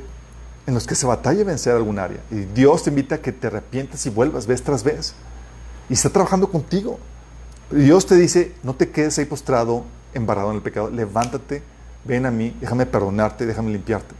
en 0.68 0.74
los 0.74 0.86
que 0.86 0.96
se 0.96 1.06
batalla 1.06 1.44
vencer 1.46 1.76
algún 1.76 1.98
área. 1.98 2.20
Y 2.30 2.42
Dios 2.42 2.84
te 2.84 2.90
invita 2.90 3.16
a 3.16 3.18
que 3.20 3.32
te 3.32 3.48
arrepientas 3.48 4.06
y 4.06 4.10
vuelvas 4.10 4.46
vez 4.46 4.62
tras 4.62 4.84
vez 4.84 5.16
y 5.90 5.94
está 5.94 6.10
trabajando 6.10 6.50
contigo. 6.50 7.00
Dios 7.72 8.06
te 8.06 8.16
dice, 8.16 8.54
no 8.64 8.74
te 8.74 8.90
quedes 8.90 9.18
ahí 9.20 9.26
postrado, 9.26 9.84
embarrado 10.14 10.50
en 10.50 10.58
el 10.58 10.62
pecado, 10.62 10.90
levántate, 10.90 11.64
ven 12.06 12.26
a 12.26 12.32
mí, 12.32 12.56
déjame 12.62 12.86
perdonarte, 12.86 13.46
déjame 13.46 13.72
limpiarte. 13.72 14.16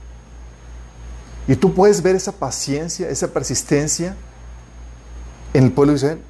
Y 1.48 1.56
tú 1.56 1.74
puedes 1.74 2.02
ver 2.02 2.16
esa 2.16 2.32
paciencia, 2.32 3.10
esa 3.10 3.28
persistencia 3.28 4.16
en 5.54 5.64
el 5.64 5.72
pueblo 5.72 5.94
de 5.94 5.98
Israel. 5.98 6.22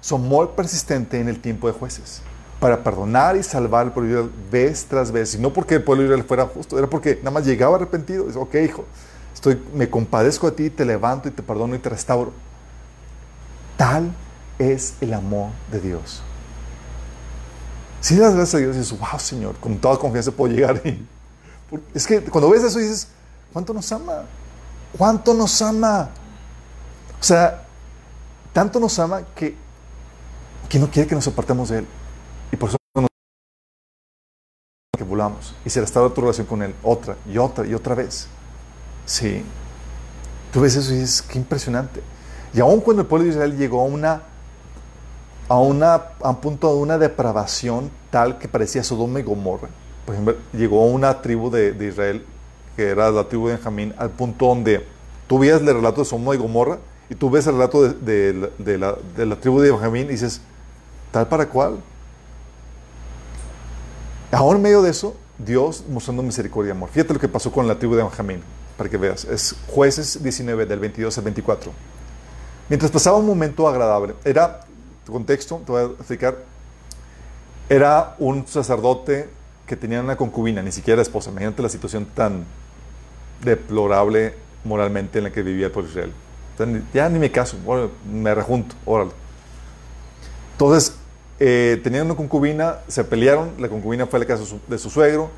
Su 0.00 0.14
amor 0.14 0.52
persistente 0.52 1.18
en 1.18 1.28
el 1.28 1.40
tiempo 1.40 1.66
de 1.66 1.72
jueces. 1.72 2.22
Para 2.60 2.84
perdonar 2.84 3.36
y 3.36 3.42
salvar 3.42 3.86
al 3.86 3.92
pueblo 3.92 4.08
de 4.08 4.20
Israel 4.20 4.32
vez 4.52 4.84
tras 4.84 5.10
vez. 5.10 5.34
Y 5.34 5.38
no 5.38 5.52
porque 5.52 5.76
el 5.76 5.82
pueblo 5.82 6.02
de 6.02 6.08
Israel 6.10 6.24
fuera 6.24 6.46
justo, 6.46 6.78
era 6.78 6.88
porque 6.88 7.16
nada 7.16 7.32
más 7.32 7.44
llegaba 7.44 7.74
arrepentido. 7.74 8.26
Dice, 8.26 8.38
ok, 8.38 8.54
hijo, 8.64 8.84
estoy, 9.34 9.60
me 9.74 9.90
compadezco 9.90 10.48
de 10.48 10.56
ti, 10.56 10.70
te 10.70 10.84
levanto 10.84 11.28
y 11.28 11.32
te 11.32 11.42
perdono 11.42 11.74
y 11.74 11.78
te 11.78 11.88
restauro. 11.88 12.32
Tal 13.76 14.12
es 14.58 14.94
el 15.00 15.14
amor 15.14 15.50
de 15.70 15.80
Dios. 15.80 16.22
Si 18.00 18.16
das 18.16 18.34
gracias 18.34 18.54
a 18.54 18.58
Dios 18.58 18.76
dices, 18.76 18.98
wow, 18.98 19.18
Señor, 19.18 19.56
con 19.58 19.78
toda 19.78 19.98
confianza 19.98 20.30
puedo 20.30 20.52
llegar. 20.52 20.80
Es 21.94 22.06
que 22.06 22.22
cuando 22.22 22.50
ves 22.50 22.62
eso 22.62 22.78
dices, 22.78 23.08
¿cuánto 23.52 23.74
nos 23.74 23.90
ama? 23.92 24.24
¿Cuánto 24.96 25.34
nos 25.34 25.60
ama? 25.60 26.10
O 27.20 27.22
sea, 27.22 27.64
tanto 28.52 28.78
nos 28.80 28.98
ama 28.98 29.22
que, 29.34 29.54
que 30.68 30.78
no 30.78 30.90
quiere 30.90 31.08
que 31.08 31.14
nos 31.14 31.26
apartemos 31.26 31.68
de 31.68 31.78
Él. 31.78 31.86
Y 32.52 32.56
por 32.56 32.68
eso 32.70 32.78
nos 32.94 33.08
que 34.96 35.04
volamos 35.04 35.54
y 35.64 35.70
se 35.70 35.80
restaura 35.80 36.12
tu 36.14 36.20
relación 36.20 36.46
con 36.46 36.62
Él 36.62 36.74
otra 36.82 37.16
y 37.30 37.38
otra 37.38 37.66
y 37.66 37.74
otra 37.74 37.94
vez. 37.94 38.28
Sí. 39.04 39.44
Tú 40.52 40.60
ves 40.60 40.76
eso 40.76 40.92
y 40.94 40.98
dices, 40.98 41.22
qué 41.22 41.38
impresionante. 41.38 42.02
Y 42.54 42.60
aún 42.60 42.80
cuando 42.80 43.02
el 43.02 43.08
pueblo 43.08 43.24
de 43.26 43.32
Israel 43.32 43.56
llegó 43.56 43.82
a 43.82 43.84
una 43.84 44.22
a, 45.48 45.58
una, 45.58 45.94
a 46.20 46.30
un 46.30 46.36
punto 46.36 46.72
de 46.74 46.80
una 46.80 46.98
depravación 46.98 47.90
tal 48.10 48.38
que 48.38 48.48
parecía 48.48 48.84
Sodoma 48.84 49.20
y 49.20 49.22
Gomorra. 49.22 49.68
Por 50.04 50.14
ejemplo, 50.14 50.36
llegó 50.52 50.86
una 50.86 51.20
tribu 51.20 51.50
de, 51.50 51.74
Israel, 51.86 52.24
que 52.76 52.88
era 52.88 53.10
la 53.10 53.24
tribu 53.24 53.48
de 53.48 53.54
Benjamín, 53.54 53.94
al 53.98 54.10
punto 54.10 54.46
donde 54.46 54.86
tú 55.26 55.38
veías 55.38 55.60
el 55.60 55.66
relato 55.66 56.02
de 56.02 56.04
Sodoma 56.04 56.34
y 56.34 56.38
Gomorra 56.38 56.78
y 57.10 57.14
tú 57.14 57.30
ves 57.30 57.46
el 57.46 57.54
relato 57.54 57.82
de, 57.82 58.50
la, 58.78 58.96
de 59.16 59.26
la 59.26 59.36
tribu 59.36 59.60
de 59.60 59.70
Benjamín 59.70 60.06
y 60.06 60.10
dices, 60.10 60.40
tal 61.10 61.26
para 61.28 61.46
cual. 61.48 61.78
Ahora 64.30 64.56
en 64.56 64.62
medio 64.62 64.82
de 64.82 64.90
eso, 64.90 65.16
Dios 65.38 65.84
mostrando 65.88 66.22
misericordia 66.22 66.70
y 66.70 66.72
amor. 66.72 66.90
Fíjate 66.90 67.14
lo 67.14 67.20
que 67.20 67.28
pasó 67.28 67.50
con 67.50 67.66
la 67.66 67.78
tribu 67.78 67.94
de 67.94 68.02
Benjamín, 68.02 68.42
para 68.76 68.90
que 68.90 68.96
veas. 68.98 69.24
Es 69.24 69.54
jueces 69.68 70.22
19, 70.22 70.66
del 70.66 70.78
22 70.80 71.16
al 71.16 71.24
24. 71.24 71.72
Mientras 72.68 72.90
pasaba 72.90 73.16
un 73.16 73.26
momento 73.26 73.66
agradable, 73.66 74.14
era 74.24 74.60
contexto, 75.12 75.62
te 75.64 75.72
voy 75.72 75.82
a 75.82 75.84
explicar. 75.86 76.38
Era 77.68 78.14
un 78.18 78.46
sacerdote 78.46 79.28
que 79.66 79.76
tenía 79.76 80.00
una 80.00 80.16
concubina, 80.16 80.62
ni 80.62 80.72
siquiera 80.72 81.02
esposa. 81.02 81.30
Imagínate 81.30 81.62
la 81.62 81.68
situación 81.68 82.06
tan 82.06 82.44
deplorable 83.44 84.34
moralmente 84.64 85.18
en 85.18 85.24
la 85.24 85.30
que 85.30 85.42
vivía 85.42 85.66
el 85.66 85.72
pueblo 85.72 85.90
Israel. 85.90 86.12
ya 86.92 87.08
ni 87.08 87.18
me 87.18 87.30
caso, 87.30 87.56
me 88.10 88.34
rejunto, 88.34 88.74
órale. 88.84 89.12
Entonces, 90.52 90.94
eh, 91.38 91.80
tenían 91.84 92.06
una 92.06 92.16
concubina, 92.16 92.78
se 92.88 93.04
pelearon, 93.04 93.52
la 93.58 93.68
concubina 93.68 94.06
fue 94.06 94.16
a 94.16 94.20
la 94.20 94.26
casa 94.26 94.42
de 94.66 94.78
su, 94.78 94.90
suegro, 94.90 95.30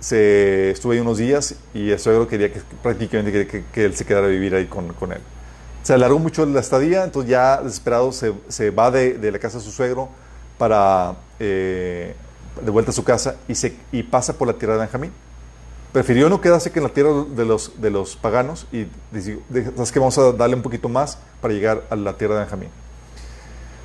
se 0.00 0.72
estuvo 0.72 0.92
ahí 0.92 0.98
unos 0.98 1.18
días 1.18 1.54
y 1.72 1.90
el 1.90 1.98
suegro 1.98 2.26
quería 2.26 2.52
que 2.52 2.60
prácticamente 2.82 3.46
que, 3.46 3.64
que 3.72 3.84
él 3.84 3.94
se 3.94 4.04
quedara 4.04 4.26
a 4.26 4.30
vivir 4.30 4.54
ahí 4.54 4.66
con, 4.66 4.92
con 4.94 5.12
él. 5.12 5.20
Se 5.86 5.94
alargó 5.94 6.18
mucho 6.18 6.44
la 6.46 6.58
estadía, 6.58 7.04
entonces 7.04 7.30
ya 7.30 7.62
desesperado 7.62 8.10
se, 8.10 8.32
se 8.48 8.70
va 8.70 8.90
de, 8.90 9.18
de, 9.18 9.30
la 9.30 9.38
casa 9.38 9.58
de 9.58 9.62
su 9.62 9.70
suegro 9.70 10.08
para 10.58 11.14
eh, 11.38 12.16
de 12.60 12.70
vuelta 12.72 12.90
a 12.90 12.92
su 12.92 13.04
casa 13.04 13.36
y, 13.46 13.54
se, 13.54 13.76
y 13.92 14.02
pasa 14.02 14.32
por 14.32 14.48
la 14.48 14.54
tierra 14.54 14.74
de 14.74 14.80
Benjamín. 14.80 15.12
Prefirió 15.92 16.28
no 16.28 16.40
quedarse 16.40 16.72
que 16.72 16.80
en 16.80 16.82
la 16.82 16.88
tierra 16.88 17.12
de 17.30 17.44
los, 17.44 17.80
de 17.80 17.90
los 17.92 18.16
paganos 18.16 18.66
y 18.72 18.88
dice, 19.12 19.38
¿sabes 19.76 19.92
que 19.92 20.00
Vamos 20.00 20.18
a 20.18 20.32
darle 20.32 20.56
un 20.56 20.62
poquito 20.62 20.88
más 20.88 21.18
para 21.40 21.54
llegar 21.54 21.84
a 21.88 21.94
la 21.94 22.14
tierra 22.14 22.34
de 22.34 22.40
Benjamín. 22.40 22.70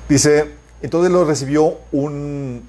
Dice, 0.08 0.50
entonces 0.82 1.12
lo 1.12 1.24
recibió 1.24 1.76
un... 1.92 2.68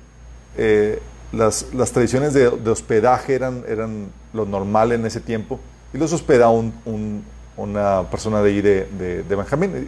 Eh, 0.57 1.01
las, 1.31 1.73
las, 1.73 1.91
tradiciones 1.91 2.36
de, 2.36 2.51
de, 2.51 2.69
hospedaje 2.69 3.34
eran, 3.34 3.63
eran 3.67 4.11
lo 4.31 4.45
normal 4.45 4.91
en 4.91 5.07
ese 5.07 5.21
tiempo 5.21 5.59
y 5.91 5.97
los 5.97 6.13
hospeda 6.13 6.49
un, 6.49 7.23
una 7.58 8.04
persona 8.10 8.41
de 8.41 8.49
ahí 8.49 8.62
de, 8.62 8.86
de, 9.28 9.36
Benjamín. 9.36 9.88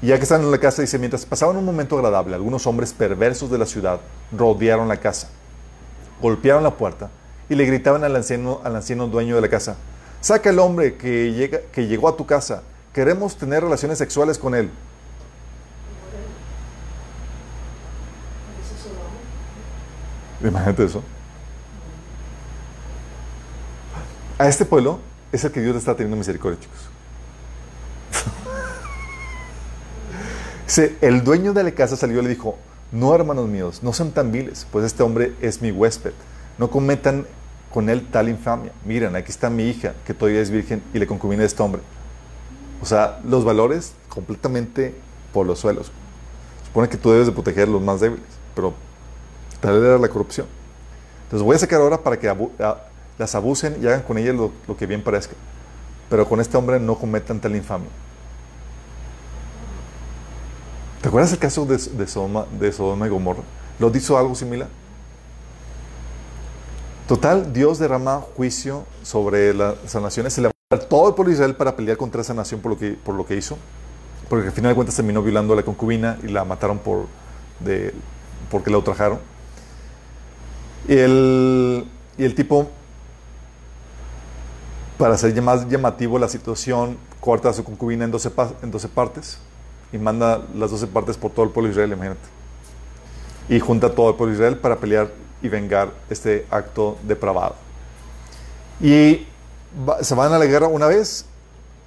Y 0.00 0.06
ya 0.06 0.16
que 0.16 0.22
están 0.22 0.42
en 0.42 0.50
la 0.50 0.58
casa, 0.58 0.82
dice, 0.82 0.98
mientras 0.98 1.26
pasaban 1.26 1.56
un 1.56 1.64
momento 1.64 1.96
agradable, 1.96 2.34
algunos 2.34 2.66
hombres 2.66 2.92
perversos 2.92 3.50
de 3.50 3.58
la 3.58 3.66
ciudad 3.66 4.00
rodearon 4.36 4.88
la 4.88 4.96
casa, 4.98 5.28
golpearon 6.20 6.62
la 6.62 6.74
puerta 6.74 7.10
y 7.48 7.54
le 7.54 7.64
gritaban 7.64 8.04
al 8.04 8.14
anciano, 8.14 8.60
al 8.62 8.76
anciano 8.76 9.08
dueño 9.08 9.34
de 9.34 9.40
la 9.40 9.48
casa, 9.48 9.76
saca 10.20 10.50
el 10.50 10.58
hombre 10.58 10.96
que, 10.96 11.32
llega, 11.32 11.60
que 11.72 11.86
llegó 11.86 12.08
a 12.08 12.16
tu 12.16 12.26
casa, 12.26 12.62
queremos 12.92 13.36
tener 13.36 13.62
relaciones 13.62 13.98
sexuales 13.98 14.38
con 14.38 14.54
él. 14.54 14.70
Imagínate 20.40 20.84
eso. 20.84 21.02
A 24.38 24.46
este 24.46 24.64
pueblo 24.64 25.00
es 25.32 25.44
el 25.44 25.52
que 25.52 25.60
Dios 25.60 25.74
le 25.74 25.78
está 25.78 25.94
teniendo 25.94 26.16
misericordia, 26.16 26.58
chicos. 26.60 26.78
el 31.00 31.24
dueño 31.24 31.52
de 31.52 31.64
la 31.64 31.72
casa 31.72 31.96
salió 31.96 32.20
y 32.20 32.22
le 32.22 32.28
dijo, 32.28 32.56
no 32.92 33.14
hermanos 33.14 33.48
míos, 33.48 33.80
no 33.82 33.92
sean 33.92 34.12
tan 34.12 34.32
viles, 34.32 34.66
pues 34.70 34.84
este 34.84 35.02
hombre 35.02 35.34
es 35.40 35.60
mi 35.60 35.70
huésped. 35.70 36.12
No 36.56 36.70
cometan 36.70 37.26
con 37.72 37.90
él 37.90 38.06
tal 38.10 38.28
infamia. 38.28 38.72
Miren, 38.84 39.14
aquí 39.14 39.30
está 39.30 39.50
mi 39.50 39.64
hija, 39.68 39.94
que 40.06 40.14
todavía 40.14 40.40
es 40.40 40.50
virgen, 40.50 40.82
y 40.94 40.98
le 40.98 41.06
concubina 41.06 41.42
a 41.42 41.46
este 41.46 41.62
hombre. 41.62 41.82
O 42.82 42.86
sea, 42.86 43.20
los 43.24 43.44
valores 43.44 43.92
completamente 44.08 44.94
por 45.32 45.46
los 45.46 45.58
suelos. 45.58 45.90
supone 46.66 46.88
que 46.88 46.96
tú 46.96 47.10
debes 47.10 47.26
de 47.26 47.32
proteger 47.32 47.68
a 47.68 47.70
los 47.70 47.82
más 47.82 48.00
débiles, 48.00 48.26
pero 48.54 48.74
tal 49.60 49.82
era 49.82 49.98
la 49.98 50.08
corrupción. 50.08 50.46
Entonces 51.24 51.44
voy 51.44 51.56
a 51.56 51.58
sacar 51.58 51.80
ahora 51.80 51.98
para 51.98 52.18
que 52.18 52.28
las 53.18 53.34
abusen 53.34 53.76
y 53.82 53.86
hagan 53.86 54.02
con 54.02 54.16
ellas 54.18 54.34
lo, 54.34 54.76
que 54.76 54.86
bien 54.86 55.02
parezca. 55.02 55.34
Pero 56.08 56.28
con 56.28 56.40
este 56.40 56.56
hombre 56.56 56.80
no 56.80 56.96
cometan 56.96 57.40
tal 57.40 57.54
infamia. 57.54 57.88
¿Te 61.02 61.08
acuerdas 61.08 61.32
el 61.32 61.38
caso 61.38 61.66
de, 61.66 61.76
de, 61.76 62.06
Sodoma, 62.06 62.46
de 62.58 62.72
Sodoma 62.72 63.06
y 63.06 63.10
Gomorra? 63.10 63.42
¿Lo 63.78 63.94
hizo 63.94 64.16
algo 64.18 64.34
similar? 64.34 64.68
Total, 67.06 67.52
Dios 67.52 67.78
derrama 67.78 68.20
juicio 68.36 68.84
sobre 69.02 69.54
las 69.54 69.94
naciones. 69.94 70.34
Se 70.34 70.42
levanta 70.42 70.88
todo 70.88 71.08
el 71.08 71.14
pueblo 71.14 71.30
de 71.30 71.36
Israel 71.36 71.54
para 71.54 71.74
pelear 71.74 71.96
contra 71.96 72.20
esa 72.20 72.34
nación 72.34 72.60
por 72.60 72.72
lo 72.72 72.78
que, 72.78 72.90
por 72.92 73.14
lo 73.14 73.24
que 73.24 73.36
hizo. 73.36 73.56
Porque 74.28 74.48
al 74.48 74.52
final 74.52 74.72
de 74.72 74.74
cuentas 74.74 74.94
terminó 74.94 75.22
violando 75.22 75.54
a 75.54 75.56
la 75.56 75.62
concubina 75.62 76.18
y 76.22 76.28
la 76.28 76.44
mataron 76.44 76.78
por, 76.78 77.06
de, 77.60 77.94
porque 78.50 78.70
la 78.70 78.76
ultrajaron. 78.76 79.20
Y 80.86 80.98
el, 80.98 81.86
y 82.18 82.24
el 82.24 82.34
tipo, 82.34 82.70
para 84.98 85.14
hacer 85.14 85.40
más 85.40 85.68
llamativo 85.68 86.18
la 86.18 86.28
situación, 86.28 86.98
corta 87.20 87.48
a 87.48 87.52
su 87.52 87.64
concubina 87.64 88.04
en 88.04 88.10
12, 88.10 88.30
en 88.62 88.70
12 88.70 88.88
partes 88.88 89.38
y 89.92 89.98
manda 89.98 90.42
las 90.54 90.70
12 90.70 90.88
partes 90.88 91.16
por 91.16 91.30
todo 91.30 91.44
el 91.44 91.52
pueblo 91.52 91.68
de 91.68 91.72
Israel, 91.72 91.92
imagínate. 91.92 92.28
Y 93.48 93.60
junta 93.60 93.86
a 93.86 93.90
todo 93.90 94.10
el 94.10 94.16
pueblo 94.16 94.32
de 94.32 94.38
Israel 94.38 94.58
para 94.58 94.76
pelear 94.76 95.08
y 95.40 95.48
vengar 95.48 95.92
este 96.10 96.46
acto 96.50 96.98
depravado. 97.04 97.54
Y 98.80 99.26
se 100.02 100.14
van 100.14 100.32
a 100.32 100.38
la 100.38 100.44
guerra 100.44 100.66
una 100.66 100.86
vez 100.86 101.24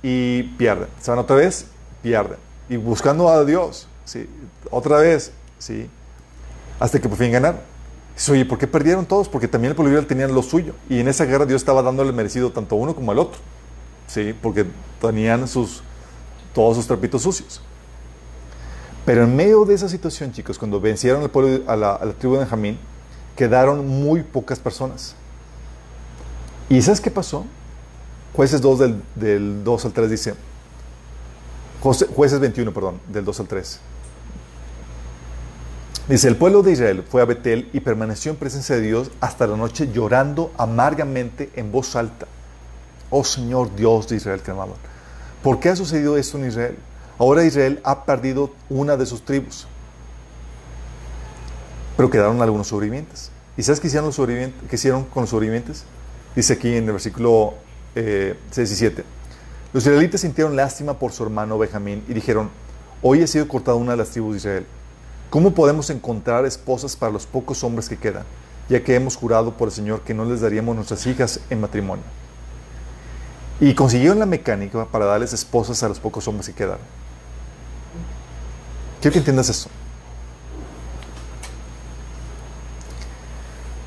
y 0.01 0.43
pierden. 0.43 0.87
Se 0.99 1.11
van 1.11 1.19
otra 1.19 1.35
vez, 1.35 1.65
pierden. 2.01 2.37
Y 2.69 2.77
buscando 2.77 3.29
a 3.29 3.43
Dios, 3.43 3.87
¿sí? 4.05 4.29
otra 4.69 4.97
vez, 4.97 5.31
¿sí? 5.59 5.89
hasta 6.79 6.99
que 6.99 7.09
por 7.09 7.17
fin 7.17 7.31
ganar 7.31 7.70
oye, 8.29 8.45
¿por 8.45 8.57
qué 8.57 8.67
perdieron 8.67 9.05
todos? 9.05 9.29
Porque 9.29 9.47
también 9.47 9.71
el 9.71 9.75
pueblo 9.75 9.91
Israel 9.91 10.07
tenía 10.07 10.27
lo 10.27 10.43
suyo. 10.43 10.73
Y 10.89 10.99
en 10.99 11.07
esa 11.07 11.25
guerra 11.25 11.45
Dios 11.45 11.61
estaba 11.61 11.81
dándole 11.81 12.11
merecido 12.11 12.51
tanto 12.51 12.75
a 12.75 12.77
uno 12.77 12.95
como 12.95 13.11
al 13.11 13.19
otro. 13.19 13.39
¿Sí? 14.07 14.35
Porque 14.41 14.65
tenían 15.01 15.47
sus, 15.47 15.81
todos 16.53 16.77
sus 16.77 16.87
trapitos 16.87 17.21
sucios. 17.23 17.61
Pero 19.05 19.23
en 19.23 19.35
medio 19.35 19.65
de 19.65 19.73
esa 19.73 19.89
situación, 19.89 20.31
chicos, 20.31 20.59
cuando 20.59 20.79
vencieron 20.79 21.23
al 21.23 21.31
pueblo, 21.31 21.63
a, 21.69 21.75
la, 21.75 21.99
tribu 22.19 22.35
de 22.35 22.41
Benjamín, 22.41 22.77
quedaron 23.35 23.87
muy 23.87 24.21
pocas 24.21 24.59
personas. 24.59 25.15
¿Y 26.69 26.81
sabes 26.81 27.01
qué 27.01 27.09
pasó? 27.09 27.45
Jueces 28.33 28.61
2 28.61 28.79
del, 28.79 29.01
del 29.15 29.63
2 29.63 29.85
al 29.85 29.93
3 29.93 30.09
dice, 30.09 30.33
jueces 31.81 32.39
21, 32.39 32.71
perdón, 32.71 32.99
del 33.07 33.25
2 33.25 33.39
al 33.39 33.47
3. 33.47 33.79
Dice, 36.11 36.27
el 36.27 36.35
pueblo 36.35 36.61
de 36.61 36.73
Israel 36.73 37.05
fue 37.09 37.21
a 37.21 37.25
Betel 37.25 37.69
y 37.71 37.79
permaneció 37.79 38.33
en 38.33 38.37
presencia 38.37 38.75
de 38.75 38.81
Dios 38.81 39.11
hasta 39.21 39.47
la 39.47 39.55
noche 39.55 39.93
llorando 39.93 40.51
amargamente 40.57 41.49
en 41.55 41.71
voz 41.71 41.95
alta. 41.95 42.27
Oh 43.09 43.23
Señor 43.23 43.73
Dios 43.77 44.09
de 44.09 44.17
Israel, 44.17 44.41
clamaban. 44.41 44.75
¿Por 45.41 45.61
qué 45.61 45.69
ha 45.69 45.75
sucedido 45.77 46.17
esto 46.17 46.37
en 46.37 46.47
Israel? 46.47 46.77
Ahora 47.17 47.45
Israel 47.45 47.79
ha 47.85 48.03
perdido 48.03 48.51
una 48.67 48.97
de 48.97 49.05
sus 49.05 49.23
tribus. 49.23 49.67
Pero 51.95 52.09
quedaron 52.09 52.41
algunos 52.41 52.67
sobrevivientes. 52.67 53.31
¿Y 53.55 53.63
sabes 53.63 53.79
qué 53.79 53.87
hicieron, 53.87 54.07
los 54.07 54.15
sobrevivientes, 54.15 54.69
qué 54.69 54.91
con 54.91 55.21
los 55.23 55.29
sobrevivientes? 55.29 55.85
Dice 56.35 56.51
aquí 56.51 56.75
en 56.75 56.83
el 56.87 56.91
versículo 56.91 57.53
eh, 57.95 58.35
6 58.51 58.69
y 58.69 58.75
7. 58.75 59.03
Los 59.71 59.85
israelitas 59.85 60.19
sintieron 60.19 60.57
lástima 60.57 60.99
por 60.99 61.13
su 61.13 61.23
hermano 61.23 61.57
Benjamín 61.57 62.03
y 62.09 62.13
dijeron, 62.13 62.49
hoy 63.01 63.23
ha 63.23 63.27
sido 63.27 63.47
cortada 63.47 63.77
una 63.77 63.91
de 63.91 63.97
las 63.97 64.09
tribus 64.09 64.33
de 64.33 64.37
Israel. 64.39 64.65
¿Cómo 65.31 65.53
podemos 65.53 65.89
encontrar 65.89 66.45
esposas 66.45 66.97
para 66.97 67.09
los 67.09 67.25
pocos 67.25 67.63
hombres 67.63 67.87
que 67.87 67.95
quedan, 67.95 68.25
ya 68.67 68.83
que 68.83 68.95
hemos 68.95 69.15
jurado 69.15 69.55
por 69.55 69.69
el 69.69 69.73
Señor 69.73 70.01
que 70.01 70.13
no 70.13 70.25
les 70.25 70.41
daríamos 70.41 70.75
nuestras 70.75 71.07
hijas 71.07 71.39
en 71.49 71.61
matrimonio? 71.61 72.03
Y 73.61 73.73
consiguieron 73.73 74.19
la 74.19 74.25
mecánica 74.25 74.85
para 74.87 75.05
darles 75.05 75.31
esposas 75.31 75.81
a 75.83 75.87
los 75.87 76.01
pocos 76.01 76.27
hombres 76.27 76.47
que 76.47 76.53
quedan. 76.53 76.79
Quiero 78.99 79.13
que 79.13 79.19
entiendas 79.19 79.47
eso. 79.47 79.69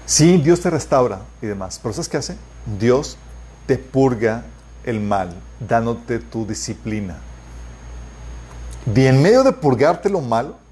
Sí, 0.06 0.38
Dios 0.38 0.60
te 0.60 0.70
restaura 0.70 1.20
y 1.42 1.46
demás, 1.46 1.78
pero 1.82 1.92
¿sabes 1.92 2.08
qué 2.08 2.16
hace? 2.16 2.38
Dios 2.78 3.18
te 3.66 3.76
purga 3.76 4.44
el 4.84 4.98
mal, 4.98 5.34
dándote 5.60 6.20
tu 6.20 6.46
disciplina. 6.46 7.18
Y 8.96 9.04
en 9.04 9.20
medio 9.20 9.42
de 9.42 9.52
purgarte 9.52 10.08
lo 10.08 10.22
malo, 10.22 10.63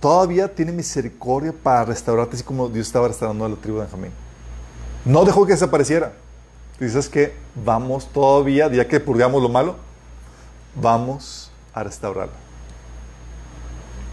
todavía 0.00 0.54
tiene 0.54 0.72
misericordia 0.72 1.52
para 1.52 1.84
restaurarte, 1.86 2.36
así 2.36 2.44
como 2.44 2.68
Dios 2.68 2.86
estaba 2.86 3.08
restaurando 3.08 3.44
a 3.44 3.48
la 3.48 3.56
tribu 3.56 3.78
de 3.78 3.84
Benjamín. 3.84 4.12
No 5.04 5.24
dejó 5.24 5.46
que 5.46 5.52
desapareciera. 5.52 6.12
Dices 6.78 7.08
que 7.08 7.34
vamos 7.64 8.06
todavía, 8.12 8.70
ya 8.70 8.86
que 8.86 9.00
purgamos 9.00 9.42
lo 9.42 9.48
malo, 9.48 9.76
vamos 10.80 11.50
a 11.74 11.82
restaurarla. 11.82 12.34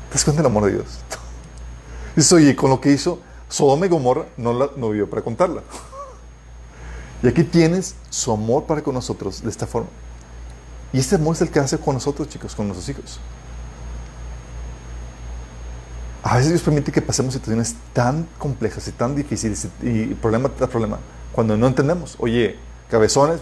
¿Te 0.09 0.13
das 0.15 0.23
cuenta 0.23 0.43
amor 0.43 0.65
de 0.65 0.73
Dios? 0.73 0.85
Dices, 2.15 2.31
oye, 2.33 2.55
con 2.55 2.69
lo 2.69 2.81
que 2.81 2.91
hizo 2.91 3.19
Sodoma 3.49 3.85
y 3.85 3.89
Gomorra, 3.89 4.25
no, 4.37 4.53
la, 4.53 4.69
no 4.75 4.89
vivió 4.89 5.09
para 5.09 5.21
contarla. 5.21 5.61
Y 7.23 7.27
aquí 7.27 7.43
tienes 7.43 7.95
su 8.11 8.31
amor 8.31 8.65
para 8.65 8.83
con 8.83 8.93
nosotros 8.93 9.41
de 9.41 9.49
esta 9.49 9.65
forma. 9.65 9.87
Y 10.93 10.99
este 10.99 11.15
amor 11.15 11.33
es 11.33 11.41
el 11.41 11.49
que 11.49 11.59
hace 11.59 11.77
con 11.79 11.95
nosotros, 11.95 12.29
chicos, 12.29 12.53
con 12.53 12.67
nuestros 12.67 12.87
hijos. 12.89 13.19
A 16.25 16.37
veces 16.37 16.49
Dios 16.49 16.63
permite 16.63 16.91
que 16.91 17.03
pasemos 17.03 17.35
situaciones 17.35 17.75
tan 17.93 18.27
complejas 18.39 18.87
y 18.87 18.91
tan 18.91 19.15
difíciles 19.15 19.67
y 19.83 20.07
problema 20.15 20.49
tras 20.49 20.71
problema 20.71 20.97
cuando 21.31 21.55
no 21.55 21.67
entendemos. 21.67 22.15
Oye, 22.17 22.55
cabezones, 22.89 23.41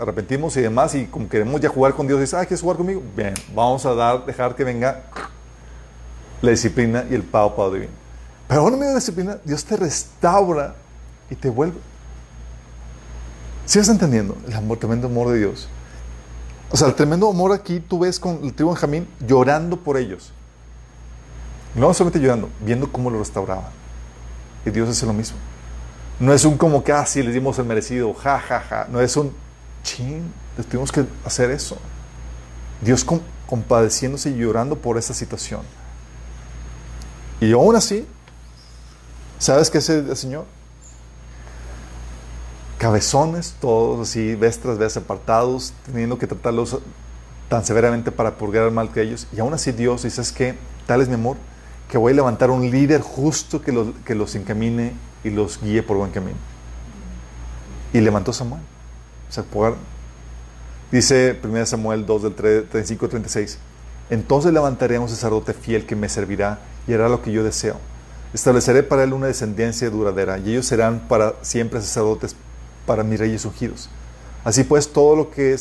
arrepentimos 0.00 0.56
y 0.56 0.62
demás 0.62 0.94
y 0.94 1.04
como 1.04 1.28
queremos 1.28 1.60
ya 1.60 1.68
jugar 1.68 1.92
con 1.92 2.06
Dios, 2.06 2.18
dice, 2.18 2.34
ah, 2.36 2.46
¿quieres 2.46 2.62
jugar 2.62 2.78
conmigo? 2.78 3.02
Bien, 3.14 3.34
vamos 3.54 3.84
a 3.84 3.94
dar, 3.94 4.24
dejar 4.24 4.56
que 4.56 4.64
venga 4.64 5.02
la 6.40 6.50
disciplina 6.50 7.04
y 7.10 7.14
el 7.14 7.22
pago 7.22 7.54
para 7.54 7.68
divino. 7.68 7.92
Pero 8.48 8.62
ahora 8.62 8.76
en 8.76 8.80
medio 8.80 8.88
de 8.92 8.94
la 8.94 9.00
disciplina, 9.00 9.38
Dios 9.44 9.62
te 9.66 9.76
restaura 9.76 10.74
y 11.28 11.34
te 11.34 11.50
vuelve. 11.50 11.80
¿Sigues 13.66 13.90
entendiendo 13.90 14.38
el 14.48 14.54
amor, 14.54 14.78
tremendo 14.78 15.06
amor 15.06 15.28
de 15.32 15.38
Dios? 15.38 15.68
O 16.70 16.78
sea, 16.78 16.88
el 16.88 16.94
tremendo 16.94 17.28
amor 17.28 17.52
aquí 17.52 17.78
tú 17.78 17.98
ves 17.98 18.18
con 18.18 18.42
el 18.42 18.54
tribu 18.54 18.70
Benjamín 18.70 19.06
llorando 19.20 19.76
por 19.76 19.98
ellos. 19.98 20.32
No 21.74 21.92
solamente 21.94 22.20
llorando, 22.20 22.50
viendo 22.60 22.90
cómo 22.90 23.10
lo 23.10 23.18
restauraba. 23.18 23.70
Y 24.64 24.70
Dios 24.70 24.88
hace 24.88 25.06
lo 25.06 25.12
mismo. 25.12 25.36
No 26.20 26.32
es 26.32 26.44
un 26.44 26.56
como 26.56 26.84
que, 26.84 26.92
ah, 26.92 27.06
les 27.14 27.34
dimos 27.34 27.58
el 27.58 27.64
merecido, 27.64 28.12
ja, 28.14 28.38
ja, 28.38 28.60
ja. 28.60 28.86
No 28.90 29.00
es 29.00 29.16
un, 29.16 29.32
chin, 29.82 30.32
tuvimos 30.70 30.92
que 30.92 31.04
hacer 31.24 31.50
eso. 31.50 31.76
Dios 32.80 33.06
compadeciéndose 33.46 34.30
y 34.30 34.36
llorando 34.36 34.76
por 34.76 34.98
esa 34.98 35.14
situación. 35.14 35.62
Y 37.40 37.52
aún 37.52 37.74
así, 37.74 38.06
¿sabes 39.38 39.70
qué 39.70 39.78
hace 39.78 39.98
el 39.98 40.16
Señor? 40.16 40.44
Cabezones, 42.78 43.54
todos 43.60 44.08
así, 44.08 44.34
vez 44.34 44.58
tras 44.58 44.96
apartados, 44.96 45.72
teniendo 45.86 46.18
que 46.18 46.26
tratarlos 46.26 46.78
tan 47.48 47.64
severamente 47.64 48.10
para 48.10 48.36
purgar 48.36 48.64
el 48.64 48.72
mal 48.72 48.90
que 48.90 49.02
ellos. 49.02 49.26
Y 49.32 49.40
aún 49.40 49.54
así 49.54 49.72
Dios 49.72 50.02
dice, 50.02 50.20
es 50.20 50.32
que 50.32 50.56
tal 50.86 51.00
es 51.00 51.08
mi 51.08 51.14
amor, 51.14 51.36
que 51.92 51.98
voy 51.98 52.14
a 52.14 52.16
levantar 52.16 52.50
un 52.50 52.70
líder 52.70 53.02
justo 53.02 53.60
que 53.60 53.70
los, 53.70 53.88
que 54.06 54.14
los 54.14 54.34
encamine 54.34 54.94
y 55.22 55.28
los 55.28 55.60
guíe 55.60 55.82
por 55.82 55.98
buen 55.98 56.10
camino. 56.10 56.38
Y 57.92 58.00
levantó 58.00 58.32
Samuel. 58.32 58.62
Dice 60.90 61.38
1 61.44 61.66
Samuel 61.66 62.06
2 62.06 62.22
del 62.22 62.34
35 62.34 63.08
36. 63.10 63.58
Entonces 64.08 64.54
levantaré 64.54 64.96
a 64.96 65.00
un 65.02 65.08
sacerdote 65.10 65.52
fiel 65.52 65.84
que 65.84 65.94
me 65.94 66.08
servirá 66.08 66.60
y 66.88 66.94
hará 66.94 67.10
lo 67.10 67.20
que 67.20 67.30
yo 67.30 67.44
deseo. 67.44 67.76
Estableceré 68.32 68.82
para 68.82 69.04
él 69.04 69.12
una 69.12 69.26
descendencia 69.26 69.90
duradera 69.90 70.38
y 70.38 70.52
ellos 70.52 70.64
serán 70.64 71.00
para 71.08 71.34
siempre 71.42 71.78
sacerdotes 71.82 72.34
para 72.86 73.04
mis 73.04 73.20
reyes 73.20 73.44
ungidos. 73.44 73.90
Así 74.44 74.64
pues, 74.64 74.90
todos 74.90 75.14
lo 75.14 75.30
que 75.30 75.58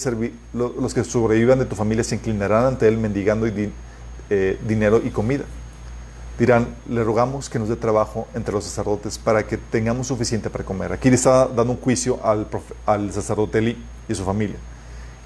los 0.54 0.94
que 0.94 1.04
sobrevivan 1.04 1.60
de 1.60 1.66
tu 1.66 1.76
familia 1.76 2.06
se 2.06 2.16
inclinarán 2.16 2.68
ante 2.68 2.88
él 2.88 2.98
mendigando 2.98 3.48
eh, 3.48 4.58
dinero 4.66 5.02
y 5.04 5.10
comida 5.10 5.44
dirán, 6.38 6.76
le 6.90 7.04
rogamos 7.04 7.50
que 7.50 7.60
nos 7.60 7.70
dé 7.70 7.76
trabajo 7.76 8.28
entre 8.34 8.54
los 8.54 8.64
sacerdotes 8.64 9.18
para 9.18 9.46
que 9.46 9.58
tengamos 9.58 10.08
suficiente 10.08 10.50
para 10.50 10.64
comer. 10.64 10.94
Aquí 10.94 11.10
le 11.10 11.16
está 11.16 11.48
dando 11.48 11.74
un 11.74 11.80
juicio 11.80 12.20
al, 12.24 13.12
sacerdote 13.12 13.60
Eli 13.60 13.78
y 14.08 14.16
su 14.16 14.24
familia. 14.24 14.58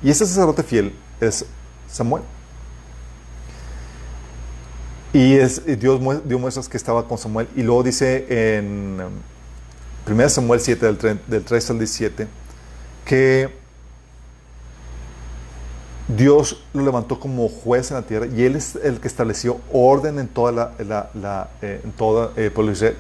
Y 0.04 0.10
ese 0.10 0.26
sacerdote 0.26 0.64
fiel 0.64 0.94
es 1.22 1.46
Samuel. 1.88 2.24
Y 5.14 5.36
es, 5.36 5.66
Dios 5.80 6.02
dio 6.26 6.40
muestras 6.40 6.68
que 6.68 6.76
estaba 6.76 7.08
con 7.08 7.18
Samuel. 7.18 7.48
Y 7.56 7.64
luego 7.64 7.84
dice 7.84 8.58
en 8.58 9.00
1 10.08 10.30
Samuel 10.30 10.60
7, 10.60 10.86
del 10.86 10.98
3, 10.98 11.18
del 11.28 11.44
3 11.44 11.70
al 11.70 11.80
17, 11.80 12.28
que 13.06 13.65
Dios 16.08 16.64
lo 16.74 16.84
levantó 16.84 17.20
como 17.20 17.50
juez 17.50 17.90
en 17.90 17.98
la 17.98 18.04
tierra 18.04 18.28
y 18.28 18.44
Él 18.44 18.56
es 18.56 18.76
el 18.76 19.00
que 19.00 19.08
estableció 19.08 19.60
orden 19.72 20.20
en 20.20 20.28
toda 20.28 20.52
la, 20.52 21.10
la, 21.16 21.50
eh, 21.62 21.82
en 21.84 21.92
todo 21.94 22.32
el 22.36 22.52
pueblo 22.52 22.72
de 22.72 22.78
Israel. 22.78 22.98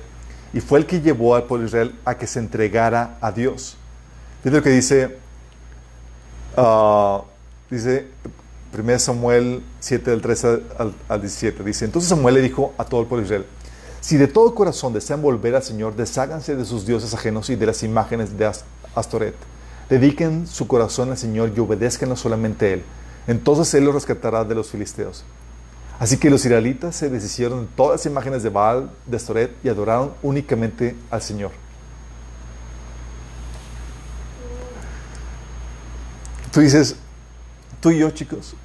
Y 0.53 0.61
fue 0.61 0.79
el 0.79 0.85
que 0.85 1.01
llevó 1.01 1.35
al 1.35 1.43
pueblo 1.43 1.67
Israel 1.67 1.93
a 2.03 2.17
que 2.17 2.25
se 2.25 2.39
entregara 2.39 3.17
a 3.21 3.31
Dios. 3.31 3.77
Fíjate 4.41 4.57
lo 4.57 4.63
que 4.63 4.69
dice, 4.71 5.17
uh, 6.57 7.21
dice 7.69 8.07
1 8.75 8.99
Samuel 8.99 9.63
7 9.79 10.09
del 10.09 10.21
13 10.21 10.47
al, 10.79 10.95
al 11.07 11.21
17. 11.21 11.63
Dice, 11.63 11.85
entonces 11.85 12.09
Samuel 12.09 12.35
le 12.35 12.41
dijo 12.41 12.73
a 12.77 12.85
todo 12.85 13.01
el 13.01 13.07
pueblo 13.07 13.25
Israel, 13.25 13.45
si 14.01 14.17
de 14.17 14.27
todo 14.27 14.55
corazón 14.55 14.93
desean 14.93 15.21
volver 15.21 15.55
al 15.55 15.63
Señor, 15.63 15.95
desháganse 15.95 16.55
de 16.55 16.65
sus 16.65 16.85
dioses 16.85 17.13
ajenos 17.13 17.49
y 17.49 17.55
de 17.55 17.65
las 17.65 17.83
imágenes 17.83 18.37
de 18.37 18.51
Astoret 18.95 19.35
Dediquen 19.89 20.47
su 20.47 20.67
corazón 20.67 21.11
al 21.11 21.17
Señor 21.17 21.53
y 21.55 21.59
obedezcanlo 21.59 22.15
solamente 22.15 22.65
a 22.65 22.69
Él. 22.73 22.83
Entonces 23.27 23.73
Él 23.73 23.85
los 23.85 23.93
rescatará 23.93 24.43
de 24.43 24.55
los 24.55 24.69
filisteos. 24.69 25.23
Así 25.99 26.17
que 26.17 26.29
los 26.29 26.43
israelitas 26.43 26.95
se 26.95 27.09
deshicieron 27.09 27.61
de 27.61 27.67
todas 27.75 27.99
las 28.01 28.05
imágenes 28.05 28.43
de 28.43 28.49
Baal, 28.49 28.89
de 29.05 29.15
Astoret 29.17 29.51
y 29.63 29.69
adoraron 29.69 30.11
únicamente 30.21 30.95
al 31.09 31.21
Señor. 31.21 31.51
Tú 36.51 36.59
dices, 36.59 36.95
tú 37.79 37.91
y 37.91 37.99
yo, 37.99 38.09
chicos, 38.11 38.55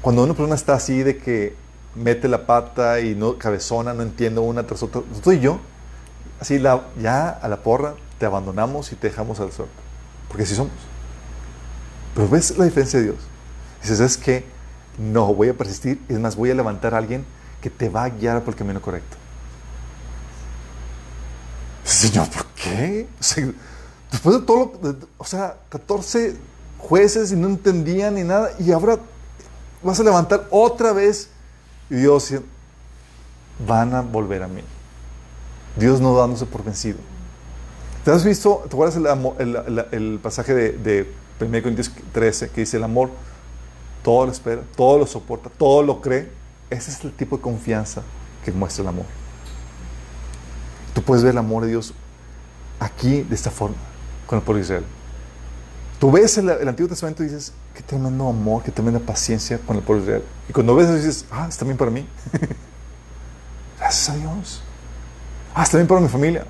cuando 0.00 0.24
una 0.24 0.34
persona 0.34 0.54
está 0.54 0.74
así 0.74 1.02
de 1.02 1.18
que 1.18 1.54
mete 1.94 2.26
la 2.28 2.46
pata 2.46 3.00
y 3.00 3.14
no 3.14 3.38
cabezona, 3.38 3.92
no 3.92 4.02
entiende 4.02 4.40
una 4.40 4.66
tras 4.66 4.82
otra, 4.82 5.02
tú 5.22 5.32
y 5.32 5.40
yo, 5.40 5.58
así 6.40 6.60
ya 7.00 7.28
a 7.28 7.48
la 7.48 7.56
porra, 7.62 7.94
te 8.18 8.26
abandonamos 8.26 8.92
y 8.92 8.96
te 8.96 9.08
dejamos 9.08 9.38
al 9.40 9.52
sol. 9.52 9.68
Porque 10.32 10.44
así 10.44 10.54
somos. 10.54 10.72
Pero 12.14 12.26
ves 12.26 12.56
la 12.56 12.64
diferencia 12.64 12.98
de 12.98 13.04
Dios. 13.06 13.18
Dices, 13.82 14.00
es 14.00 14.16
que 14.16 14.46
no, 14.98 15.34
voy 15.34 15.50
a 15.50 15.54
persistir. 15.54 16.00
Es 16.08 16.18
más, 16.18 16.36
voy 16.36 16.50
a 16.50 16.54
levantar 16.54 16.94
a 16.94 16.98
alguien 16.98 17.26
que 17.60 17.68
te 17.68 17.90
va 17.90 18.04
a 18.04 18.08
guiar 18.08 18.40
por 18.40 18.54
el 18.54 18.58
camino 18.58 18.80
correcto. 18.80 19.18
Señor, 21.84 22.30
¿por 22.30 22.46
qué? 22.46 23.06
después 24.10 24.40
de 24.40 24.46
todo, 24.46 24.72
o 25.18 25.24
sea, 25.24 25.56
14 25.68 26.36
jueces 26.78 27.30
y 27.32 27.36
no 27.36 27.48
entendían 27.48 28.14
ni 28.14 28.22
nada, 28.22 28.52
y 28.58 28.72
ahora 28.72 28.98
vas 29.82 30.00
a 30.00 30.02
levantar 30.02 30.48
otra 30.50 30.94
vez. 30.94 31.28
Y 31.90 31.96
Dios, 31.96 32.32
van 33.66 33.94
a 33.94 34.00
volver 34.00 34.42
a 34.42 34.48
mí. 34.48 34.62
Dios 35.76 36.00
no 36.00 36.16
dándose 36.16 36.46
por 36.46 36.64
vencido. 36.64 36.98
¿Te 38.04 38.10
has 38.10 38.24
visto, 38.24 38.64
te 38.68 38.74
acuerdas 38.74 38.96
el, 38.96 40.18
pasaje 40.22 40.54
de, 40.54 40.72
de 40.72 41.12
1 41.40 41.62
Corintios 41.62 41.90
13 42.12 42.50
que 42.50 42.62
dice 42.62 42.76
el 42.76 42.84
amor 42.84 43.10
todo 44.02 44.26
lo 44.26 44.32
espera, 44.32 44.62
todo 44.76 44.98
lo 44.98 45.06
soporta, 45.06 45.48
todo 45.50 45.82
lo 45.82 46.00
cree? 46.00 46.28
Ese 46.70 46.90
es 46.90 47.04
el 47.04 47.12
tipo 47.12 47.36
de 47.36 47.42
confianza 47.42 48.02
que 48.44 48.50
muestra 48.50 48.82
el 48.82 48.88
amor. 48.88 49.04
Tú 50.94 51.02
puedes 51.02 51.22
ver 51.22 51.32
el 51.32 51.38
amor 51.38 51.62
de 51.62 51.70
Dios 51.70 51.94
aquí 52.80 53.22
de 53.22 53.34
esta 53.34 53.50
forma, 53.50 53.76
con 54.26 54.38
el 54.38 54.44
pueblo 54.44 54.58
de 54.58 54.64
Israel. 54.64 54.84
Tú 56.00 56.10
ves 56.10 56.36
el, 56.38 56.50
Antiguo 56.50 56.88
Testamento 56.88 57.22
y 57.22 57.26
dices, 57.26 57.52
qué 57.74 57.82
tremendo 57.82 58.28
amor, 58.28 58.62
qué 58.64 58.72
tremenda 58.72 58.98
paciencia 58.98 59.58
con 59.58 59.76
el 59.76 59.82
pueblo 59.82 60.04
de 60.04 60.10
Israel. 60.10 60.28
Y 60.48 60.52
cuando 60.52 60.74
ves 60.74 60.88
eso 60.88 60.96
dices, 60.96 61.24
ah, 61.30 61.46
está 61.48 61.64
bien 61.64 61.76
para 61.76 61.92
mí. 61.92 62.06
Gracias 63.78 64.08
a 64.08 64.18
Dios. 64.18 64.62
Ah, 65.54 65.62
está 65.62 65.76
bien 65.76 65.86
para 65.86 66.00
mi 66.00 66.08
familia. 66.08 66.44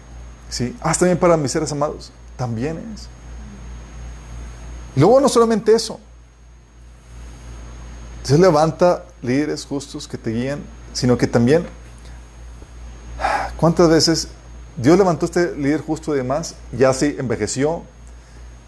¿Sí? 0.53 0.77
Ah, 0.83 0.93
también 0.95 1.19
para 1.19 1.37
mis 1.37 1.51
seres 1.51 1.73
amados. 1.73 2.13
También 2.37 2.79
es. 2.95 3.09
luego 4.95 5.21
no 5.21 5.29
solamente 5.29 5.75
eso. 5.75 5.99
Dios 8.27 8.39
levanta 8.39 9.05
líderes 9.23 9.65
justos 9.65 10.07
que 10.07 10.19
te 10.19 10.31
guían, 10.31 10.61
sino 10.93 11.19
que 11.19 11.27
también, 11.27 11.67
¿cuántas 13.57 13.89
veces 13.89 14.29
Dios 14.77 14.97
levantó 14.97 15.27
este 15.27 15.57
líder 15.57 15.81
justo 15.81 16.15
y 16.15 16.19
demás? 16.19 16.55
Ya 16.77 16.93
se 16.93 17.19
envejeció, 17.19 17.83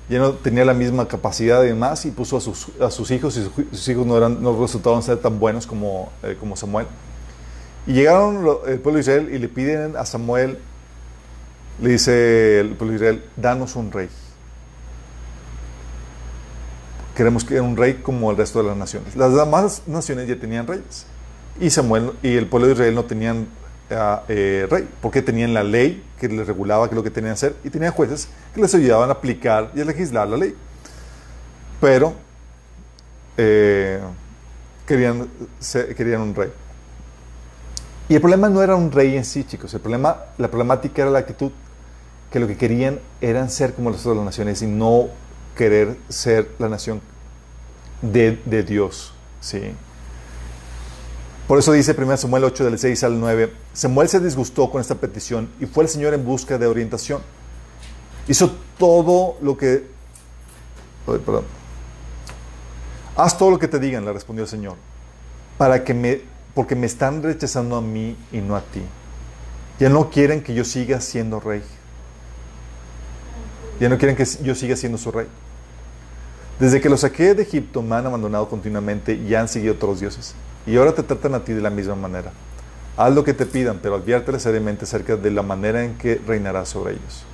ya 0.09 0.19
no 0.19 0.33
tenía 0.33 0.65
la 0.65 0.75
misma 0.75 1.07
capacidad 1.07 1.63
y 1.63 1.69
demás, 1.69 2.05
y 2.05 2.11
puso 2.11 2.39
a 2.39 2.41
sus, 2.41 2.69
a 2.81 3.15
hijos, 3.15 3.37
y 3.37 3.49
sus, 3.71 3.89
hijos 3.89 4.07
no, 4.07 4.17
eran, 4.17 4.43
no 4.43 4.61
resultaron 4.61 5.03
ser 5.03 5.19
tan 5.19 5.39
buenos 5.39 5.67
como, 5.67 6.11
eh, 6.23 6.37
como 6.41 6.57
Samuel. 6.57 6.87
Y 7.87 7.93
llegaron 7.93 8.45
el 8.67 8.81
pueblo 8.81 8.95
de 8.95 9.01
Israel 9.01 9.31
y 9.33 9.39
le 9.39 9.49
piden 9.49 9.97
a 9.97 10.07
Samuel 10.07 10.59
le 11.81 11.91
dice 11.91 12.61
el 12.61 12.71
pueblo 12.71 12.93
de 12.93 12.97
Israel, 12.97 13.25
danos 13.37 13.77
un 13.77 13.91
rey. 13.91 14.09
Queremos 17.17 17.45
que 17.45 17.61
un 17.61 17.77
rey 17.77 17.95
como 17.95 18.31
el 18.31 18.37
resto 18.37 18.61
de 18.63 18.69
las 18.69 18.77
naciones. 18.77 19.17
Las 19.17 19.35
demás 19.35 19.83
naciones 19.87 20.29
ya 20.29 20.37
tenían 20.37 20.67
reyes. 20.67 21.07
Y 21.61 21.71
Samuel 21.71 22.13
y 22.23 22.37
el 22.37 22.47
pueblo 22.47 22.67
de 22.67 22.75
Israel 22.75 22.95
no 22.95 23.05
tenían 23.05 23.47
ah, 23.91 24.25
eh, 24.29 24.67
rey, 24.69 24.89
porque 25.01 25.23
tenían 25.23 25.55
la 25.55 25.63
ley 25.63 26.03
que 26.19 26.29
les 26.29 26.47
regulaba 26.47 26.89
qué 26.89 26.95
es 26.95 26.97
lo 26.97 27.05
que 27.05 27.11
tenían 27.11 27.35
que 27.35 27.39
hacer 27.39 27.57
y 27.63 27.71
tenían 27.71 27.93
jueces 27.93 28.29
que 28.55 28.61
les 28.61 28.75
ayudaban 28.75 29.09
a 29.11 29.13
aplicar 29.13 29.71
y 29.75 29.81
a 29.81 29.85
legislar 29.85 30.29
la 30.29 30.37
ley. 30.37 30.55
Pero 31.81 32.15
eh, 33.37 34.01
querían, 34.87 35.29
querían 35.97 36.21
un 36.21 36.35
rey. 36.35 36.51
Y 38.09 38.15
el 38.15 38.21
problema 38.21 38.49
no 38.49 38.63
era 38.63 38.75
un 38.75 38.93
rey 38.93 39.17
en 39.17 39.25
sí, 39.25 39.45
chicos. 39.45 39.73
El 39.75 39.81
problema, 39.81 40.17
la 40.37 40.49
problemática 40.49 41.03
era 41.03 41.11
la 41.11 41.21
actitud 41.21 41.53
que 42.35 42.41
lo 42.41 42.49
que 42.49 42.57
querían 42.57 42.99
eran 43.21 43.49
ser 43.49 43.75
como 43.75 43.91
las 43.91 44.05
otras 44.05 44.25
naciones 44.25 44.61
y 44.61 44.67
no 44.67 45.07
querer 45.57 45.97
ser 46.09 46.51
la 46.59 46.69
nación 46.69 47.01
de, 48.03 48.65
Dios. 48.65 49.15
¿sí? 49.41 49.61
Por 51.47 51.61
eso 51.61 51.71
dice 51.71 51.95
1 51.97 52.17
Samuel 52.17 52.43
8 52.43 52.65
del 52.65 52.77
6 52.77 53.05
al 53.05 53.21
9, 53.21 53.53
Samuel 53.73 54.09
se 54.09 54.19
disgustó 54.19 54.69
con 54.69 54.81
esta 54.81 54.97
petición 54.97 55.49
y 55.61 55.67
fue 55.67 55.85
el 55.85 55.89
Señor 55.89 56.13
en 56.13 56.25
busca 56.25 56.59
de 56.59 56.67
orientación. 56.67 57.23
Hizo 58.27 58.51
todo 58.79 59.37
lo 59.41 59.57
que... 59.57 59.87
perdón. 61.07 61.45
Haz 63.15 63.39
todo 63.39 63.53
lo 63.53 63.61
que 63.61 63.69
te 63.69 63.79
digan, 63.79 64.05
le 64.05 64.13
respondió 64.13 64.43
el 64.43 64.51
Señor, 64.51 64.75
para 65.57 65.85
que 65.85 65.95
me, 65.95 66.21
porque 66.53 66.75
me 66.75 66.87
están 66.87 67.23
rechazando 67.23 67.77
a 67.77 67.81
mí 67.81 68.17
y 68.33 68.39
no 68.39 68.57
a 68.57 68.61
ti. 68.61 68.83
Ya 69.79 69.89
no 69.89 70.11
quieren 70.11 70.43
que 70.43 70.53
yo 70.53 70.65
siga 70.65 71.01
siendo 71.01 71.39
rey. 71.39 71.63
Ya 73.81 73.89
no 73.89 73.99
quieren 73.99 74.17
que 74.17 74.25
yo 74.43 74.55
siga 74.55 74.77
siendo 74.77 74.99
su 74.99 75.11
rey. 75.11 75.27
Desde 76.59 76.81
que 76.81 76.89
los 76.89 77.01
saqué 77.01 77.35
de 77.35 77.43
Egipto 77.43 77.83
me 77.83 77.97
han 77.97 78.07
abandonado 78.07 78.49
continuamente 78.49 79.15
y 79.15 79.35
han 79.35 79.49
seguido 79.49 79.75
otros 79.75 80.01
dioses. 80.01 80.35
Y 80.67 80.77
ahora 80.77 80.95
te 80.95 81.03
tratan 81.03 81.35
a 81.35 81.45
ti 81.45 81.53
de 81.53 81.61
la 81.61 81.71
misma 81.71 81.95
manera. 81.97 82.33
Haz 82.97 83.13
lo 83.13 83.25
que 83.25 83.35
te 83.35 83.45
pidan, 83.45 83.81
pero 83.83 83.97
adviérteles 83.97 84.43
seriamente 84.43 84.85
acerca 84.85 85.17
de 85.17 85.31
la 85.31 85.43
manera 85.43 85.85
en 85.85 85.99
que 85.99 86.21
reinarás 86.25 86.69
sobre 86.69 86.93
ellos. 86.93 87.25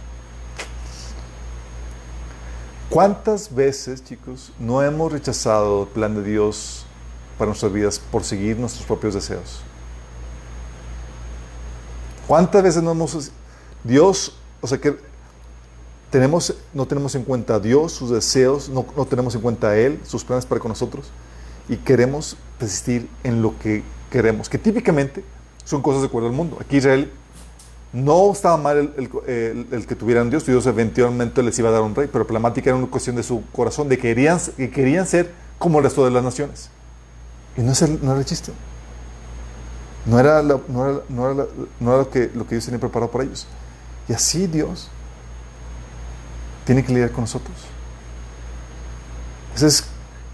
¿Cuántas 2.88 3.54
veces, 3.54 4.02
chicos, 4.02 4.52
no 4.58 4.82
hemos 4.82 5.12
rechazado 5.12 5.82
el 5.82 5.88
plan 5.90 6.14
de 6.14 6.24
Dios 6.24 6.86
para 7.38 7.50
nuestras 7.50 7.72
vidas 7.72 7.98
por 7.98 8.24
seguir 8.24 8.58
nuestros 8.58 8.86
propios 8.86 9.14
deseos? 9.14 9.62
¿Cuántas 12.26 12.62
veces 12.62 12.82
no 12.82 12.92
hemos... 12.92 13.30
Dios, 13.84 14.36
o 14.60 14.66
sea, 14.66 14.78
que 14.78 14.96
tenemos, 16.10 16.54
no 16.74 16.86
tenemos 16.86 17.14
en 17.14 17.22
cuenta 17.22 17.54
a 17.54 17.60
Dios, 17.60 17.92
sus 17.92 18.10
deseos, 18.10 18.68
no, 18.68 18.84
no, 18.96 19.06
tenemos 19.06 19.34
en 19.34 19.40
cuenta 19.40 19.70
a 19.70 19.78
Él, 19.78 20.00
sus 20.04 20.24
planes 20.24 20.44
para 20.44 20.60
con 20.60 20.70
nosotros, 20.70 21.10
y 21.68 21.76
queremos 21.76 22.36
persistir 22.58 23.08
en 23.22 23.42
lo 23.42 23.56
que 23.58 23.82
queremos, 24.10 24.48
que 24.48 24.58
típicamente 24.58 25.24
son 25.64 25.82
cosas 25.82 26.02
de 26.02 26.08
acuerdo 26.08 26.28
al 26.28 26.34
mundo. 26.34 26.58
Aquí 26.60 26.78
Israel 26.78 27.12
no 27.92 28.32
estaba 28.32 28.56
mal 28.56 28.92
el, 28.96 29.66
el, 29.70 29.86
que 29.86 29.94
tuvieran 29.94 30.30
Dios, 30.30 30.44
Dios 30.44 30.66
eventualmente 30.66 31.42
les 31.42 31.58
iba 31.58 31.68
a 31.68 31.72
dar 31.72 31.82
un 31.82 31.94
rey, 31.94 32.08
pero 32.08 32.24
la 32.24 32.26
problemática 32.26 32.70
era 32.70 32.76
una 32.76 32.88
cuestión 32.88 33.14
de 33.14 33.22
su 33.22 33.42
corazón, 33.52 33.88
de 33.88 33.96
que 33.96 34.02
querían, 34.02 34.38
que 34.56 34.70
querían 34.70 35.06
ser 35.06 35.32
como 35.58 35.78
el 35.78 35.84
resto 35.84 36.04
de 36.04 36.10
las 36.10 36.24
naciones. 36.24 36.70
Y 37.56 37.62
no, 37.62 37.72
es 37.72 37.82
el, 37.82 38.04
no 38.04 38.10
era 38.12 38.20
el 38.20 38.26
chiste. 38.26 38.52
No 40.06 40.18
era, 40.18 40.42
no 40.42 40.88
era, 40.88 41.00
no 41.08 41.30
era, 41.30 41.46
no 41.78 41.90
era 41.90 41.98
lo, 41.98 42.10
que, 42.10 42.30
lo 42.34 42.46
que 42.46 42.54
Dios 42.54 42.64
tenía 42.64 42.80
preparado 42.80 43.12
para 43.12 43.24
ellos. 43.24 43.46
Y 44.08 44.12
así 44.12 44.46
Dios 44.46 44.90
tiene 46.64 46.84
que 46.84 46.92
lidiar 46.92 47.10
con 47.10 47.22
nosotros. 47.22 47.56
Entonces, 49.54 49.84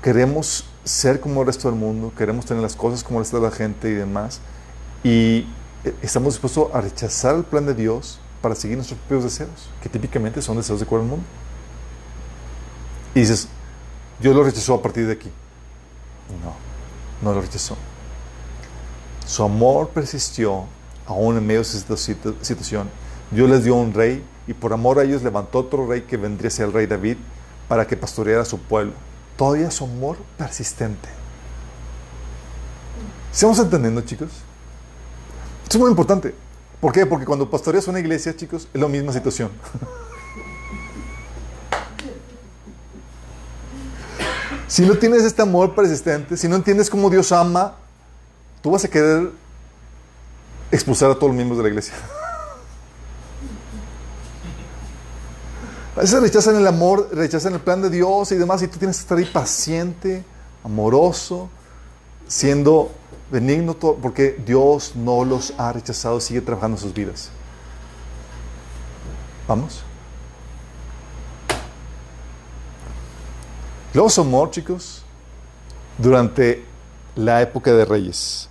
queremos 0.02 0.64
ser 0.84 1.20
como 1.20 1.40
el 1.40 1.46
resto 1.46 1.68
del 1.70 1.78
mundo, 1.78 2.12
queremos 2.16 2.46
tener 2.46 2.62
las 2.62 2.76
cosas 2.76 3.02
como 3.02 3.18
el 3.18 3.24
resto 3.24 3.40
de 3.40 3.48
la 3.48 3.54
gente 3.54 3.90
y 3.90 3.94
demás, 3.94 4.40
y 5.02 5.46
eh, 5.84 5.94
estamos 6.02 6.34
dispuestos 6.34 6.68
a 6.72 6.80
rechazar 6.80 7.34
el 7.34 7.44
plan 7.44 7.66
de 7.66 7.74
Dios 7.74 8.20
para 8.40 8.54
seguir 8.54 8.76
nuestros 8.76 8.98
propios 9.00 9.24
deseos, 9.24 9.70
que 9.82 9.88
típicamente 9.88 10.40
son 10.42 10.56
deseos 10.56 10.78
de 10.78 10.84
acuerdo 10.84 11.04
al 11.04 11.10
mundo. 11.10 11.26
Y 13.14 13.20
dices, 13.20 13.48
Dios 14.20 14.34
lo 14.34 14.44
rechazó 14.44 14.74
a 14.74 14.82
partir 14.82 15.06
de 15.06 15.14
aquí. 15.14 15.30
No, 16.42 16.54
no 17.22 17.34
lo 17.34 17.40
rechazó. 17.40 17.76
Su 19.26 19.42
amor 19.42 19.88
persistió 19.88 20.66
aún 21.06 21.36
en 21.36 21.46
medio 21.46 21.62
de 21.62 21.78
esta 21.78 21.96
situación. 21.96 22.88
Dios 23.30 23.50
les 23.50 23.64
dio 23.64 23.74
un 23.74 23.92
rey 23.92 24.24
y 24.46 24.54
por 24.54 24.72
amor 24.72 24.98
a 24.98 25.02
ellos 25.02 25.22
levantó 25.22 25.58
otro 25.58 25.86
rey 25.86 26.02
que 26.02 26.16
vendría 26.16 26.48
a 26.48 26.50
ser 26.50 26.66
el 26.66 26.72
rey 26.72 26.86
David 26.86 27.16
para 27.68 27.86
que 27.86 27.96
pastoreara 27.96 28.42
a 28.42 28.44
su 28.44 28.58
pueblo. 28.58 28.92
todavía 29.36 29.70
su 29.70 29.84
amor 29.84 30.16
persistente. 30.38 31.08
¿Estamos 33.30 33.58
entendiendo, 33.58 34.00
chicos? 34.00 34.30
Esto 35.64 35.76
es 35.76 35.80
muy 35.80 35.90
importante. 35.90 36.34
¿Por 36.80 36.90
qué? 36.92 37.04
Porque 37.04 37.26
cuando 37.26 37.50
pastoreas 37.50 37.86
una 37.86 38.00
iglesia, 38.00 38.34
chicos, 38.34 38.66
es 38.72 38.80
la 38.80 38.88
misma 38.88 39.12
situación. 39.12 39.50
si 44.68 44.86
no 44.86 44.96
tienes 44.96 45.22
este 45.22 45.42
amor 45.42 45.74
persistente, 45.74 46.36
si 46.38 46.48
no 46.48 46.56
entiendes 46.56 46.88
cómo 46.88 47.10
Dios 47.10 47.30
ama, 47.32 47.76
tú 48.62 48.70
vas 48.70 48.84
a 48.84 48.88
querer 48.88 49.30
expulsar 50.70 51.10
a 51.10 51.14
todos 51.14 51.28
los 51.28 51.36
miembros 51.36 51.58
de 51.58 51.64
la 51.64 51.68
iglesia. 51.68 51.94
A 55.96 56.00
veces 56.00 56.20
rechazan 56.20 56.56
el 56.56 56.66
amor, 56.66 57.08
rechazan 57.12 57.54
el 57.54 57.60
plan 57.60 57.80
de 57.80 57.88
Dios 57.88 58.30
y 58.30 58.36
demás, 58.36 58.62
y 58.62 58.68
tú 58.68 58.78
tienes 58.78 58.98
que 58.98 59.02
estar 59.02 59.16
ahí 59.16 59.24
paciente, 59.24 60.22
amoroso, 60.62 61.48
siendo 62.28 62.90
benigno, 63.30 63.74
porque 63.74 64.38
Dios 64.44 64.94
no 64.94 65.24
los 65.24 65.54
ha 65.56 65.72
rechazado, 65.72 66.20
sigue 66.20 66.42
trabajando 66.42 66.76
en 66.76 66.82
sus 66.82 66.92
vidas. 66.92 67.30
¿Vamos? 69.48 69.82
Su 74.08 74.20
amor, 74.20 74.50
chicos, 74.50 75.02
durante 75.96 76.62
la 77.14 77.40
época 77.40 77.72
de 77.72 77.86
reyes. 77.86 78.50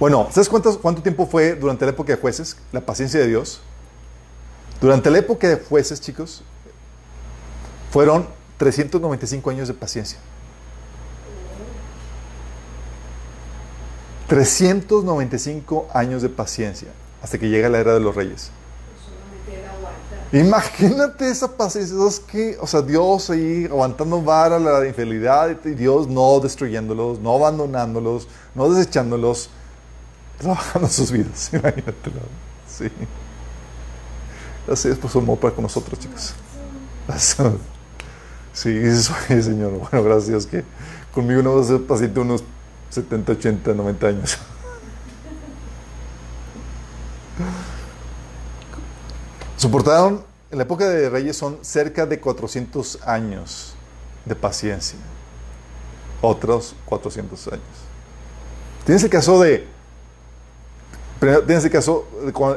Bueno, 0.00 0.28
¿sabes 0.30 0.48
cuánto 0.48 1.02
tiempo 1.02 1.26
fue 1.26 1.54
durante 1.54 1.84
la 1.84 1.90
época 1.90 2.14
de 2.14 2.18
jueces? 2.18 2.56
La 2.72 2.80
paciencia 2.80 3.20
de 3.20 3.26
Dios. 3.26 3.60
Durante 4.80 5.10
la 5.10 5.18
época 5.18 5.48
de 5.48 5.56
jueces, 5.56 6.00
chicos, 6.00 6.42
fueron 7.90 8.28
395 8.58 9.50
años 9.50 9.68
de 9.68 9.74
paciencia. 9.74 10.18
395 14.28 15.88
años 15.92 16.22
de 16.22 16.28
paciencia 16.28 16.88
hasta 17.22 17.38
que 17.38 17.48
llega 17.48 17.68
la 17.68 17.78
era 17.78 17.94
de 17.94 18.00
los 18.00 18.14
reyes. 18.14 18.50
Imagínate 20.30 21.30
esa 21.30 21.56
paciencia, 21.56 21.96
que, 22.30 22.58
o 22.60 22.66
sea, 22.66 22.82
Dios 22.82 23.30
ahí 23.30 23.64
aguantando 23.64 24.20
vara 24.20 24.58
la 24.58 24.86
infidelidad 24.86 25.56
y 25.64 25.70
Dios 25.70 26.06
no 26.06 26.38
destruyéndolos, 26.38 27.18
no 27.18 27.34
abandonándolos, 27.36 28.28
no 28.54 28.68
desechándolos, 28.70 29.48
trabajando 30.38 30.88
sus 30.88 31.10
vidas. 31.10 31.50
Sí. 32.68 32.90
Así 34.70 34.88
es 34.88 34.98
por 34.98 35.10
su 35.10 35.18
amor 35.18 35.38
para 35.38 35.54
con 35.54 35.62
nosotros, 35.62 35.98
chicos. 35.98 36.34
Sí, 38.52 38.70
eso 38.76 39.14
es, 39.28 39.44
Señor. 39.44 39.70
Bueno, 39.70 40.02
gracias 40.02 40.44
que 40.44 40.64
conmigo 41.14 41.42
no 41.42 41.54
va 41.54 41.60
a 41.62 41.64
ser 41.64 41.80
paciente 41.86 42.18
unos 42.18 42.42
70, 42.90 43.32
80, 43.32 43.72
90 43.72 44.06
años. 44.06 44.38
Soportaron, 49.56 50.24
en 50.50 50.58
la 50.58 50.64
época 50.64 50.88
de 50.88 51.08
reyes 51.08 51.36
son 51.36 51.58
cerca 51.62 52.04
de 52.04 52.18
400 52.18 52.98
años 53.06 53.74
de 54.24 54.34
paciencia. 54.34 54.98
Otros 56.20 56.74
400 56.86 57.48
años. 57.48 57.62
Tienes 58.84 59.04
el 59.04 59.10
caso 59.10 59.40
de, 59.40 59.66
tienes 61.46 61.64
el 61.64 61.70
caso 61.70 62.08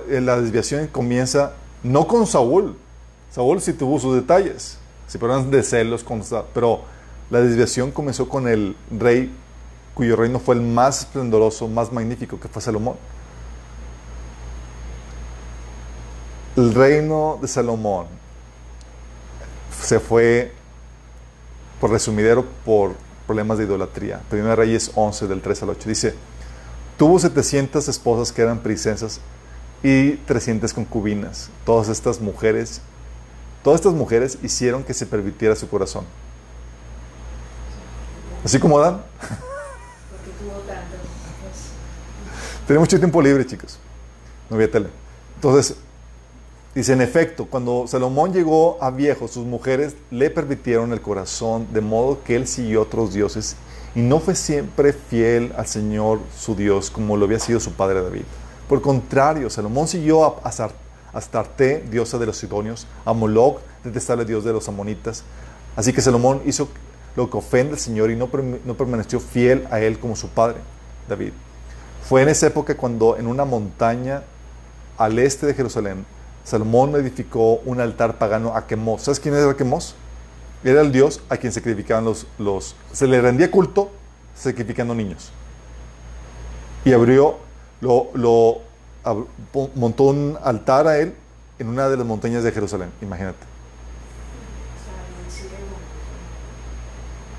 de 0.08 0.22
la 0.22 0.42
desviación 0.42 0.88
comienza 0.88 1.54
no 1.84 2.08
con 2.08 2.28
Saúl. 2.28 2.78
Saúl 3.32 3.62
sí 3.62 3.74
tuvo 3.74 4.00
sus 4.00 4.16
detalles, 4.16 4.78
sí, 5.08 5.18
pero 5.18 5.42
de 5.44 5.64
celos, 5.64 6.06
pero 6.54 6.82
la 7.30 7.40
desviación 7.40 7.92
comenzó 7.92 8.28
con 8.28 8.48
el 8.48 8.76
rey 8.92 9.34
cuyo 9.94 10.16
reino 10.16 10.40
fue 10.40 10.56
el 10.56 10.62
más 10.62 11.02
esplendoroso, 11.02 11.68
más 11.68 11.92
magnífico, 11.92 12.40
que 12.40 12.48
fue 12.48 12.62
Salomón. 12.62 12.96
El 16.56 16.74
reino 16.74 17.40
de 17.42 17.48
Salomón 17.48 18.08
se 19.82 20.00
fue, 20.00 20.52
por 21.80 21.92
resumidero, 21.92 22.46
por 22.66 22.96
problemas 23.26 23.58
de 23.58 23.64
idolatría. 23.64 24.22
Primera 24.30 24.56
Reyes 24.56 24.92
11, 24.94 25.28
del 25.28 25.42
3 25.42 25.64
al 25.64 25.70
8. 25.70 25.90
Dice, 25.90 26.16
tuvo 26.98 27.18
700 27.20 27.88
esposas 27.88 28.32
que 28.32 28.42
eran 28.42 28.60
princesas 28.60 29.22
y 29.84 30.12
300 30.12 30.74
concubinas. 30.74 31.50
Todas 31.66 31.90
estas 31.90 32.20
mujeres, 32.20 32.82
todas 33.64 33.80
estas 33.80 33.94
mujeres 33.94 34.38
hicieron 34.44 34.84
que 34.84 34.94
se 34.94 35.06
permitiera 35.06 35.56
su 35.56 35.68
corazón. 35.70 36.06
Así 38.44 38.60
como 38.60 38.80
Dan. 38.80 39.02
Tenía 42.68 42.80
mucho 42.80 42.98
tiempo 42.98 43.22
libre, 43.22 43.46
chicos. 43.46 43.80
No 44.50 44.56
había 44.56 44.72
tele. 44.72 44.90
Entonces, 45.36 45.76
dice, 46.74 46.94
en 46.94 47.02
efecto, 47.02 47.46
cuando 47.46 47.86
Salomón 47.88 48.34
llegó 48.34 48.78
a 48.82 48.92
viejo, 48.92 49.28
sus 49.28 49.46
mujeres 49.46 49.96
le 50.10 50.30
permitieron 50.30 50.94
el 50.94 51.02
corazón, 51.02 51.68
de 51.74 51.82
modo 51.82 52.24
que 52.24 52.36
él 52.36 52.48
siguió 52.48 52.82
otros 52.84 53.14
dioses 53.14 53.56
y 53.94 54.02
no 54.02 54.20
fue 54.20 54.36
siempre 54.36 54.94
fiel 54.94 55.54
al 55.58 55.68
Señor 55.68 56.20
su 56.38 56.56
Dios 56.56 56.90
como 56.90 57.18
lo 57.18 57.26
había 57.26 57.40
sido 57.40 57.60
su 57.60 57.74
padre 57.74 58.02
David. 58.02 58.24
Por 58.72 58.82
contrario, 58.82 59.50
Salomón 59.50 59.86
siguió 59.86 60.24
a, 60.24 60.54
Astarte, 61.12 61.84
diosa 61.92 62.18
de 62.18 62.26
los 62.26 62.38
sidonios, 62.38 62.88
a 63.04 63.12
Moloch, 63.12 63.60
detestable 63.84 64.24
dios 64.24 64.46
de 64.46 64.54
los 64.54 64.70
amonitas. 64.70 65.26
Así 65.76 65.92
que 65.92 66.00
Salomón 66.00 66.42
hizo 66.46 66.70
lo 67.18 67.30
que 67.30 67.36
ofende 67.36 67.74
al 67.74 67.80
Señor 67.80 68.12
y 68.12 68.16
no, 68.16 68.30
no 68.64 68.78
permaneció 68.78 69.20
fiel 69.20 69.68
a 69.72 69.82
él 69.82 70.00
como 70.00 70.16
su 70.16 70.30
padre, 70.30 70.56
David. 71.10 71.34
Fue 72.08 72.22
en 72.22 72.30
esa 72.30 72.48
época 72.48 72.78
cuando 72.78 73.18
en 73.18 73.28
una 73.28 73.44
montaña 73.44 74.24
al 74.98 75.20
este 75.20 75.48
de 75.48 75.54
Jerusalén, 75.54 76.06
Salomón 76.46 76.96
edificó 76.96 77.56
un 77.66 77.82
altar 77.82 78.20
pagano 78.20 78.56
a 78.56 78.68
Quemos. 78.68 79.02
¿Sabes 79.02 79.20
quién 79.20 79.36
era 79.36 79.54
Quemos? 79.54 79.96
Era 80.64 80.80
el 80.80 80.94
dios 80.94 81.20
a 81.28 81.36
quien 81.36 81.52
sacrificaban 81.52 82.06
los, 82.06 82.26
los... 82.40 82.78
Se 82.94 83.06
le 83.06 83.20
rendía 83.20 83.52
culto 83.52 83.92
sacrificando 84.34 84.96
niños. 84.96 85.30
Y 86.86 86.94
abrió 86.94 87.51
lo, 87.82 88.62
montó 89.76 90.04
un 90.04 90.38
altar 90.44 90.88
a 90.88 91.00
él 91.00 91.14
en 91.60 91.68
una 91.68 91.90
de 91.90 91.98
las 91.98 92.06
montañas 92.06 92.44
de 92.44 92.52
Jerusalén, 92.52 92.90
imagínate. 93.02 93.52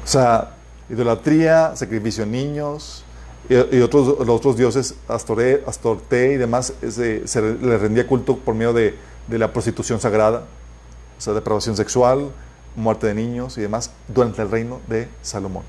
O 0.05 0.07
sea, 0.07 0.57
idolatría, 0.91 1.75
sacrificio 1.77 2.25
a 2.25 2.27
niños 2.27 3.05
y, 3.49 3.81
otros, 3.81 4.19
los 4.19 4.29
otros 4.29 4.57
dioses, 4.57 4.95
Astoré, 5.09 5.63
Astorté 5.67 6.35
y 6.35 6.37
demás, 6.37 6.73
se 6.89 7.23
le 7.41 7.79
rendía 7.79 8.07
culto 8.07 8.37
por 8.37 8.55
medio 8.55 8.73
de, 8.73 8.97
de 9.29 9.39
la 9.39 9.53
prostitución 9.53 10.01
sagrada, 10.01 10.45
o 11.19 11.21
sea, 11.21 11.35
depravación 11.35 11.77
sexual, 11.77 12.31
muerte 12.77 13.07
de 13.07 13.15
niños 13.15 13.59
y 13.59 13.61
demás, 13.61 13.91
durante 14.09 14.43
el 14.43 14.51
reino 14.51 14.81
de 14.89 15.09
Salomón. 15.23 15.65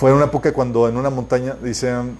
Fue 0.00 0.14
una 0.14 0.24
época 0.24 0.54
cuando 0.54 0.88
en 0.88 0.96
una 0.96 1.10
montaña, 1.10 1.58
dicen, 1.62 2.16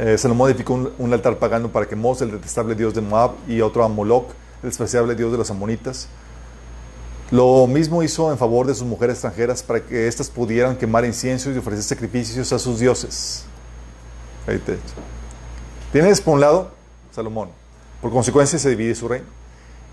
eh, 0.00 0.18
Salomón 0.18 0.50
edificó 0.50 0.74
un, 0.98 1.12
altar 1.12 1.38
pagano 1.38 1.68
para 1.68 1.86
que 1.86 1.94
Mos, 1.94 2.20
el 2.22 2.32
detestable 2.32 2.74
dios 2.74 2.92
de 2.92 3.00
Moab, 3.00 3.34
y 3.46 3.60
otro 3.60 3.84
a 3.84 3.88
Moloch, 3.88 4.30
el 4.64 4.70
despreciable 4.70 5.14
dios 5.14 5.30
de 5.30 5.38
los 5.38 5.48
amonitas. 5.48 6.08
Lo 7.30 7.68
mismo 7.68 8.02
hizo 8.02 8.32
en 8.32 8.36
favor 8.36 8.66
de 8.66 8.74
sus 8.74 8.84
mujeres 8.84 9.14
extranjeras 9.14 9.62
para 9.62 9.80
que 9.80 10.08
éstas 10.08 10.28
pudieran 10.28 10.76
quemar 10.76 11.04
inciensos 11.04 11.54
y 11.54 11.58
ofrecer 11.58 11.84
sacrificios 11.84 12.52
a 12.52 12.58
sus 12.58 12.80
dioses. 12.80 13.44
Ahí 14.48 14.58
te 14.58 14.76
Tienes 15.92 16.20
por 16.20 16.34
un 16.34 16.40
lado 16.40 16.72
Salomón. 17.12 17.50
Por 18.02 18.10
consecuencia 18.10 18.58
se 18.58 18.70
divide 18.70 18.96
su 18.96 19.06
reino. 19.06 19.26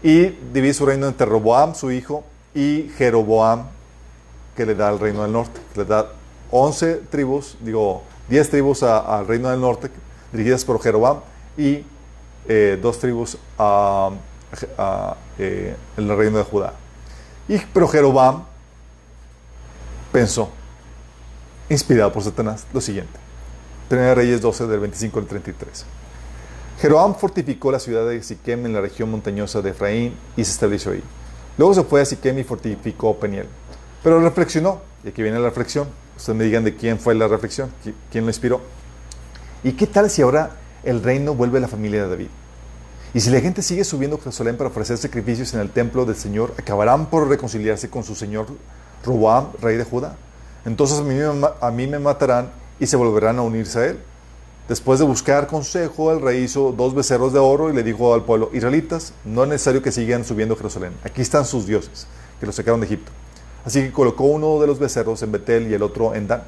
Y 0.02 0.30
divide 0.52 0.74
su 0.74 0.88
reino 0.88 1.06
entre 1.06 1.28
Roboam, 1.28 1.76
su 1.76 1.92
hijo, 1.92 2.24
y 2.56 2.90
Jeroboam, 2.98 3.68
que 4.58 4.66
le 4.66 4.74
da 4.74 4.90
el 4.90 4.98
reino 4.98 5.22
del 5.22 5.34
norte, 5.34 5.62
que 5.72 5.82
le 5.82 5.86
da 5.86 6.08
11 6.52 7.02
tribus, 7.10 7.58
digo, 7.62 8.04
10 8.30 8.50
tribus 8.50 8.84
al 8.84 9.28
reino 9.28 9.50
del 9.50 9.62
norte, 9.62 9.90
dirigidas 10.32 10.66
por 10.66 10.82
Jeroboam, 10.82 11.20
y 11.58 11.84
eh, 12.48 12.78
dos 12.82 13.00
tribus 13.00 13.38
a, 13.58 14.12
eh, 15.38 15.76
el 15.98 16.18
reino 16.18 16.38
de 16.38 16.44
Judá. 16.44 16.74
Y, 17.48 17.58
pero 17.58 17.88
Jeroboam 17.88 18.44
pensó, 20.12 20.50
inspirado 21.70 22.12
por 22.12 22.24
Satanás, 22.24 22.66
lo 22.74 22.82
siguiente. 22.82 23.20
Primera 23.88 24.16
Reyes 24.16 24.42
12 24.42 24.68
del 24.68 24.80
25 24.80 25.20
al 25.20 25.26
33. 25.26 25.86
Jeroboam 26.80 27.16
fortificó 27.16 27.72
la 27.72 27.80
ciudad 27.80 28.08
de 28.08 28.22
Siquem 28.22 28.66
en 28.66 28.74
la 28.74 28.82
región 28.82 29.10
montañosa 29.10 29.62
de 29.62 29.70
Efraín 29.70 30.16
y 30.36 30.44
se 30.44 30.52
estableció 30.52 30.92
ahí. 30.92 31.04
Luego 31.58 31.74
se 31.74 31.84
fue 31.84 32.02
a 32.02 32.06
Siquem 32.06 32.38
y 32.40 32.44
fortificó 32.44 33.18
Peniel. 33.18 33.48
Pero 34.04 34.20
reflexionó, 34.20 34.82
y 35.04 35.10
aquí 35.10 35.22
viene 35.22 35.40
la 35.40 35.46
reflexión, 35.46 35.88
Ustedes 36.18 36.38
me 36.38 36.44
digan 36.46 36.64
de 36.64 36.76
quién 36.76 37.00
fue 37.00 37.16
la 37.16 37.28
reflexión, 37.28 37.72
quién 38.12 38.24
lo 38.26 38.30
inspiró. 38.30 38.62
¿Y 39.64 39.74
qué 39.74 39.88
tal 39.88 40.10
si 40.10 40.22
ahora 40.22 40.52
el 40.84 41.04
reino 41.04 41.34
vuelve 41.34 41.58
a 41.58 41.62
la 41.62 41.68
familia 41.68 42.04
de 42.04 42.10
David? 42.10 42.28
Y 43.14 43.22
si 43.22 43.30
la 43.30 43.40
gente 43.40 43.62
sigue 43.62 43.84
subiendo 43.84 44.18
a 44.18 44.20
Jerusalén 44.20 44.58
para 44.58 44.70
ofrecer 44.70 44.98
sacrificios 44.98 45.54
en 45.54 45.62
el 45.62 45.70
templo 45.70 46.06
del 46.06 46.16
Señor, 46.16 46.54
acabarán 46.58 47.06
por 47.06 47.28
reconciliarse 47.28 47.90
con 47.90 48.04
su 48.04 48.14
señor 48.14 48.48
Roboam, 49.06 49.48
rey 49.62 49.78
de 49.78 49.86
Judá. 49.86 50.18
Entonces 50.66 51.00
a 51.00 51.04
mí, 51.04 51.18
a 51.62 51.72
mí 51.72 51.88
me 51.88 52.00
matarán 52.00 52.52
y 52.80 52.88
se 52.88 52.98
volverán 52.98 53.40
a 53.40 53.42
unirse 53.42 53.80
a 53.80 53.86
él. 53.86 54.00
Después 54.68 55.00
de 55.00 55.06
buscar 55.06 55.48
consejo, 55.48 56.12
el 56.12 56.22
rey 56.22 56.44
hizo 56.44 56.72
dos 56.72 56.96
becerros 56.96 57.32
de 57.32 57.40
oro 57.40 57.70
y 57.70 57.74
le 57.74 57.84
dijo 57.84 58.14
al 58.14 58.24
pueblo, 58.24 58.50
israelitas, 58.52 59.14
no 59.24 59.44
es 59.44 59.50
necesario 59.50 59.82
que 59.82 59.92
sigan 59.92 60.26
subiendo 60.26 60.56
a 60.56 60.58
Jerusalén. 60.58 60.94
Aquí 61.04 61.22
están 61.22 61.46
sus 61.46 61.68
dioses, 61.68 62.08
que 62.40 62.46
los 62.48 62.56
sacaron 62.56 62.80
de 62.80 62.88
Egipto. 62.88 63.12
Así 63.66 63.82
que 63.82 63.92
colocó 63.92 64.26
uno 64.26 64.60
de 64.60 64.68
los 64.68 64.80
becerros 64.80 65.22
en 65.24 65.32
Betel 65.32 65.70
y 65.70 65.74
el 65.74 65.82
otro 65.82 66.14
en 66.14 66.28
Dan. 66.28 66.44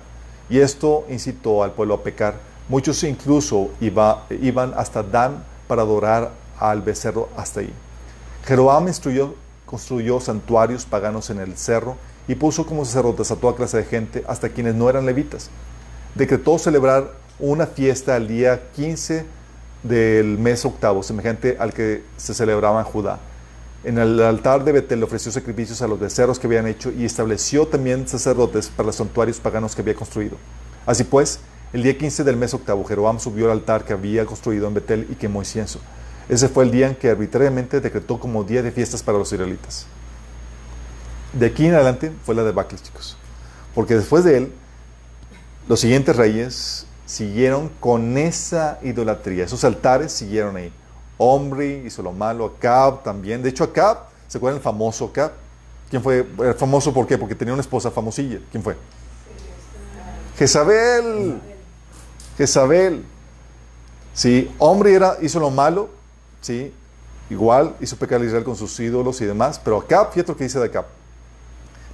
Y 0.50 0.60
esto 0.60 1.06
incitó 1.10 1.64
al 1.64 1.72
pueblo 1.72 1.96
a 1.96 2.04
pecar. 2.04 2.36
Muchos 2.70 3.04
incluso 3.04 3.72
iba, 3.82 4.26
iban 4.30 4.74
hasta 4.78 5.04
Dan 5.04 5.44
para 5.68 5.82
adorar 5.82 6.32
al 6.60 6.82
becerro 6.82 7.30
hasta 7.36 7.62
ahí. 7.62 7.74
Jeroboam 8.46 8.86
construyó 9.66 10.20
santuarios 10.20 10.86
paganos 10.86 11.30
en 11.30 11.40
el 11.40 11.58
cerro 11.58 11.98
y 12.28 12.36
puso 12.36 12.66
como 12.66 12.86
sacerdotes 12.86 13.32
a 13.32 13.36
toda 13.36 13.56
clase 13.56 13.78
de 13.78 13.84
gente, 13.86 14.24
hasta 14.28 14.50
quienes 14.50 14.76
no 14.76 14.90
eran 14.90 15.06
levitas. 15.06 15.50
Decretó 16.16 16.58
celebrar 16.58 17.12
una 17.40 17.68
fiesta 17.68 18.16
al 18.16 18.28
día 18.28 18.70
15 18.76 19.26
del 19.84 20.38
mes 20.38 20.66
octavo, 20.66 21.04
semejante 21.04 21.58
al 21.60 21.74
que 21.74 22.04
se 22.18 22.34
celebraba 22.34 22.80
en 22.80 22.86
Judá. 22.86 23.20
En 23.88 23.98
el 23.98 24.22
altar 24.22 24.66
de 24.66 24.74
Betel 24.74 25.02
ofreció 25.02 25.32
sacrificios 25.32 25.82
a 25.82 25.88
los 25.88 25.98
becerros 25.98 26.40
que 26.40 26.48
habían 26.48 26.68
hecho 26.68 26.92
y 26.92 27.06
estableció 27.06 27.68
también 27.68 28.06
sacerdotes 28.06 28.68
para 28.68 28.88
los 28.88 28.98
santuarios 28.98 29.40
paganos 29.40 29.76
que 29.76 29.82
había 29.82 29.96
construido. 29.96 30.36
Así 30.86 31.06
pues, 31.06 31.40
el 31.72 31.84
día 31.84 31.98
15 31.98 32.26
del 32.26 32.36
mes 32.36 32.54
octavo, 32.54 32.84
Jeroboam 32.84 33.18
subió 33.18 33.46
al 33.46 33.52
altar 33.54 33.86
que 33.86 33.94
había 33.94 34.26
construido 34.26 34.68
en 34.68 34.74
Betel 34.74 35.08
y 35.10 35.16
quemó 35.16 35.40
incienso. 35.40 35.80
Ese 36.28 36.50
fue 36.50 36.66
el 36.66 36.72
día 36.72 36.90
en 36.90 36.96
que 36.96 37.10
arbitrariamente 37.10 37.80
decretó 37.80 38.20
como 38.20 38.44
día 38.44 38.62
de 38.62 38.74
fiestas 38.74 39.02
para 39.02 39.18
los 39.18 39.32
israelitas. 39.32 39.86
De 41.32 41.46
aquí 41.46 41.66
en 41.66 41.76
adelante 41.76 42.12
fue 42.26 42.36
la 42.36 42.44
debacle, 42.44 42.78
chicos. 42.80 43.16
Porque 43.74 43.96
después 43.96 44.26
de 44.26 44.36
él, 44.36 44.52
los 45.70 45.80
siguientes 45.80 46.14
reyes 46.14 46.88
siguieron 47.06 47.72
con 47.80 48.18
esa 48.18 48.80
idolatría. 48.84 49.46
Esos 49.46 49.64
altares 49.64 50.12
siguieron 50.12 50.58
ahí. 50.58 50.74
Omri 51.18 51.84
hizo 51.86 52.02
lo 52.02 52.12
malo, 52.12 52.46
Acab 52.46 53.04
también. 53.04 53.42
De 53.42 53.50
hecho, 53.50 53.64
Acab, 53.64 53.98
¿se 54.28 54.38
acuerdan 54.38 54.58
el 54.58 54.64
famoso 54.64 55.06
Acab? 55.06 55.32
¿Quién 55.90 56.04
fue? 56.04 56.26
famoso 56.58 56.94
por 56.94 57.08
qué? 57.08 57.18
Porque 57.18 57.36
tenía 57.36 57.54
una 57.54 57.62
esposa 57.62 57.90
famosilla. 57.90 58.40
¿Quién 58.52 58.62
fue? 58.62 58.76
Jezabel. 60.38 61.42
Jezabel. 62.38 63.04
Sí, 64.14 64.52
Omri 64.58 64.94
era, 64.94 65.18
hizo 65.22 65.40
lo 65.40 65.52
malo, 65.52 65.90
sí, 66.42 66.74
igual 67.30 67.76
hizo 67.80 67.96
pecar 67.98 68.20
a 68.20 68.26
Israel 68.26 68.44
con 68.44 68.56
sus 68.56 68.80
ídolos 68.80 69.22
y 69.22 69.26
demás, 69.26 69.62
pero 69.64 69.78
Acab, 69.78 70.12
fíjate 70.12 70.32
lo 70.32 70.38
que 70.38 70.44
dice 70.46 70.60
de 70.60 70.66
Acab. 70.66 70.86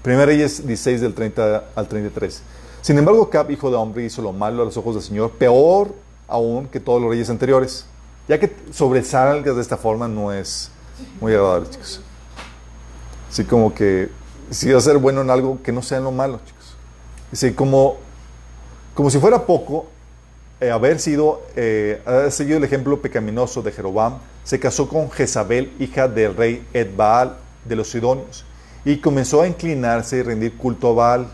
Primera 0.01 0.25
Reyes 0.25 0.65
16 0.65 0.99
del 0.99 1.13
30 1.13 1.63
al 1.75 1.87
33. 1.87 2.41
Sin 2.81 2.97
embargo, 2.97 3.29
Cap, 3.29 3.49
hijo 3.49 3.69
de 3.69 3.77
hombre, 3.77 4.03
hizo 4.03 4.21
lo 4.21 4.33
malo 4.33 4.61
a 4.61 4.65
los 4.65 4.75
ojos 4.75 4.95
del 4.95 5.03
Señor, 5.03 5.31
peor 5.31 5.95
aún 6.27 6.67
que 6.67 6.81
todos 6.81 7.01
los 7.01 7.09
reyes 7.09 7.29
anteriores. 7.29 7.85
Ya 8.27 8.39
que 8.39 8.55
sobresalgas 8.71 9.55
de 9.55 9.61
esta 9.61 9.77
forma 9.77 10.07
no 10.07 10.31
es 10.31 10.71
muy 11.19 11.33
agradable, 11.33 11.69
chicos. 11.69 12.01
Así 13.29 13.43
como 13.43 13.73
que 13.73 14.09
si 14.49 14.71
vas 14.71 14.87
a 14.87 14.91
ser 14.91 14.97
bueno 14.97 15.21
en 15.21 15.29
algo, 15.29 15.61
que 15.61 15.71
no 15.71 15.81
sea 15.81 15.99
lo 15.99 16.11
malo, 16.11 16.39
chicos. 16.45 16.75
Así 17.31 17.53
como, 17.53 17.97
como 18.93 19.09
si 19.09 19.19
fuera 19.19 19.45
poco, 19.45 19.87
eh, 20.61 20.71
haber 20.71 20.99
sido, 20.99 21.41
eh, 21.55 22.01
haber 22.05 22.31
seguido 22.31 22.57
el 22.57 22.63
ejemplo 22.63 23.01
pecaminoso 23.01 23.61
de 23.61 23.71
Jeroboam, 23.71 24.19
se 24.43 24.59
casó 24.59 24.87
con 24.87 25.09
Jezabel, 25.11 25.73
hija 25.79 26.07
del 26.07 26.35
rey 26.35 26.65
Edbaal 26.73 27.37
de 27.65 27.75
los 27.75 27.89
Sidonios, 27.89 28.45
y 28.85 28.97
comenzó 28.97 29.41
a 29.41 29.47
inclinarse 29.47 30.17
y 30.17 30.21
rendir 30.21 30.55
culto 30.55 30.89
a 30.89 30.93
Baal 30.93 31.27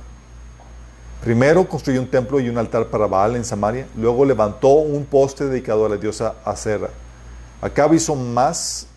Primero 1.21 1.67
construyó 1.67 1.99
un 1.99 2.07
templo 2.07 2.39
y 2.39 2.47
un 2.47 2.57
altar 2.57 2.87
para 2.87 3.05
Baal 3.05 3.35
en 3.35 3.43
Samaria, 3.43 3.85
luego 3.97 4.23
levantó 4.23 4.69
un 4.69 5.03
poste 5.03 5.47
dedicado 5.47 5.85
a 5.85 5.89
la 5.89 5.97
diosa 5.97 6.35
Acera. 6.45 6.89
Acab 7.61 7.93
hizo 7.93 8.15
más 8.15 8.87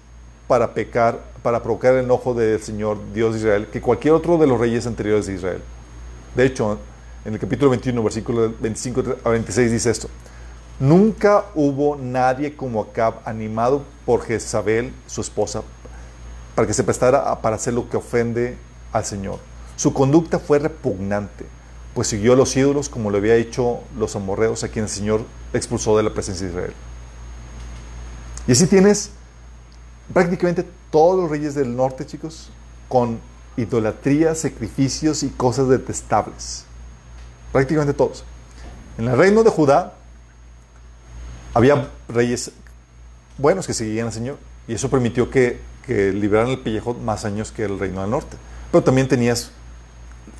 para 0.46 0.72
pecar, 0.72 1.18
para 1.42 1.60
provocar 1.60 1.94
el 1.94 2.04
enojo 2.04 2.32
del 2.32 2.62
Señor 2.62 2.98
Dios 3.12 3.32
de 3.34 3.40
Israel 3.40 3.68
que 3.72 3.80
cualquier 3.80 4.14
otro 4.14 4.38
de 4.38 4.46
los 4.46 4.60
reyes 4.60 4.86
anteriores 4.86 5.26
de 5.26 5.34
Israel. 5.34 5.62
De 6.36 6.46
hecho, 6.46 6.78
en 7.24 7.34
el 7.34 7.40
capítulo 7.40 7.70
21, 7.70 8.00
versículo 8.04 8.54
25 8.60 9.02
a 9.24 9.28
26 9.30 9.72
dice 9.72 9.90
esto. 9.90 10.08
Nunca 10.78 11.46
hubo 11.56 11.96
nadie 11.96 12.54
como 12.54 12.82
Acab 12.82 13.14
animado 13.24 13.82
por 14.06 14.22
Jezabel, 14.22 14.94
su 15.08 15.22
esposa, 15.22 15.62
para 16.54 16.68
que 16.68 16.74
se 16.74 16.84
prestara 16.84 17.40
para 17.42 17.56
hacer 17.56 17.74
lo 17.74 17.88
que 17.88 17.96
ofende 17.96 18.56
al 18.92 19.04
Señor. 19.04 19.40
Su 19.74 19.92
conducta 19.92 20.38
fue 20.38 20.60
repugnante 20.60 21.46
pues 21.94 22.08
siguió 22.08 22.32
a 22.32 22.36
los 22.36 22.56
ídolos 22.56 22.88
como 22.88 23.10
lo 23.10 23.18
había 23.18 23.34
hecho 23.36 23.80
los 23.98 24.16
amorreos 24.16 24.64
a 24.64 24.68
quienes 24.68 24.92
el 24.92 24.98
Señor 24.98 25.24
expulsó 25.52 25.96
de 25.96 26.02
la 26.02 26.14
presencia 26.14 26.46
de 26.46 26.52
Israel. 26.52 26.72
Y 28.46 28.52
así 28.52 28.66
tienes 28.66 29.10
prácticamente 30.12 30.64
todos 30.90 31.20
los 31.20 31.30
reyes 31.30 31.54
del 31.54 31.76
norte, 31.76 32.06
chicos, 32.06 32.50
con 32.88 33.20
idolatría, 33.56 34.34
sacrificios 34.34 35.22
y 35.22 35.28
cosas 35.28 35.68
detestables. 35.68 36.64
Prácticamente 37.52 37.92
todos. 37.92 38.24
En 38.98 39.08
el 39.08 39.16
reino 39.16 39.42
de 39.42 39.50
Judá 39.50 39.94
había 41.54 41.90
reyes 42.08 42.52
buenos 43.38 43.66
que 43.66 43.74
seguían 43.74 44.06
al 44.06 44.12
Señor 44.12 44.38
y 44.66 44.74
eso 44.74 44.88
permitió 44.88 45.30
que, 45.30 45.60
que 45.86 46.12
libraran 46.12 46.50
el 46.50 46.60
pellejo 46.60 46.94
más 46.94 47.24
años 47.24 47.52
que 47.52 47.64
el 47.64 47.78
reino 47.78 48.00
del 48.00 48.10
norte. 48.10 48.36
Pero 48.70 48.82
también 48.82 49.08
tenías 49.08 49.50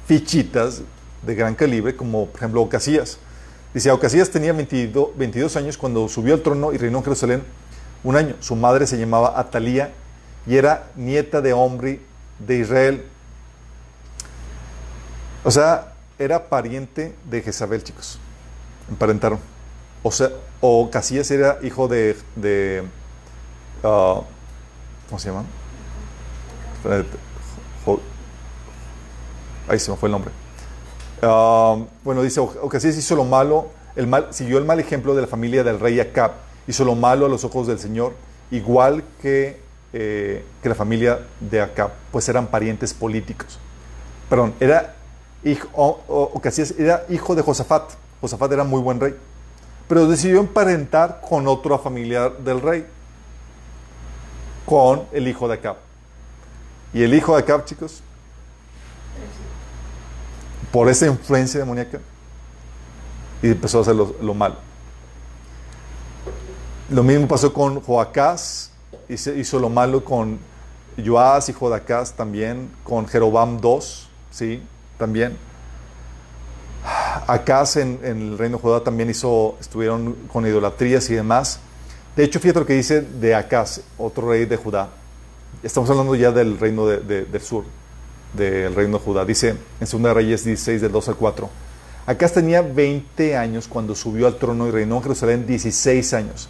fichitas 0.07 0.83
de 1.23 1.35
gran 1.35 1.55
calibre, 1.55 1.97
como 1.97 2.27
por 2.27 2.37
ejemplo 2.37 2.63
Ocasías. 2.63 3.19
Dice, 3.75 3.91
Ocasías 3.91 4.31
tenía 4.31 4.53
22, 4.53 5.17
22 5.17 5.57
años 5.57 5.79
cuando 5.79 6.09
subió 6.09 6.35
al 6.35 6.43
trono 6.43 6.73
y 6.73 6.79
reinó 6.79 6.99
en 6.99 7.05
Jerusalén 7.05 7.43
un 8.05 8.17
año. 8.17 8.37
Su 8.41 8.57
madre 8.57 8.87
se 8.87 8.99
llamaba 8.99 9.39
Atalía 9.39 9.93
y 10.47 10.57
era 10.57 10.91
nieta 10.97 11.41
de 11.41 11.53
Omri 11.53 12.01
de 12.39 12.59
Israel. 12.59 13.05
O 15.45 15.51
sea, 15.51 15.95
era 16.19 16.49
pariente 16.49 17.15
de 17.25 17.43
Jezabel, 17.43 17.83
chicos. 17.83 18.19
Emparentaron. 18.91 19.39
O 20.03 20.11
sea, 20.11 20.31
Ocasías 20.61 21.31
era 21.31 21.59
hijo 21.63 21.89
de... 21.89 22.17
de 22.37 22.83
uh, 23.83 24.23
¿Cómo 25.09 25.19
se 25.19 25.29
llama? 25.29 25.45
Ahí 29.69 29.79
se 29.79 29.91
me 29.91 29.97
fue 29.97 30.09
el 30.09 30.13
nombre. 30.13 30.42
Ah, 31.23 31.77
bueno, 32.03 32.23
dice, 32.23 32.41
Ocasías 32.41 32.97
hizo 32.97 33.15
lo 33.15 33.25
malo, 33.25 33.69
el 33.95 34.09
mal, 34.09 34.29
siguió 34.31 34.59
el 34.59 34.65
mal 34.65 34.81
ejemplo 34.81 35.15
de 35.15 35.23
la 35.23 35.29
familia 35.29 35.63
del 35.63 35.79
rey 35.79 36.01
Acab, 36.01 36.33
hizo 36.67 36.85
lo 36.85 36.97
malo 36.97 37.27
a 37.27 37.29
los 37.29 37.45
ojos 37.45 37.69
del 37.69 37.79
Señor, 37.79 38.15
igual 38.51 39.05
que, 39.21 39.61
eh, 39.93 40.45
que 40.61 40.69
la 40.69 40.75
familia 40.75 41.21
de 41.39 41.61
Acab, 41.61 41.93
pues 42.11 42.29
eran 42.29 42.49
parientes 42.49 42.93
políticos. 42.93 43.61
Perdón, 44.29 44.53
era 44.59 44.97
hijo, 45.45 45.69
Ocasías 46.09 46.75
era 46.77 47.05
hijo 47.09 47.37
de 47.37 47.43
Josafat. 47.43 47.93
Josafat 48.21 48.53
era 48.53 48.65
muy 48.65 48.81
buen 48.81 48.99
rey, 48.99 49.15
pero 49.87 50.09
decidió 50.09 50.41
emparentar 50.41 51.21
con 51.21 51.47
otra 51.47 51.79
familia 51.79 52.31
del 52.31 52.61
rey, 52.61 52.85
con 54.67 55.05
el 55.13 55.29
hijo 55.29 55.47
de 55.47 55.55
Acab. 55.55 55.77
Y 56.93 57.05
el 57.05 57.15
hijo 57.15 57.37
de 57.37 57.43
Acab, 57.43 57.65
chicos, 57.65 58.03
por 60.73 60.89
esa 60.89 61.07
influencia 61.07 61.61
demoníaca 61.61 62.01
y 63.43 63.49
empezó 63.49 63.79
a 63.79 63.81
hacer 63.83 63.95
lo, 63.95 64.35
malo. 64.35 64.57
Lo 66.89 67.03
mismo 67.03 67.29
pasó 67.29 67.53
con 67.53 67.81
Joacás, 67.81 68.71
hizo, 69.09 69.35
hizo 69.35 69.59
lo 69.59 69.69
malo 69.69 70.03
con 70.03 70.39
Joás 71.05 71.49
y 71.49 71.53
Jodacás 71.53 72.15
también, 72.15 72.71
con 72.85 73.07
Jerobam 73.07 73.61
II, 73.63 73.81
¿sí? 74.31 74.63
También. 74.99 75.37
Acás 77.27 77.77
en, 77.77 78.01
el 78.03 78.39
reino 78.39 78.57
de 78.57 78.63
Judá 78.63 78.83
también 78.83 79.11
hizo, 79.11 79.57
estuvieron 79.61 80.15
con 80.33 80.47
idolatrías 80.47 81.09
y 81.11 81.15
demás. 81.15 81.61
De 82.17 82.25
hecho, 82.25 82.41
fíjate 82.41 82.61
lo 82.61 82.67
que 82.67 82.75
dice 82.75 83.01
de 83.03 83.35
Acaz, 83.35 83.81
otro 83.99 84.29
rey 84.29 84.47
de 84.47 84.57
Judá. 84.57 84.89
Estamos 85.63 85.89
hablando 85.91 86.15
ya 86.15 86.31
del 86.31 86.59
reino 86.59 86.87
del 86.87 87.41
sur 87.41 87.65
del 88.35 88.75
reino 88.75 88.99
de 88.99 89.05
Judá. 89.05 89.25
Dice 89.25 89.57
en 89.81 90.03
2 90.03 90.15
Reyes 90.15 90.45
16, 90.45 90.81
del 90.81 90.93
2 90.93 91.09
al 91.09 91.17
4. 91.17 91.51
Acá 92.07 92.29
tenía 92.29 92.63
20 92.63 93.37
años 93.37 93.69
cuando 93.69 93.95
subió 93.95 94.27
al 94.27 94.37
trono 94.37 94.67
y 94.67 94.71
reinó 94.71 94.97
en 94.97 95.03
Jerusalén 95.03 95.47
16 95.47 96.15
años. 96.15 96.49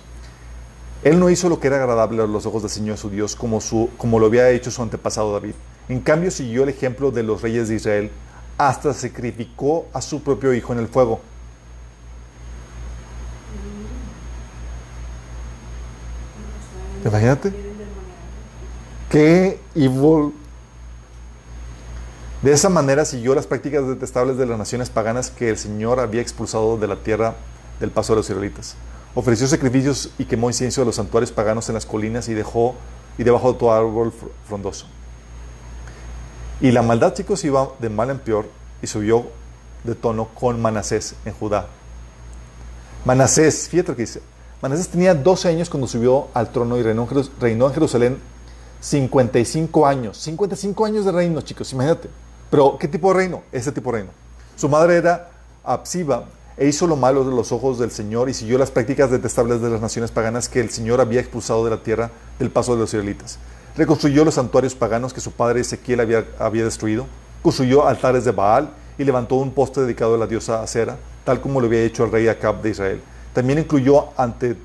Él 1.03 1.19
no 1.19 1.31
hizo 1.31 1.49
lo 1.49 1.59
que 1.59 1.67
era 1.67 1.77
agradable 1.77 2.23
a 2.23 2.27
los 2.27 2.47
ojos 2.47 2.63
del 2.63 2.71
Señor 2.71 2.97
su 2.97 3.11
Dios, 3.11 3.35
como, 3.35 3.61
su, 3.61 3.91
como 3.99 4.19
lo 4.19 4.27
había 4.27 4.49
hecho 4.51 4.71
su 4.71 4.83
antepasado 4.83 5.33
David. 5.33 5.55
En 5.89 6.01
cambio, 6.01 6.31
siguió 6.31 6.63
el 6.63 6.69
ejemplo 6.69 7.11
de 7.11 7.25
los 7.25 7.43
reyes 7.43 7.69
de 7.69 7.75
Israel, 7.75 8.11
hasta 8.57 8.95
sacrificó 8.95 9.87
a 9.93 10.01
su 10.01 10.23
propio 10.23 10.55
hijo 10.55 10.73
en 10.73 10.79
el 10.79 10.89
fuego. 10.89 11.21
Imagínate. 17.05 17.53
Qué 19.11 19.59
evil. 19.75 20.33
De 22.43 22.53
esa 22.53 22.69
manera 22.69 23.05
siguió 23.05 23.37
las 23.37 23.47
prácticas 23.47 23.87
detestables 23.87 24.37
de 24.37 24.47
las 24.47 24.59
naciones 24.59 24.91
paganas 24.91 25.31
que 25.31 25.49
el 25.49 25.57
Señor 25.57 26.01
había 26.01 26.21
expulsado 26.21 26.77
de 26.77 26.89
la 26.89 26.97
tierra 26.97 27.37
del 27.79 27.93
paso 27.93 28.15
de 28.15 28.17
los 28.17 28.27
israelitas. 28.29 28.75
Ofreció 29.15 29.47
sacrificios 29.47 30.11
y 30.19 30.25
quemó 30.25 30.51
incienso 30.51 30.81
de 30.81 30.87
los 30.87 30.97
santuarios 30.97 31.31
paganos 31.31 31.69
en 31.69 31.77
las 31.77 31.87
colinas 31.87 32.29
y 32.29 32.35
dejó 32.35 32.75
y 33.17 33.23
debajo 33.23 33.53
de 33.53 33.59
todo 33.61 33.73
árbol 33.73 34.13
frondoso. 34.49 34.87
Y 36.61 36.73
la 36.73 36.83
maldad, 36.83 37.15
chicos, 37.15 37.45
iba 37.45 37.69
de 37.79 37.89
mal 37.89 38.11
en 38.11 38.19
peor 38.19 38.47
y 38.83 38.89
subió 38.89 39.27
de 39.85 39.95
tono 39.95 40.29
con 40.35 40.61
Manasés 40.61 41.15
en 41.25 41.35
Judá. 41.35 41.69
Manasés, 43.05 43.69
fíjate 43.69 43.93
lo 43.93 43.97
que 43.97 44.03
dice. 44.03 44.21
Manasés 44.61 44.89
tenía 44.89 45.15
12 45.15 45.49
años 45.49 45.71
cuando 45.71 45.87
subió 45.87 46.29
al 46.35 46.51
trono 46.51 46.77
y 46.77 46.83
reinó, 46.83 47.09
en 47.69 47.73
Jerusalén 47.73 48.19
55 48.81 49.87
años. 49.87 50.17
55 50.19 50.85
años 50.85 51.05
de 51.05 51.13
reino, 51.13 51.41
chicos, 51.41 51.73
imagínate. 51.73 52.09
Pero, 52.53 52.77
¿qué 52.79 52.87
tipo 52.87 53.09
de 53.09 53.15
reino? 53.15 53.43
Ese 53.51 53.73
tipo 53.73 53.91
de 53.91 54.01
reino. 54.01 54.13
Su 54.57 54.69
madre 54.69 54.97
era 54.97 55.31
Absiba 55.65 56.27
e 56.59 56.69
hizo 56.69 56.87
lo 56.87 56.97
malo 56.97 57.25
de 57.25 57.35
los 57.35 57.51
ojos 57.51 57.79
del 57.79 57.91
Señor 57.91 58.29
y 58.29 58.35
siguió 58.35 58.59
las 58.59 58.71
prácticas 58.71 59.11
detestables 59.11 59.63
de 59.63 59.71
las 59.71 59.81
naciones 59.81 60.11
paganas 60.11 60.51
que 60.51 60.61
el 60.61 60.69
Señor 60.69 61.01
había 61.01 61.21
expulsado 61.21 61.65
de 61.65 61.71
la 61.71 61.83
tierra 61.83 62.11
del 62.39 62.51
paso 62.51 62.75
de 62.75 62.81
los 62.81 62.91
israelitas. 62.91 63.39
Reconstruyó 63.75 64.23
los 64.23 64.35
santuarios 64.35 64.75
paganos 64.75 65.15
que 65.15 65.23
su 65.23 65.33
padre 65.33 65.63
Ezequiel 65.63 66.01
había, 66.01 66.27
había 66.39 66.65
destruido. 66.65 67.07
Construyó 67.43 67.89
altares 67.89 68.27
de 68.27 68.33
Baal 68.33 68.69
y 68.99 69.05
levantó 69.05 69.37
un 69.37 69.53
poste 69.53 69.81
dedicado 69.81 70.17
a 70.17 70.19
la 70.19 70.27
diosa 70.27 70.63
Acera, 70.63 70.99
tal 71.25 71.41
como 71.41 71.59
lo 71.59 71.69
había 71.69 71.81
hecho 71.81 72.05
el 72.05 72.13
rey 72.13 72.29
Acab 72.29 72.61
de 72.61 72.69
Israel. 72.69 73.01
También 73.33 73.61
incluyó 73.61 74.09
ante 74.19 74.59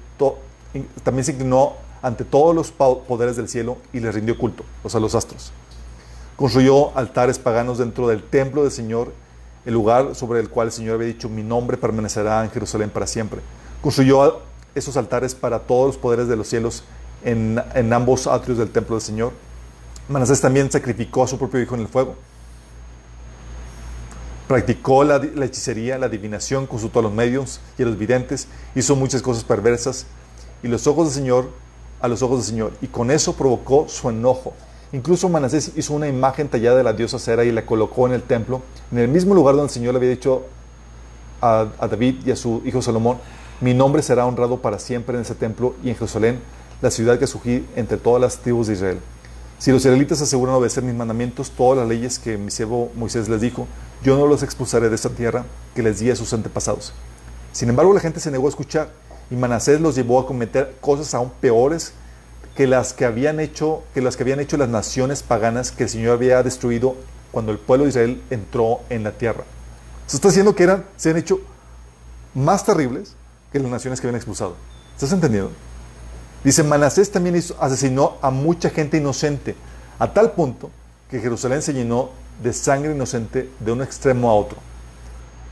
también 1.05 1.23
se 1.23 1.31
inclinó 1.31 1.75
ante 2.01 2.25
todos 2.25 2.53
los 2.53 2.69
poderes 2.69 3.37
del 3.37 3.47
cielo 3.47 3.77
y 3.93 4.01
les 4.01 4.13
rindió 4.13 4.37
culto, 4.37 4.65
o 4.83 4.89
sea, 4.89 4.99
los 4.99 5.15
astros. 5.15 5.53
Construyó 6.37 6.95
altares 6.95 7.39
paganos 7.39 7.79
dentro 7.79 8.07
del 8.07 8.23
templo 8.23 8.61
del 8.61 8.71
Señor, 8.71 9.11
el 9.65 9.73
lugar 9.73 10.15
sobre 10.15 10.39
el 10.39 10.49
cual 10.49 10.67
el 10.67 10.71
Señor 10.71 10.95
había 10.95 11.07
dicho, 11.07 11.27
mi 11.27 11.43
nombre 11.43 11.77
permanecerá 11.77 12.43
en 12.45 12.51
Jerusalén 12.51 12.89
para 12.89 13.07
siempre. 13.07 13.41
Construyó 13.81 14.41
esos 14.75 14.95
altares 14.95 15.35
para 15.35 15.59
todos 15.59 15.87
los 15.87 15.97
poderes 15.97 16.27
de 16.27 16.35
los 16.35 16.47
cielos 16.47 16.83
en, 17.23 17.61
en 17.73 17.91
ambos 17.91 18.27
atrios 18.27 18.59
del 18.59 18.69
templo 18.69 18.95
del 18.95 19.01
Señor. 19.01 19.33
Manasés 20.07 20.39
también 20.39 20.71
sacrificó 20.71 21.23
a 21.23 21.27
su 21.27 21.37
propio 21.37 21.59
hijo 21.59 21.75
en 21.75 21.81
el 21.81 21.87
fuego. 21.87 22.15
Practicó 24.47 25.03
la, 25.03 25.17
hechicería, 25.43 25.97
la 25.97 26.05
adivinación, 26.05 26.67
consultó 26.67 26.99
a 26.99 27.01
los 27.01 27.11
medios 27.11 27.59
y 27.77 27.83
a 27.83 27.85
los 27.87 27.97
videntes, 27.97 28.47
hizo 28.75 28.95
muchas 28.95 29.21
cosas 29.21 29.43
perversas 29.43 30.05
y 30.63 30.69
los 30.69 30.87
ojos 30.87 31.07
del 31.07 31.15
Señor 31.15 31.49
a 31.99 32.07
los 32.07 32.21
ojos 32.21 32.37
del 32.37 32.47
Señor 32.47 32.73
y 32.81 32.87
con 32.87 33.11
eso 33.11 33.33
provocó 33.33 33.89
su 33.89 34.09
enojo. 34.09 34.53
Incluso 34.93 35.27
Manasés 35.27 35.71
hizo 35.75 35.93
una 35.93 36.07
imagen 36.07 36.47
tallada 36.47 36.77
de 36.77 36.83
la 36.83 36.93
diosa 36.93 37.19
Cera 37.19 37.43
y 37.43 37.51
la 37.51 37.65
colocó 37.65 38.07
en 38.07 38.13
el 38.13 38.23
templo, 38.23 38.61
en 38.91 38.99
el 38.99 39.09
mismo 39.09 39.35
lugar 39.35 39.55
donde 39.55 39.67
el 39.67 39.73
Señor 39.73 39.93
le 39.93 39.97
había 39.97 40.09
dicho 40.11 40.45
a, 41.41 41.67
David 41.79 42.25
y 42.25 42.31
a 42.31 42.35
su 42.35 42.61
hijo 42.65 42.81
Salomón, 42.81 43.17
mi 43.59 43.73
nombre 43.73 44.01
será 44.01 44.25
honrado 44.25 44.61
para 44.61 44.79
siempre 44.79 45.15
en 45.15 45.23
ese 45.23 45.35
templo 45.35 45.75
y 45.83 45.89
en 45.89 45.95
Jerusalén, 45.95 46.39
la 46.81 46.91
ciudad 46.91 47.19
que 47.19 47.27
surgí 47.27 47.65
entre 47.75 47.97
todas 47.97 48.21
las 48.21 48.37
tribus 48.37 48.67
de 48.67 48.73
Israel. 48.73 48.99
Si 49.59 49.71
los 49.71 49.81
israelitas 49.81 50.21
aseguran 50.21 50.55
obedecer 50.55 50.83
mis 50.83 50.93
mandamientos, 50.93 51.49
todas 51.49 51.79
las 51.79 51.87
leyes 51.87 52.19
que 52.19 52.37
mi 52.37 52.51
siervo 52.51 52.91
Moisés 52.95 53.27
les 53.27 53.41
dijo, 53.41 53.67
yo 54.03 54.15
no 54.15 54.27
los 54.27 54.43
expulsaré 54.43 54.89
de 54.89 54.95
esta 54.95 55.09
tierra 55.09 55.45
que 55.73 55.81
les 55.81 55.99
di 55.99 56.11
a 56.11 56.15
sus 56.15 56.31
antepasados. 56.33 56.93
Sin 57.51 57.67
embargo, 57.69 57.93
la 57.93 57.99
gente 57.99 58.19
se 58.19 58.29
negó 58.29 58.45
a 58.45 58.49
escuchar 58.49 58.89
y 59.31 59.35
Manasés 59.35 59.81
los 59.81 59.95
llevó 59.95 60.19
a 60.19 60.27
cometer 60.27 60.75
cosas 60.79 61.13
aún 61.15 61.31
peores 61.41 61.93
que 62.57 62.65
las 62.65 62.93
que 62.93 63.05
habían 63.05 63.39
hecho, 63.39 63.83
que 63.93 64.01
las 64.01 64.17
que 64.17 64.23
habían 64.23 64.39
hecho 64.39 64.57
las 64.57 64.67
naciones 64.67 65.21
paganas 65.21 65.71
que 65.71 65.83
el 65.83 65.89
Señor 65.89 66.13
había 66.13 66.41
destruido 66.41 66.95
cuando 67.31 67.51
el 67.51 67.59
pueblo 67.59 67.83
de 67.83 67.89
Israel 67.89 68.23
entró 68.31 68.79
en 68.89 69.03
la 69.03 69.11
tierra. 69.11 69.43
Se 70.07 70.17
está 70.17 70.29
diciendo 70.29 70.55
que 70.55 70.63
eran, 70.63 70.83
se 70.95 71.11
han 71.11 71.17
hecho 71.17 71.39
más 72.33 72.65
terribles 72.65 73.13
que 73.51 73.59
las 73.59 73.69
naciones 73.69 74.01
que 74.01 74.07
habían 74.07 74.15
expulsado. 74.15 74.55
¿Estás 74.95 75.11
entendiendo? 75.11 75.51
Dice, 76.43 76.63
Manasés 76.63 77.11
también 77.11 77.39
asesinó 77.59 78.17
a 78.23 78.31
mucha 78.31 78.71
gente 78.71 78.97
inocente, 78.97 79.55
a 79.99 80.11
tal 80.11 80.31
punto 80.31 80.71
que 81.11 81.19
Jerusalén 81.19 81.61
se 81.61 81.73
llenó 81.73 82.09
de 82.41 82.53
sangre 82.53 82.91
inocente 82.91 83.51
de 83.59 83.71
un 83.71 83.83
extremo 83.83 84.31
a 84.31 84.33
otro. 84.33 84.57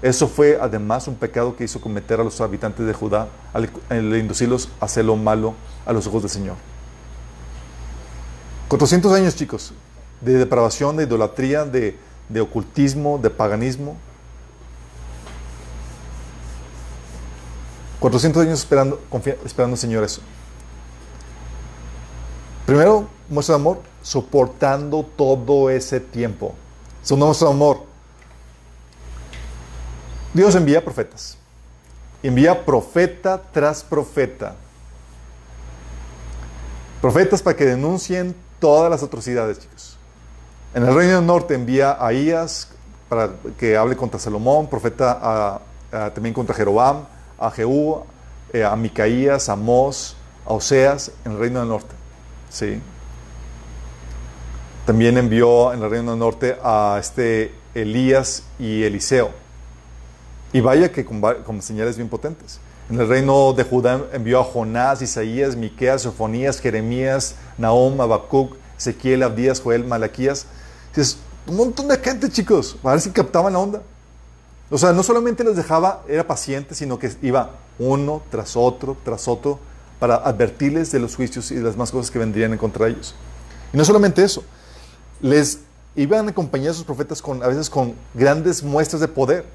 Eso 0.01 0.27
fue 0.27 0.57
además 0.59 1.07
un 1.07 1.15
pecado 1.15 1.55
que 1.55 1.65
hizo 1.65 1.79
cometer 1.79 2.19
a 2.19 2.23
los 2.23 2.41
habitantes 2.41 2.83
de 2.87 2.93
Judá 2.93 3.27
al, 3.53 3.69
inducirlos 3.91 4.69
a 4.79 4.85
hacer 4.85 5.05
lo 5.05 5.15
malo 5.15 5.53
a 5.85 5.93
los 5.93 6.07
ojos 6.07 6.23
del 6.23 6.31
Señor. 6.31 6.55
400 8.67 9.13
años, 9.13 9.35
chicos, 9.35 9.73
de 10.21 10.33
depravación, 10.33 10.97
de 10.97 11.03
idolatría, 11.03 11.65
de, 11.65 11.97
de 12.29 12.41
ocultismo, 12.41 13.19
de 13.19 13.29
paganismo. 13.29 13.95
400 17.99 18.43
años 18.43 18.59
esperando, 18.59 19.01
esperando 19.45 19.73
al 19.73 19.79
Señor 19.79 20.03
eso. 20.03 20.21
Primero, 22.65 23.07
muestra 23.29 23.55
de 23.55 23.61
amor, 23.61 23.81
soportando 24.01 25.03
todo 25.15 25.69
ese 25.69 25.99
tiempo. 25.99 26.55
Segundo, 27.03 27.27
muestra 27.27 27.47
de 27.47 27.53
amor. 27.53 27.83
Dios 30.33 30.55
envía 30.55 30.83
profetas. 30.83 31.37
Envía 32.23 32.65
profeta 32.65 33.41
tras 33.53 33.83
profeta. 33.83 34.55
Profetas 37.01 37.41
para 37.41 37.55
que 37.55 37.65
denuncien 37.65 38.35
todas 38.59 38.89
las 38.89 39.03
atrocidades, 39.03 39.59
chicos. 39.59 39.97
En 40.73 40.83
el 40.83 40.93
reino 40.93 41.15
del 41.15 41.25
norte 41.25 41.53
envía 41.55 41.91
a 41.91 42.07
Ahías 42.07 42.69
para 43.09 43.31
que 43.57 43.77
hable 43.77 43.95
contra 43.95 44.19
Salomón, 44.19 44.67
profeta 44.67 45.61
también 46.13 46.33
contra 46.33 46.55
Jeroboam, 46.55 47.05
a 47.37 47.51
Jehú, 47.51 48.03
eh, 48.53 48.63
a 48.63 48.75
Micaías, 48.75 49.49
a 49.49 49.53
Amós, 49.53 50.15
a 50.45 50.53
Oseas, 50.53 51.11
en 51.23 51.33
el 51.33 51.39
reino 51.39 51.59
del 51.59 51.69
norte. 51.69 51.95
Sí. 52.49 52.81
También 54.85 55.17
envió 55.17 55.73
en 55.73 55.81
el 55.81 55.89
Reino 55.89 56.11
del 56.11 56.19
Norte 56.19 56.57
a 56.63 56.97
este 56.99 57.53
Elías 57.73 58.43
y 58.59 58.83
Eliseo. 58.83 59.31
Y 60.53 60.61
vaya 60.61 60.91
que 60.91 61.03
con, 61.03 61.61
señales 61.61 61.97
bien 61.97 62.07
potentes. 62.07 62.59
En 62.89 62.99
el 62.99 63.07
reino 63.07 63.53
de 63.53 63.63
Judá 63.63 64.05
envió 64.13 64.39
a 64.39 64.43
Jonás, 64.43 65.01
Isaías, 65.01 65.55
Miqueas, 65.55 66.03
Sofonías, 66.03 66.59
Jeremías, 66.59 67.35
Nahum, 67.57 67.99
Habacuc, 67.99 68.55
Ezequiel, 68.77 69.23
Abdías, 69.23 69.59
Joel, 69.59 69.85
Malaquías. 69.85 70.45
Es 70.95 71.17
un 71.47 71.55
montón 71.55 71.87
de 71.87 71.97
gente, 71.97 72.29
chicos. 72.29 72.77
A 72.83 72.91
ver 72.91 73.01
si 73.01 73.09
captaban 73.09 73.53
la 73.53 73.59
onda. 73.59 73.81
O 74.69 74.77
sea, 74.77 74.93
no 74.93 75.01
solamente 75.01 75.43
les 75.43 75.55
dejaba, 75.55 76.03
era 76.07 76.27
paciente, 76.27 76.75
sino 76.75 76.99
que 76.99 77.11
iba 77.21 77.51
uno 77.79 78.21
tras 78.29 78.55
otro, 78.55 78.97
tras 79.03 79.27
otro, 79.27 79.59
para 79.99 80.15
advertirles 80.15 80.91
de 80.91 80.99
los 80.99 81.15
juicios 81.15 81.51
y 81.51 81.55
de 81.55 81.61
las 81.61 81.77
más 81.77 81.91
cosas 81.91 82.11
que 82.11 82.19
vendrían 82.19 82.51
en 82.51 82.57
contra 82.57 82.87
ellos. 82.87 83.15
Y 83.73 83.77
no 83.77 83.85
solamente 83.85 84.23
eso, 84.23 84.43
les 85.21 85.59
iban 85.95 86.27
a 86.27 86.31
acompañar 86.31 86.71
a 86.71 86.73
sus 86.73 86.83
profetas 86.83 87.21
con, 87.21 87.41
a 87.41 87.47
veces 87.47 87.69
con 87.69 87.93
grandes 88.13 88.63
muestras 88.63 89.01
de 89.01 89.07
poder. 89.07 89.45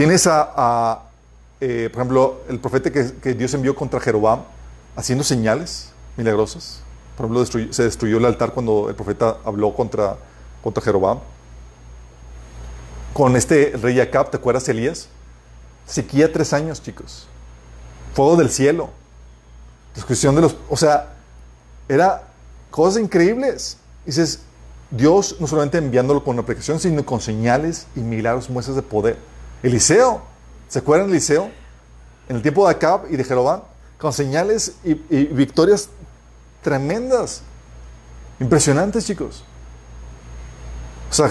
Tienes 0.00 0.26
a, 0.26 1.02
eh, 1.60 1.90
por 1.92 2.00
ejemplo, 2.00 2.40
el 2.48 2.58
profeta 2.58 2.90
que, 2.90 3.34
Dios 3.34 3.52
envió 3.52 3.76
contra 3.76 4.00
Jeroboam 4.00 4.40
haciendo 4.96 5.22
señales 5.22 5.90
milagrosas. 6.16 6.80
Por 7.18 7.26
ejemplo, 7.26 7.70
se 7.70 7.82
destruyó 7.82 8.16
el 8.16 8.24
altar 8.24 8.52
cuando 8.52 8.88
el 8.88 8.94
profeta 8.94 9.36
habló 9.44 9.74
contra, 9.74 10.16
contra 10.62 10.82
Jeroboam. 10.82 11.18
Con 13.12 13.36
este 13.36 13.74
rey 13.78 14.00
Acab, 14.00 14.30
¿te 14.30 14.38
acuerdas, 14.38 14.66
Elías? 14.70 15.08
Sequía 15.86 16.32
tres 16.32 16.54
años, 16.54 16.82
chicos 16.82 17.26
fuego 18.14 18.36
del 18.36 18.48
cielo, 18.48 18.88
discusión 19.94 20.34
de 20.34 20.40
los, 20.40 20.56
o 20.70 20.78
sea, 20.78 21.12
era 21.90 22.22
cosas 22.70 23.02
increíbles. 23.02 23.76
Dices, 24.06 24.40
Dios 24.90 25.36
no 25.40 25.46
solamente 25.46 25.76
enviándolo 25.76 26.24
con 26.24 26.36
una 26.36 26.42
aplicación, 26.42 26.80
sino 26.80 27.04
con 27.04 27.20
señales 27.20 27.86
y 27.94 28.00
milagros, 28.00 28.48
muestras 28.48 28.76
de 28.76 28.82
poder. 28.82 29.30
Eliseo, 29.62 30.22
¿se 30.68 30.78
acuerdan 30.78 31.08
de 31.08 31.14
Eliseo? 31.14 31.50
En 32.28 32.36
el 32.36 32.42
tiempo 32.42 32.66
de 32.66 32.72
Acab 32.74 33.06
y 33.10 33.16
de 33.16 33.24
Jeroboam, 33.24 33.62
con 33.98 34.12
señales 34.12 34.76
y, 34.84 34.94
victorias 34.94 35.88
tremendas, 36.62 37.42
impresionantes, 38.38 39.04
chicos. 39.06 39.44
O 41.10 41.14
sea, 41.14 41.30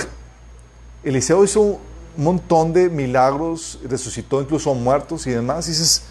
Eliseo 1.04 1.44
hizo 1.44 1.62
un 1.62 1.80
montón 2.18 2.74
de 2.74 2.90
milagros, 2.90 3.80
resucitó 3.84 4.42
incluso 4.42 4.72
a 4.72 4.74
muertos 4.74 5.26
y 5.26 5.32
demás. 5.32 5.68
Y 5.68 5.72
dices, 5.72 6.04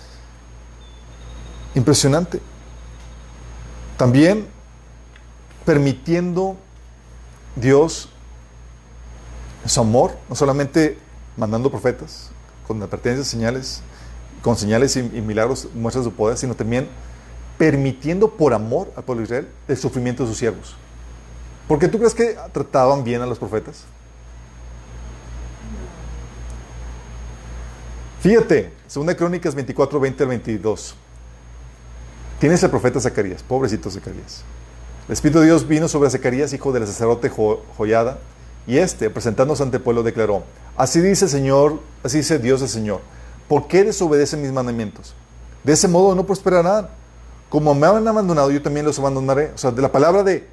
Impresionante. 1.74 2.40
También 3.96 4.48
permitiendo 5.64 6.56
Dios 7.56 8.08
su 9.64 9.80
amor, 9.80 10.16
no 10.28 10.34
solamente 10.34 10.98
mandando 11.38 11.70
profetas 11.70 12.30
con 12.66 12.82
advertencias, 12.82 13.28
señales, 13.28 13.80
con 14.42 14.56
señales 14.56 14.96
y, 14.96 15.02
milagros, 15.02 15.68
muestras 15.74 16.04
de 16.04 16.10
su 16.10 16.16
poder, 16.16 16.36
sino 16.36 16.54
también 16.54 16.88
permitiendo 17.56 18.30
por 18.30 18.52
amor 18.52 18.92
al 18.96 19.04
pueblo 19.04 19.20
de 19.22 19.24
Israel 19.24 19.48
el 19.66 19.76
sufrimiento 19.76 20.24
de 20.24 20.28
sus 20.28 20.38
siervos. 20.38 20.76
¿Por 21.66 21.78
qué 21.78 21.88
tú 21.88 21.98
crees 21.98 22.14
que 22.14 22.36
trataban 22.52 23.04
bien 23.04 23.22
a 23.22 23.26
los 23.26 23.38
profetas? 23.38 23.84
Fíjate, 28.20 28.72
segunda 28.86 29.16
Crónicas 29.16 29.54
24, 29.54 30.00
20 30.00 30.22
al 30.22 30.28
22. 30.28 30.94
Tienes 32.40 32.62
el 32.62 32.70
profeta 32.70 33.00
Zacarías, 33.00 33.42
pobrecito 33.42 33.90
Zacarías. 33.90 34.44
El 35.06 35.12
Espíritu 35.12 35.40
de 35.40 35.46
Dios 35.46 35.66
vino 35.66 35.88
sobre 35.88 36.10
Zacarías, 36.10 36.52
hijo 36.52 36.72
del 36.72 36.86
sacerdote 36.86 37.30
Joyada, 37.30 38.18
y 38.66 38.78
este, 38.78 39.08
presentándose 39.08 39.62
ante 39.62 39.78
el 39.78 39.82
pueblo, 39.82 40.02
declaró, 40.02 40.44
así 40.78 41.00
dice 41.00 41.26
el 41.26 41.30
Señor, 41.30 41.80
así 42.02 42.18
dice 42.18 42.38
Dios 42.38 42.62
el 42.62 42.68
Señor, 42.68 43.00
¿por 43.48 43.68
qué 43.68 43.84
desobedecen 43.84 44.40
mis 44.40 44.52
mandamientos? 44.52 45.14
De 45.64 45.74
ese 45.74 45.88
modo 45.88 46.14
no 46.14 46.24
prosperarán. 46.24 46.88
Como 47.50 47.74
me 47.74 47.86
han 47.86 48.06
abandonado, 48.06 48.50
yo 48.50 48.62
también 48.62 48.86
los 48.86 48.98
abandonaré. 48.98 49.52
O 49.54 49.58
sea, 49.58 49.70
de 49.70 49.82
la 49.82 49.90
palabra 49.92 50.22
de, 50.22 50.46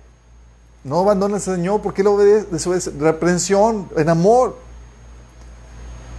no 0.83 0.99
abandones 0.99 1.47
al 1.47 1.55
Señor, 1.55 1.81
¿por 1.81 1.93
qué 1.93 2.03
lo 2.03 2.13
obedecen? 2.13 2.99
Reprensión, 2.99 3.89
en 3.95 4.09
amor. 4.09 4.57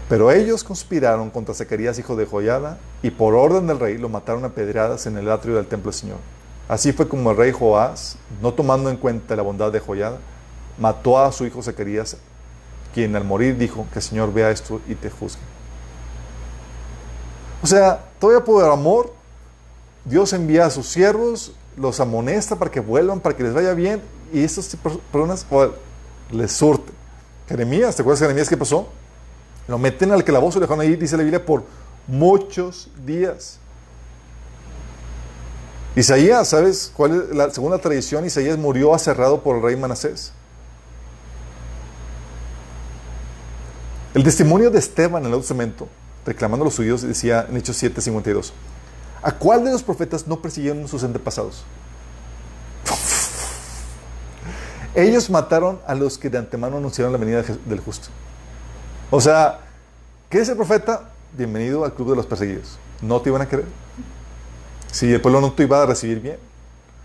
Pero 0.08 0.30
ellos 0.30 0.62
conspiraron 0.62 1.30
contra 1.30 1.54
Zacarías, 1.54 1.98
hijo 1.98 2.14
de 2.14 2.26
Joyada, 2.26 2.78
y 3.02 3.10
por 3.10 3.34
orden 3.34 3.66
del 3.66 3.80
rey 3.80 3.98
lo 3.98 4.08
mataron 4.08 4.44
a 4.44 4.50
pedradas 4.50 5.06
en 5.06 5.16
el 5.16 5.30
atrio 5.30 5.56
del 5.56 5.66
templo 5.66 5.90
del 5.90 6.00
Señor. 6.00 6.18
Así 6.68 6.92
fue 6.92 7.08
como 7.08 7.30
el 7.30 7.36
rey 7.36 7.52
Joás, 7.52 8.16
no 8.40 8.52
tomando 8.52 8.90
en 8.90 8.96
cuenta 8.96 9.34
la 9.34 9.42
bondad 9.42 9.72
de 9.72 9.80
Joyada, 9.80 10.18
mató 10.78 11.18
a 11.18 11.32
su 11.32 11.44
hijo 11.46 11.62
Zacarías, 11.62 12.16
quien 12.96 13.14
al 13.14 13.24
morir 13.24 13.58
dijo 13.58 13.86
que 13.92 13.98
el 13.98 14.02
Señor 14.02 14.32
vea 14.32 14.50
esto 14.50 14.80
y 14.88 14.94
te 14.94 15.10
juzgue. 15.10 15.42
O 17.62 17.66
sea, 17.66 18.02
todavía 18.18 18.42
por 18.42 18.64
amor, 18.64 19.12
Dios 20.06 20.32
envía 20.32 20.64
a 20.64 20.70
sus 20.70 20.86
siervos, 20.86 21.52
los 21.76 22.00
amonesta 22.00 22.56
para 22.56 22.70
que 22.70 22.80
vuelvan, 22.80 23.20
para 23.20 23.36
que 23.36 23.42
les 23.42 23.52
vaya 23.52 23.74
bien, 23.74 24.00
y 24.32 24.42
estas 24.42 24.74
personas 25.12 25.44
les 26.30 26.52
surten. 26.52 26.94
Jeremías, 27.46 27.96
¿te 27.96 28.00
acuerdas 28.00 28.20
de 28.20 28.28
Jeremías 28.28 28.48
qué 28.48 28.56
pasó? 28.56 28.88
Lo 29.68 29.76
meten 29.76 30.10
al 30.10 30.24
calabozo 30.24 30.56
y 30.56 30.60
lo 30.62 30.66
dejan 30.66 30.80
ahí, 30.80 30.96
dice 30.96 31.18
la 31.18 31.22
Biblia, 31.22 31.44
por 31.44 31.64
muchos 32.06 32.88
días. 33.04 33.58
Isaías, 35.94 36.48
¿sabes 36.48 36.90
cuál 36.96 37.28
es 37.30 37.36
la 37.36 37.50
segunda 37.50 37.76
tradición? 37.76 38.24
Isaías 38.24 38.56
murió 38.56 38.94
aserrado 38.94 39.42
por 39.42 39.56
el 39.56 39.62
rey 39.62 39.76
Manasés. 39.76 40.32
El 44.16 44.24
testimonio 44.24 44.70
de 44.70 44.78
Esteban 44.78 45.20
en 45.20 45.26
el 45.26 45.30
Nuevo 45.32 45.42
Testamento, 45.42 45.88
reclamando 46.24 46.64
los 46.64 46.74
judíos, 46.74 47.02
decía 47.02 47.46
en 47.50 47.58
Hechos 47.58 47.82
7:52, 47.82 48.50
¿a 49.22 49.32
cuál 49.32 49.62
de 49.62 49.70
los 49.70 49.82
profetas 49.82 50.26
no 50.26 50.40
persiguieron 50.40 50.88
sus 50.88 51.04
antepasados? 51.04 51.64
Ellos 54.94 55.28
mataron 55.28 55.80
a 55.86 55.94
los 55.94 56.16
que 56.16 56.30
de 56.30 56.38
antemano 56.38 56.78
anunciaron 56.78 57.12
la 57.12 57.18
venida 57.18 57.44
del 57.66 57.80
justo. 57.80 58.08
O 59.10 59.20
sea, 59.20 59.58
¿qué 60.30 60.38
es 60.38 60.48
el 60.48 60.56
profeta? 60.56 61.10
Bienvenido 61.36 61.84
al 61.84 61.92
club 61.92 62.08
de 62.08 62.16
los 62.16 62.24
perseguidos. 62.24 62.78
No 63.02 63.20
te 63.20 63.28
iban 63.28 63.42
a 63.42 63.46
creer. 63.46 63.66
Si 64.92 65.12
el 65.12 65.20
pueblo 65.20 65.42
no 65.42 65.52
te 65.52 65.64
iba 65.64 65.82
a 65.82 65.84
recibir 65.84 66.20
bien. 66.20 66.38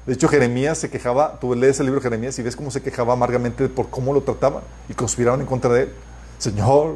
De 0.06 0.14
hecho, 0.14 0.30
Jeremías 0.30 0.78
se 0.78 0.90
quejaba, 0.90 1.42
tú 1.42 1.54
lees 1.56 1.78
el 1.82 1.88
libro 1.88 2.00
de 2.00 2.04
Jeremías 2.04 2.40
y 2.40 2.42
ves 2.42 2.56
cómo 2.56 2.72
se 2.72 2.82
quejaba 2.82 3.12
amargamente 3.12 3.68
por 3.68 3.90
cómo 3.90 4.14
lo 4.14 4.22
trataban 4.22 4.64
y 4.88 4.94
conspiraron 4.94 5.42
en 5.42 5.46
contra 5.46 5.74
de 5.74 5.84
él. 5.84 5.94
Señor, 6.42 6.96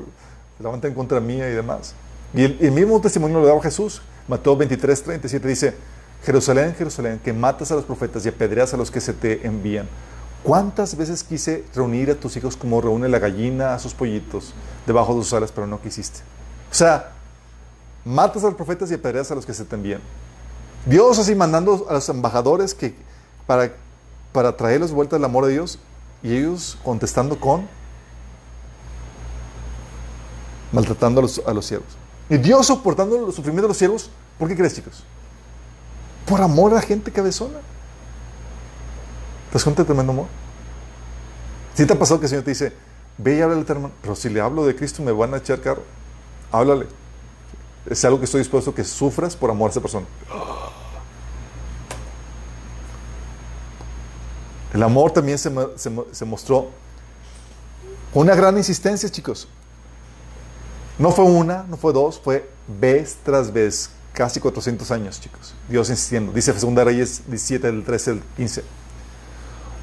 levanta 0.60 0.88
en 0.88 0.96
contra 0.96 1.20
mía 1.20 1.48
y 1.48 1.54
demás. 1.54 1.94
Y 2.34 2.44
el, 2.46 2.72
mismo 2.72 3.00
testimonio 3.00 3.40
lo 3.40 3.46
daba 3.46 3.62
Jesús. 3.62 4.02
Mateo 4.28 4.58
23, 4.58 5.04
37 5.04 5.48
dice, 5.48 5.76
Jerusalén, 6.24 6.74
Jerusalén, 6.76 7.22
que 7.24 7.32
matas 7.32 7.72
a 7.72 7.76
los 7.76 7.86
profetas 7.86 8.26
y 8.26 8.30
apedreas 8.30 8.74
a 8.74 8.78
los 8.78 8.90
que 8.90 9.00
se 9.00 9.14
te 9.14 9.46
envían. 9.46 9.88
¿Cuántas 10.42 10.98
veces 10.98 11.24
quise 11.24 11.64
reunir 11.76 12.10
a 12.10 12.16
tus 12.16 12.36
hijos 12.38 12.58
como 12.58 12.82
reúne 12.82 13.08
la 13.08 13.20
gallina 13.20 13.76
a 13.76 13.80
sus 13.80 13.94
pollitos 13.94 14.56
debajo 14.88 15.16
de 15.16 15.22
sus 15.22 15.34
alas, 15.34 15.52
pero 15.52 15.68
no 15.68 15.80
quisiste? 15.80 16.22
O 16.72 16.74
sea, 16.74 17.12
matas 18.04 18.44
a 18.44 18.48
los 18.48 18.56
profetas 18.56 18.90
y 18.90 18.96
apedreas 18.96 19.30
a 19.30 19.36
los 19.36 19.46
que 19.46 19.54
se 19.54 19.64
te 19.64 19.76
envían. 19.76 20.02
Dios 20.88 21.20
así 21.20 21.36
mandando 21.36 21.86
a 21.88 21.94
los 21.94 22.10
embajadores 22.10 22.74
que, 22.74 22.96
para, 23.46 23.72
para 24.32 24.58
traerlos 24.58 24.92
vuelta 24.92 25.18
al 25.18 25.24
amor 25.24 25.46
de 25.46 25.52
Dios 25.52 25.78
y 26.24 26.36
ellos 26.36 26.80
contestando 26.84 27.40
con 27.40 27.68
maltratando 30.72 31.20
a 31.20 31.24
los, 31.24 31.42
a 31.46 31.54
los 31.54 31.66
siervos. 31.66 31.90
Y 32.30 32.38
Dios 32.38 32.68
soportando 32.68 33.18
los 33.18 33.36
sufrimientos 33.36 33.64
de 33.64 33.68
los 33.70 33.78
siervos, 33.78 34.10
¿por 34.40 34.48
qué 34.48 34.56
crees, 34.56 34.76
chicos? 34.76 35.04
Por 36.26 36.42
amor 36.42 36.72
a 36.72 36.76
la 36.76 36.82
gente 36.82 37.12
cabezona. 37.12 37.60
¿Te 39.50 39.54
das 39.54 39.64
cuenta 39.64 39.84
de 39.84 39.88
tremendo 39.88 40.12
amor? 40.12 40.26
Si 41.76 41.86
te 41.86 41.94
ha 41.94 42.00
pasado 42.00 42.20
que 42.20 42.26
el 42.26 42.30
Señor 42.30 42.44
te 42.44 42.52
dice, 42.52 42.74
ve 43.18 43.38
y 43.38 43.42
háblale 43.42 43.62
a 43.62 43.66
tu 43.66 43.74
hermano, 43.74 43.94
pero 44.02 44.16
si 44.16 44.30
le 44.30 44.42
hablo 44.42 44.66
de 44.66 44.76
Cristo 44.76 45.04
me 45.04 45.12
van 45.12 45.34
a 45.34 45.38
echar 45.38 45.62
carro. 45.62 45.84
Háblale. 46.52 46.88
Es 47.90 48.04
algo 48.06 48.18
que 48.18 48.26
estoy 48.26 48.40
dispuesto 48.40 48.72
a 48.72 48.76
que 48.76 48.84
sufras 48.84 49.36
por 49.36 49.52
amor 49.52 49.70
a 49.70 49.72
esa 49.72 49.82
persona. 49.82 50.06
El 54.74 54.84
amor 54.84 55.12
también 55.12 55.38
se, 55.38 55.52
se, 55.76 55.92
se 56.12 56.26
mostró 56.26 56.70
una 58.14 58.34
gran 58.34 58.58
insistencia, 58.58 59.10
chicos. 59.10 59.48
No 60.98 61.12
fue 61.12 61.26
una, 61.26 61.64
no 61.64 61.76
fue 61.76 61.92
dos, 61.92 62.20
fue 62.24 62.50
vez 62.80 63.18
tras 63.22 63.52
vez, 63.52 63.90
casi 64.14 64.40
400 64.40 64.90
años, 64.92 65.20
chicos. 65.20 65.54
Dios 65.68 65.90
insistiendo. 65.90 66.32
Dice 66.32 66.54
2 66.54 66.74
Reyes 66.86 67.24
17, 67.28 67.68
del 67.68 67.84
13 67.84 68.12
al 68.12 68.22
15. 68.38 68.64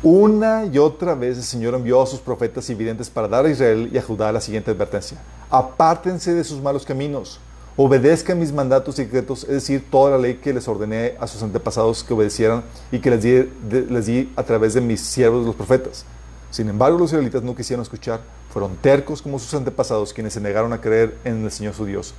Una 0.02 0.64
y 0.64 0.78
otra 0.78 1.14
vez 1.14 1.36
el 1.36 1.44
Señor 1.44 1.74
envió 1.74 2.00
a 2.02 2.06
sus 2.06 2.18
profetas 2.18 2.68
y 2.70 2.74
videntes 2.74 3.10
para 3.10 3.28
dar 3.28 3.44
a 3.44 3.50
Israel 3.50 3.90
y 3.92 3.98
a 3.98 4.02
Judá 4.02 4.32
la 4.32 4.40
siguiente 4.40 4.70
advertencia. 4.70 5.18
Apártense 5.50 6.32
de 6.32 6.44
sus 6.44 6.62
malos 6.62 6.86
caminos, 6.86 7.38
obedezcan 7.76 8.40
mis 8.40 8.52
mandatos 8.52 8.98
y 8.98 9.04
decretos, 9.04 9.44
es 9.44 9.50
decir, 9.50 9.84
toda 9.90 10.12
la 10.12 10.18
ley 10.18 10.36
que 10.36 10.54
les 10.54 10.66
ordené 10.66 11.14
a 11.20 11.26
sus 11.26 11.42
antepasados 11.42 12.02
que 12.02 12.14
obedecieran 12.14 12.64
y 12.90 13.00
que 13.00 13.10
les 13.10 13.22
di, 13.22 13.52
les 13.90 14.06
di 14.06 14.32
a 14.34 14.42
través 14.42 14.72
de 14.74 14.80
mis 14.80 15.02
siervos 15.02 15.44
los 15.44 15.54
profetas. 15.54 16.06
Sin 16.50 16.68
embargo, 16.68 16.98
los 16.98 17.10
israelitas 17.10 17.42
no 17.42 17.54
quisieron 17.54 17.82
escuchar 17.82 18.22
fueron 18.52 18.76
tercos 18.76 19.22
como 19.22 19.38
sus 19.38 19.54
antepasados, 19.54 20.12
quienes 20.12 20.34
se 20.34 20.40
negaron 20.40 20.74
a 20.74 20.80
creer 20.80 21.16
en 21.24 21.42
el 21.42 21.50
Señor 21.50 21.74
su 21.74 21.86
Dios. 21.86 22.14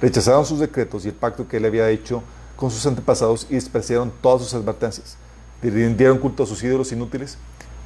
Rechazaron 0.00 0.46
sus 0.46 0.58
decretos 0.58 1.04
y 1.04 1.08
el 1.08 1.14
pacto 1.14 1.46
que 1.46 1.58
él 1.58 1.66
había 1.66 1.90
hecho 1.90 2.22
con 2.56 2.70
sus 2.70 2.86
antepasados 2.86 3.46
y 3.50 3.54
despreciaron 3.54 4.10
todas 4.22 4.42
sus 4.42 4.54
advertencias. 4.54 5.18
Rindieron 5.62 6.18
culto 6.18 6.44
a 6.44 6.46
sus 6.46 6.62
ídolos 6.62 6.92
inútiles, 6.92 7.36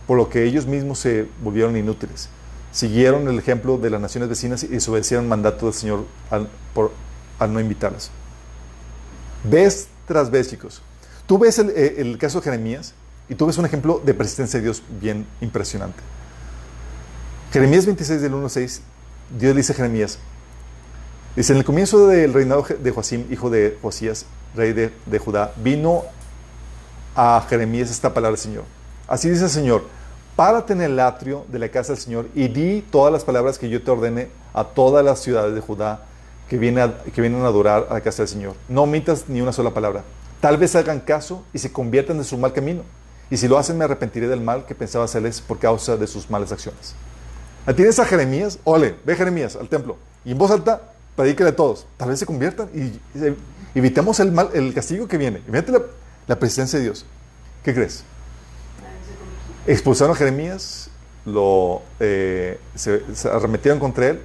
por 0.07 0.17
lo 0.17 0.29
que 0.29 0.45
ellos 0.45 0.67
mismos 0.67 1.01
se 1.01 1.27
volvieron 1.43 1.77
inútiles. 1.77 2.29
Siguieron 2.71 3.27
el 3.27 3.39
ejemplo 3.39 3.77
de 3.77 3.91
las 3.91 4.01
naciones 4.01 4.29
vecinas 4.29 4.62
y 4.62 4.69
desobedecieron 4.69 5.25
el 5.25 5.31
mandato 5.31 5.67
del 5.67 5.75
Señor 5.75 6.05
al, 6.31 6.49
no 7.53 7.59
invitarlas. 7.59 8.12
Vez 9.43 9.89
tras 10.07 10.31
vez, 10.31 10.49
chicos. 10.49 10.81
Tú 11.27 11.39
ves 11.39 11.59
el, 11.59 11.71
eh, 11.71 11.95
el 11.99 12.19
caso 12.19 12.39
de 12.39 12.45
Jeremías 12.45 12.95
y 13.29 13.35
tú 13.35 13.47
ves 13.47 13.59
un 13.59 13.67
ejemplo 13.67 14.01
de 14.05 14.15
persistencia 14.15 14.61
de 14.61 14.65
Dios 14.65 14.83
bien 15.01 15.27
impresionante. 15.41 16.01
Jeremías 17.52 17.85
26 17.85 18.22
del 18.22 18.35
1 18.35 18.44
al 18.44 18.51
6, 18.51 18.81
Dios 19.36 19.55
le 19.55 19.60
dice 19.60 19.72
a 19.72 19.74
Jeremías, 19.74 20.20
dice, 21.35 21.52
en 21.52 21.59
el 21.59 21.64
comienzo 21.64 22.06
del 22.06 22.32
reinado 22.32 22.64
de 22.78 22.90
Joacim, 22.93 23.27
hijo 23.28 23.51
de 23.51 23.77
Josías, 23.82 24.24
rey 24.55 24.72
de, 24.72 25.18
Judá, 25.18 25.52
vino 25.56 26.05
a 27.16 27.44
Jeremías 27.48 27.90
esta 27.90 28.14
palabra 28.14 28.36
del 28.36 28.39
Señor. 28.39 28.64
Así 29.09 29.28
dice 29.28 29.44
el 29.44 29.51
Señor, 29.51 29.82
párate 30.36 30.74
en 30.74 30.81
el 30.81 31.01
atrio 31.01 31.44
de 31.48 31.59
la 31.59 31.68
casa 31.70 31.93
del 31.93 32.01
Señor 32.01 32.28
y 32.36 32.47
di 32.47 32.82
todas 32.82 33.12
las 33.12 33.24
palabras 33.24 33.59
que 33.59 33.68
yo 33.68 33.82
te 33.82 33.90
ordene 33.90 34.28
a 34.55 34.62
todas 34.62 35.05
las 35.05 35.18
ciudades 35.18 35.52
de 35.52 35.60
Judá 35.60 36.05
que 36.48 36.56
vienen 36.56 36.85
a, 36.85 36.98
que 37.02 37.20
vienen 37.20 37.43
a 37.43 37.47
adorar 37.47 37.89
a 37.90 37.94
la 37.94 38.01
casa 38.01 38.22
del 38.22 38.28
Señor. 38.28 38.55
No 38.68 38.82
omitas 38.82 39.24
ni 39.27 39.40
una 39.40 39.52
sola 39.52 39.74
palabra. 39.74 40.05
Tal 40.40 40.56
vez 40.56 40.77
hagan 40.77 41.01
caso 41.01 41.44
y 41.52 41.59
se 41.59 41.72
conviertan 41.72 42.18
de 42.18 42.24
su 42.24 42.39
mal 42.39 42.52
camino. 42.52 42.82
Y 43.28 43.36
si 43.39 43.48
lo 43.48 43.59
hacen, 43.59 43.77
me 43.77 43.85
arrepentiré 43.86 44.28
del 44.28 44.40
mal 44.40 44.66
que 44.66 44.77
pensaba 44.77 45.05
hacerles 45.05 45.40
por 45.40 45.59
causa 45.59 45.97
de 45.97 46.06
sus 46.06 46.31
malas 46.31 46.52
acciones. 46.52 46.94
Tienes 47.74 47.98
a 47.98 48.05
Jeremías, 48.05 48.59
ole, 48.64 48.97
ve 49.05 49.14
Jeremías 49.16 49.56
al 49.56 49.68
templo 49.68 49.97
y 50.24 50.32
en 50.32 50.38
voz 50.38 50.51
alta 50.51 50.80
predíquele 51.16 51.51
a 51.51 51.56
todos. 51.56 51.86
Tal 51.97 52.09
vez 52.09 52.18
se 52.18 52.26
conviertan 52.26 52.68
y, 52.74 52.98
evitemos 53.74 54.18
el, 54.20 54.32
mal, 54.32 54.51
el 54.55 54.72
castigo 54.74 55.06
que 55.06 55.18
viene. 55.18 55.42
Imagínate 55.47 55.84
la, 56.26 56.38
presencia 56.38 56.78
de 56.78 56.86
Dios. 56.86 57.05
¿Qué 57.64 57.74
crees? 57.74 58.05
Expulsaron 59.66 60.14
a 60.14 60.18
Jeremías, 60.18 60.90
lo, 61.26 61.82
eh, 62.01 62.59
arremetieron 63.30 63.78
contra 63.78 64.09
él 64.09 64.20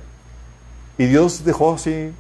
y 0.98 1.06
Dios 1.06 1.44
dejó 1.44 1.74
así. 1.74 2.12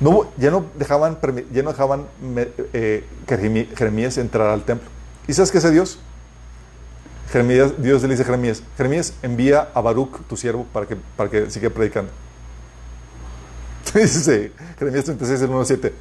No, 0.00 0.28
ya 0.36 0.50
no 0.50 0.66
dejaban, 0.76 1.18
ya 1.52 1.62
no 1.62 1.70
dejaban 1.70 2.06
eh, 2.72 3.04
Jeremías 3.76 4.18
entrar 4.18 4.48
al 4.48 4.64
templo. 4.64 4.88
¿Y 5.28 5.32
sabes 5.32 5.50
qué 5.50 5.58
hace 5.58 5.70
Dios? 5.70 5.98
Dios 7.78 8.02
le 8.02 8.08
dice 8.08 8.22
a 8.22 8.26
Jeremías, 8.26 8.62
Jeremías, 8.76 9.14
envía 9.22 9.70
a 9.72 9.80
Baruch, 9.80 10.20
tu 10.28 10.36
siervo, 10.36 10.66
para 10.70 10.86
que, 10.86 10.96
para 11.16 11.30
que 11.30 11.50
siga 11.50 11.70
predicando. 11.70 12.10
Dice 13.94 14.52
Jeremías 14.78 15.04
36, 15.04 15.42
1 15.42 15.64
7. 15.64 15.92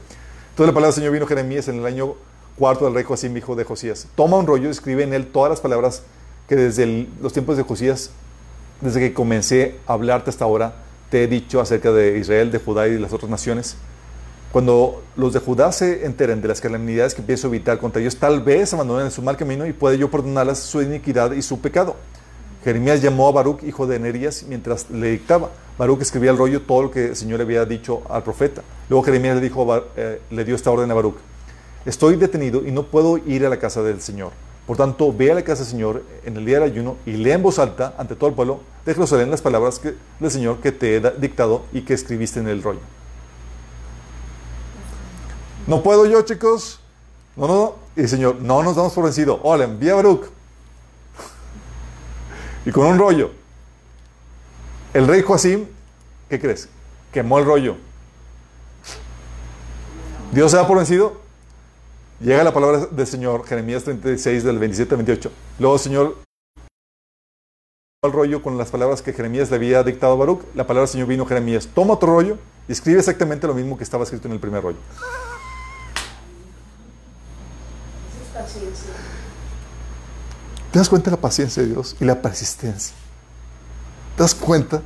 Entonces 0.51 0.67
la 0.67 0.73
palabra 0.73 0.87
del 0.87 0.93
Señor 0.93 1.13
vino 1.13 1.25
a 1.25 1.27
Jeremías 1.27 1.67
en 1.69 1.79
el 1.79 1.85
año 1.85 2.15
cuarto 2.57 2.85
del 2.85 2.93
rey 2.93 3.03
Josías, 3.03 3.33
hijo 3.35 3.55
de 3.55 3.63
Josías. 3.63 4.07
Toma 4.15 4.37
un 4.37 4.45
rollo 4.45 4.67
y 4.67 4.71
escribe 4.71 5.03
en 5.03 5.13
él 5.13 5.27
todas 5.27 5.49
las 5.49 5.61
palabras 5.61 6.03
que 6.49 6.55
desde 6.55 7.07
los 7.21 7.31
tiempos 7.31 7.55
de 7.55 7.63
Josías, 7.63 8.11
desde 8.81 8.99
que 8.99 9.13
comencé 9.13 9.77
a 9.87 9.93
hablarte 9.93 10.29
hasta 10.29 10.43
ahora, 10.43 10.73
te 11.09 11.23
he 11.23 11.27
dicho 11.27 11.61
acerca 11.61 11.91
de 11.91 12.17
Israel, 12.17 12.51
de 12.51 12.59
Judá 12.59 12.87
y 12.87 12.93
de 12.93 12.99
las 12.99 13.13
otras 13.13 13.29
naciones. 13.29 13.77
Cuando 14.51 15.01
los 15.15 15.31
de 15.31 15.39
Judá 15.39 15.71
se 15.71 16.05
enteren 16.05 16.41
de 16.41 16.49
las 16.49 16.59
calamidades 16.59 17.15
que 17.15 17.21
a 17.21 17.47
evitar 17.47 17.77
contra 17.77 18.01
ellos, 18.01 18.17
tal 18.17 18.41
vez 18.41 18.73
abandonen 18.73 19.09
su 19.09 19.21
mal 19.21 19.37
camino 19.37 19.65
y 19.65 19.71
puede 19.71 19.97
yo 19.97 20.11
perdonarles 20.11 20.59
su 20.59 20.81
iniquidad 20.81 21.31
y 21.31 21.41
su 21.41 21.61
pecado. 21.61 21.95
Jeremías 22.61 23.01
llamó 23.01 23.29
a 23.29 23.31
Baruch, 23.31 23.63
hijo 23.63 23.87
de 23.87 23.97
Nerías, 23.97 24.43
mientras 24.43 24.89
le 24.89 25.11
dictaba. 25.11 25.51
Baruch 25.77 26.01
escribía 26.01 26.31
el 26.31 26.37
rollo 26.37 26.61
todo 26.61 26.83
lo 26.83 26.91
que 26.91 27.07
el 27.07 27.15
Señor 27.15 27.39
le 27.39 27.45
había 27.45 27.65
dicho 27.65 28.03
al 28.09 28.23
profeta. 28.23 28.61
Luego 28.89 29.03
Jeremías 29.03 29.35
le, 29.35 29.41
dijo, 29.41 29.65
eh, 29.95 30.21
le 30.29 30.43
dio 30.43 30.55
esta 30.55 30.69
orden 30.69 30.91
a 30.91 30.93
Baruch. 30.95 31.15
Estoy 31.85 32.17
detenido 32.17 32.67
y 32.67 32.71
no 32.71 32.83
puedo 32.83 33.17
ir 33.17 33.45
a 33.45 33.49
la 33.49 33.57
casa 33.57 33.81
del 33.81 34.01
Señor. 34.01 34.33
Por 34.67 34.75
tanto, 34.75 35.13
ve 35.13 35.31
a 35.31 35.35
la 35.35 35.43
casa 35.43 35.63
del 35.63 35.71
Señor 35.71 36.03
en 36.25 36.35
el 36.35 36.45
día 36.45 36.59
del 36.59 36.71
ayuno 36.71 36.97
y 37.05 37.13
lee 37.13 37.31
en 37.31 37.41
voz 37.41 37.57
alta 37.57 37.95
ante 37.97 38.15
todo 38.15 38.29
el 38.29 38.35
pueblo, 38.35 38.59
déjalo 38.85 39.07
saber 39.07 39.29
las 39.29 39.41
palabras 39.41 39.79
que, 39.79 39.95
del 40.19 40.29
Señor 40.29 40.57
que 40.59 40.73
te 40.73 40.97
he 40.97 41.01
dictado 41.19 41.63
y 41.71 41.81
que 41.81 41.93
escribiste 41.93 42.41
en 42.41 42.49
el 42.49 42.61
rollo. 42.61 42.81
No 45.67 45.83
puedo 45.83 46.05
yo, 46.05 46.21
chicos. 46.23 46.79
No, 47.35 47.47
no, 47.47 47.75
Y 47.95 48.01
el 48.01 48.09
Señor, 48.09 48.41
no 48.41 48.63
nos 48.63 48.75
damos 48.75 48.93
por 48.93 49.05
vencido. 49.05 49.39
Hola, 49.43 49.65
envía 49.65 49.93
a 49.93 49.95
Baruch. 49.95 50.25
y 52.65 52.71
con 52.71 52.85
un 52.85 52.97
rollo. 52.97 53.31
El 54.93 55.07
rey 55.07 55.21
Joacim, 55.21 55.65
¿qué 56.29 56.39
crees? 56.39 56.67
Quemó 57.11 57.39
el 57.39 57.45
rollo. 57.45 57.77
Dios 60.31 60.51
se 60.51 60.57
da 60.57 60.67
por 60.67 60.77
vencido. 60.77 61.21
Llega 62.19 62.43
la 62.43 62.53
palabra 62.53 62.85
del 62.85 63.07
Señor, 63.07 63.45
Jeremías 63.45 63.83
36, 63.83 64.43
del 64.43 64.59
27 64.59 64.93
al 64.93 64.97
28. 64.97 65.31
Luego 65.59 65.75
el 65.75 65.81
Señor 65.81 66.17
el 68.03 68.11
rollo 68.11 68.41
con 68.41 68.57
las 68.57 68.71
palabras 68.71 69.03
que 69.03 69.13
Jeremías 69.13 69.51
le 69.51 69.57
había 69.57 69.83
dictado 69.83 70.13
a 70.13 70.15
Baruch. 70.15 70.41
La 70.55 70.65
palabra 70.65 70.87
del 70.87 70.91
Señor 70.91 71.07
vino 71.07 71.23
Jeremías, 71.25 71.69
toma 71.73 71.93
otro 71.93 72.13
rollo 72.13 72.37
y 72.67 72.71
escribe 72.71 72.99
exactamente 72.99 73.45
lo 73.45 73.53
mismo 73.53 73.77
que 73.77 73.83
estaba 73.83 74.03
escrito 74.03 74.27
en 74.27 74.33
el 74.33 74.39
primer 74.39 74.63
rollo. 74.63 74.79
¿Te 80.71 80.79
das 80.79 80.89
cuenta 80.89 81.09
de 81.09 81.17
la 81.17 81.21
paciencia 81.21 81.63
de 81.63 81.69
Dios 81.69 81.95
y 81.99 82.05
la 82.05 82.21
persistencia? 82.21 82.95
¿Te 84.15 84.23
das 84.23 84.33
cuenta? 84.35 84.81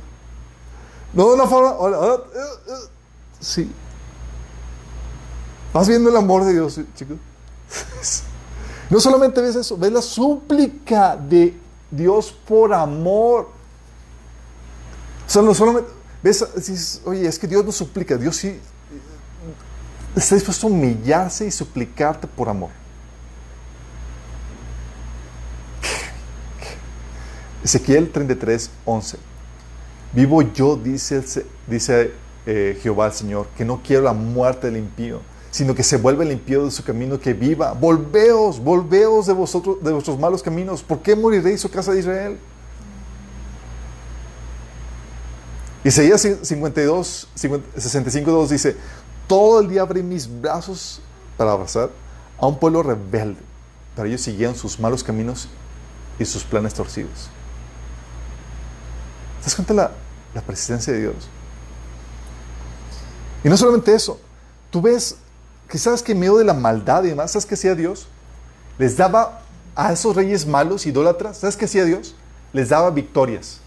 No 1.12 1.28
de 1.28 1.34
una 1.34 1.46
forma. 1.46 1.70
Eh, 1.70 2.18
eh, 2.34 2.72
sí. 3.40 3.70
¿Vas 5.72 5.88
viendo 5.88 6.10
el 6.10 6.16
amor 6.16 6.44
de 6.44 6.52
Dios, 6.52 6.80
chicos? 6.94 7.16
No 8.88 9.00
solamente 9.00 9.40
ves 9.40 9.56
eso, 9.56 9.76
ves 9.76 9.90
la 9.90 10.00
súplica 10.00 11.16
de 11.16 11.58
Dios 11.90 12.32
por 12.46 12.72
amor. 12.72 13.48
O 15.26 15.28
sea, 15.28 15.42
no 15.42 15.52
solamente 15.52 15.90
ves, 16.22 16.46
dices, 16.54 17.02
oye, 17.04 17.26
es 17.26 17.36
que 17.36 17.48
Dios 17.48 17.64
no 17.64 17.72
suplica, 17.72 18.16
Dios 18.16 18.36
sí 18.36 18.60
está 20.16 20.34
dispuesto 20.34 20.66
a 20.66 20.70
humillarse 20.70 21.46
y 21.46 21.50
suplicarte 21.50 22.26
por 22.26 22.48
amor. 22.48 22.70
Ezequiel 27.66 28.12
33, 28.12 28.70
11. 28.84 29.18
Vivo 30.12 30.40
yo, 30.40 30.76
dice, 30.76 31.24
eh, 32.46 32.78
Jehová 32.80 33.06
el 33.06 33.12
Señor, 33.12 33.48
que 33.56 33.64
no 33.64 33.80
quiero 33.82 34.04
la 34.04 34.12
muerte 34.12 34.68
del 34.68 34.76
impío, 34.76 35.20
sino 35.50 35.74
que 35.74 35.82
se 35.82 35.96
vuelva 35.96 36.22
el 36.22 36.30
impío 36.30 36.64
de 36.64 36.70
su 36.70 36.84
camino, 36.84 37.18
que 37.18 37.34
viva. 37.34 37.72
Volveos, 37.72 38.60
volveos 38.60 39.26
de 39.26 39.32
vosotros, 39.32 39.82
de 39.82 39.92
vuestros 39.92 40.16
malos 40.16 40.44
caminos. 40.44 40.84
¿Por 40.84 41.02
qué 41.02 41.16
moriréis, 41.16 41.60
su 41.60 41.66
oh 41.66 41.70
casa 41.72 41.92
de 41.92 41.98
Israel? 41.98 42.38
Isaías 45.82 46.20
52, 46.20 47.28
65, 47.34 48.30
2 48.30 48.50
dice, 48.50 48.76
todo 49.26 49.58
el 49.58 49.68
día 49.68 49.82
abrí 49.82 50.04
mis 50.04 50.28
brazos 50.40 51.00
para 51.36 51.50
abrazar 51.50 51.90
a 52.38 52.46
un 52.46 52.60
pueblo 52.60 52.84
rebelde, 52.84 53.40
pero 53.96 54.06
ellos 54.06 54.20
siguieron 54.20 54.54
sus 54.54 54.78
malos 54.78 55.02
caminos 55.02 55.48
y 56.16 56.24
sus 56.24 56.44
planes 56.44 56.72
torcidos. 56.72 57.28
¿Te 59.46 59.50
das 59.50 59.54
cuenta 59.54 59.74
la, 59.74 59.92
la 60.34 60.40
persistencia 60.40 60.92
de 60.92 61.02
Dios? 61.02 61.14
Y 63.44 63.48
no 63.48 63.56
solamente 63.56 63.94
eso, 63.94 64.18
tú 64.72 64.82
ves 64.82 65.14
que 65.68 65.78
sabes 65.78 66.02
que 66.02 66.10
en 66.10 66.18
medio 66.18 66.36
de 66.36 66.44
la 66.44 66.52
maldad 66.52 67.04
y 67.04 67.10
demás, 67.10 67.30
¿sabes 67.30 67.46
qué 67.46 67.54
hacía 67.54 67.76
Dios? 67.76 68.08
Les 68.76 68.96
daba 68.96 69.42
a 69.76 69.92
esos 69.92 70.16
reyes 70.16 70.48
malos, 70.48 70.84
idólatras, 70.84 71.38
¿sabes 71.38 71.56
qué 71.56 71.66
hacía 71.66 71.84
Dios? 71.84 72.16
Les 72.52 72.70
daba 72.70 72.90
victorias. 72.90 73.60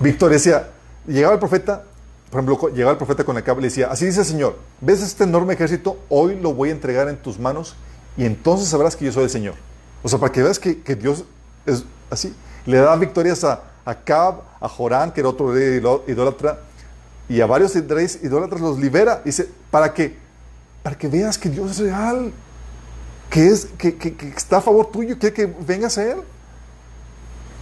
Victoria, 0.00 0.38
decía, 0.38 0.70
llegaba 1.06 1.34
el 1.34 1.38
profeta, 1.38 1.84
por 2.30 2.40
ejemplo, 2.40 2.68
llegaba 2.70 2.92
el 2.92 2.96
profeta 2.96 3.24
con 3.24 3.34
la 3.34 3.42
capa 3.42 3.58
y 3.58 3.62
le 3.64 3.68
decía, 3.68 3.88
así 3.90 4.06
dice 4.06 4.20
el 4.20 4.26
Señor, 4.26 4.58
¿ves 4.80 5.02
este 5.02 5.24
enorme 5.24 5.52
ejército? 5.52 5.98
Hoy 6.08 6.40
lo 6.40 6.54
voy 6.54 6.70
a 6.70 6.72
entregar 6.72 7.10
en 7.10 7.18
tus 7.18 7.38
manos 7.38 7.76
y 8.16 8.24
entonces 8.24 8.70
sabrás 8.70 8.96
que 8.96 9.04
yo 9.04 9.12
soy 9.12 9.24
el 9.24 9.30
Señor. 9.30 9.54
O 10.02 10.08
sea, 10.08 10.18
para 10.18 10.32
que 10.32 10.42
veas 10.42 10.58
que 10.58 10.96
Dios 10.98 11.24
es 11.66 11.84
así. 12.08 12.34
Le 12.66 12.78
da 12.78 12.96
victorias 12.96 13.44
a, 13.44 13.62
Cab, 14.04 14.42
a 14.60 14.68
Jorán, 14.68 15.12
que 15.12 15.20
era 15.20 15.28
otro 15.28 15.52
rey 15.52 15.80
idólatra, 16.08 16.58
y 17.28 17.40
a 17.40 17.46
varios 17.46 17.74
reyes 17.74 18.18
idólatras 18.22 18.60
los 18.60 18.78
libera. 18.78 19.22
Dice, 19.24 19.48
¿para 19.70 19.94
qué? 19.94 20.16
Para 20.82 20.98
que 20.98 21.08
veas 21.08 21.38
que 21.38 21.48
Dios 21.48 21.72
es 21.72 21.78
real, 21.78 22.32
que, 23.30 23.48
es, 23.48 23.66
que, 23.78 23.96
que, 23.96 24.14
está 24.36 24.58
a 24.58 24.60
favor 24.60 24.90
tuyo, 24.90 25.18
quiere 25.18 25.34
que 25.34 25.46
vengas 25.46 25.96
a 25.98 26.04
Él. 26.04 26.18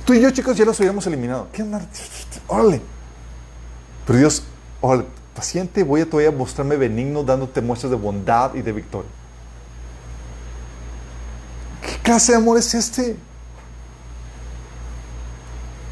Tú 0.04 0.14
y 0.14 0.20
yo, 0.20 0.30
chicos, 0.30 0.56
ya 0.56 0.64
los 0.64 0.78
hubiéramos 0.78 1.06
eliminado. 1.06 1.48
¿Qué 1.52 1.62
onda? 1.62 1.86
Órale. 2.46 2.80
Pero 4.06 4.18
Dios, 4.18 4.42
órale, 4.80 5.06
paciente, 5.34 5.82
voy 5.82 6.02
a 6.02 6.08
todavía 6.08 6.30
mostrarme 6.30 6.76
benigno, 6.76 7.22
dándote 7.22 7.60
muestras 7.60 7.90
de 7.90 7.96
bondad 7.96 8.54
y 8.54 8.62
de 8.62 8.72
victoria. 8.72 9.10
¿Qué 11.82 11.98
clase 12.02 12.32
de 12.32 12.38
amor 12.38 12.58
es 12.58 12.74
este? 12.74 13.16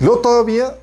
Luego 0.01 0.19
todavía 0.19 0.77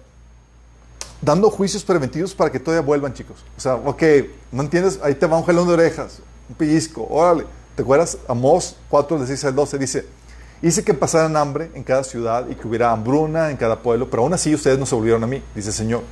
dando 1.21 1.49
juicios 1.49 1.83
preventivos 1.83 2.33
para 2.33 2.51
que 2.51 2.59
todavía 2.59 2.85
vuelvan, 2.85 3.13
chicos. 3.13 3.37
O 3.57 3.59
sea, 3.59 3.75
ok, 3.75 4.03
¿no 4.51 4.63
entiendes? 4.63 4.99
Ahí 5.03 5.15
te 5.15 5.25
va 5.25 5.37
un 5.37 5.43
jalón 5.43 5.67
de 5.67 5.73
orejas, 5.73 6.19
un 6.47 6.55
pellizco, 6.55 7.05
órale. 7.09 7.45
¿Te 7.75 7.81
acuerdas? 7.81 8.17
Amós 8.27 8.75
4, 8.89 9.17
16 9.17 9.45
al 9.45 9.55
12 9.55 9.77
dice, 9.77 10.05
hice 10.61 10.83
que 10.83 10.93
pasaran 10.93 11.35
hambre 11.37 11.71
en 11.73 11.83
cada 11.83 12.03
ciudad 12.03 12.45
y 12.49 12.55
que 12.55 12.67
hubiera 12.67 12.91
hambruna 12.91 13.51
en 13.51 13.57
cada 13.57 13.81
pueblo, 13.81 14.09
pero 14.09 14.23
aún 14.23 14.33
así 14.33 14.53
ustedes 14.53 14.77
no 14.77 14.85
se 14.85 14.95
volvieron 14.95 15.23
a 15.23 15.27
mí, 15.27 15.41
dice 15.55 15.69
el 15.69 15.75
Señor. 15.75 16.03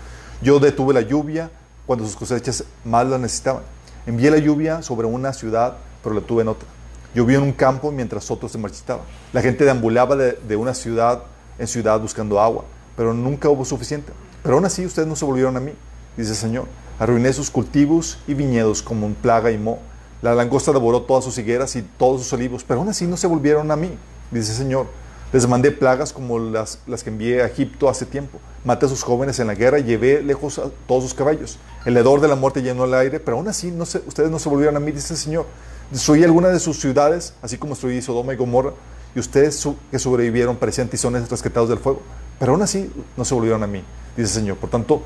Yo 0.41 0.59
detuve 0.59 0.93
la 0.93 1.01
lluvia 1.01 1.51
cuando 1.85 2.05
sus 2.05 2.15
cosechas 2.15 2.63
más 2.85 3.07
la 3.07 3.17
necesitaban. 3.17 3.63
Envié 4.05 4.31
la 4.31 4.37
lluvia 4.37 4.81
sobre 4.81 5.07
una 5.07 5.33
ciudad, 5.33 5.77
pero 6.03 6.15
la 6.15 6.21
tuve 6.21 6.43
en 6.43 6.49
otra. 6.49 6.67
Llovió 7.13 7.39
en 7.39 7.43
un 7.43 7.53
campo 7.53 7.91
mientras 7.91 8.29
otros 8.29 8.51
se 8.51 8.57
marchitaban. 8.57 9.03
La 9.33 9.41
gente 9.41 9.65
deambulaba 9.65 10.15
de, 10.15 10.33
de 10.33 10.55
una 10.55 10.73
ciudad 10.73 11.23
en 11.57 11.67
ciudad 11.67 11.99
buscando 11.99 12.39
agua 12.39 12.63
pero 12.97 13.13
nunca 13.13 13.47
hubo 13.47 13.63
suficiente. 13.63 14.11
Pero 14.43 14.55
aún 14.55 14.65
así 14.65 14.85
ustedes 14.85 15.07
no 15.07 15.15
se 15.15 15.23
volvieron 15.23 15.55
a 15.55 15.61
mí, 15.61 15.71
dice 16.17 16.31
el 16.31 16.35
Señor. 16.35 16.65
Arruiné 16.99 17.31
sus 17.31 17.49
cultivos 17.49 18.17
y 18.27 18.33
viñedos 18.33 18.81
como 18.81 19.05
un 19.05 19.13
plaga 19.13 19.51
y 19.51 19.57
mo. 19.57 19.79
La 20.21 20.33
langosta 20.33 20.73
devoró 20.73 21.03
todas 21.03 21.23
sus 21.23 21.37
higueras 21.37 21.75
y 21.75 21.83
todos 21.83 22.23
sus 22.23 22.33
olivos, 22.33 22.65
pero 22.67 22.79
aún 22.79 22.89
así 22.89 23.05
no 23.05 23.15
se 23.15 23.27
volvieron 23.27 23.69
a 23.69 23.75
mí, 23.75 23.91
dice 24.31 24.51
el 24.51 24.57
Señor. 24.57 24.87
Les 25.31 25.47
mandé 25.47 25.71
plagas 25.71 26.11
como 26.11 26.39
las, 26.39 26.79
las 26.87 27.03
que 27.03 27.09
envié 27.09 27.43
a 27.43 27.47
Egipto 27.47 27.89
hace 27.89 28.05
tiempo. 28.05 28.39
Maté 28.63 28.85
a 28.85 28.89
sus 28.89 29.03
jóvenes 29.03 29.39
en 29.39 29.47
la 29.47 29.55
guerra 29.55 29.77
y 29.77 29.83
llevé 29.83 30.23
lejos 30.23 30.57
a 30.57 30.71
todos 30.87 31.03
sus 31.03 31.13
caballos. 31.13 31.59
El 31.85 31.97
hedor 31.97 32.21
de 32.21 32.29
la 32.29 32.35
muerte 32.35 32.63
llenó 32.63 32.85
el 32.85 32.93
aire, 32.93 33.19
pero 33.19 33.37
aún 33.37 33.47
así 33.47 33.69
no 33.69 33.85
se, 33.85 33.99
ustedes 34.07 34.31
no 34.31 34.39
se 34.39 34.49
volvieron 34.49 34.77
a 34.77 34.79
mí, 34.79 34.91
dice 34.91 35.13
el 35.13 35.19
Señor. 35.19 35.45
Destruí 35.91 36.23
algunas 36.23 36.53
de 36.53 36.59
sus 36.59 36.79
ciudades, 36.79 37.33
así 37.41 37.57
como 37.57 37.73
destruí 37.73 38.01
Sodoma 38.01 38.33
y 38.33 38.37
Gomorra, 38.37 38.71
y 39.15 39.19
ustedes 39.19 39.67
que 39.91 39.99
sobrevivieron 39.99 40.55
parecían 40.55 40.87
tizones 40.87 41.29
rescatados 41.29 41.69
del 41.69 41.79
fuego. 41.79 42.01
Pero 42.39 42.51
aún 42.51 42.61
así 42.61 42.91
no 43.15 43.25
se 43.25 43.33
volvieron 43.33 43.63
a 43.63 43.67
mí, 43.67 43.83
dice 44.15 44.21
el 44.21 44.27
Señor. 44.27 44.57
Por 44.57 44.69
tanto, 44.69 45.03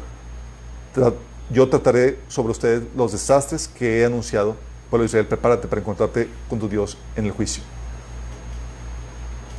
yo 1.49 1.69
trataré 1.69 2.19
sobre 2.27 2.51
ustedes 2.51 2.83
los 2.95 3.11
desastres 3.11 3.67
que 3.67 4.01
he 4.01 4.05
anunciado. 4.05 4.55
Pueblo 4.89 5.05
Israel, 5.05 5.27
prepárate 5.27 5.67
para 5.67 5.81
encontrarte 5.81 6.29
con 6.49 6.59
tu 6.59 6.67
Dios 6.67 6.97
en 7.15 7.25
el 7.25 7.31
juicio. 7.31 7.63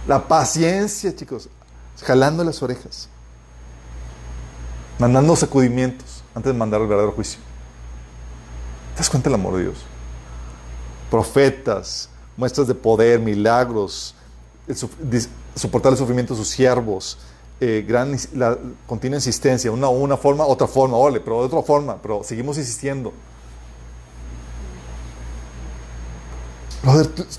La 0.07 0.27
paciencia, 0.29 1.15
chicos, 1.15 1.49
jalando 2.03 2.45
las 2.45 2.63
orejas, 2.63 3.09
mandando 4.99 5.35
sacudimientos 5.37 6.23
antes 6.35 6.53
de 6.53 6.59
mandar 6.59 6.81
el 6.81 6.89
verdadero 6.89 7.13
juicio. 7.13 7.41
¿Te 8.95 8.99
das 8.99 9.09
cuenta 9.09 9.31
del 9.31 9.39
amor 9.39 9.57
de 9.57 9.63
Dios? 9.63 9.79
Profetas, 11.11 12.09
muestras 12.37 12.67
de 12.67 12.75
poder, 12.75 13.21
milagros, 13.21 14.15
soportar 15.55 15.93
el 15.93 15.99
sufrimiento 15.99 16.35
de 16.35 16.41
sus 16.41 16.49
siervos, 16.49 17.19
eh, 17.65 17.85
gran, 17.87 18.17
la 18.35 18.59
continua 18.89 19.19
insistencia, 19.19 19.71
una, 19.71 19.89
una 19.89 20.17
forma, 20.17 20.45
otra 20.45 20.67
forma, 20.67 20.97
ole, 20.97 21.21
pero 21.21 21.39
de 21.39 21.47
otra 21.47 21.63
forma, 21.63 21.97
pero 22.03 22.25
seguimos 22.25 22.59
insistiendo. 22.59 23.13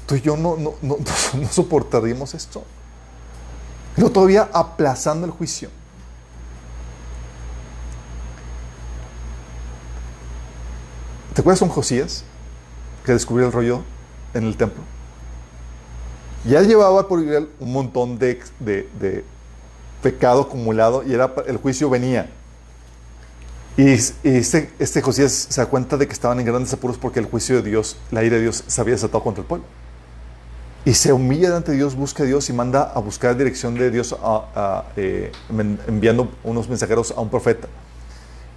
Tú, 0.05 0.15
y 0.15 0.21
yo 0.21 0.37
no, 0.37 0.55
no, 0.55 0.75
no, 0.81 0.95
no 1.33 1.47
soportaríamos 1.49 2.33
esto. 2.35 2.63
Pero 3.97 4.09
todavía 4.09 4.49
aplazando 4.53 5.25
el 5.25 5.33
juicio. 5.33 5.69
¿Te 11.33 11.41
acuerdas 11.41 11.59
con 11.59 11.67
Josías? 11.67 12.23
Que 13.05 13.11
descubrió 13.11 13.47
el 13.47 13.51
rollo 13.51 13.81
en 14.33 14.45
el 14.45 14.55
templo. 14.55 14.83
Ya 16.45 16.61
llevaba 16.61 17.09
por 17.09 17.19
Israel 17.19 17.49
un 17.59 17.73
montón 17.73 18.17
de, 18.17 18.41
de, 18.59 19.25
pecado 20.03 20.41
acumulado 20.41 21.03
y 21.03 21.13
era, 21.13 21.33
el 21.47 21.57
juicio 21.57 21.89
venía. 21.89 22.29
Y, 23.75 23.89
este, 23.89 24.69
este, 24.77 25.01
Josías 25.01 25.47
se 25.49 25.59
da 25.59 25.65
cuenta 25.65 25.97
de 25.97 26.05
que 26.05 26.13
estaban 26.13 26.39
en 26.39 26.45
grandes 26.45 26.71
apuros 26.73 26.99
porque 26.99 27.19
el 27.19 27.25
juicio 27.25 27.55
de 27.55 27.69
Dios, 27.71 27.97
la 28.11 28.23
ira 28.23 28.35
de 28.35 28.43
Dios, 28.43 28.63
se 28.67 28.81
había 28.81 28.93
desatado 28.93 29.23
contra 29.23 29.41
el 29.41 29.47
pueblo. 29.47 29.65
Y 30.85 30.93
se 30.93 31.13
humilla 31.13 31.55
ante 31.55 31.71
Dios, 31.71 31.95
busca 31.95 32.23
a 32.23 32.25
Dios 32.25 32.49
y 32.49 32.53
manda 32.53 32.83
a 32.83 32.99
buscar 32.99 33.35
dirección 33.37 33.73
de 33.75 33.89
Dios 33.89 34.15
eh, 34.97 35.31
enviando 35.87 36.29
unos 36.43 36.69
mensajeros 36.69 37.11
a 37.11 37.21
un 37.21 37.29
profeta. 37.29 37.67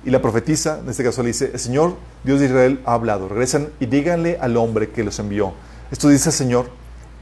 Y 0.05 0.11
la 0.11 0.21
profetisa, 0.21 0.81
en 0.81 0.89
este 0.91 1.03
caso 1.03 1.23
le 1.23 1.29
dice, 1.29 1.51
el 1.53 1.59
Señor 1.59 1.97
Dios 2.25 2.41
de 2.41 2.47
Israel 2.47 2.81
ha 2.85 2.95
hablado, 2.95 3.29
regresan 3.29 3.71
y 3.81 3.87
díganle 3.87 4.39
al 4.41 4.57
hombre 4.57 4.91
que 4.91 5.03
los 5.03 5.19
envió. 5.19 5.55
Esto 5.91 6.09
dice 6.09 6.29
el 6.29 6.35
Señor, 6.35 6.69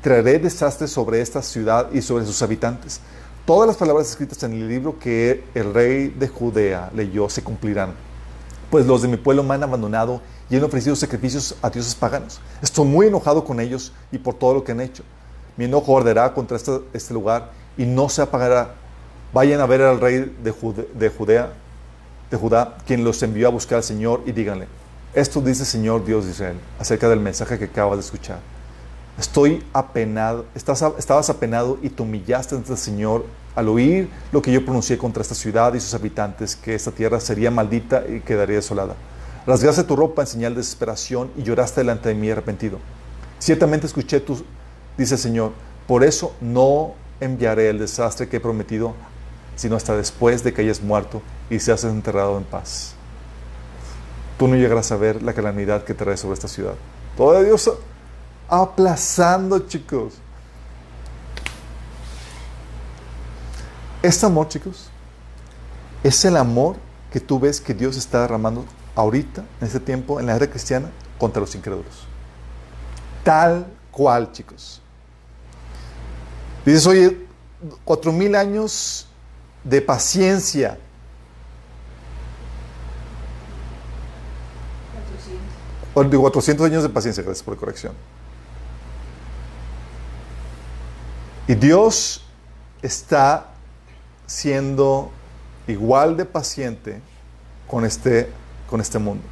traeré 0.02 0.38
desastre 0.38 0.88
sobre 0.88 1.20
esta 1.20 1.42
ciudad 1.42 1.92
y 1.92 2.02
sobre 2.02 2.26
sus 2.26 2.42
habitantes. 2.42 3.01
Todas 3.46 3.66
las 3.66 3.76
palabras 3.76 4.08
escritas 4.08 4.42
en 4.42 4.54
el 4.54 4.68
libro 4.68 4.98
que 4.98 5.44
el 5.54 5.74
rey 5.74 6.08
de 6.08 6.28
Judea 6.28 6.90
leyó 6.94 7.28
se 7.28 7.42
cumplirán. 7.42 7.92
Pues 8.70 8.86
los 8.86 9.02
de 9.02 9.08
mi 9.08 9.18
pueblo 9.18 9.42
me 9.42 9.54
han 9.54 9.62
abandonado 9.62 10.22
y 10.48 10.56
han 10.56 10.64
ofrecido 10.64 10.96
sacrificios 10.96 11.54
a 11.60 11.68
dioses 11.68 11.94
paganos. 11.94 12.40
Estoy 12.62 12.86
muy 12.86 13.08
enojado 13.08 13.44
con 13.44 13.60
ellos 13.60 13.92
y 14.10 14.18
por 14.18 14.34
todo 14.34 14.54
lo 14.54 14.64
que 14.64 14.72
han 14.72 14.80
hecho. 14.80 15.02
Mi 15.56 15.66
enojo 15.66 15.96
arderá 15.98 16.32
contra 16.32 16.56
este, 16.56 17.12
lugar 17.12 17.50
y 17.76 17.84
no 17.84 18.08
se 18.08 18.22
apagará. 18.22 18.74
Vayan 19.32 19.60
a 19.60 19.66
ver 19.66 19.82
al 19.82 20.00
rey 20.00 20.34
de, 20.42 20.54
de 20.94 21.08
Judea 21.10 21.52
de 22.30 22.36
Judá, 22.36 22.76
quien 22.86 23.04
los 23.04 23.22
envió 23.22 23.48
a 23.48 23.50
buscar 23.50 23.76
al 23.76 23.84
Señor, 23.84 24.22
y 24.26 24.32
díganle, 24.32 24.66
esto 25.14 25.40
dice 25.40 25.62
el 25.62 25.68
Señor 25.68 26.04
Dios 26.04 26.24
de 26.24 26.32
Israel 26.32 26.56
acerca 26.78 27.08
del 27.08 27.20
mensaje 27.20 27.58
que 27.58 27.66
acabas 27.66 27.98
de 27.98 28.04
escuchar. 28.04 28.38
Estoy 29.18 29.64
apenado, 29.72 30.44
estás, 30.54 30.84
estabas 30.98 31.30
apenado 31.30 31.78
y 31.82 31.88
te 31.88 32.02
humillaste 32.02 32.56
ante 32.56 32.72
el 32.72 32.78
Señor 32.78 33.24
al 33.54 33.68
oír 33.68 34.08
lo 34.32 34.42
que 34.42 34.50
yo 34.50 34.64
pronuncié 34.64 34.98
contra 34.98 35.22
esta 35.22 35.36
ciudad 35.36 35.72
y 35.74 35.80
sus 35.80 35.94
habitantes, 35.94 36.56
que 36.56 36.74
esta 36.74 36.90
tierra 36.90 37.20
sería 37.20 37.50
maldita 37.50 38.04
y 38.08 38.20
quedaría 38.20 38.56
desolada. 38.56 38.96
Rasgaste 39.46 39.84
tu 39.84 39.94
ropa 39.94 40.22
en 40.22 40.26
señal 40.26 40.54
de 40.54 40.60
desesperación 40.60 41.30
y 41.36 41.42
lloraste 41.42 41.82
delante 41.82 42.08
de 42.08 42.14
mí 42.16 42.30
arrepentido. 42.30 42.78
Ciertamente 43.38 43.86
escuché 43.86 44.18
tu, 44.18 44.42
dice 44.98 45.14
el 45.14 45.20
Señor, 45.20 45.52
por 45.86 46.02
eso 46.02 46.34
no 46.40 46.94
enviaré 47.20 47.68
el 47.68 47.78
desastre 47.78 48.28
que 48.28 48.38
he 48.38 48.40
prometido, 48.40 48.94
sino 49.54 49.76
hasta 49.76 49.96
después 49.96 50.42
de 50.42 50.52
que 50.52 50.62
hayas 50.62 50.82
muerto 50.82 51.22
y 51.50 51.60
seas 51.60 51.84
enterrado 51.84 52.36
en 52.38 52.44
paz. 52.44 52.94
Tú 54.38 54.48
no 54.48 54.56
llegarás 54.56 54.90
a 54.90 54.96
ver 54.96 55.22
la 55.22 55.34
calamidad 55.34 55.84
que 55.84 55.94
trae 55.94 56.16
sobre 56.16 56.34
esta 56.34 56.48
ciudad. 56.48 56.74
Todo 57.16 57.40
Dios 57.42 57.70
aplazando, 58.48 59.58
chicos. 59.60 60.14
Este 64.02 64.26
amor, 64.26 64.48
chicos, 64.48 64.90
es 66.02 66.24
el 66.24 66.36
amor 66.36 66.76
que 67.10 67.20
tú 67.20 67.40
ves 67.40 67.60
que 67.60 67.72
Dios 67.72 67.96
está 67.96 68.20
derramando 68.20 68.64
ahorita, 68.94 69.44
en 69.60 69.66
este 69.66 69.80
tiempo, 69.80 70.20
en 70.20 70.26
la 70.26 70.36
era 70.36 70.48
cristiana, 70.48 70.90
contra 71.18 71.40
los 71.40 71.54
incrédulos. 71.54 72.06
Tal 73.22 73.66
cual, 73.90 74.30
chicos. 74.32 74.82
Dices, 76.66 76.86
oye, 76.86 77.26
cuatro 77.84 78.12
mil 78.12 78.34
años 78.34 79.06
de 79.62 79.80
paciencia, 79.80 80.78
de 86.02 86.18
400 86.18 86.66
años 86.66 86.82
de 86.82 86.88
paciencia, 86.88 87.22
gracias 87.22 87.44
por 87.44 87.54
la 87.54 87.60
corrección. 87.60 87.92
Y 91.46 91.54
Dios 91.54 92.24
está 92.80 93.48
siendo 94.26 95.10
igual 95.66 96.16
de 96.16 96.24
paciente 96.24 97.00
con 97.66 97.84
este, 97.84 98.30
con 98.68 98.80
este 98.80 98.98
mundo. 98.98 99.22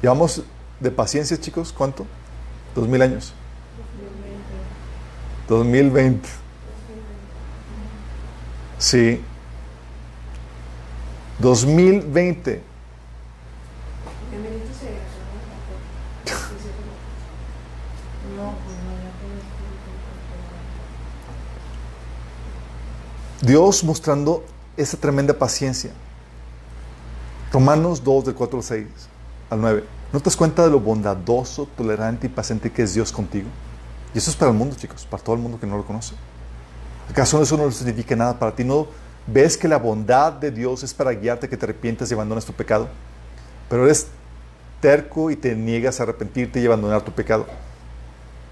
Llevamos 0.00 0.42
de 0.78 0.90
paciencia, 0.90 1.40
chicos, 1.40 1.72
¿cuánto? 1.72 2.06
Dos 2.74 2.86
mil 2.86 3.02
años. 3.02 3.32
2020. 5.48 6.28
Sí. 8.78 9.20
2020. 11.38 12.62
Dios 23.46 23.84
mostrando 23.84 24.44
esa 24.76 24.96
tremenda 24.96 25.32
paciencia. 25.32 25.92
Romanos 27.52 28.02
2, 28.02 28.24
del 28.24 28.34
4 28.34 28.58
al 28.58 28.64
6 28.64 28.86
al 29.50 29.60
9. 29.60 29.84
¿No 30.12 30.18
te 30.18 30.24
das 30.24 30.36
cuenta 30.36 30.64
de 30.64 30.70
lo 30.70 30.80
bondadoso, 30.80 31.68
tolerante 31.76 32.26
y 32.26 32.30
paciente 32.30 32.72
que 32.72 32.82
es 32.82 32.94
Dios 32.94 33.12
contigo? 33.12 33.46
Y 34.12 34.18
eso 34.18 34.32
es 34.32 34.36
para 34.36 34.50
el 34.50 34.56
mundo, 34.56 34.74
chicos, 34.74 35.06
para 35.08 35.22
todo 35.22 35.36
el 35.36 35.42
mundo 35.42 35.60
que 35.60 35.66
no 35.68 35.76
lo 35.76 35.86
conoce. 35.86 36.16
¿Acaso 37.08 37.40
eso 37.40 37.56
no 37.56 37.70
significa 37.70 38.16
nada 38.16 38.36
para 38.36 38.52
ti? 38.52 38.64
¿No 38.64 38.88
ves 39.28 39.56
que 39.56 39.68
la 39.68 39.78
bondad 39.78 40.32
de 40.32 40.50
Dios 40.50 40.82
es 40.82 40.92
para 40.92 41.12
guiarte 41.12 41.48
que 41.48 41.56
te 41.56 41.66
arrepientas 41.66 42.10
y 42.10 42.14
abandonas 42.14 42.44
tu 42.44 42.52
pecado? 42.52 42.88
Pero 43.70 43.84
eres 43.84 44.08
terco 44.80 45.30
y 45.30 45.36
te 45.36 45.54
niegas 45.54 46.00
a 46.00 46.02
arrepentirte 46.02 46.60
y 46.60 46.66
abandonar 46.66 47.02
tu 47.02 47.12
pecado. 47.12 47.46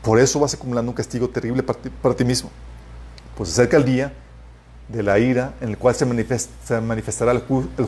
Por 0.03 0.21
eso 0.21 0.39
vas 0.39 0.55
acumulando 0.55 0.93
un 0.93 0.97
castigo 0.97 1.29
terrible 1.29 1.65
para 1.65 1.81
ti, 1.81 1.91
para 2.01 2.15
ti 2.15 2.25
mismo. 2.25 2.49
Pues 3.37 3.51
acerca 3.51 3.77
el 3.77 3.85
día 3.85 4.13
de 4.89 5.03
la 5.03 5.19
ira 5.19 5.55
en 5.61 5.71
el 5.71 5.79
cual 5.79 5.95
se, 5.95 6.05
manifestará 6.07 7.33
el, 7.33 7.43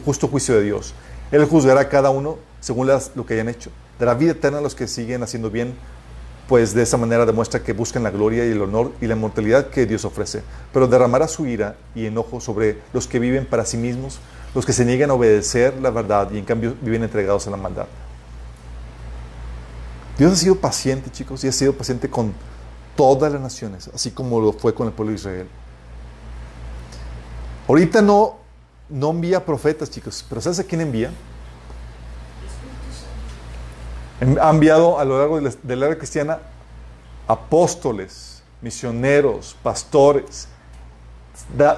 justo 0.04 0.28
juicio 0.28 0.54
de 0.54 0.62
Dios. 0.62 0.94
Él 1.30 1.44
juzgará 1.44 1.82
a 1.82 1.88
cada 1.88 2.10
uno 2.10 2.38
según 2.60 2.88
lo 2.88 3.26
que 3.26 3.34
hayan 3.34 3.48
hecho. 3.48 3.70
Dará 3.98 4.14
vida 4.14 4.32
eterna 4.32 4.58
a 4.58 4.60
los 4.60 4.74
que 4.74 4.86
siguen 4.86 5.22
haciendo 5.22 5.50
bien, 5.50 5.74
pues 6.48 6.74
de 6.74 6.82
esa 6.82 6.96
manera 6.96 7.26
demuestra 7.26 7.62
que 7.62 7.72
buscan 7.72 8.02
la 8.02 8.10
gloria 8.10 8.46
y 8.46 8.50
el 8.50 8.62
honor 8.62 8.92
y 9.00 9.06
la 9.06 9.14
inmortalidad 9.14 9.68
que 9.68 9.86
Dios 9.86 10.04
ofrece. 10.04 10.42
Pero 10.72 10.86
derramará 10.86 11.28
su 11.28 11.46
ira 11.46 11.76
y 11.94 12.06
enojo 12.06 12.40
sobre 12.40 12.78
los 12.92 13.06
que 13.06 13.18
viven 13.18 13.46
para 13.46 13.64
sí 13.64 13.76
mismos, 13.76 14.18
los 14.54 14.64
que 14.64 14.72
se 14.72 14.84
niegan 14.84 15.10
a 15.10 15.14
obedecer 15.14 15.74
la 15.80 15.90
verdad 15.90 16.30
y 16.30 16.38
en 16.38 16.44
cambio 16.44 16.74
viven 16.80 17.02
entregados 17.02 17.46
a 17.46 17.50
la 17.50 17.56
maldad. 17.56 17.86
Dios 20.18 20.32
ha 20.32 20.36
sido 20.36 20.56
paciente, 20.56 21.10
chicos, 21.10 21.44
y 21.44 21.48
ha 21.48 21.52
sido 21.52 21.74
paciente 21.74 22.08
con 22.08 22.32
todas 22.96 23.30
las 23.30 23.40
naciones, 23.40 23.90
así 23.94 24.10
como 24.10 24.40
lo 24.40 24.52
fue 24.52 24.72
con 24.72 24.86
el 24.86 24.92
pueblo 24.94 25.10
de 25.10 25.16
Israel. 25.16 25.48
Ahorita 27.68 28.00
no, 28.00 28.36
no 28.88 29.10
envía 29.10 29.44
profetas, 29.44 29.90
chicos, 29.90 30.24
pero 30.28 30.40
¿sabes 30.40 30.60
a 30.60 30.64
quién 30.64 30.80
envía? 30.80 31.10
Ha 34.40 34.50
enviado 34.50 34.98
a 34.98 35.04
lo 35.04 35.18
largo 35.18 35.40
de 35.40 35.76
la, 35.76 35.86
era 35.86 35.98
cristiana 35.98 36.38
apóstoles, 37.26 38.42
misioneros, 38.62 39.56
pastores. 39.62 40.48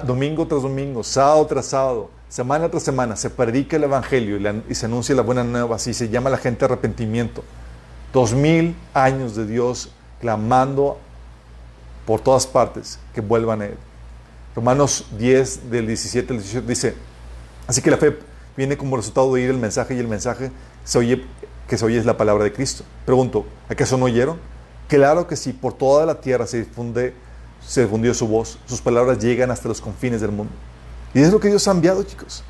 domingo 0.05 0.47
tras 0.47 0.61
domingo, 0.61 1.03
sábado 1.03 1.45
tras 1.47 1.65
sábado, 1.65 2.11
semana 2.29 2.69
tras 2.69 2.83
semana, 2.83 3.15
se 3.15 3.29
predica 3.29 3.75
el 3.75 3.83
Evangelio 3.83 4.37
y, 4.37 4.71
y 4.71 4.75
se 4.75 4.85
anuncia 4.85 5.15
la 5.15 5.23
buena 5.23 5.43
nueva, 5.43 5.75
así 5.75 5.93
se 5.93 6.07
llama 6.07 6.29
la 6.29 6.37
gente 6.37 6.65
arrepentimiento. 6.65 7.43
Dos 8.13 8.33
mil 8.33 8.75
años 8.93 9.35
de 9.35 9.45
Dios 9.45 9.91
clamando 10.21 10.97
por 12.05 12.21
todas 12.21 12.45
partes 12.47 12.99
que 13.13 13.21
vuelvan 13.21 13.61
a 13.63 13.65
Él. 13.65 13.77
Romanos 14.59 15.05
10, 15.17 15.71
del 15.71 15.87
17 15.87 16.33
al 16.33 16.39
18 16.41 16.67
dice, 16.67 16.93
así 17.65 17.81
que 17.81 17.89
la 17.89 17.95
fe 17.95 18.19
viene 18.57 18.75
como 18.75 18.97
resultado 18.97 19.27
de 19.27 19.41
oír 19.41 19.49
el 19.49 19.57
mensaje 19.57 19.95
y 19.95 19.99
el 19.99 20.07
mensaje 20.09 20.51
se 20.83 20.97
oye, 20.97 21.25
que 21.65 21.77
se 21.77 21.85
oye 21.85 21.97
es 21.97 22.05
la 22.05 22.17
palabra 22.17 22.43
de 22.43 22.51
Cristo. 22.51 22.83
Pregunto, 23.05 23.45
¿acaso 23.69 23.97
no 23.97 24.03
oyeron? 24.03 24.37
Claro 24.89 25.27
que 25.27 25.37
sí, 25.37 25.53
por 25.53 25.71
toda 25.71 26.05
la 26.05 26.19
tierra 26.19 26.45
se 26.45 26.57
difunde, 26.57 27.13
se 27.65 27.83
difundió 27.83 28.13
su 28.13 28.27
voz, 28.27 28.59
sus 28.65 28.81
palabras 28.81 29.19
llegan 29.19 29.49
hasta 29.49 29.69
los 29.69 29.79
confines 29.79 30.19
del 30.19 30.33
mundo. 30.33 30.51
Y 31.13 31.21
es 31.21 31.31
lo 31.31 31.39
que 31.39 31.47
Dios 31.47 31.65
ha 31.69 31.71
enviado, 31.71 32.03
chicos. 32.03 32.43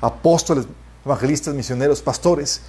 Apóstoles, 0.00 0.66
evangelistas, 1.04 1.54
misioneros, 1.54 2.02
pastores. 2.02 2.62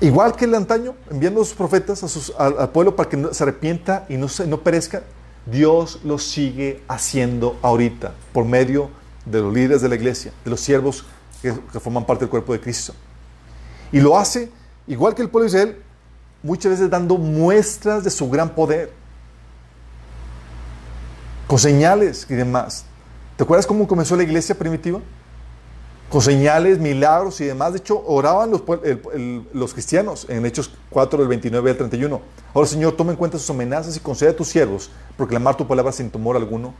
Igual 0.00 0.36
que 0.36 0.44
el 0.44 0.54
antaño, 0.54 0.94
enviando 1.10 1.42
a 1.42 1.44
sus 1.44 1.54
profetas 1.54 2.04
a 2.38 2.46
al, 2.46 2.70
pueblo 2.70 2.94
para 2.94 3.08
que 3.08 3.34
se 3.34 3.42
arrepienta 3.42 4.06
y 4.08 4.16
no, 4.16 4.28
se, 4.28 4.46
no 4.46 4.60
perezca. 4.60 5.02
Dios 5.46 6.00
lo 6.04 6.18
sigue 6.18 6.82
haciendo 6.88 7.58
ahorita 7.62 8.14
por 8.32 8.44
medio 8.44 8.90
de 9.24 9.40
los 9.40 9.52
líderes 9.52 9.82
de 9.82 9.88
la 9.88 9.94
iglesia, 9.94 10.32
de 10.44 10.50
los 10.50 10.60
siervos 10.60 11.04
que, 11.40 11.52
forman 11.80 12.06
parte 12.06 12.24
del 12.24 12.30
cuerpo 12.30 12.52
de 12.52 12.60
Cristo. 12.60 12.94
Y 13.90 14.00
lo 14.00 14.18
hace 14.18 14.50
igual 14.86 15.14
que 15.14 15.22
el 15.22 15.28
pueblo 15.28 15.50
de 15.50 15.56
Israel, 15.56 15.82
muchas 16.42 16.72
veces 16.72 16.90
dando 16.90 17.16
muestras 17.16 18.04
de 18.04 18.10
su 18.10 18.28
gran 18.30 18.54
poder, 18.54 18.92
con 21.46 21.58
señales 21.58 22.26
y 22.30 22.34
demás. 22.34 22.84
¿Te 23.36 23.44
acuerdas 23.44 23.66
cómo 23.66 23.86
comenzó 23.86 24.16
la 24.16 24.22
iglesia 24.22 24.54
primitiva? 24.54 25.00
Con 26.12 26.20
señales, 26.20 26.78
milagros 26.78 27.40
y 27.40 27.46
demás. 27.46 27.72
De 27.72 27.78
hecho, 27.78 28.04
oraban 28.06 28.50
los, 28.50 28.62
los 29.54 29.72
cristianos 29.72 30.26
en 30.28 30.44
Hechos 30.44 30.70
4, 30.90 31.18
del 31.18 31.26
29 31.26 31.70
al 31.70 31.76
31. 31.78 32.20
Ahora, 32.52 32.68
Señor, 32.68 32.92
toma 32.92 33.12
en 33.12 33.16
cuenta 33.16 33.38
sus 33.38 33.48
amenazas 33.48 33.96
y 33.96 34.00
concede 34.00 34.28
a 34.28 34.36
tus 34.36 34.48
siervos 34.48 34.90
proclamar 35.16 35.56
tu 35.56 35.66
palabra 35.66 35.90
sin 35.90 36.10
temor 36.10 36.36
alguno. 36.36 36.74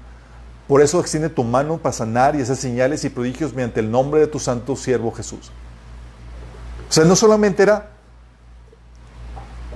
Por 0.68 0.82
eso 0.82 1.00
extiende 1.00 1.30
tu 1.30 1.44
mano 1.44 1.78
para 1.78 1.94
sanar 1.94 2.36
y 2.36 2.42
hacer 2.42 2.56
señales 2.56 3.04
y 3.04 3.08
prodigios 3.08 3.54
mediante 3.54 3.80
el 3.80 3.90
nombre 3.90 4.20
de 4.20 4.26
tu 4.26 4.38
santo 4.38 4.76
siervo 4.76 5.10
Jesús. 5.12 5.50
O 6.88 6.92
sea, 6.92 7.04
no 7.04 7.16
solamente 7.16 7.62
era 7.62 7.88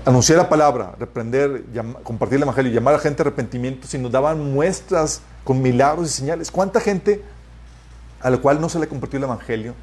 anunciar 0.05 0.37
la 0.37 0.51
palabra, 0.51 0.95
reprender, 0.99 1.65
compartir 2.03 2.37
el 2.37 2.43
evangelio, 2.43 2.73
llamar 2.73 2.95
a 2.95 2.99
gente 2.99 3.23
a 3.23 3.25
arrepentimiento, 3.25 3.89
sino 3.89 4.11
daban 4.11 4.53
muestras 4.53 5.23
con 5.45 5.63
milagros 5.63 6.09
y 6.09 6.13
señales. 6.13 6.51
¿Cuánta 6.51 6.79
gente 6.79 7.25
a 8.21 8.31
la 8.31 8.39
cual 8.39 8.61
no 8.61 8.69
se 8.69 8.79
le 8.79 8.89
compartió 8.89 9.19
el 9.19 9.25
evangelio 9.25 9.75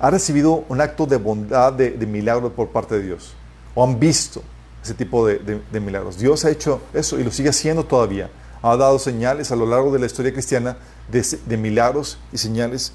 ha 0.00 0.10
recibido 0.10 0.64
un 0.68 0.80
acto 0.80 1.06
de 1.06 1.16
bondad, 1.16 1.74
de, 1.74 2.06
milagro 2.06 2.50
por 2.52 2.68
parte 2.68 2.96
de 2.96 3.02
Dios? 3.02 3.34
¿O 3.74 3.84
han 3.84 4.00
visto 4.00 4.42
ese 4.82 4.94
tipo 4.94 5.26
de, 5.26 5.60
milagros? 5.78 6.18
Dios 6.18 6.44
ha 6.44 6.50
hecho 6.50 6.80
eso 6.94 7.20
y 7.20 7.24
lo 7.24 7.30
sigue 7.30 7.50
haciendo 7.50 7.84
todavía. 7.84 8.30
Ha 8.62 8.76
dado 8.76 8.98
señales 8.98 9.52
a 9.52 9.56
lo 9.56 9.66
largo 9.66 9.92
de 9.92 9.98
la 9.98 10.06
historia 10.06 10.32
cristiana 10.32 10.78
de 11.08 11.56
milagros 11.56 12.18
y 12.32 12.38
señales 12.38 12.92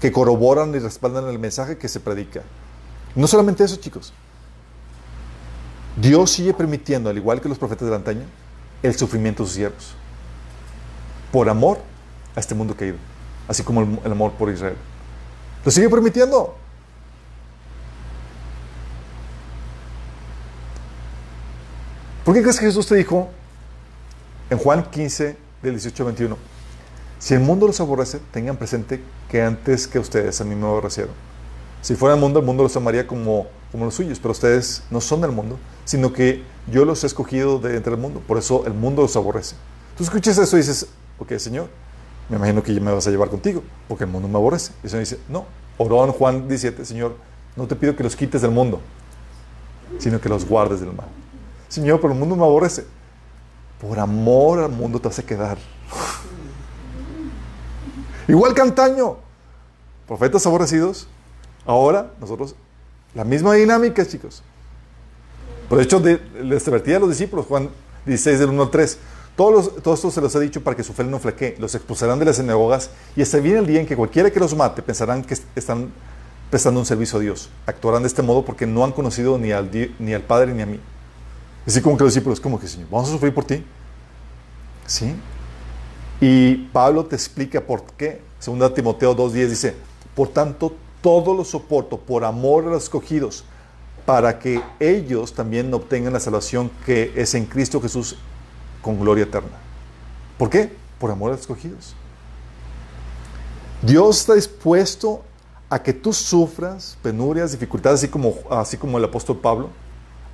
que 0.00 0.12
corroboran 0.12 0.72
y 0.74 0.78
respaldan 0.78 1.26
el 1.26 1.40
mensaje 1.40 1.76
que 1.76 1.88
se 1.88 1.98
predica. 1.98 2.42
No 3.16 3.26
solamente 3.26 3.64
eso, 3.64 3.76
chicos. 3.76 4.12
Dios 5.96 6.30
sigue 6.30 6.54
permitiendo, 6.54 7.10
al 7.10 7.16
igual 7.16 7.40
que 7.40 7.48
los 7.48 7.58
profetas 7.58 7.88
de 7.88 7.96
antaño, 7.96 8.22
el 8.82 8.94
sufrimiento 8.94 9.42
de 9.42 9.48
sus 9.48 9.56
siervos. 9.56 9.94
Por 11.32 11.48
amor 11.48 11.78
a 12.36 12.40
este 12.40 12.54
mundo 12.54 12.76
caído. 12.76 12.96
Así 13.48 13.62
como 13.62 13.80
el, 14.04 14.12
amor 14.12 14.32
por 14.32 14.50
Israel. 14.50 14.76
Lo 15.64 15.70
sigue 15.70 15.88
permitiendo. 15.88 16.54
¿Por 22.24 22.34
qué 22.34 22.42
crees 22.42 22.60
que 22.60 22.66
Jesús 22.66 22.86
te 22.86 22.94
dijo 22.94 23.30
en 24.50 24.58
Juan 24.58 24.84
15, 24.90 25.36
del 25.62 25.72
18 25.72 26.02
al 26.02 26.06
21? 26.08 26.36
Si 27.18 27.34
el 27.34 27.40
mundo 27.40 27.66
los 27.66 27.80
aborrece, 27.80 28.20
tengan 28.30 28.56
presente 28.56 29.02
que 29.30 29.42
antes 29.42 29.88
que 29.88 29.98
ustedes 29.98 30.38
a 30.40 30.44
mí 30.44 30.54
me 30.54 30.66
aborrecieron. 30.66 31.14
Si 31.80 31.94
fuera 31.96 32.14
el 32.14 32.20
mundo, 32.20 32.40
el 32.40 32.46
mundo 32.46 32.62
los 32.62 32.76
amaría 32.76 33.06
como, 33.06 33.46
como 33.72 33.86
los 33.86 33.94
suyos, 33.94 34.18
pero 34.18 34.32
ustedes 34.32 34.82
no 34.90 35.00
son 35.00 35.22
del 35.22 35.32
mundo, 35.32 35.58
sino 35.84 36.12
que 36.12 36.42
yo 36.70 36.84
los 36.84 37.02
he 37.02 37.06
escogido 37.06 37.58
de 37.58 37.76
entre 37.76 37.94
el 37.94 37.98
mundo, 37.98 38.22
por 38.26 38.36
eso 38.36 38.64
el 38.66 38.74
mundo 38.74 39.02
los 39.02 39.16
aborrece. 39.16 39.56
Tú 39.96 40.04
escuchas 40.04 40.36
eso 40.36 40.56
y 40.56 40.60
dices, 40.60 40.86
ok, 41.18 41.32
Señor, 41.38 41.68
me 42.28 42.36
imagino 42.36 42.62
que 42.62 42.74
ya 42.74 42.80
me 42.80 42.92
vas 42.92 43.06
a 43.06 43.10
llevar 43.10 43.30
contigo, 43.30 43.62
porque 43.88 44.04
el 44.04 44.10
mundo 44.10 44.28
me 44.28 44.36
aborrece. 44.36 44.72
Y 44.82 44.86
el 44.86 44.90
Señor 44.90 45.04
dice, 45.04 45.18
no, 45.28 45.46
oró 45.78 46.12
Juan 46.12 46.48
17, 46.48 46.84
Señor, 46.84 47.16
no 47.56 47.66
te 47.66 47.76
pido 47.76 47.96
que 47.96 48.02
los 48.02 48.14
quites 48.14 48.42
del 48.42 48.50
mundo, 48.50 48.80
sino 49.98 50.20
que 50.20 50.28
los 50.28 50.46
guardes 50.46 50.80
del 50.80 50.92
mal. 50.92 51.08
Señor, 51.68 52.00
pero 52.00 52.12
el 52.12 52.18
mundo 52.18 52.36
me 52.36 52.42
aborrece. 52.42 52.84
Por 53.80 53.98
amor 53.98 54.60
al 54.60 54.70
mundo 54.70 55.00
te 55.00 55.08
hace 55.08 55.24
quedar. 55.24 55.56
Igual 58.28 58.54
que 58.54 58.60
antaño, 58.60 59.16
profetas 60.06 60.44
aborrecidos, 60.46 61.08
Ahora, 61.68 62.12
nosotros, 62.18 62.54
la 63.14 63.24
misma 63.24 63.52
dinámica, 63.52 64.06
chicos. 64.06 64.42
Por 65.68 65.82
hecho, 65.82 66.00
de, 66.00 66.18
les 66.42 66.66
advertía 66.66 66.96
a 66.96 67.00
los 67.00 67.10
discípulos, 67.10 67.44
Juan 67.44 67.68
16, 68.06 68.38
del 68.38 68.48
1 68.48 68.62
al 68.62 68.70
3. 68.70 68.98
Todos 69.38 69.80
todo 69.84 69.94
esto 69.94 70.10
se 70.10 70.20
los 70.20 70.34
ha 70.34 70.40
dicho 70.40 70.64
para 70.64 70.76
que 70.76 70.82
su 70.82 70.92
fe 70.92 71.04
no 71.04 71.20
flaquee. 71.20 71.54
Los 71.60 71.72
expulsarán 71.76 72.18
de 72.18 72.24
las 72.24 72.38
sinagogas 72.38 72.90
y 73.14 73.22
hasta 73.22 73.38
viene 73.38 73.60
el 73.60 73.68
día 73.68 73.78
en 73.78 73.86
que 73.86 73.94
cualquiera 73.94 74.32
que 74.32 74.40
los 74.40 74.52
mate 74.56 74.82
pensarán 74.82 75.22
que 75.22 75.38
están 75.54 75.92
prestando 76.50 76.80
un 76.80 76.86
servicio 76.86 77.20
a 77.20 77.22
Dios. 77.22 77.48
Actuarán 77.64 78.02
de 78.02 78.08
este 78.08 78.20
modo 78.20 78.44
porque 78.44 78.66
no 78.66 78.82
han 78.82 78.90
conocido 78.90 79.38
ni 79.38 79.52
al, 79.52 79.70
ni 80.00 80.12
al 80.12 80.22
Padre 80.22 80.52
ni 80.54 80.62
a 80.62 80.66
mí. 80.66 80.80
Así 81.64 81.80
como 81.80 81.96
que 81.96 82.02
los 82.02 82.14
discípulos, 82.14 82.40
como 82.40 82.58
que 82.58 82.66
Señor, 82.66 82.88
vamos 82.90 83.10
a 83.10 83.12
sufrir 83.12 83.32
por 83.32 83.44
ti. 83.44 83.64
¿Sí? 84.88 85.14
Y 86.20 86.56
Pablo 86.72 87.06
te 87.06 87.14
explica 87.14 87.60
por 87.60 87.84
qué. 87.96 88.20
Segunda 88.40 88.74
Timoteo 88.74 89.16
2.10 89.16 89.46
dice, 89.46 89.74
por 90.16 90.26
tanto, 90.30 90.74
todo 91.00 91.32
lo 91.32 91.44
soporto 91.44 91.96
por 91.96 92.24
amor 92.24 92.64
a 92.64 92.70
los 92.70 92.82
escogidos, 92.82 93.44
para 94.04 94.40
que 94.40 94.60
ellos 94.80 95.32
también 95.32 95.72
obtengan 95.72 96.12
la 96.12 96.18
salvación 96.18 96.72
que 96.84 97.12
es 97.14 97.36
en 97.36 97.46
Cristo 97.46 97.80
Jesús 97.80 98.16
con 98.88 98.98
gloria 98.98 99.24
eterna. 99.24 99.50
¿Por 100.38 100.48
qué? 100.48 100.74
Por 100.98 101.10
amor 101.10 101.28
a 101.28 101.32
los 101.32 101.42
escogidos. 101.42 101.94
Dios 103.82 104.20
está 104.20 104.32
dispuesto 104.32 105.22
a 105.68 105.82
que 105.82 105.92
tú 105.92 106.10
sufras 106.10 106.96
penurias, 107.02 107.52
dificultades, 107.52 108.00
así 108.00 108.08
como, 108.08 108.34
así 108.50 108.78
como 108.78 108.96
el 108.96 109.04
apóstol 109.04 109.36
Pablo, 109.40 109.68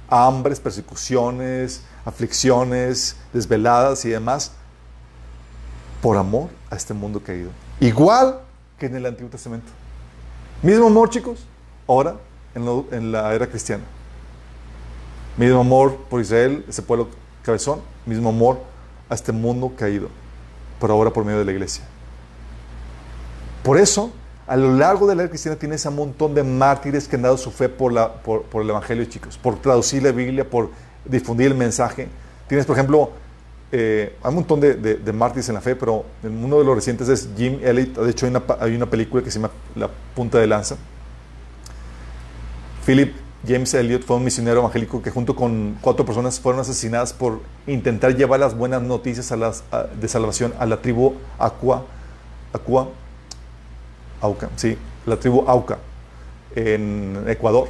hambres, 0.09 0.61
persecuciones, 0.61 1.83
aflicciones, 2.05 3.17
desveladas 3.33 4.05
y 4.05 4.11
demás, 4.11 4.53
por 6.01 6.17
amor 6.17 6.49
a 6.71 6.77
este 6.77 6.95
mundo 6.95 7.21
caído. 7.21 7.51
Igual 7.81 8.39
que 8.79 8.87
en 8.87 8.95
el 8.95 9.05
Antiguo 9.05 9.31
Testamento. 9.31 9.73
Mismo 10.63 10.87
amor, 10.87 11.11
chicos, 11.11 11.41
ahora 11.89 12.19
en, 12.55 13.11
la 13.11 13.35
era 13.35 13.49
cristiana. 13.49 13.83
Mismo 15.37 15.59
amor 15.59 15.97
por 16.09 16.21
Israel, 16.21 16.65
ese 16.69 16.83
pueblo 16.83 17.09
cabezón. 17.45 17.81
Mismo 18.07 18.31
amor 18.31 18.61
a 19.09 19.15
este 19.15 19.33
mundo 19.33 19.73
caído, 19.77 20.09
pero 20.81 20.95
ahora 20.95 21.11
por 21.11 21.25
medio 21.25 21.39
de 21.39 21.45
la 21.45 21.53
iglesia. 21.53 21.85
Por 23.63 23.79
eso, 23.79 24.13
a 24.47 24.57
lo 24.57 24.75
largo 24.75 25.07
de 25.07 25.15
la 25.15 25.23
era 25.23 25.31
cristiana 25.31 25.59
tienes 25.59 25.87
un 25.87 25.97
montón 25.97 26.35
de 26.35 26.43
mártires 26.43 27.09
que 27.09 27.17
han 27.17 27.23
dado 27.23 27.37
su 27.39 27.51
fe 27.51 27.69
por, 27.69 27.93
la, 27.93 28.13
por, 28.13 28.45
el 28.63 28.71
Evangelio, 28.71 29.05
chicos, 29.07 29.39
por 29.39 29.57
traducir 29.57 30.03
la 30.03 30.13
Biblia, 30.13 30.49
por 30.49 30.71
difundir 31.05 31.47
el 31.47 31.55
mensaje. 31.55 32.09
Tienes, 32.47 32.67
por 32.67 32.77
ejemplo, 32.77 33.11
eh, 33.73 34.17
hay 34.23 34.29
un 34.29 34.35
montón 34.35 34.61
de, 34.61 35.13
mártires 35.15 35.49
en 35.49 35.55
la 35.55 35.61
fe, 35.61 35.75
pero 35.75 36.05
uno 36.23 36.59
de 36.59 36.65
los 36.65 36.75
recientes 36.75 37.09
es 37.09 37.29
Jim 37.37 37.59
Elliot. 37.63 37.97
De 37.97 38.11
hecho, 38.11 38.27
hay 38.61 38.75
una 38.75 38.91
película 38.91 39.23
que 39.23 39.31
se 39.31 39.39
llama 39.39 39.53
La 39.75 39.89
punta 40.15 40.39
de 40.39 40.47
lanza. 40.47 40.77
Philip 42.85 43.24
James 43.47 43.75
Elliot 43.75 44.03
fue 44.05 44.17
un 44.17 44.25
misionero 44.25 44.61
evangélico 44.61 45.03
que 45.03 45.11
junto 45.11 45.37
con 45.37 45.77
cuatro 45.81 46.07
personas 46.07 46.41
fueron 46.41 46.61
asesinadas 46.61 47.13
por 47.13 47.41
intentar 47.67 48.17
llevar 48.17 48.41
las 48.41 48.57
buenas 48.57 48.81
noticias 48.83 49.33
de 50.01 50.09
salvación 50.09 50.55
a 50.59 50.67
la 50.67 50.81
tribu 50.81 51.15
Aqua, 51.39 51.85
Aqua, 52.53 52.89
Auca, 54.21 54.49
sí, 54.57 54.79
la 55.05 55.17
tribu 55.17 55.45
Auca 55.47 55.79
en 56.55 57.25
Ecuador. 57.27 57.69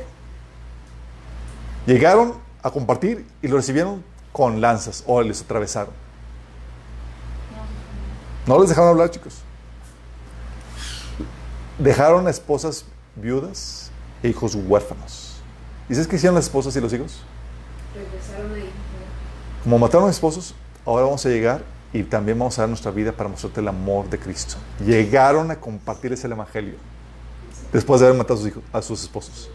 Llegaron 1.87 2.35
a 2.63 2.71
compartir 2.71 3.27
y 3.43 3.49
lo 3.49 3.57
recibieron 3.57 4.05
con 4.33 4.61
lanzas 4.61 5.03
o 5.07 5.21
les 5.23 5.43
atravesaron. 5.43 5.93
No 8.47 8.61
les 8.61 8.69
dejaron 8.69 8.91
hablar, 8.91 9.11
chicos. 9.11 9.39
Dejaron 11.79 12.27
a 12.27 12.31
esposas 12.31 12.85
viudas 13.17 13.91
e 14.23 14.29
hijos 14.29 14.55
huérfanos. 14.55 15.24
¿Y 15.89 15.95
sabes 15.95 16.09
qué 16.09 16.17
hicieron 16.17 16.35
las 16.35 16.45
esposas 16.45 16.75
y 16.77 16.81
los 16.81 16.93
hijos? 16.93 17.23
Como 19.63 19.79
mataron 19.79 20.05
a 20.05 20.07
los 20.09 20.17
esposos, 20.17 20.55
ahora 20.85 21.05
vamos 21.05 21.25
a 21.25 21.29
llegar 21.29 21.63
y 21.93 22.03
también 22.03 22.39
vamos 22.39 22.59
a 22.59 22.63
dar 22.63 22.69
nuestra 22.69 22.91
vida 22.91 23.13
para 23.13 23.29
mostrarte 23.29 23.61
el 23.61 23.69
amor 23.69 24.09
de 24.11 24.19
Cristo. 24.19 24.57
Llegaron 24.85 25.51
a 25.51 25.57
compartirles 25.57 26.25
el 26.25 26.33
Evangelio 26.33 26.75
después 27.73 28.01
de 28.01 28.07
haber 28.07 28.19
matado 28.19 28.35
a 28.35 28.39
sus, 28.39 28.49
hijos, 28.49 28.63
a 28.73 28.83
sus 28.83 29.03
esposos. 29.03 29.51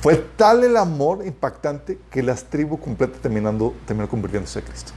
Fue 0.00 0.16
tal 0.36 0.62
el 0.62 0.76
amor 0.76 1.24
impactante 1.26 1.98
que 2.10 2.22
las 2.22 2.44
tribus 2.44 2.80
completas 2.80 3.20
terminando, 3.20 3.74
terminó 3.86 4.08
convirtiéndose 4.08 4.58
a 4.58 4.62
Cristo. 4.62 4.92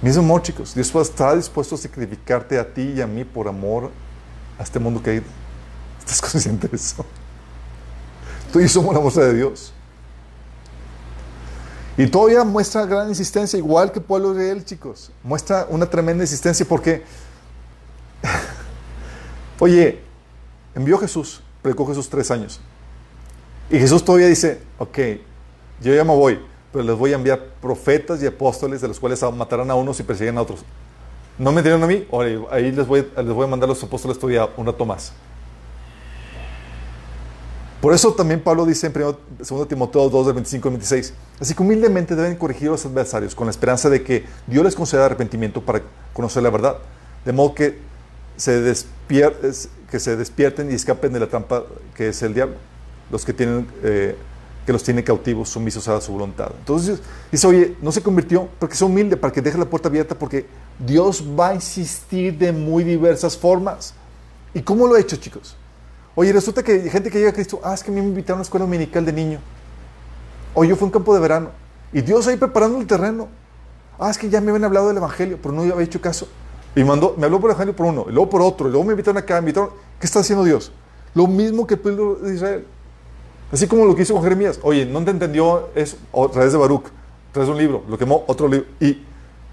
Mismo 0.00 0.22
amor, 0.22 0.42
chicos. 0.42 0.74
Dios 0.74 0.94
está 0.94 1.34
dispuesto 1.34 1.74
a 1.74 1.78
sacrificarte 1.78 2.58
a 2.58 2.74
ti 2.74 2.94
y 2.96 3.00
a 3.00 3.06
mí 3.06 3.24
por 3.24 3.48
amor 3.48 3.90
a 4.58 4.62
este 4.62 4.78
mundo 4.78 5.00
caído. 5.02 5.24
¿Estás 6.00 6.20
consciente 6.20 6.68
de 6.70 6.76
eso? 6.76 7.04
Tú 8.52 8.60
y 8.60 8.64
yo 8.64 8.68
somos 8.68 8.94
la 8.94 9.00
muestra 9.00 9.24
de 9.24 9.34
Dios. 9.34 9.72
Y 11.96 12.06
todavía 12.06 12.44
muestra 12.44 12.86
gran 12.86 13.08
insistencia, 13.08 13.58
igual 13.58 13.92
que 13.92 13.98
el 13.98 14.04
pueblo 14.04 14.34
de 14.34 14.50
él, 14.50 14.64
chicos. 14.64 15.10
Muestra 15.22 15.66
una 15.68 15.86
tremenda 15.86 16.24
insistencia 16.24 16.66
porque, 16.68 17.02
oye, 19.58 20.00
envió 20.74 20.98
Jesús, 20.98 21.42
predicó 21.62 21.86
Jesús 21.86 22.08
tres 22.08 22.30
años. 22.30 22.60
Y 23.70 23.78
Jesús 23.78 24.04
todavía 24.04 24.26
dice, 24.26 24.60
ok, 24.78 24.98
yo 25.82 25.94
ya 25.94 26.04
me 26.04 26.14
voy, 26.14 26.38
pero 26.72 26.84
les 26.84 26.96
voy 26.96 27.12
a 27.12 27.16
enviar 27.16 27.42
profetas 27.60 28.22
y 28.22 28.26
apóstoles 28.26 28.80
de 28.80 28.88
los 28.88 29.00
cuales 29.00 29.22
matarán 29.34 29.70
a 29.70 29.74
unos 29.74 29.98
y 30.00 30.02
persiguen 30.02 30.36
a 30.38 30.42
otros. 30.42 30.64
¿No 31.38 31.52
me 31.52 31.62
dieron 31.62 31.82
a 31.82 31.86
mí? 31.86 32.06
ahí 32.50 32.70
les 32.72 32.86
voy, 32.86 33.06
les 33.16 33.32
voy 33.32 33.44
a 33.46 33.48
mandar 33.48 33.66
a 33.68 33.72
los 33.72 33.82
apóstoles 33.82 34.18
todavía 34.18 34.48
un 34.56 34.66
rato 34.66 34.84
más. 34.84 35.12
Por 37.82 37.92
eso 37.92 38.14
también 38.14 38.40
Pablo 38.40 38.64
dice 38.64 38.86
en 38.86 38.92
2 38.92 39.66
Timoteo 39.66 40.08
2, 40.08 40.26
del 40.26 40.34
25 40.36 40.68
al 40.68 40.74
26, 40.74 41.14
así 41.40 41.52
que 41.52 41.62
humildemente 41.64 42.14
deben 42.14 42.36
corregir 42.36 42.68
a 42.68 42.70
los 42.70 42.86
adversarios 42.86 43.34
con 43.34 43.48
la 43.48 43.50
esperanza 43.50 43.90
de 43.90 44.04
que 44.04 44.24
Dios 44.46 44.64
les 44.64 44.76
conceda 44.76 45.04
arrepentimiento 45.04 45.60
para 45.60 45.82
conocer 46.12 46.44
la 46.44 46.50
verdad, 46.50 46.76
de 47.24 47.32
modo 47.32 47.56
que 47.56 47.80
se, 48.36 48.60
despierten 48.60 50.70
y 50.70 50.74
escapen 50.74 51.12
de 51.12 51.18
la 51.18 51.26
trampa 51.26 51.64
que 51.96 52.10
es 52.10 52.22
el 52.22 52.34
diablo, 52.34 52.54
los 53.10 53.24
que 53.24 53.32
tienen... 53.32 53.66
Eh, 53.82 54.16
los 54.64 54.84
tiene 54.84 55.02
cautivos, 55.02 55.48
sumisos 55.48 55.88
a 55.88 56.00
su 56.00 56.12
voluntad. 56.12 56.52
Entonces 56.56 57.00
dice, 57.32 57.48
oye, 57.48 57.76
no 57.82 57.90
se 57.90 58.00
convirtió 58.00 58.48
porque 58.60 58.76
es 58.76 58.80
humilde, 58.80 59.16
para 59.16 59.32
que 59.32 59.42
deje 59.42 59.58
la 59.58 59.64
puerta 59.64 59.88
abierta, 59.88 60.16
porque 60.16 60.46
Dios 60.78 61.24
va 61.36 61.48
a 61.48 61.54
insistir 61.56 62.38
de 62.38 62.52
muy 62.52 62.84
diversas 62.84 63.36
formas. 63.36 63.92
¿Y 64.54 64.62
cómo 64.62 64.86
lo 64.86 64.94
ha 64.94 65.00
hecho, 65.00 65.16
chicos? 65.16 65.56
Oye, 66.14 66.32
resulta 66.32 66.62
que 66.62 66.72
hay 66.72 66.90
gente 66.90 67.10
que 67.10 67.18
llega 67.18 67.30
a 67.30 67.32
Cristo, 67.32 67.60
ah, 67.64 67.72
es 67.72 67.82
que 67.82 67.90
me 67.90 68.00
invitaron 68.00 68.36
a 68.36 68.40
una 68.40 68.42
escuela 68.42 68.66
dominical 68.66 69.04
de 69.04 69.12
niño. 69.12 69.38
O 70.54 70.64
yo 70.64 70.76
fui 70.76 70.84
a 70.84 70.86
un 70.86 70.90
campo 70.90 71.14
de 71.14 71.20
verano. 71.20 71.50
Y 71.92 72.02
Dios 72.02 72.26
ahí 72.26 72.36
preparando 72.36 72.78
el 72.78 72.86
terreno. 72.86 73.28
Ah, 73.98 74.10
es 74.10 74.18
que 74.18 74.28
ya 74.28 74.40
me 74.40 74.50
habían 74.50 74.64
hablado 74.64 74.88
del 74.88 74.96
Evangelio, 74.98 75.38
pero 75.40 75.52
no 75.54 75.62
había 75.62 75.80
hecho 75.82 76.00
caso. 76.00 76.28
Y 76.74 76.84
mandó, 76.84 77.14
me 77.16 77.26
habló 77.26 77.40
por 77.40 77.50
el 77.50 77.54
Evangelio 77.54 77.76
por 77.76 77.86
uno, 77.86 78.06
luego 78.08 78.30
por 78.30 78.42
otro, 78.42 78.68
luego 78.68 78.84
me 78.84 78.92
invitaron 78.92 79.18
acá, 79.18 79.34
me 79.34 79.40
invitaron. 79.40 79.70
¿Qué 80.00 80.06
está 80.06 80.20
haciendo 80.20 80.44
Dios? 80.44 80.72
Lo 81.14 81.26
mismo 81.26 81.66
que 81.66 81.74
el 81.74 81.80
pueblo 81.80 82.14
de 82.16 82.34
Israel. 82.34 82.66
Así 83.52 83.66
como 83.66 83.84
lo 83.84 83.94
que 83.94 84.02
hizo 84.02 84.14
con 84.14 84.22
Jeremías. 84.22 84.58
Oye, 84.62 84.86
no 84.86 85.04
te 85.04 85.10
entendió 85.10 85.68
eso 85.74 85.96
a 86.12 86.30
través 86.30 86.52
de 86.52 86.58
Baruch, 86.58 86.86
a 86.86 87.32
través 87.32 87.48
de 87.48 87.52
un 87.52 87.58
libro, 87.58 87.84
lo 87.88 87.98
quemó 87.98 88.24
otro 88.26 88.48
libro. 88.48 88.66
Y 88.80 89.02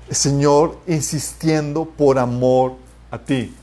el 0.08 0.16
Señor 0.16 0.78
insistiendo 0.88 1.86
por 1.86 2.18
amor 2.18 2.74
a 3.12 3.18
ti. 3.20 3.54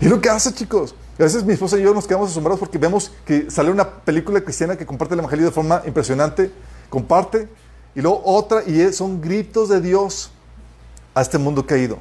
Y 0.00 0.06
lo 0.08 0.20
que 0.20 0.28
hace, 0.28 0.52
chicos. 0.52 0.94
A 1.18 1.22
veces 1.22 1.44
mi 1.44 1.54
esposa 1.54 1.78
y 1.78 1.82
yo 1.82 1.94
nos 1.94 2.06
quedamos 2.06 2.30
asombrados 2.30 2.60
porque 2.60 2.76
vemos 2.76 3.10
que 3.24 3.50
sale 3.50 3.70
una 3.70 3.88
película 3.88 4.40
cristiana 4.42 4.76
que 4.76 4.84
comparte 4.84 5.14
el 5.14 5.20
Evangelio 5.20 5.46
de 5.46 5.52
forma 5.52 5.82
impresionante, 5.86 6.50
comparte, 6.90 7.48
y 7.94 8.02
luego 8.02 8.20
otra, 8.24 8.62
y 8.64 8.92
son 8.92 9.22
gritos 9.22 9.70
de 9.70 9.80
Dios 9.80 10.30
a 11.14 11.22
este 11.22 11.38
mundo 11.38 11.66
caído. 11.66 11.96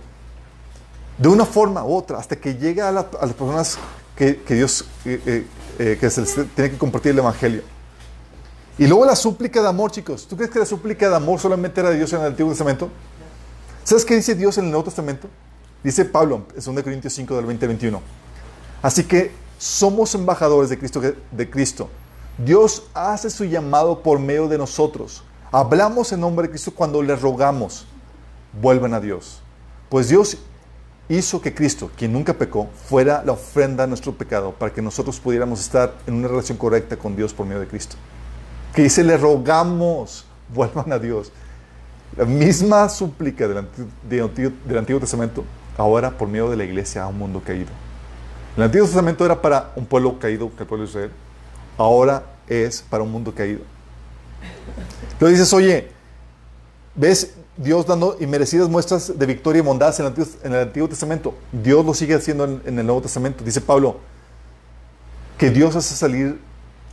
De 1.18 1.30
una 1.30 1.46
forma 1.46 1.86
u 1.86 1.96
otra, 1.96 2.18
hasta 2.18 2.36
que 2.36 2.56
llega 2.56 2.90
a, 2.90 2.92
las 2.92 3.06
personas 3.06 3.78
que, 4.18 4.42
Dios, 4.50 4.84
eh, 5.06 5.22
eh, 5.26 5.48
eh, 5.80 5.98
que 5.98 6.10
tiene 6.54 6.72
que 6.72 6.78
compartir 6.78 7.14
el 7.14 7.20
Evangelio. 7.20 7.62
Y 8.78 8.88
luego 8.88 9.06
la 9.06 9.16
súplica 9.16 9.62
de 9.62 9.70
amor, 9.70 9.92
chicos. 9.92 10.28
¿Tú 10.28 10.36
crees 10.36 10.52
que 10.52 10.60
la 10.60 10.66
súplica 10.66 11.08
de 11.08 11.16
amor 11.16 11.40
solamente 11.40 11.80
era 11.80 11.92
de 11.92 11.96
Dios 11.96 12.12
en 12.12 12.20
el 12.20 12.28
Antiguo 12.28 12.52
Testamento? 12.52 12.90
¿Sabes 13.86 14.04
qué 14.04 14.16
dice 14.16 14.36
Dios 14.36 14.58
en 14.58 14.66
el 14.66 14.72
Nuevo 14.72 14.84
Testamento? 14.84 15.30
Dice 15.84 16.06
Pablo 16.06 16.46
en 16.56 16.76
2 16.76 16.84
Corintios 16.84 17.14
5 17.14 17.36
del 17.36 17.46
20 17.46 17.68
21. 17.68 18.02
Así 18.82 19.04
que 19.04 19.32
somos 19.58 20.14
embajadores 20.16 20.70
de 20.70 20.78
Cristo, 20.78 21.02
de 21.02 21.50
Cristo. 21.50 21.90
Dios 22.38 22.84
hace 22.94 23.30
su 23.30 23.46
llamado 23.46 24.02
por 24.02 24.20
medio 24.20 24.48
de 24.48 24.58
nosotros. 24.58 25.24
Hablamos 25.52 26.12
en 26.12 26.20
nombre 26.20 26.48
de 26.48 26.50
Cristo 26.52 26.72
cuando 26.76 27.02
le 27.02 27.16
rogamos, 27.16 27.86
vuelvan 28.62 28.94
a 28.94 29.00
Dios. 29.00 29.42
Pues 29.90 30.10
Dios 30.10 30.38
hizo 31.08 31.42
que 31.42 31.54
Cristo, 31.54 31.92
quien 31.96 32.12
nunca 32.12 32.34
pecó, 32.34 32.68
fuera 32.88 33.24
la 33.24 33.34
ofrenda 33.34 33.84
a 33.84 33.88
nuestro 33.88 34.14
pecado 34.14 34.52
para 34.52 34.74
que 34.74 34.82
nosotros 34.82 35.20
pudiéramos 35.20 35.60
estar 35.60 35.94
en 36.08 36.16
una 36.16 36.28
relación 36.28 36.58
correcta 36.58 36.98
con 36.98 37.16
Dios 37.16 37.34
por 37.34 37.46
medio 37.46 37.62
de 37.62 37.68
Cristo. 37.68 37.96
Que 38.74 38.84
dice, 38.84 39.04
le 39.04 39.18
rogamos, 39.18 40.26
vuelvan 40.54 40.92
a 40.92 41.00
Dios. 41.00 41.32
La 42.18 42.26
misma 42.26 42.90
súplica 42.90 43.48
del 43.48 43.58
Antiguo, 43.58 45.00
Testamento, 45.00 45.44
ahora 45.78 46.18
por 46.18 46.28
medio 46.28 46.50
de 46.50 46.58
la 46.58 46.64
iglesia 46.64 47.04
a 47.04 47.08
un 47.08 47.18
mundo 47.18 47.42
caído. 47.46 47.70
El 48.58 48.64
Antiguo 48.64 48.86
Testamento 48.86 49.26
era 49.26 49.42
para 49.42 49.72
un 49.76 49.86
pueblo 49.86 50.18
caído, 50.18 50.50
que 50.56 50.64
el 50.64 50.68
pueblo 50.68 50.86
de 50.86 50.90
Israel. 50.90 51.12
Ahora 51.78 52.24
es 52.48 52.82
para 52.82 53.04
un 53.04 53.12
mundo 53.12 53.34
caído. 53.34 53.62
Entonces 55.12 55.40
dices, 55.40 55.54
oye, 55.54 55.90
¿ves? 56.96 57.36
Dios 57.58 57.86
dando 57.86 58.18
inmerecidas 58.20 58.68
muestras 58.68 59.18
de 59.18 59.26
victoria 59.26 59.60
y 59.60 59.66
bondad 59.66 59.94
en 60.00 60.54
el 60.54 60.60
Antiguo, 60.60 60.90
Testamento. 60.90 61.36
Dios 61.52 61.86
lo 61.86 61.94
sigue 61.94 62.14
haciendo 62.14 62.44
en, 62.44 62.80
el 62.80 62.86
Nuevo 62.86 63.02
Testamento. 63.02 63.44
Dice 63.44 63.62
Pablo 63.62 63.98
que 65.38 65.50
Dios 65.50 65.76
hace 65.76 65.96
salir 65.96 66.40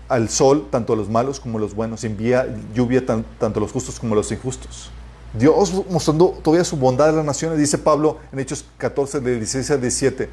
al 0.09 0.29
sol 0.29 0.69
tanto 0.71 0.93
a 0.93 0.97
los 0.97 1.09
malos 1.09 1.41
como 1.41 1.59
a 1.59 1.61
los 1.61 1.75
buenos, 1.75 2.05
envía 2.05 2.47
lluvia 2.75 3.05
tanto 3.07 3.59
a 3.59 3.61
los 3.61 3.73
justos 3.73 3.99
como 3.99 4.15
a 4.15 4.17
los 4.17 4.31
injustos. 4.31 4.91
Dios 5.35 5.73
mostrando 5.91 6.39
todavía 6.43 6.65
su 6.65 6.77
bondad 6.77 7.09
a 7.09 7.13
las 7.13 7.25
naciones, 7.25 7.59
dice 7.59 7.79
Pablo 7.79 8.19
en 8.33 8.41
Hechos 8.41 8.67
14, 8.79 9.21
de 9.21 9.37
16 9.37 9.71
al 9.71 9.81
17. 9.81 10.29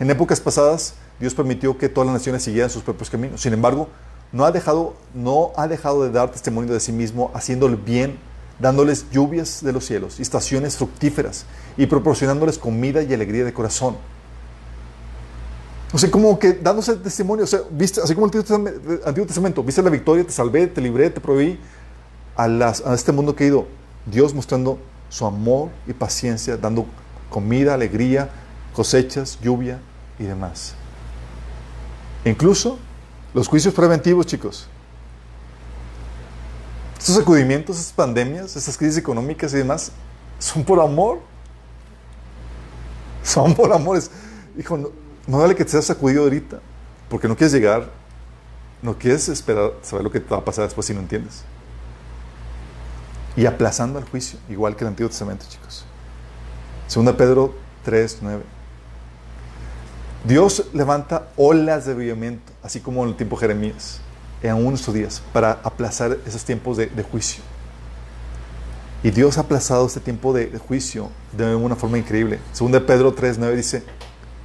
En 0.00 0.10
épocas 0.10 0.40
pasadas, 0.40 0.94
Dios 1.20 1.34
permitió 1.34 1.78
que 1.78 1.88
todas 1.88 2.06
las 2.06 2.14
naciones 2.14 2.42
siguieran 2.42 2.70
sus 2.70 2.82
propios 2.82 3.10
caminos. 3.10 3.40
Sin 3.40 3.52
embargo, 3.52 3.88
no 4.32 4.44
ha 4.44 4.50
dejado, 4.52 4.94
no 5.14 5.52
ha 5.56 5.68
dejado 5.68 6.02
de 6.02 6.10
dar 6.10 6.32
testimonio 6.32 6.72
de 6.72 6.80
sí 6.80 6.92
mismo, 6.92 7.30
haciendo 7.34 7.66
el 7.66 7.76
bien 7.76 8.18
dándoles 8.58 9.06
lluvias 9.10 9.62
de 9.62 9.72
los 9.72 9.86
cielos 9.86 10.18
y 10.18 10.22
estaciones 10.22 10.76
fructíferas 10.76 11.46
y 11.76 11.86
proporcionándoles 11.86 12.58
comida 12.58 13.02
y 13.02 13.12
alegría 13.12 13.44
de 13.44 13.52
corazón. 13.52 13.96
O 15.92 15.98
sea, 15.98 16.10
como 16.10 16.38
que 16.38 16.52
dándose 16.52 16.94
testimonio, 16.96 17.44
o 17.44 17.48
sea, 17.48 17.60
viste, 17.70 18.00
así 18.00 18.14
como 18.14 18.26
el 18.26 19.00
Antiguo 19.04 19.26
Testamento, 19.26 19.62
viste 19.64 19.82
la 19.82 19.90
victoria, 19.90 20.24
te 20.24 20.32
salvé, 20.32 20.66
te 20.66 20.80
libré, 20.80 21.10
te 21.10 21.20
proveí 21.20 21.58
a, 22.36 22.46
las, 22.46 22.84
a 22.86 22.94
este 22.94 23.12
mundo 23.12 23.34
caído. 23.34 23.66
Dios 24.06 24.34
mostrando 24.34 24.78
su 25.08 25.26
amor 25.26 25.70
y 25.86 25.92
paciencia, 25.92 26.56
dando 26.56 26.86
comida, 27.28 27.74
alegría, 27.74 28.30
cosechas, 28.74 29.38
lluvia 29.40 29.80
y 30.18 30.24
demás. 30.24 30.74
incluso 32.24 32.78
los 33.32 33.48
juicios 33.48 33.72
preventivos, 33.72 34.26
chicos. 34.26 34.66
Estos 36.98 37.14
sacudimientos, 37.14 37.78
estas 37.78 37.94
pandemias, 37.94 38.56
estas 38.56 38.76
crisis 38.76 38.98
económicas 38.98 39.54
y 39.54 39.56
demás, 39.56 39.92
son 40.38 40.64
por 40.64 40.80
amor. 40.80 41.20
Son 43.22 43.54
por 43.54 43.72
amor. 43.72 44.02
hijo, 44.58 44.76
no, 44.76 44.90
no 45.26 45.38
vale 45.38 45.54
que 45.54 45.64
te 45.64 45.70
seas 45.70 45.84
sacudido 45.84 46.24
ahorita, 46.24 46.60
porque 47.08 47.28
no 47.28 47.36
quieres 47.36 47.52
llegar, 47.52 47.88
no 48.82 48.98
quieres 48.98 49.28
esperar, 49.28 49.72
saber 49.82 50.04
lo 50.04 50.10
que 50.10 50.20
te 50.20 50.28
va 50.28 50.38
a 50.38 50.44
pasar 50.44 50.64
después 50.64 50.86
si 50.86 50.94
no 50.94 51.00
entiendes. 51.00 51.44
Y 53.36 53.46
aplazando 53.46 53.98
el 53.98 54.04
juicio, 54.04 54.38
igual 54.48 54.76
que 54.76 54.84
el 54.84 54.88
Antiguo 54.88 55.08
Testamento, 55.08 55.46
chicos. 55.48 55.84
Segunda 56.86 57.16
Pedro 57.16 57.54
3, 57.84 58.18
9. 58.22 58.42
Dios 60.24 60.66
levanta 60.74 61.28
olas 61.36 61.86
de 61.86 61.92
avivamiento, 61.92 62.52
así 62.62 62.80
como 62.80 63.02
en 63.04 63.10
el 63.10 63.16
tiempo 63.16 63.36
de 63.36 63.40
Jeremías 63.40 64.00
en 64.42 64.54
unos 64.54 64.92
días 64.92 65.22
para 65.32 65.60
aplazar 65.62 66.18
esos 66.26 66.44
tiempos 66.44 66.76
de, 66.76 66.88
juicio. 67.10 67.42
Y 69.02 69.10
Dios 69.10 69.38
ha 69.38 69.42
aplazado 69.42 69.86
este 69.86 70.00
tiempo 70.00 70.32
de, 70.32 70.58
juicio 70.58 71.10
de 71.32 71.54
una 71.54 71.76
forma 71.76 71.98
increíble. 71.98 72.38
Según 72.52 72.72
de 72.72 72.80
Pedro 72.80 73.14
3.9 73.14 73.54
dice, 73.54 73.82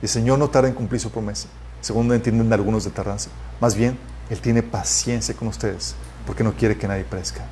el 0.01 0.09
Señor 0.09 0.39
no 0.39 0.49
tarda 0.49 0.69
en 0.69 0.75
cumplir 0.75 1.01
su 1.01 1.11
promesa, 1.11 1.47
según 1.81 2.11
entienden 2.13 2.51
algunos 2.51 2.83
de 2.83 2.91
tardanza. 2.91 3.29
Más 3.59 3.75
bien, 3.75 3.97
Él 4.29 4.39
tiene 4.39 4.63
paciencia 4.63 5.35
con 5.35 5.47
ustedes, 5.47 5.95
porque 6.25 6.43
no 6.43 6.53
quiere 6.53 6.77
que 6.77 6.87
nadie 6.87 7.03
perezca, 7.03 7.45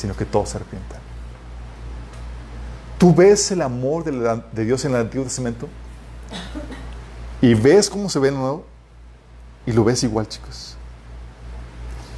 sino 0.00 0.16
que 0.16 0.24
todos 0.24 0.48
se 0.48 0.56
arrepientan. 0.56 0.98
¿Tú 2.98 3.14
ves 3.14 3.50
el 3.50 3.62
amor 3.62 4.04
de, 4.04 4.64
Dios 4.64 4.84
en 4.84 4.92
el 4.92 5.00
Antiguo 5.02 5.24
Testamento? 5.24 5.68
¿Y 7.40 7.54
ves 7.54 7.88
cómo 7.88 8.08
se 8.08 8.18
ve 8.18 8.28
el 8.28 8.34
Nuevo? 8.34 8.64
Y 9.66 9.72
lo 9.72 9.84
ves 9.84 10.02
igual, 10.02 10.28
chicos. 10.28 10.76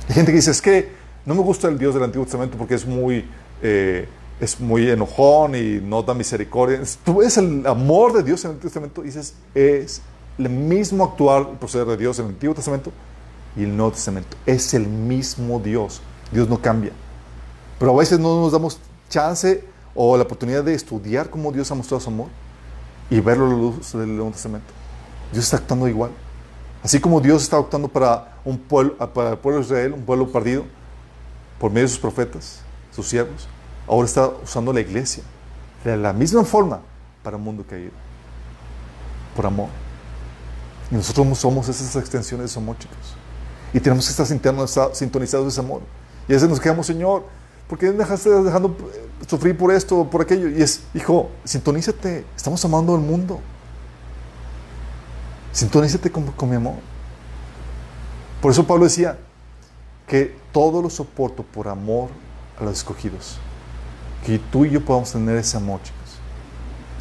Hay 0.09 0.15
gente 0.15 0.33
que 0.33 0.37
dice, 0.37 0.51
es 0.51 0.63
que 0.63 0.93
no 1.25 1.35
me 1.35 1.43
gusta 1.43 1.69
el 1.69 1.79
Dios 1.79 1.95
del 1.95 2.05
Antiguo 2.05 2.25
Testamento 2.25 2.57
porque 2.57 2.75
es 2.75 2.87
muy, 2.87 3.29
eh, 3.63 4.09
es 4.41 4.61
muy 4.61 4.89
enojón 4.89 5.55
y 5.55 5.81
no 5.81 6.03
da 6.03 6.15
misericordia. 6.15 6.81
Tú 7.05 7.19
ves 7.19 7.37
el 7.37 7.67
amor 7.67 8.13
de 8.13 8.23
Dios 8.23 8.45
en 8.45 8.51
el 8.51 8.55
Antiguo 8.57 8.71
Testamento 8.71 9.03
y 9.03 9.07
dices, 9.07 9.35
es 9.55 10.03
el 10.39 10.49
mismo 10.49 11.05
actuar 11.05 11.49
y 11.53 11.57
proceder 11.57 11.87
de 11.87 11.97
Dios 11.97 12.19
en 12.19 12.27
el 12.27 12.33
Antiguo 12.33 12.55
Testamento 12.55 12.93
y 13.57 13.65
el 13.65 13.77
Nuevo 13.77 13.93
Testamento. 13.93 14.37
Es 14.47 14.75
el 14.75 14.87
mismo 14.87 15.61
Dios. 15.61 16.01
Dios 16.33 16.49
no 16.49 16.61
cambia. 16.61 16.93
Pero 17.83 17.95
a 17.95 17.99
veces 17.99 18.21
no 18.21 18.41
nos 18.43 18.53
damos 18.53 18.79
chance 19.09 19.65
o 19.93 20.17
la 20.17 20.23
oportunidad 20.23 20.63
de 20.63 20.73
estudiar 20.73 21.29
cómo 21.29 21.51
Dios 21.51 21.69
ha 21.73 21.75
mostrado 21.75 21.99
su 21.99 22.11
amor 22.11 22.29
y 23.11 23.19
verlo 23.19 23.47
a 23.47 23.49
la 23.49 23.57
luz 23.57 23.93
del 23.93 24.15
Nuevo 24.15 24.31
Testamento. 24.31 24.73
Dios 25.33 25.43
está 25.47 25.57
actuando 25.57 25.89
igual. 25.89 26.13
Así 26.85 27.01
como 27.01 27.21
Dios 27.21 27.43
está 27.43 27.57
actuando 27.57 27.89
para, 27.89 28.37
un 28.45 28.57
pueblo, 28.57 28.97
para 29.13 29.31
el 29.31 29.39
pueblo 29.39 29.59
de 29.59 29.67
Israel, 29.67 29.95
un 29.95 30.03
pueblo 30.03 30.31
perdido, 30.31 30.65
por 31.59 31.73
medio 31.73 31.83
de 31.83 31.89
sus 31.89 31.99
profetas, 31.99 32.61
sus 32.93 33.09
siervos, 33.09 33.49
ahora 33.89 34.07
está 34.07 34.29
usando 34.29 34.73
la 34.73 34.81
iglesia 34.81 35.25
de 35.83 35.97
la 35.97 36.13
misma 36.13 36.45
forma 36.45 36.83
para 37.25 37.37
un 37.37 37.43
mundo 37.43 37.65
caído, 37.69 37.91
por 39.35 39.45
amor. 39.45 39.71
Y 40.89 40.95
nosotros 40.95 41.37
somos 41.37 41.69
esas 41.69 41.97
extensiones 41.97 42.45
de 42.45 42.51
ese 42.53 42.61
amor, 42.61 42.79
chicos. 42.79 43.17
Y 43.73 43.81
tenemos 43.81 44.05
que 44.07 44.11
estar 44.13 44.95
sintonizados 44.95 45.47
de 45.47 45.49
ese 45.49 45.61
amor. 45.61 45.83
Y 46.29 46.33
a 46.33 46.37
veces 46.37 46.49
nos 46.49 46.61
quedamos, 46.61 46.87
Señor, 46.87 47.25
¿por 47.69 47.79
qué 47.79 47.93
dejaste 47.93 48.31
dejando 48.31 48.77
sufrir 49.27 49.57
por 49.57 49.73
esto 49.73 50.01
o 50.01 50.11
por 50.11 50.23
aquello? 50.23 50.49
Y 50.49 50.63
es, 50.63 50.83
hijo, 50.95 51.31
sintonízate, 51.45 52.25
estamos 52.37 52.65
amando 52.65 52.95
al 52.95 53.01
mundo. 53.01 53.41
Sintonízate 55.53 56.11
con, 56.11 56.27
con 56.33 56.49
mi 56.49 56.57
amor. 56.57 56.77
Por 58.41 58.51
eso 58.51 58.67
Pablo 58.67 58.85
decía 58.85 59.19
que 60.07 60.37
todo 60.53 60.83
lo 60.83 60.91
soporto 60.91 61.43
por 61.43 61.69
amor 61.69 62.09
a 62.61 62.65
los 62.65 62.79
escogidos. 62.79 63.39
Que 64.27 64.39
tú 64.39 64.65
y 64.65 64.71
yo 64.71 64.85
podamos 64.85 65.13
tener 65.13 65.37
ese 65.37 65.57
amor, 65.57 65.81
chicos, 65.83 66.19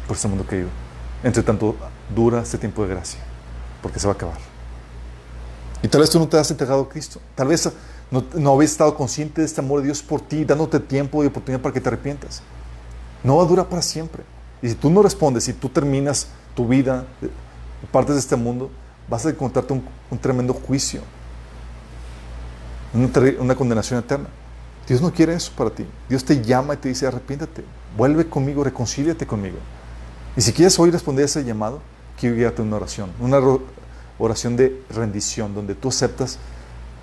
por 0.06 0.16
este 0.16 0.28
mundo 0.28 0.44
caído. 0.46 0.68
Entre 1.22 1.42
tanto 1.42 1.76
dura 2.14 2.42
este 2.42 2.58
tiempo 2.58 2.82
de 2.82 2.88
gracia, 2.94 3.20
porque 3.80 3.98
se 3.98 4.06
va 4.06 4.12
a 4.12 4.16
acabar. 4.16 4.38
Y 5.82 5.88
tal 5.88 6.00
vez 6.00 6.10
tú 6.10 6.18
no 6.18 6.28
te 6.28 6.38
has 6.38 6.50
entregado 6.50 6.82
a 6.82 6.88
Cristo. 6.88 7.20
Tal 7.34 7.48
vez 7.48 7.68
no, 8.12 8.22
no 8.34 8.52
habías 8.52 8.72
estado 8.72 8.94
consciente 8.94 9.40
de 9.40 9.46
este 9.46 9.62
amor 9.62 9.80
de 9.80 9.86
Dios 9.86 10.02
por 10.02 10.20
ti, 10.20 10.44
dándote 10.44 10.78
tiempo 10.78 11.24
y 11.24 11.28
oportunidad 11.28 11.62
para 11.62 11.72
que 11.72 11.80
te 11.80 11.88
arrepientas. 11.88 12.42
No 13.24 13.36
va 13.36 13.44
a 13.44 13.46
durar 13.46 13.66
para 13.68 13.80
siempre. 13.80 14.22
Y 14.60 14.68
si 14.68 14.74
tú 14.74 14.90
no 14.90 15.02
respondes, 15.02 15.44
si 15.44 15.54
tú 15.54 15.70
terminas 15.70 16.28
tu 16.54 16.68
vida, 16.68 17.06
eh, 17.22 17.30
partes 17.90 18.14
de 18.14 18.20
este 18.20 18.36
mundo, 18.36 18.70
vas 19.08 19.24
a 19.24 19.30
encontrarte 19.30 19.72
un, 19.72 19.82
un 20.10 20.18
tremendo 20.18 20.52
juicio, 20.52 21.00
una, 22.92 23.08
una, 23.40 23.54
condenación 23.54 23.98
eterna. 23.98 24.28
Dios 24.86 25.00
no 25.00 25.10
quiere 25.10 25.32
eso 25.32 25.50
para 25.56 25.70
ti. 25.70 25.86
Dios 26.06 26.22
te 26.22 26.42
llama 26.42 26.74
y 26.74 26.76
te 26.76 26.90
dice, 26.90 27.06
arrepiéntate, 27.06 27.64
vuelve 27.96 28.28
conmigo, 28.28 28.62
reconcíliate 28.62 29.26
conmigo. 29.26 29.56
Y 30.36 30.42
si 30.42 30.52
quieres 30.52 30.78
hoy 30.78 30.90
responder 30.90 31.22
a 31.22 31.26
ese 31.26 31.44
llamado, 31.44 31.80
quiero 32.20 32.36
guiarte 32.36 32.60
una 32.60 32.76
oración, 32.76 33.10
una 33.20 33.40
oración 34.18 34.54
de 34.54 34.82
rendición, 34.90 35.54
donde 35.54 35.74
tú 35.74 35.88
aceptas 35.88 36.38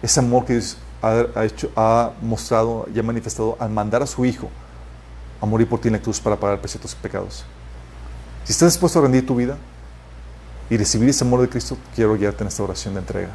ese 0.04 0.20
amor 0.20 0.46
que 0.46 0.54
Dios 0.54 0.78
ha, 1.02 1.46
hecho, 1.46 1.72
ha 1.76 2.12
mostrado 2.22 2.88
y 2.94 3.00
ha 3.00 3.04
manifestado 3.04 3.56
al 3.60 3.70
mandar 3.70 4.04
a 4.04 4.08
su 4.08 4.26
Hijo 4.26 4.50
a 5.42 5.46
morir 5.46 5.68
por 5.68 5.80
ti 5.80 5.88
en 5.88 5.94
la 5.94 6.02
cruz 6.02 6.20
para 6.20 6.36
pagar 6.36 6.56
el 6.56 6.60
precio 6.60 6.80
de 6.80 6.84
tus 6.84 6.96
pecados. 6.96 7.46
Si 8.44 8.52
estás 8.52 8.74
dispuesto 8.74 9.00
a 9.00 9.04
rendir 9.04 9.26
tu 9.26 9.36
vida 9.36 9.58
y 10.70 10.78
recibir 10.78 11.10
ese 11.10 11.24
amor 11.24 11.42
de 11.42 11.50
Cristo, 11.50 11.78
quiero 11.96 12.16
guiarte 12.16 12.44
en 12.44 12.48
esta 12.48 12.64
oración 12.64 12.94
de 12.94 13.00
entrega. 13.00 13.30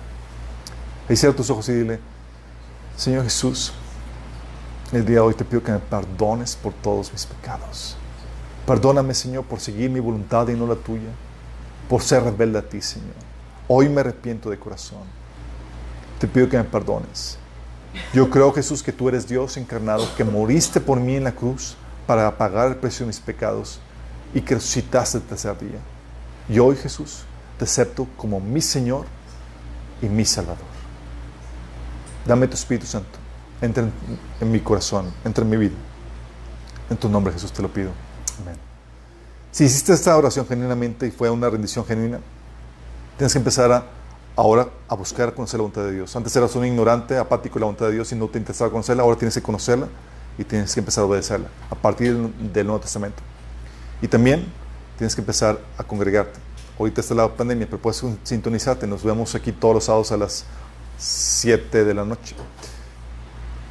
Ahí 1.08 1.16
cierra 1.16 1.34
tus 1.34 1.48
ojos 1.50 1.68
y 1.68 1.72
dile, 1.72 1.98
Señor 2.96 3.24
Jesús, 3.24 3.72
el 4.92 5.04
día 5.04 5.16
de 5.16 5.20
hoy 5.20 5.34
te 5.34 5.44
pido 5.44 5.62
que 5.62 5.72
me 5.72 5.78
perdones 5.78 6.56
por 6.56 6.72
todos 6.72 7.12
mis 7.12 7.26
pecados. 7.26 7.96
Perdóname, 8.66 9.14
Señor, 9.14 9.44
por 9.44 9.60
seguir 9.60 9.90
mi 9.90 10.00
voluntad 10.00 10.48
y 10.48 10.54
no 10.54 10.66
la 10.66 10.76
tuya, 10.76 11.10
por 11.88 12.02
ser 12.02 12.22
rebelde 12.22 12.58
a 12.58 12.62
ti, 12.62 12.80
Señor. 12.80 13.14
Hoy 13.68 13.88
me 13.88 14.00
arrepiento 14.00 14.50
de 14.50 14.58
corazón. 14.58 15.02
Te 16.18 16.26
pido 16.26 16.48
que 16.48 16.56
me 16.56 16.64
perdones. 16.64 17.38
Yo 18.12 18.30
creo, 18.30 18.52
Jesús, 18.52 18.82
que 18.82 18.92
tú 18.92 19.08
eres 19.08 19.26
Dios 19.26 19.56
encarnado, 19.56 20.06
que 20.16 20.24
moriste 20.24 20.80
por 20.80 21.00
mí 21.00 21.16
en 21.16 21.24
la 21.24 21.32
cruz 21.32 21.76
para 22.06 22.36
pagar 22.36 22.68
el 22.68 22.76
precio 22.76 23.04
de 23.04 23.08
mis 23.08 23.20
pecados 23.20 23.80
y 24.34 24.40
que 24.40 24.54
resucitaste 24.54 25.18
el 25.18 25.24
tercer 25.24 25.58
día. 25.58 25.78
Y 26.48 26.58
hoy, 26.58 26.76
Jesús, 26.76 27.24
te 27.58 27.64
acepto 27.64 28.06
como 28.16 28.40
mi 28.40 28.60
Señor 28.60 29.06
y 30.02 30.06
mi 30.06 30.24
Salvador. 30.24 30.74
Dame 32.26 32.48
tu 32.48 32.54
Espíritu 32.54 32.86
Santo. 32.86 33.18
Entra 33.60 33.84
en, 34.40 34.50
mi 34.50 34.60
corazón, 34.60 35.12
entra 35.24 35.44
en 35.44 35.50
mi 35.50 35.56
vida. 35.56 35.74
En 36.90 36.96
tu 36.96 37.08
nombre, 37.08 37.32
Jesús, 37.32 37.52
te 37.52 37.62
lo 37.62 37.72
pido. 37.72 37.90
Amén. 38.42 38.56
Si 39.52 39.64
hiciste 39.64 39.92
esta 39.92 40.16
oración 40.16 40.46
genuinamente 40.46 41.06
y 41.06 41.10
fue 41.10 41.30
una 41.30 41.48
rendición 41.48 41.86
genuina, 41.86 42.18
tienes 43.16 43.32
que 43.32 43.38
empezar 43.38 43.70
a, 43.70 43.86
ahora 44.36 44.68
a 44.88 44.94
buscar 44.94 45.34
conocer 45.34 45.58
la 45.58 45.62
voluntad 45.62 45.82
de 45.82 45.92
Dios. 45.92 46.14
Antes 46.16 46.34
eras 46.34 46.54
un 46.56 46.64
ignorante, 46.64 47.16
apático 47.16 47.54
de 47.54 47.60
la 47.60 47.66
voluntad 47.66 47.86
de 47.86 47.92
Dios 47.92 48.10
y 48.12 48.16
no 48.16 48.28
te 48.28 48.38
interesaba 48.38 48.70
conocerla, 48.70 49.02
ahora 49.02 49.16
tienes 49.16 49.34
que 49.34 49.42
conocerla 49.42 49.88
y 50.36 50.44
tienes 50.44 50.74
que 50.74 50.80
empezar 50.80 51.04
a 51.04 51.06
obedecerla 51.06 51.48
a 51.70 51.74
partir 51.74 52.16
del 52.16 52.66
Nuevo 52.66 52.80
Testamento. 52.80 53.22
Y 54.02 54.08
también 54.08 54.44
tienes 54.98 55.14
que 55.14 55.20
empezar 55.20 55.58
a 55.78 55.84
congregarte. 55.84 56.38
Ahorita 56.78 57.00
está 57.00 57.14
la 57.14 57.28
pandemia, 57.28 57.66
pero 57.66 57.80
puedes 57.80 58.02
sintonizarte. 58.24 58.86
Nos 58.86 59.04
vemos 59.04 59.34
aquí 59.34 59.52
todos 59.52 59.74
los 59.74 59.84
sábados 59.84 60.10
a 60.10 60.16
las 60.16 60.44
7 60.98 61.84
de 61.84 61.94
la 61.94 62.04
noche. 62.04 62.34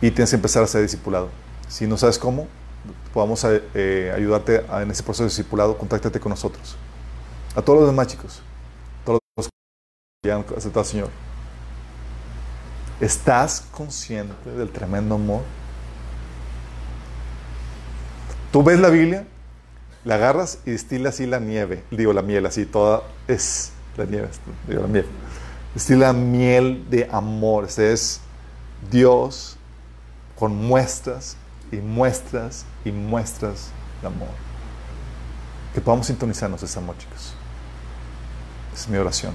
Y 0.01 0.09
tienes 0.11 0.29
que 0.29 0.37
empezar 0.37 0.63
a 0.63 0.67
ser 0.67 0.81
discipulado. 0.81 1.29
Si 1.67 1.85
no 1.85 1.97
sabes 1.97 2.17
cómo, 2.17 2.47
podamos 3.13 3.45
eh, 3.45 4.13
ayudarte 4.15 4.65
en 4.81 4.91
ese 4.91 5.03
proceso 5.03 5.23
de 5.23 5.29
discipulado, 5.29 5.77
contáctate 5.77 6.19
con 6.19 6.29
nosotros. 6.29 6.77
A 7.55 7.61
todos 7.61 7.79
los 7.79 7.89
demás 7.89 8.07
chicos, 8.07 8.41
han 10.31 10.45
aceptado 10.55 10.79
al 10.79 10.85
Señor. 10.85 11.09
¿Estás 13.01 13.65
consciente 13.71 14.49
del 14.51 14.69
tremendo 14.69 15.15
amor 15.15 15.41
Tú 18.53 18.61
ves 18.61 18.79
la 18.79 18.89
Biblia, 18.89 19.25
la 20.05 20.13
agarras 20.13 20.59
y 20.63 20.69
destila 20.69 21.09
así 21.09 21.25
la 21.25 21.39
nieve, 21.39 21.83
digo 21.89 22.13
la 22.13 22.21
miel, 22.21 22.45
así 22.45 22.67
toda 22.67 23.01
es 23.27 23.71
la 23.97 24.05
nieve, 24.05 24.29
digo 24.67 24.83
la 24.83 24.87
miel. 24.87 25.07
Destila 25.73 26.13
miel 26.13 26.85
de 26.87 27.09
amor, 27.11 27.65
ese 27.65 27.91
es 27.91 28.21
Dios 28.91 29.57
con 30.37 30.55
muestras 30.55 31.35
y 31.71 31.77
muestras 31.77 32.63
y 32.85 32.91
muestras 32.91 33.71
de 34.01 34.07
amor. 34.07 34.29
Que 35.73 35.81
podamos 35.81 36.05
sintonizarnos 36.05 36.61
ese 36.61 36.77
amor, 36.77 36.95
chicos. 36.99 37.33
Es 38.71 38.87
mi 38.87 38.97
oración. 38.97 39.33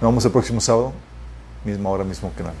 Nos 0.00 0.10
vemos 0.10 0.24
el 0.24 0.32
próximo 0.32 0.60
sábado, 0.60 0.92
misma 1.64 1.90
hora, 1.90 2.04
mismo 2.04 2.32
canal. 2.36 2.54